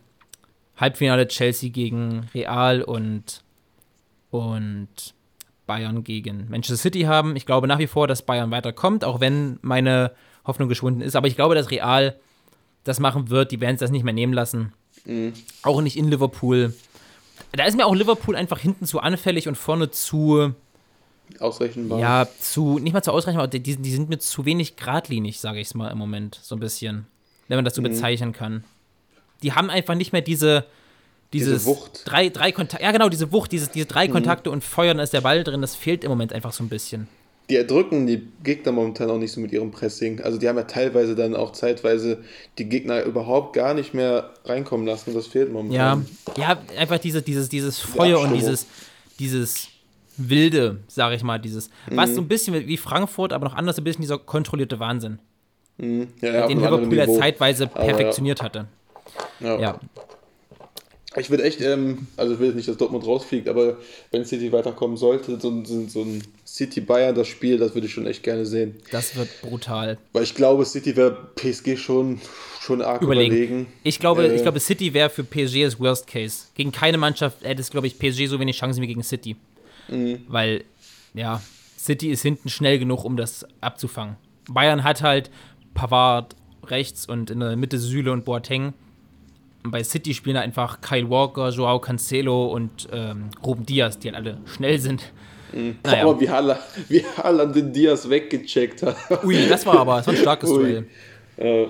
Halbfinale 0.77 1.27
Chelsea 1.27 1.69
gegen 1.69 2.27
Real 2.33 2.81
und, 2.81 3.43
und 4.29 4.87
Bayern 5.65 6.03
gegen 6.03 6.49
Manchester 6.49 6.77
City 6.77 7.01
haben. 7.01 7.35
Ich 7.35 7.45
glaube 7.45 7.67
nach 7.67 7.79
wie 7.79 7.87
vor, 7.87 8.07
dass 8.07 8.23
Bayern 8.23 8.51
weiterkommt, 8.51 9.03
auch 9.03 9.19
wenn 9.19 9.57
meine 9.61 10.11
Hoffnung 10.45 10.69
geschwunden 10.69 11.01
ist. 11.01 11.15
Aber 11.15 11.27
ich 11.27 11.35
glaube, 11.35 11.55
dass 11.55 11.71
Real 11.71 12.19
das 12.83 12.99
machen 12.99 13.29
wird. 13.29 13.51
Die 13.51 13.61
werden 13.61 13.75
es 13.75 13.79
das 13.79 13.91
nicht 13.91 14.03
mehr 14.03 14.13
nehmen 14.13 14.33
lassen. 14.33 14.73
Auch 15.63 15.81
nicht 15.81 15.97
in 15.97 16.09
Liverpool. 16.09 16.73
Da 17.51 17.65
ist 17.65 17.75
mir 17.77 17.85
auch 17.85 17.95
Liverpool 17.95 18.35
einfach 18.35 18.59
hinten 18.59 18.85
zu 18.85 18.99
anfällig 18.99 19.47
und 19.47 19.55
vorne 19.55 19.89
zu, 19.91 20.53
Ausrechenbar. 21.39 21.99
ja, 21.99 22.27
zu, 22.39 22.79
nicht 22.79 22.93
mal 22.93 23.01
zu 23.01 23.11
ausreichend, 23.11 23.39
aber 23.41 23.47
die, 23.47 23.59
die 23.61 23.91
sind 23.91 24.09
mir 24.09 24.19
zu 24.19 24.45
wenig 24.45 24.75
geradlinig, 24.75 25.39
sage 25.39 25.59
ich 25.59 25.67
es 25.67 25.73
mal 25.73 25.89
im 25.91 25.97
Moment, 25.97 26.39
so 26.41 26.55
ein 26.55 26.59
bisschen. 26.59 27.07
Wenn 27.47 27.57
man 27.57 27.65
das 27.65 27.75
so 27.75 27.81
bezeichnen 27.81 28.31
kann. 28.33 28.63
Die 29.43 29.53
haben 29.53 29.69
einfach 29.69 29.93
nicht 29.95 30.13
mehr 30.13 30.21
diese, 30.21 30.65
dieses 31.33 31.65
Wucht. 31.65 32.01
drei, 32.05 32.29
drei 32.29 32.51
Kontakte, 32.51 32.83
ja 32.83 32.91
genau, 32.91 33.09
diese 33.09 33.31
Wucht, 33.31 33.51
dieses, 33.51 33.69
diese 33.69 33.85
drei 33.85 34.07
Kontakte 34.07 34.49
und 34.49 34.63
feuern, 34.63 34.97
ist 34.99 35.13
der 35.13 35.21
Ball 35.21 35.43
drin, 35.43 35.61
das 35.61 35.75
fehlt 35.75 36.03
im 36.03 36.09
Moment 36.09 36.33
einfach 36.33 36.53
so 36.53 36.63
ein 36.63 36.69
bisschen. 36.69 37.07
Die 37.51 37.57
erdrücken 37.57 38.07
die 38.07 38.27
Gegner 38.43 38.71
momentan 38.71 39.11
auch 39.11 39.19
nicht 39.19 39.31
so 39.31 39.39
mit 39.39 39.51
ihrem 39.51 39.69
Pressing. 39.69 40.19
Also 40.21 40.39
die 40.39 40.49
haben 40.49 40.57
ja 40.57 40.63
teilweise 40.63 41.13
dann 41.13 41.35
auch 41.35 41.51
zeitweise 41.51 42.23
die 42.57 42.67
Gegner 42.67 43.03
überhaupt 43.03 43.53
gar 43.53 43.75
nicht 43.75 43.93
mehr 43.93 44.31
reinkommen 44.45 44.87
lassen. 44.87 45.13
Das 45.13 45.27
fehlt 45.27 45.49
Ja, 45.49 45.53
momentan. 45.53 46.07
ja, 46.37 46.57
einfach 46.79 46.97
diese, 46.97 47.21
dieses, 47.21 47.47
dieses 47.49 47.77
Feuer 47.77 48.19
und 48.19 48.33
dieses, 48.33 48.65
dieses 49.19 49.67
Wilde, 50.17 50.79
sage 50.87 51.15
ich 51.15 51.23
mal, 51.23 51.39
dieses, 51.39 51.69
was 51.91 52.15
so 52.15 52.21
ein 52.21 52.27
bisschen 52.27 52.67
wie 52.67 52.77
Frankfurt, 52.77 53.33
aber 53.33 53.45
noch 53.45 53.55
anders, 53.55 53.77
ein 53.77 53.83
bisschen 53.83 54.01
dieser 54.01 54.17
kontrollierte 54.17 54.79
Wahnsinn, 54.79 55.19
Mhm. 55.77 56.07
Ja, 56.21 56.33
ja, 56.33 56.47
den 56.47 56.59
Liverpool 56.59 56.95
ja 56.95 57.05
zeitweise 57.07 57.69
Aber 57.73 57.83
perfektioniert 57.85 58.41
hatte. 58.41 58.65
Ja. 59.41 59.77
Ich 61.17 61.29
würde 61.29 61.43
echt, 61.43 61.61
ähm, 61.61 62.07
also 62.17 62.33
ich 62.33 62.39
will 62.39 62.47
jetzt 62.47 62.55
nicht, 62.55 62.67
dass 62.67 62.75
Dortmund 62.75 63.05
rausfliegt, 63.05 63.47
aber 63.47 63.77
wenn 64.11 64.25
City 64.25 64.51
weiterkommen 64.51 64.97
sollte, 64.97 65.39
so, 65.39 65.49
ein- 65.49 65.65
so, 65.65 65.75
ein- 65.79 65.87
so 65.89 66.01
ein 66.01 66.21
City-Bayern, 66.45 67.15
das 67.15 67.27
Spiel, 67.29 67.57
das 67.57 67.73
würde 67.73 67.87
ich 67.87 67.93
schon 67.93 68.05
echt 68.05 68.21
gerne 68.23 68.45
sehen. 68.45 68.75
das 68.91 69.15
wird 69.15 69.29
brutal. 69.41 69.97
Weil 70.11 70.23
ich 70.23 70.35
glaube, 70.35 70.65
City 70.65 70.95
wäre 70.97 71.29
PSG 71.35 71.77
schon, 71.77 72.19
schon 72.59 72.81
arg 72.81 73.01
Überlegen. 73.01 73.33
überlegen. 73.33 73.67
Ich 73.83 73.99
glaube, 73.99 74.27
Äh, 74.27 74.35
ich 74.35 74.41
glaube, 74.41 74.59
City 74.59 74.93
wäre 74.93 75.09
für 75.09 75.23
PSG 75.23 75.63
das 75.63 75.79
Worst 75.79 76.05
Case. 76.07 76.47
Gegen 76.53 76.73
keine 76.73 76.97
Mannschaft 76.97 77.43
hätte 77.43 77.61
es, 77.61 77.69
glaube 77.69 77.87
ich, 77.87 77.97
PSG 77.97 78.27
so 78.27 78.37
wenig 78.39 78.57
Chancen 78.57 78.81
wie 78.81 78.87
gegen 78.87 79.03
City. 79.03 79.37
Mhm. 79.87 80.21
Weil, 80.27 80.63
ja, 81.13 81.41
City 81.77 82.09
ist 82.09 82.21
hinten 82.21 82.49
schnell 82.49 82.79
genug, 82.79 83.03
um 83.03 83.17
das 83.17 83.45
abzufangen. 83.61 84.17
Bayern 84.49 84.83
hat 84.83 85.01
halt 85.01 85.29
Pavard 85.73 86.35
rechts 86.65 87.05
und 87.05 87.29
in 87.29 87.39
der 87.39 87.55
Mitte 87.55 87.77
Süle 87.77 88.11
und 88.11 88.25
Boateng. 88.25 88.73
Und 89.63 89.71
bei 89.71 89.83
City 89.83 90.13
spielen 90.13 90.37
einfach 90.37 90.81
Kyle 90.81 91.09
Walker, 91.09 91.49
Joao 91.49 91.79
Cancelo 91.79 92.47
und 92.47 92.87
ähm, 92.91 93.29
Ruben 93.43 93.65
Diaz, 93.65 93.97
die 93.97 94.09
halt 94.09 94.17
alle 94.17 94.37
schnell 94.45 94.79
sind. 94.79 95.11
Naja. 95.83 96.03
Aber 96.03 96.19
wie 96.19 96.29
Haaland, 96.29 96.59
wie 96.89 97.03
Haaland 97.17 97.55
den 97.55 97.71
Diaz 97.71 98.09
weggecheckt 98.09 98.83
hat. 98.83 99.23
Ui, 99.23 99.47
das 99.47 99.65
war 99.65 99.79
aber 99.79 99.97
das 99.97 100.07
war 100.07 100.13
ein 100.13 100.19
starkes 100.19 100.49
Ui. 100.49 100.57
Duell. 100.57 100.85
Äh, 101.37 101.67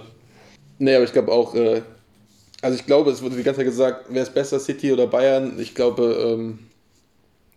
nee, 0.80 0.96
aber 0.96 1.06
ich 1.06 1.14
glaube 1.14 1.32
auch, 1.32 1.54
äh, 1.56 1.82
also 2.62 2.78
ich 2.78 2.86
glaube, 2.86 3.12
es 3.12 3.22
wurde 3.22 3.36
die 3.36 3.44
ganze 3.44 3.60
Zeit 3.60 3.68
gesagt, 3.68 4.06
wer 4.10 4.24
ist 4.24 4.34
besser, 4.34 4.60
City 4.60 4.92
oder 4.92 5.08
Bayern? 5.08 5.60
Ich 5.60 5.76
glaube, 5.76 6.36
ähm, 6.36 6.60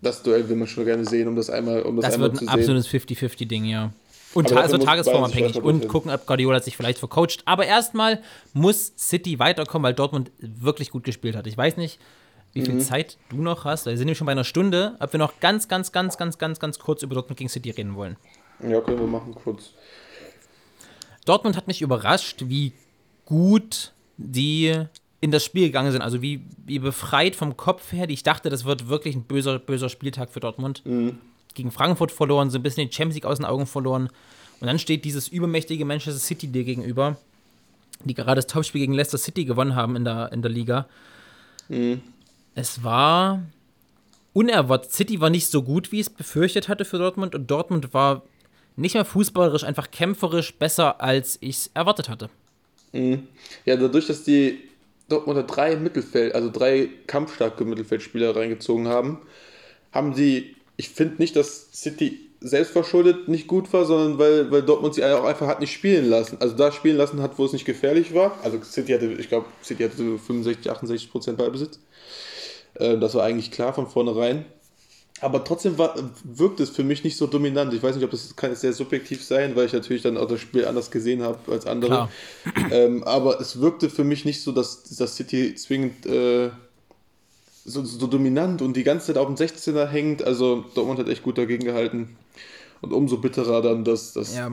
das 0.00 0.22
Duell 0.22 0.48
will 0.48 0.56
man 0.56 0.68
schon 0.68 0.84
gerne 0.84 1.04
sehen, 1.04 1.28
um 1.28 1.36
das 1.36 1.50
einmal, 1.50 1.82
um 1.82 1.96
das, 1.96 2.04
Das 2.06 2.14
einmal 2.14 2.28
wird 2.30 2.38
zu 2.38 2.44
ein 2.48 2.62
sehen. 2.64 2.76
absolutes 2.78 2.88
50-50-Ding, 2.88 3.64
ja. 3.64 3.92
Und 4.34 4.50
ta 4.50 4.56
also 4.56 4.76
tagesformabhängig 4.78 5.56
und 5.62 5.88
gucken, 5.88 6.10
ob 6.10 6.26
Guardiola 6.26 6.60
sich 6.60 6.76
vielleicht 6.76 6.98
vercoacht. 6.98 7.42
Aber 7.46 7.64
erstmal 7.66 8.20
muss 8.52 8.92
City 8.98 9.38
weiterkommen, 9.38 9.84
weil 9.84 9.94
Dortmund 9.94 10.30
wirklich 10.38 10.90
gut 10.90 11.04
gespielt 11.04 11.34
hat. 11.34 11.46
Ich 11.46 11.56
weiß 11.56 11.78
nicht, 11.78 11.98
wie 12.52 12.60
Mhm. 12.60 12.64
viel 12.66 12.78
Zeit 12.80 13.16
du 13.30 13.36
noch 13.42 13.64
hast. 13.64 13.86
Wir 13.86 13.92
sind 13.96 14.04
nämlich 14.06 14.18
schon 14.18 14.26
bei 14.26 14.32
einer 14.32 14.44
Stunde. 14.44 14.96
Ob 15.00 15.12
wir 15.12 15.18
noch 15.18 15.40
ganz, 15.40 15.66
ganz, 15.66 15.92
ganz, 15.92 16.18
ganz, 16.18 16.36
ganz, 16.38 16.60
ganz 16.60 16.78
kurz 16.78 17.02
über 17.02 17.14
Dortmund 17.14 17.38
gegen 17.38 17.48
City 17.48 17.70
reden 17.70 17.94
wollen. 17.94 18.16
Ja, 18.62 18.80
können 18.82 18.98
wir 18.98 19.06
machen 19.06 19.34
kurz. 19.34 19.70
Dortmund 21.24 21.56
hat 21.56 21.66
mich 21.66 21.82
überrascht, 21.82 22.44
wie 22.46 22.72
gut 23.24 23.92
die 24.18 24.74
in 25.20 25.30
das 25.30 25.44
Spiel 25.44 25.66
gegangen 25.66 25.92
sind. 25.92 26.02
Also 26.02 26.22
wie, 26.22 26.42
wie 26.64 26.78
befreit 26.78 27.34
vom 27.34 27.56
Kopf 27.56 27.92
her. 27.92 28.08
Ich 28.08 28.22
dachte, 28.22 28.50
das 28.50 28.64
wird 28.64 28.88
wirklich 28.88 29.16
ein 29.16 29.24
böser, 29.24 29.58
böser 29.58 29.88
Spieltag 29.88 30.30
für 30.30 30.40
Dortmund. 30.40 30.82
Gegen 31.54 31.70
Frankfurt 31.72 32.12
verloren, 32.12 32.50
so 32.50 32.58
ein 32.58 32.62
bisschen 32.62 32.88
die 32.88 32.94
Champions 32.94 33.16
League 33.16 33.24
aus 33.24 33.38
den 33.38 33.46
Augen 33.46 33.66
verloren. 33.66 34.10
Und 34.60 34.66
dann 34.66 34.78
steht 34.78 35.04
dieses 35.04 35.28
übermächtige 35.28 35.84
Manchester 35.84 36.20
City 36.20 36.46
dir 36.46 36.64
gegenüber, 36.64 37.16
die 38.04 38.14
gerade 38.14 38.36
das 38.36 38.46
Topspiel 38.46 38.80
gegen 38.80 38.92
Leicester 38.92 39.18
City 39.18 39.44
gewonnen 39.44 39.74
haben 39.74 39.96
in 39.96 40.04
der, 40.04 40.32
in 40.32 40.42
der 40.42 40.50
Liga. 40.50 40.86
Es 42.54 42.84
war 42.84 43.42
unerwartet. 44.32 44.92
City 44.92 45.20
war 45.20 45.30
nicht 45.30 45.48
so 45.48 45.62
gut, 45.62 45.90
wie 45.90 45.96
ich 45.96 46.06
es 46.06 46.10
befürchtet 46.10 46.68
hatte 46.68 46.84
für 46.84 46.98
Dortmund. 46.98 47.34
Und 47.34 47.50
Dortmund 47.50 47.92
war 47.92 48.22
nicht 48.76 48.94
mehr 48.94 49.04
fußballerisch, 49.04 49.64
einfach 49.64 49.90
kämpferisch 49.90 50.54
besser, 50.54 51.00
als 51.00 51.38
ich 51.40 51.56
es 51.56 51.70
erwartet 51.74 52.08
hatte. 52.08 52.30
Ja, 53.64 53.76
dadurch, 53.76 54.06
dass 54.06 54.22
die 54.22 54.60
Dortmunder 55.08 55.42
drei 55.42 55.76
Mittelfeld, 55.76 56.34
also 56.34 56.50
drei 56.50 56.90
kampfstarke 57.06 57.64
Mittelfeldspieler 57.64 58.36
reingezogen 58.36 58.88
haben, 58.88 59.18
haben 59.92 60.14
sie, 60.14 60.54
ich 60.76 60.90
finde 60.90 61.16
nicht, 61.18 61.34
dass 61.36 61.72
City 61.72 62.28
selbstverschuldet 62.40 63.28
nicht 63.28 63.48
gut 63.48 63.72
war, 63.72 63.84
sondern 63.84 64.18
weil, 64.18 64.50
weil 64.50 64.62
Dortmund 64.62 64.94
sie 64.94 65.04
auch 65.04 65.24
einfach 65.24 65.48
hat 65.48 65.60
nicht 65.60 65.72
spielen 65.72 66.08
lassen. 66.08 66.36
Also 66.40 66.54
da 66.54 66.70
spielen 66.70 66.96
lassen 66.96 67.20
hat, 67.20 67.38
wo 67.38 67.44
es 67.44 67.52
nicht 67.52 67.64
gefährlich 67.64 68.14
war. 68.14 68.38
Also 68.44 68.60
City 68.62 68.92
hatte, 68.92 69.06
ich 69.06 69.28
glaube, 69.28 69.46
City 69.62 69.82
hatte 69.82 69.96
so 69.96 70.18
65, 70.18 70.70
68 70.70 71.10
Prozent 71.10 71.38
Ballbesitz. 71.38 71.80
Äh, 72.74 72.98
das 72.98 73.14
war 73.14 73.24
eigentlich 73.24 73.50
klar 73.50 73.72
von 73.72 73.88
vornherein. 73.88 74.44
Aber 75.20 75.44
trotzdem 75.44 75.78
war, 75.78 75.94
wirkt 76.24 76.60
es 76.60 76.70
für 76.70 76.84
mich 76.84 77.04
nicht 77.04 77.16
so 77.16 77.26
dominant. 77.26 77.72
Ich 77.74 77.82
weiß 77.82 77.96
nicht, 77.96 78.04
ob 78.04 78.10
das 78.10 78.36
kann 78.36 78.54
sehr 78.54 78.72
subjektiv 78.72 79.24
sein, 79.24 79.56
weil 79.56 79.66
ich 79.66 79.72
natürlich 79.72 80.02
dann 80.02 80.16
auch 80.16 80.28
das 80.28 80.40
Spiel 80.40 80.64
anders 80.64 80.90
gesehen 80.90 81.22
habe 81.22 81.38
als 81.50 81.66
andere. 81.66 82.08
Ähm, 82.70 83.02
aber 83.04 83.40
es 83.40 83.60
wirkte 83.60 83.88
für 83.88 84.04
mich 84.04 84.24
nicht 84.24 84.42
so, 84.42 84.52
dass, 84.52 84.82
dass 84.82 85.16
City 85.16 85.54
zwingend 85.54 86.04
äh, 86.06 86.50
so, 87.64 87.84
so 87.84 88.06
dominant 88.06 88.62
und 88.62 88.74
die 88.76 88.84
ganze 88.84 89.06
Zeit 89.06 89.16
auf 89.16 89.26
dem 89.26 89.36
16er 89.36 89.86
hängt. 89.86 90.22
Also 90.22 90.64
Dortmund 90.74 90.98
hat 90.98 91.08
echt 91.08 91.22
gut 91.22 91.38
dagegen 91.38 91.64
gehalten. 91.64 92.16
Und 92.80 92.92
umso 92.92 93.18
bitterer 93.18 93.62
dann, 93.62 93.84
dass, 93.84 94.12
dass, 94.12 94.36
Ja. 94.36 94.50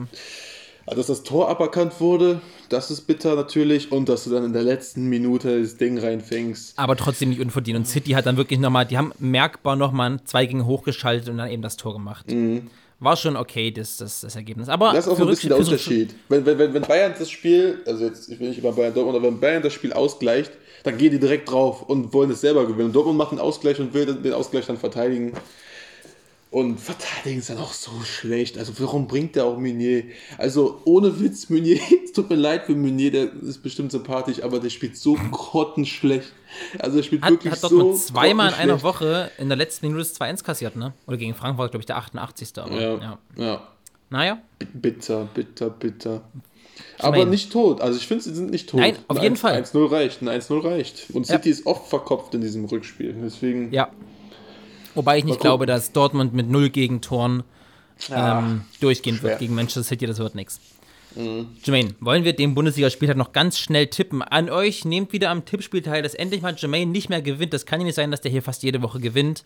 Dass 0.94 1.06
das 1.08 1.22
Tor 1.24 1.48
aberkannt 1.48 2.00
wurde. 2.00 2.40
Das 2.68 2.90
ist 2.90 3.02
bitter 3.02 3.34
natürlich. 3.34 3.90
Und 3.90 4.08
dass 4.08 4.24
du 4.24 4.30
dann 4.30 4.44
in 4.44 4.52
der 4.52 4.62
letzten 4.62 5.08
Minute 5.08 5.60
das 5.60 5.76
Ding 5.76 5.98
reinfängst. 5.98 6.78
Aber 6.78 6.96
trotzdem 6.96 7.30
nicht 7.30 7.40
unverdient. 7.40 7.78
Und 7.78 7.86
City 7.86 8.12
hat 8.12 8.26
dann 8.26 8.36
wirklich 8.36 8.60
nochmal, 8.60 8.86
die 8.86 8.96
haben 8.96 9.12
merkbar 9.18 9.76
nochmal 9.76 10.20
zwei 10.24 10.46
gegen 10.46 10.64
hochgeschaltet 10.66 11.28
und 11.28 11.38
dann 11.38 11.50
eben 11.50 11.62
das 11.62 11.76
Tor 11.76 11.92
gemacht. 11.94 12.26
War 12.98 13.16
schon 13.16 13.36
okay, 13.36 13.70
das, 13.70 13.98
das, 13.98 14.22
das 14.22 14.36
Ergebnis. 14.36 14.68
Aber 14.68 14.92
Mhm. 14.92 14.94
Das 14.94 15.06
ist 15.06 15.12
auch 15.12 15.20
ein 15.20 15.26
bisschen 15.26 15.48
der 15.50 15.58
Unterschied. 15.58 16.14
Wenn, 16.28 16.46
wenn, 16.46 16.58
wenn, 16.58 16.82
Bayern 16.82 17.14
das 17.18 17.30
Spiel, 17.30 17.80
also 17.86 18.06
jetzt, 18.06 18.30
ich 18.30 18.40
will 18.40 18.48
nicht 18.48 18.58
über 18.58 18.72
Bayern 18.72 18.94
Dortmund, 18.94 19.18
aber 19.18 19.26
wenn 19.26 19.40
Bayern 19.40 19.62
das 19.62 19.74
Spiel 19.74 19.92
ausgleicht, 19.92 20.52
dann 20.84 20.96
gehen 20.96 21.10
die 21.10 21.18
direkt 21.18 21.50
drauf 21.50 21.82
und 21.82 22.12
wollen 22.14 22.30
es 22.30 22.40
selber 22.40 22.66
gewinnen. 22.66 22.92
Dortmund 22.92 23.18
macht 23.18 23.32
einen 23.32 23.40
Ausgleich 23.40 23.80
und 23.80 23.92
will 23.92 24.06
den 24.06 24.32
Ausgleich 24.32 24.66
dann 24.66 24.78
verteidigen. 24.78 25.32
Und 26.56 26.80
verteidigen 26.80 27.40
ist 27.40 27.50
dann 27.50 27.58
auch 27.58 27.74
so 27.74 27.90
schlecht. 28.02 28.56
Also 28.56 28.72
warum 28.78 29.06
bringt 29.06 29.36
der 29.36 29.44
auch 29.44 29.58
Meunier? 29.58 30.04
Also 30.38 30.80
ohne 30.86 31.20
Witz, 31.20 31.50
Meunier, 31.50 31.78
es 32.04 32.12
tut 32.12 32.30
mir 32.30 32.36
leid 32.36 32.64
für 32.64 32.74
Meunier, 32.74 33.10
der 33.10 33.30
ist 33.42 33.62
bestimmt 33.62 33.92
sympathisch, 33.92 34.42
aber 34.42 34.58
der 34.58 34.70
spielt 34.70 34.96
so 34.96 35.18
grottenschlecht. 35.32 36.32
Also 36.78 36.96
er 36.96 37.02
spielt 37.02 37.22
Hat, 37.22 37.32
wirklich 37.32 37.52
hat 37.52 37.60
so 37.60 37.92
zweimal 37.92 38.48
in 38.48 38.54
einer. 38.54 38.82
Woche 38.82 39.30
in 39.36 39.48
der 39.48 39.58
letzten 39.58 39.84
Minute 39.84 40.08
das 40.08 40.18
2-1 40.18 40.44
kassiert, 40.44 40.76
ne? 40.76 40.94
Oder 41.06 41.18
gegen 41.18 41.34
Frankfurt, 41.34 41.72
glaube 41.72 41.82
ich, 41.82 41.86
der 41.86 41.98
88. 41.98 42.48
Aber, 42.56 42.80
ja. 42.80 42.94
Ja, 42.96 43.18
ja. 43.36 43.68
Naja, 44.08 44.38
Bitter, 44.72 45.28
bitter, 45.34 45.68
bitter. 45.68 46.22
Aber 47.00 47.18
meine- 47.18 47.32
nicht 47.32 47.52
tot. 47.52 47.82
Also 47.82 47.98
ich 47.98 48.06
finde, 48.06 48.24
sie 48.24 48.34
sind 48.34 48.50
nicht 48.50 48.70
tot. 48.70 48.80
Nein, 48.80 48.96
auf 49.08 49.18
Ein 49.18 49.22
jeden 49.24 49.34
1 49.34 49.40
Fall. 49.42 49.62
1-0 49.62 49.92
reicht. 49.92 50.22
Ein 50.22 50.28
1-0 50.30 50.58
reicht. 50.64 51.10
Und 51.12 51.28
Ja. 51.28 51.34
City 51.34 51.50
ist 51.50 51.66
oft 51.66 51.86
verkopft 51.90 52.32
in 52.34 52.40
diesem 52.40 52.64
Rückspiel. 52.64 53.14
Deswegen. 53.22 53.70
ja. 53.74 53.90
Wobei 54.96 55.18
ich 55.18 55.24
nicht 55.24 55.34
Mal 55.38 55.40
glaube, 55.42 55.66
gucken. 55.66 55.76
dass 55.76 55.92
Dortmund 55.92 56.34
mit 56.34 56.50
null 56.50 56.70
Gegentoren 56.70 57.44
Ah, 58.10 58.40
ähm, 58.40 58.62
durchgehen 58.80 59.16
schwer. 59.16 59.30
wird 59.30 59.38
gegen 59.38 59.54
Manchester 59.54 59.82
City. 59.84 60.06
Das 60.06 60.18
wird 60.18 60.34
nichts. 60.34 60.60
Jermaine, 61.64 61.94
wollen 62.00 62.24
wir 62.24 62.34
den 62.34 62.54
Bundesligaspieltag 62.54 63.16
noch 63.16 63.32
ganz 63.32 63.58
schnell 63.58 63.86
tippen? 63.86 64.20
An 64.20 64.50
euch, 64.50 64.84
nehmt 64.84 65.14
wieder 65.14 65.30
am 65.30 65.46
Tippspiel 65.46 65.80
teil, 65.80 66.02
dass 66.02 66.12
endlich 66.12 66.42
mal 66.42 66.54
Jermaine 66.54 66.90
nicht 66.90 67.08
mehr 67.08 67.22
gewinnt. 67.22 67.54
Das 67.54 67.64
kann 67.64 67.80
ja 67.80 67.86
nicht 67.86 67.94
sein, 67.94 68.10
dass 68.10 68.20
der 68.20 68.30
hier 68.30 68.42
fast 68.42 68.62
jede 68.62 68.82
Woche 68.82 69.00
gewinnt. 69.00 69.42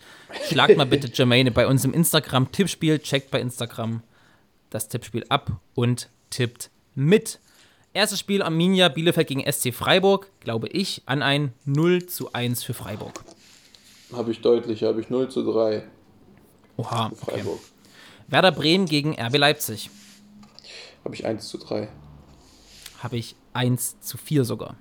Schlagt 0.49 0.75
mal 0.75 0.85
bitte 0.85 1.07
Jermaine 1.13 1.51
bei 1.51 1.67
uns 1.67 1.85
im 1.85 1.93
Instagram-Tippspiel. 1.93 2.99
Checkt 2.99 3.31
bei 3.31 3.39
Instagram 3.39 4.01
das 4.69 4.89
Tippspiel 4.89 5.23
ab 5.29 5.51
und 5.73 6.09
tippt 6.29 6.71
mit. 6.93 7.39
Erstes 7.93 8.19
Spiel 8.19 8.41
Arminia 8.41 8.89
Bielefeld 8.89 9.27
gegen 9.29 9.49
SC 9.49 9.73
Freiburg, 9.73 10.27
glaube 10.41 10.67
ich, 10.67 11.03
an 11.05 11.21
ein 11.21 11.53
0 11.63 12.05
zu 12.05 12.33
1 12.33 12.63
für 12.63 12.73
Freiburg. 12.73 13.23
Habe 14.13 14.31
ich 14.31 14.41
deutlich. 14.41 14.83
Habe 14.83 15.01
ich 15.01 15.09
0 15.09 15.29
zu 15.29 15.43
3. 15.43 15.83
Oha, 16.77 17.07
okay. 17.07 17.15
Freiburg. 17.15 17.59
Werder 18.27 18.51
Bremen 18.51 18.85
gegen 18.85 19.19
RB 19.19 19.37
Leipzig. 19.37 19.89
Habe 21.03 21.15
ich 21.15 21.25
1 21.25 21.47
zu 21.47 21.57
3. 21.57 21.87
Habe 22.99 23.17
ich 23.17 23.35
1 23.53 23.99
zu 24.01 24.17
4 24.17 24.45
sogar. 24.45 24.75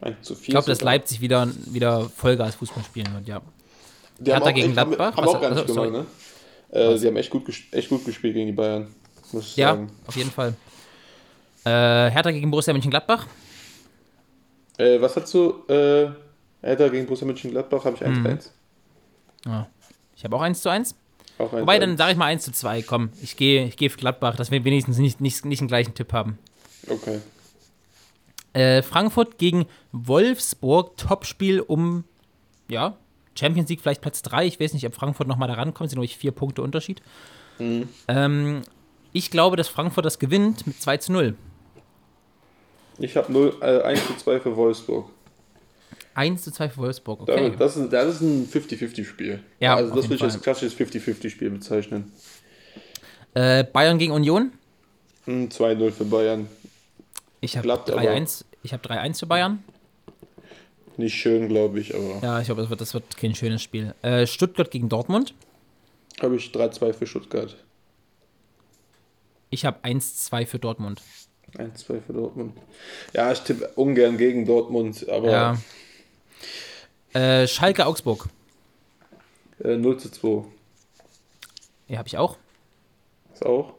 1 0.00 0.22
zu 0.22 0.34
4. 0.34 0.42
Ich 0.42 0.48
glaube, 0.50 0.66
dass. 0.66 0.80
Leipzig 0.80 1.20
wieder, 1.20 1.48
wieder 1.66 2.08
Vollgas-Fußball 2.08 2.84
spielen 2.84 3.12
wird, 3.14 3.28
ja. 3.28 3.40
Die 4.18 4.32
haben 4.32 4.42
Hertha 4.42 4.50
auch 4.50 4.54
gegen 4.54 4.70
echt, 4.70 4.78
haben, 4.78 4.90
Gladbach? 4.90 5.16
haben 5.16 5.26
Was- 5.26 5.34
auch 5.34 5.40
gar 5.40 5.50
nicht 5.50 5.68
also, 5.68 5.74
gemacht, 5.82 6.06
ne? 6.70 6.78
Äh, 6.78 6.96
sie 6.96 7.06
haben 7.06 7.16
echt 7.16 7.30
gut, 7.30 7.44
echt 7.70 7.88
gut 7.88 8.04
gespielt 8.04 8.34
gegen 8.34 8.46
die 8.46 8.52
Bayern. 8.52 8.94
Ja, 9.56 9.68
sagen. 9.68 9.90
auf 10.06 10.16
jeden 10.16 10.30
Fall. 10.30 10.54
Äh, 11.64 12.10
Hertha 12.10 12.30
gegen 12.30 12.50
Borussia 12.50 12.72
Mönchengladbach. 12.72 13.26
Äh, 14.78 15.00
was 15.00 15.16
hast 15.16 15.32
du? 15.32 15.64
Äh, 15.68 16.10
Hertha 16.62 16.88
gegen 16.88 17.06
Borussia 17.06 17.26
Mönchengladbach 17.26 17.84
habe 17.84 17.96
ich 17.96 18.02
1-1. 18.02 18.50
Ja. 19.46 19.68
Ich 20.16 20.24
habe 20.24 20.36
auch 20.36 20.42
1 20.42 20.62
zu 20.62 20.68
1. 20.68 20.94
Auch 21.38 21.52
1 21.52 21.62
Wobei, 21.62 21.78
dann 21.78 21.96
sage 21.96 22.12
ich 22.12 22.18
mal 22.18 22.26
1 22.26 22.44
zu 22.44 22.52
2. 22.52 22.82
Komm, 22.82 23.10
ich 23.22 23.36
gehe 23.36 23.66
ich 23.66 23.76
geh 23.76 23.88
für 23.88 23.98
Gladbach, 23.98 24.36
dass 24.36 24.50
wir 24.50 24.64
wenigstens 24.64 24.98
nicht, 24.98 25.20
nicht, 25.20 25.44
nicht 25.44 25.60
den 25.60 25.68
gleichen 25.68 25.94
Tipp 25.94 26.12
haben. 26.12 26.38
Okay. 26.88 27.20
Äh, 28.52 28.82
Frankfurt 28.82 29.38
gegen 29.38 29.66
Wolfsburg. 29.92 30.96
Topspiel 30.96 31.60
um, 31.60 32.04
ja, 32.68 32.96
Champions 33.38 33.68
League 33.70 33.80
vielleicht 33.80 34.02
Platz 34.02 34.22
3. 34.22 34.46
Ich 34.46 34.60
weiß 34.60 34.74
nicht, 34.74 34.86
ob 34.86 34.94
Frankfurt 34.94 35.26
nochmal 35.26 35.48
da 35.48 35.54
rankommt. 35.54 35.90
Sind 35.90 35.98
nämlich 35.98 36.16
vier 36.16 36.32
Punkte 36.32 36.62
Unterschied. 36.62 37.02
Ähm, 38.08 38.62
ich 39.12 39.30
glaube, 39.30 39.56
dass 39.56 39.68
Frankfurt 39.68 40.04
das 40.04 40.18
gewinnt 40.18 40.66
mit 40.66 40.80
2 40.80 40.96
zu 40.98 41.12
0. 41.12 41.34
Ich 42.98 43.16
habe 43.16 43.32
0, 43.32 43.56
äh, 43.60 43.82
1 43.82 44.06
zu 44.06 44.16
2 44.16 44.40
für 44.40 44.56
Wolfsburg. 44.56 45.08
1 46.14 46.42
zu 46.42 46.50
2 46.52 46.68
für 46.70 46.76
Wolfsburg, 46.78 47.22
okay. 47.22 47.52
Das, 47.58 47.76
ist, 47.76 47.92
das 47.92 48.14
ist 48.16 48.20
ein 48.20 48.46
50-50-Spiel. 48.48 49.40
Ja, 49.60 49.76
also 49.76 49.94
das 49.94 50.04
würde 50.06 50.16
ich 50.16 50.22
als 50.22 50.40
klassisches 50.40 50.78
50-50-Spiel 50.78 51.50
bezeichnen. 51.50 52.12
Äh, 53.34 53.64
Bayern 53.64 53.98
gegen 53.98 54.12
Union. 54.12 54.52
Hm, 55.24 55.48
2-0 55.48 55.90
für 55.90 56.04
Bayern. 56.04 56.48
Ich 57.40 57.56
habe 57.56 57.66
Klappt, 57.66 57.90
aber- 57.90 58.02
3-1. 58.02 58.44
Ich 58.62 58.72
habe 58.72 58.82
3-1 58.86 59.18
für 59.20 59.26
Bayern. 59.26 59.62
Nicht 60.98 61.14
schön, 61.14 61.48
glaube 61.48 61.80
ich, 61.80 61.94
aber 61.94 62.20
Ja, 62.22 62.38
ich 62.40 62.46
glaube, 62.46 62.60
das 62.60 62.70
wird, 62.70 62.80
das 62.80 62.92
wird 62.94 63.16
kein 63.16 63.34
schönes 63.34 63.62
Spiel. 63.62 63.94
Äh, 64.02 64.26
Stuttgart 64.26 64.70
gegen 64.70 64.88
Dortmund. 64.88 65.34
habe 66.20 66.36
ich 66.36 66.50
3-2 66.52 66.92
für 66.92 67.06
Stuttgart. 67.06 67.56
Ich 69.50 69.64
habe 69.64 69.78
1-2 69.82 70.46
für 70.46 70.58
Dortmund. 70.58 71.00
1-2 71.56 72.00
für 72.00 72.12
Dortmund. 72.12 72.52
Ja, 73.12 73.32
ich 73.32 73.40
tippe 73.40 73.68
ungern 73.76 74.16
gegen 74.18 74.46
Dortmund, 74.46 75.06
aber 75.08 75.30
Ja. 75.30 75.58
Äh, 77.14 77.46
Schalke 77.46 77.86
Augsburg. 77.86 78.28
äh, 79.62 79.76
0 79.76 79.98
zu 79.98 80.10
2. 80.10 80.44
Ja, 81.88 81.98
habe 81.98 82.08
ich 82.08 82.16
auch. 82.16 82.36
Ist 83.34 83.44
auch. 83.44 83.74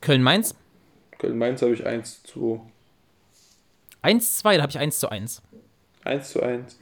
Köln 0.00 0.22
Mainz. 0.22 0.54
Köln-Mainz 1.18 1.62
habe 1.62 1.72
ich 1.72 1.86
1 1.86 2.24
zu 2.24 2.68
1-2, 4.02 4.56
da 4.56 4.62
habe 4.62 4.70
ich 4.70 4.78
1 4.78 4.98
zu 4.98 5.08
1. 5.08 5.40
1 6.04 6.30
zu 6.30 6.42
1. 6.42 6.78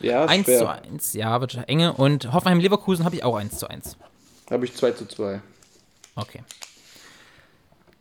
Ja, 0.00 0.24
ist 0.24 0.30
1 0.30 0.44
schwer. 0.44 0.58
zu 0.58 0.68
1, 0.68 1.12
ja, 1.14 1.40
wird 1.40 1.58
enge. 1.68 1.94
Und 1.94 2.30
Hoffenheim 2.34 2.60
Leverkusen 2.60 3.06
habe 3.06 3.16
ich 3.16 3.24
auch 3.24 3.36
1 3.36 3.58
zu 3.58 3.68
1. 3.68 3.96
Habe 4.50 4.66
ich 4.66 4.74
2 4.74 4.92
zu 4.92 5.06
2. 5.06 5.40
Okay. 6.16 6.42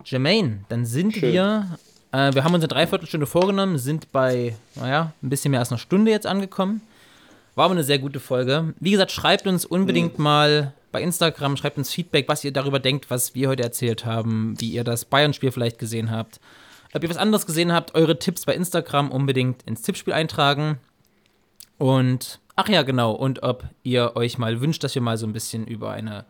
Jermaine, 0.03 0.65
dann 0.67 0.85
sind 0.85 1.13
Schön. 1.13 1.31
wir, 1.33 1.79
äh, 2.11 2.33
wir 2.33 2.43
haben 2.43 2.53
uns 2.53 2.63
eine 2.63 2.69
Dreiviertelstunde 2.69 3.27
vorgenommen, 3.27 3.77
sind 3.77 4.11
bei, 4.11 4.55
naja, 4.75 5.13
ein 5.21 5.29
bisschen 5.29 5.51
mehr 5.51 5.59
als 5.59 5.71
einer 5.71 5.77
Stunde 5.77 6.11
jetzt 6.11 6.25
angekommen. 6.27 6.81
War 7.55 7.65
aber 7.65 7.73
eine 7.73 7.83
sehr 7.83 7.99
gute 7.99 8.19
Folge. 8.19 8.73
Wie 8.79 8.91
gesagt, 8.91 9.11
schreibt 9.11 9.45
uns 9.45 9.65
unbedingt 9.65 10.17
mal 10.17 10.73
bei 10.91 11.01
Instagram, 11.01 11.57
schreibt 11.57 11.77
uns 11.77 11.93
Feedback, 11.93 12.27
was 12.27 12.43
ihr 12.43 12.51
darüber 12.51 12.79
denkt, 12.79 13.09
was 13.09 13.35
wir 13.35 13.49
heute 13.49 13.63
erzählt 13.63 14.05
haben, 14.05 14.59
wie 14.59 14.69
ihr 14.69 14.83
das 14.83 15.05
Bayern-Spiel 15.05 15.51
vielleicht 15.51 15.77
gesehen 15.77 16.09
habt. 16.09 16.39
Ob 16.93 17.03
ihr 17.03 17.09
was 17.09 17.17
anderes 17.17 17.45
gesehen 17.45 17.71
habt, 17.71 17.93
eure 17.93 18.17
Tipps 18.17 18.45
bei 18.45 18.55
Instagram 18.55 19.11
unbedingt 19.11 19.61
ins 19.63 19.83
Tippspiel 19.83 20.13
eintragen. 20.13 20.79
Und, 21.77 22.39
ach 22.55 22.69
ja, 22.69 22.81
genau, 22.81 23.11
und 23.11 23.43
ob 23.43 23.65
ihr 23.83 24.15
euch 24.15 24.37
mal 24.37 24.61
wünscht, 24.61 24.83
dass 24.83 24.95
wir 24.95 25.01
mal 25.01 25.17
so 25.17 25.27
ein 25.27 25.33
bisschen 25.33 25.67
über 25.67 25.91
eine 25.91 26.25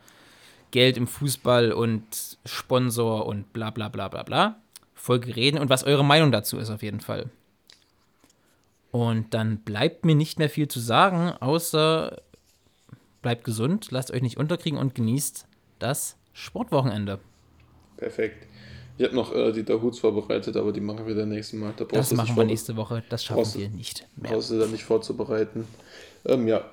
Geld 0.71 0.97
im 0.97 1.07
Fußball 1.07 1.71
und 1.71 2.03
Sponsor 2.45 3.25
und 3.25 3.53
bla 3.53 3.69
bla 3.69 3.87
bla 3.87 4.09
bla 4.09 4.23
bla 4.23 4.57
Folge 4.99 5.35
reden 5.35 5.57
und 5.57 5.69
was 5.69 5.83
eure 5.83 6.03
Meinung 6.03 6.31
dazu 6.31 6.57
ist 6.57 6.69
auf 6.69 6.83
jeden 6.83 6.99
Fall. 6.99 7.29
Und 8.91 9.33
dann 9.33 9.59
bleibt 9.59 10.05
mir 10.05 10.15
nicht 10.15 10.39
mehr 10.39 10.49
viel 10.49 10.67
zu 10.67 10.79
sagen, 10.79 11.31
außer 11.39 12.21
bleibt 13.21 13.43
gesund, 13.43 13.91
lasst 13.91 14.11
euch 14.11 14.21
nicht 14.21 14.37
unterkriegen 14.37 14.79
und 14.79 14.95
genießt 14.95 15.45
das 15.79 16.17
Sportwochenende. 16.33 17.19
Perfekt. 17.97 18.47
Ich 18.97 19.05
habe 19.05 19.15
noch 19.15 19.33
äh, 19.33 19.53
die 19.53 19.63
Dahuts 19.63 19.99
vorbereitet, 19.99 20.57
aber 20.57 20.73
die 20.73 20.81
machen 20.81 21.07
wir 21.07 21.15
dann 21.15 21.29
nächsten 21.29 21.59
Mal. 21.59 21.73
Da 21.77 21.85
das 21.85 22.13
machen 22.13 22.35
wir 22.35 22.43
nächste 22.43 22.75
Woche. 22.75 23.03
Das 23.09 23.23
schaffen 23.23 23.43
brauchst, 23.43 23.57
wir 23.57 23.69
nicht 23.69 24.05
mehr. 24.17 24.31
Brauchst 24.31 24.51
du 24.51 24.59
dann 24.59 24.71
nicht 24.71 24.83
vorzubereiten. 24.83 25.65
Ähm, 26.25 26.47
ja, 26.47 26.69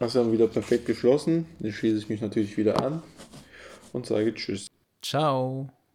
das 0.00 0.16
haben 0.16 0.26
wir 0.26 0.32
wieder 0.32 0.48
perfekt 0.48 0.86
geschlossen. 0.86 1.46
Dann 1.60 1.72
schließe 1.72 1.98
ich 1.98 2.08
mich 2.08 2.20
natürlich 2.20 2.56
wieder 2.56 2.82
an 2.82 3.02
und 3.92 4.06
sage 4.06 4.34
Tschüss. 4.34 4.66
Ciao. 5.02 5.70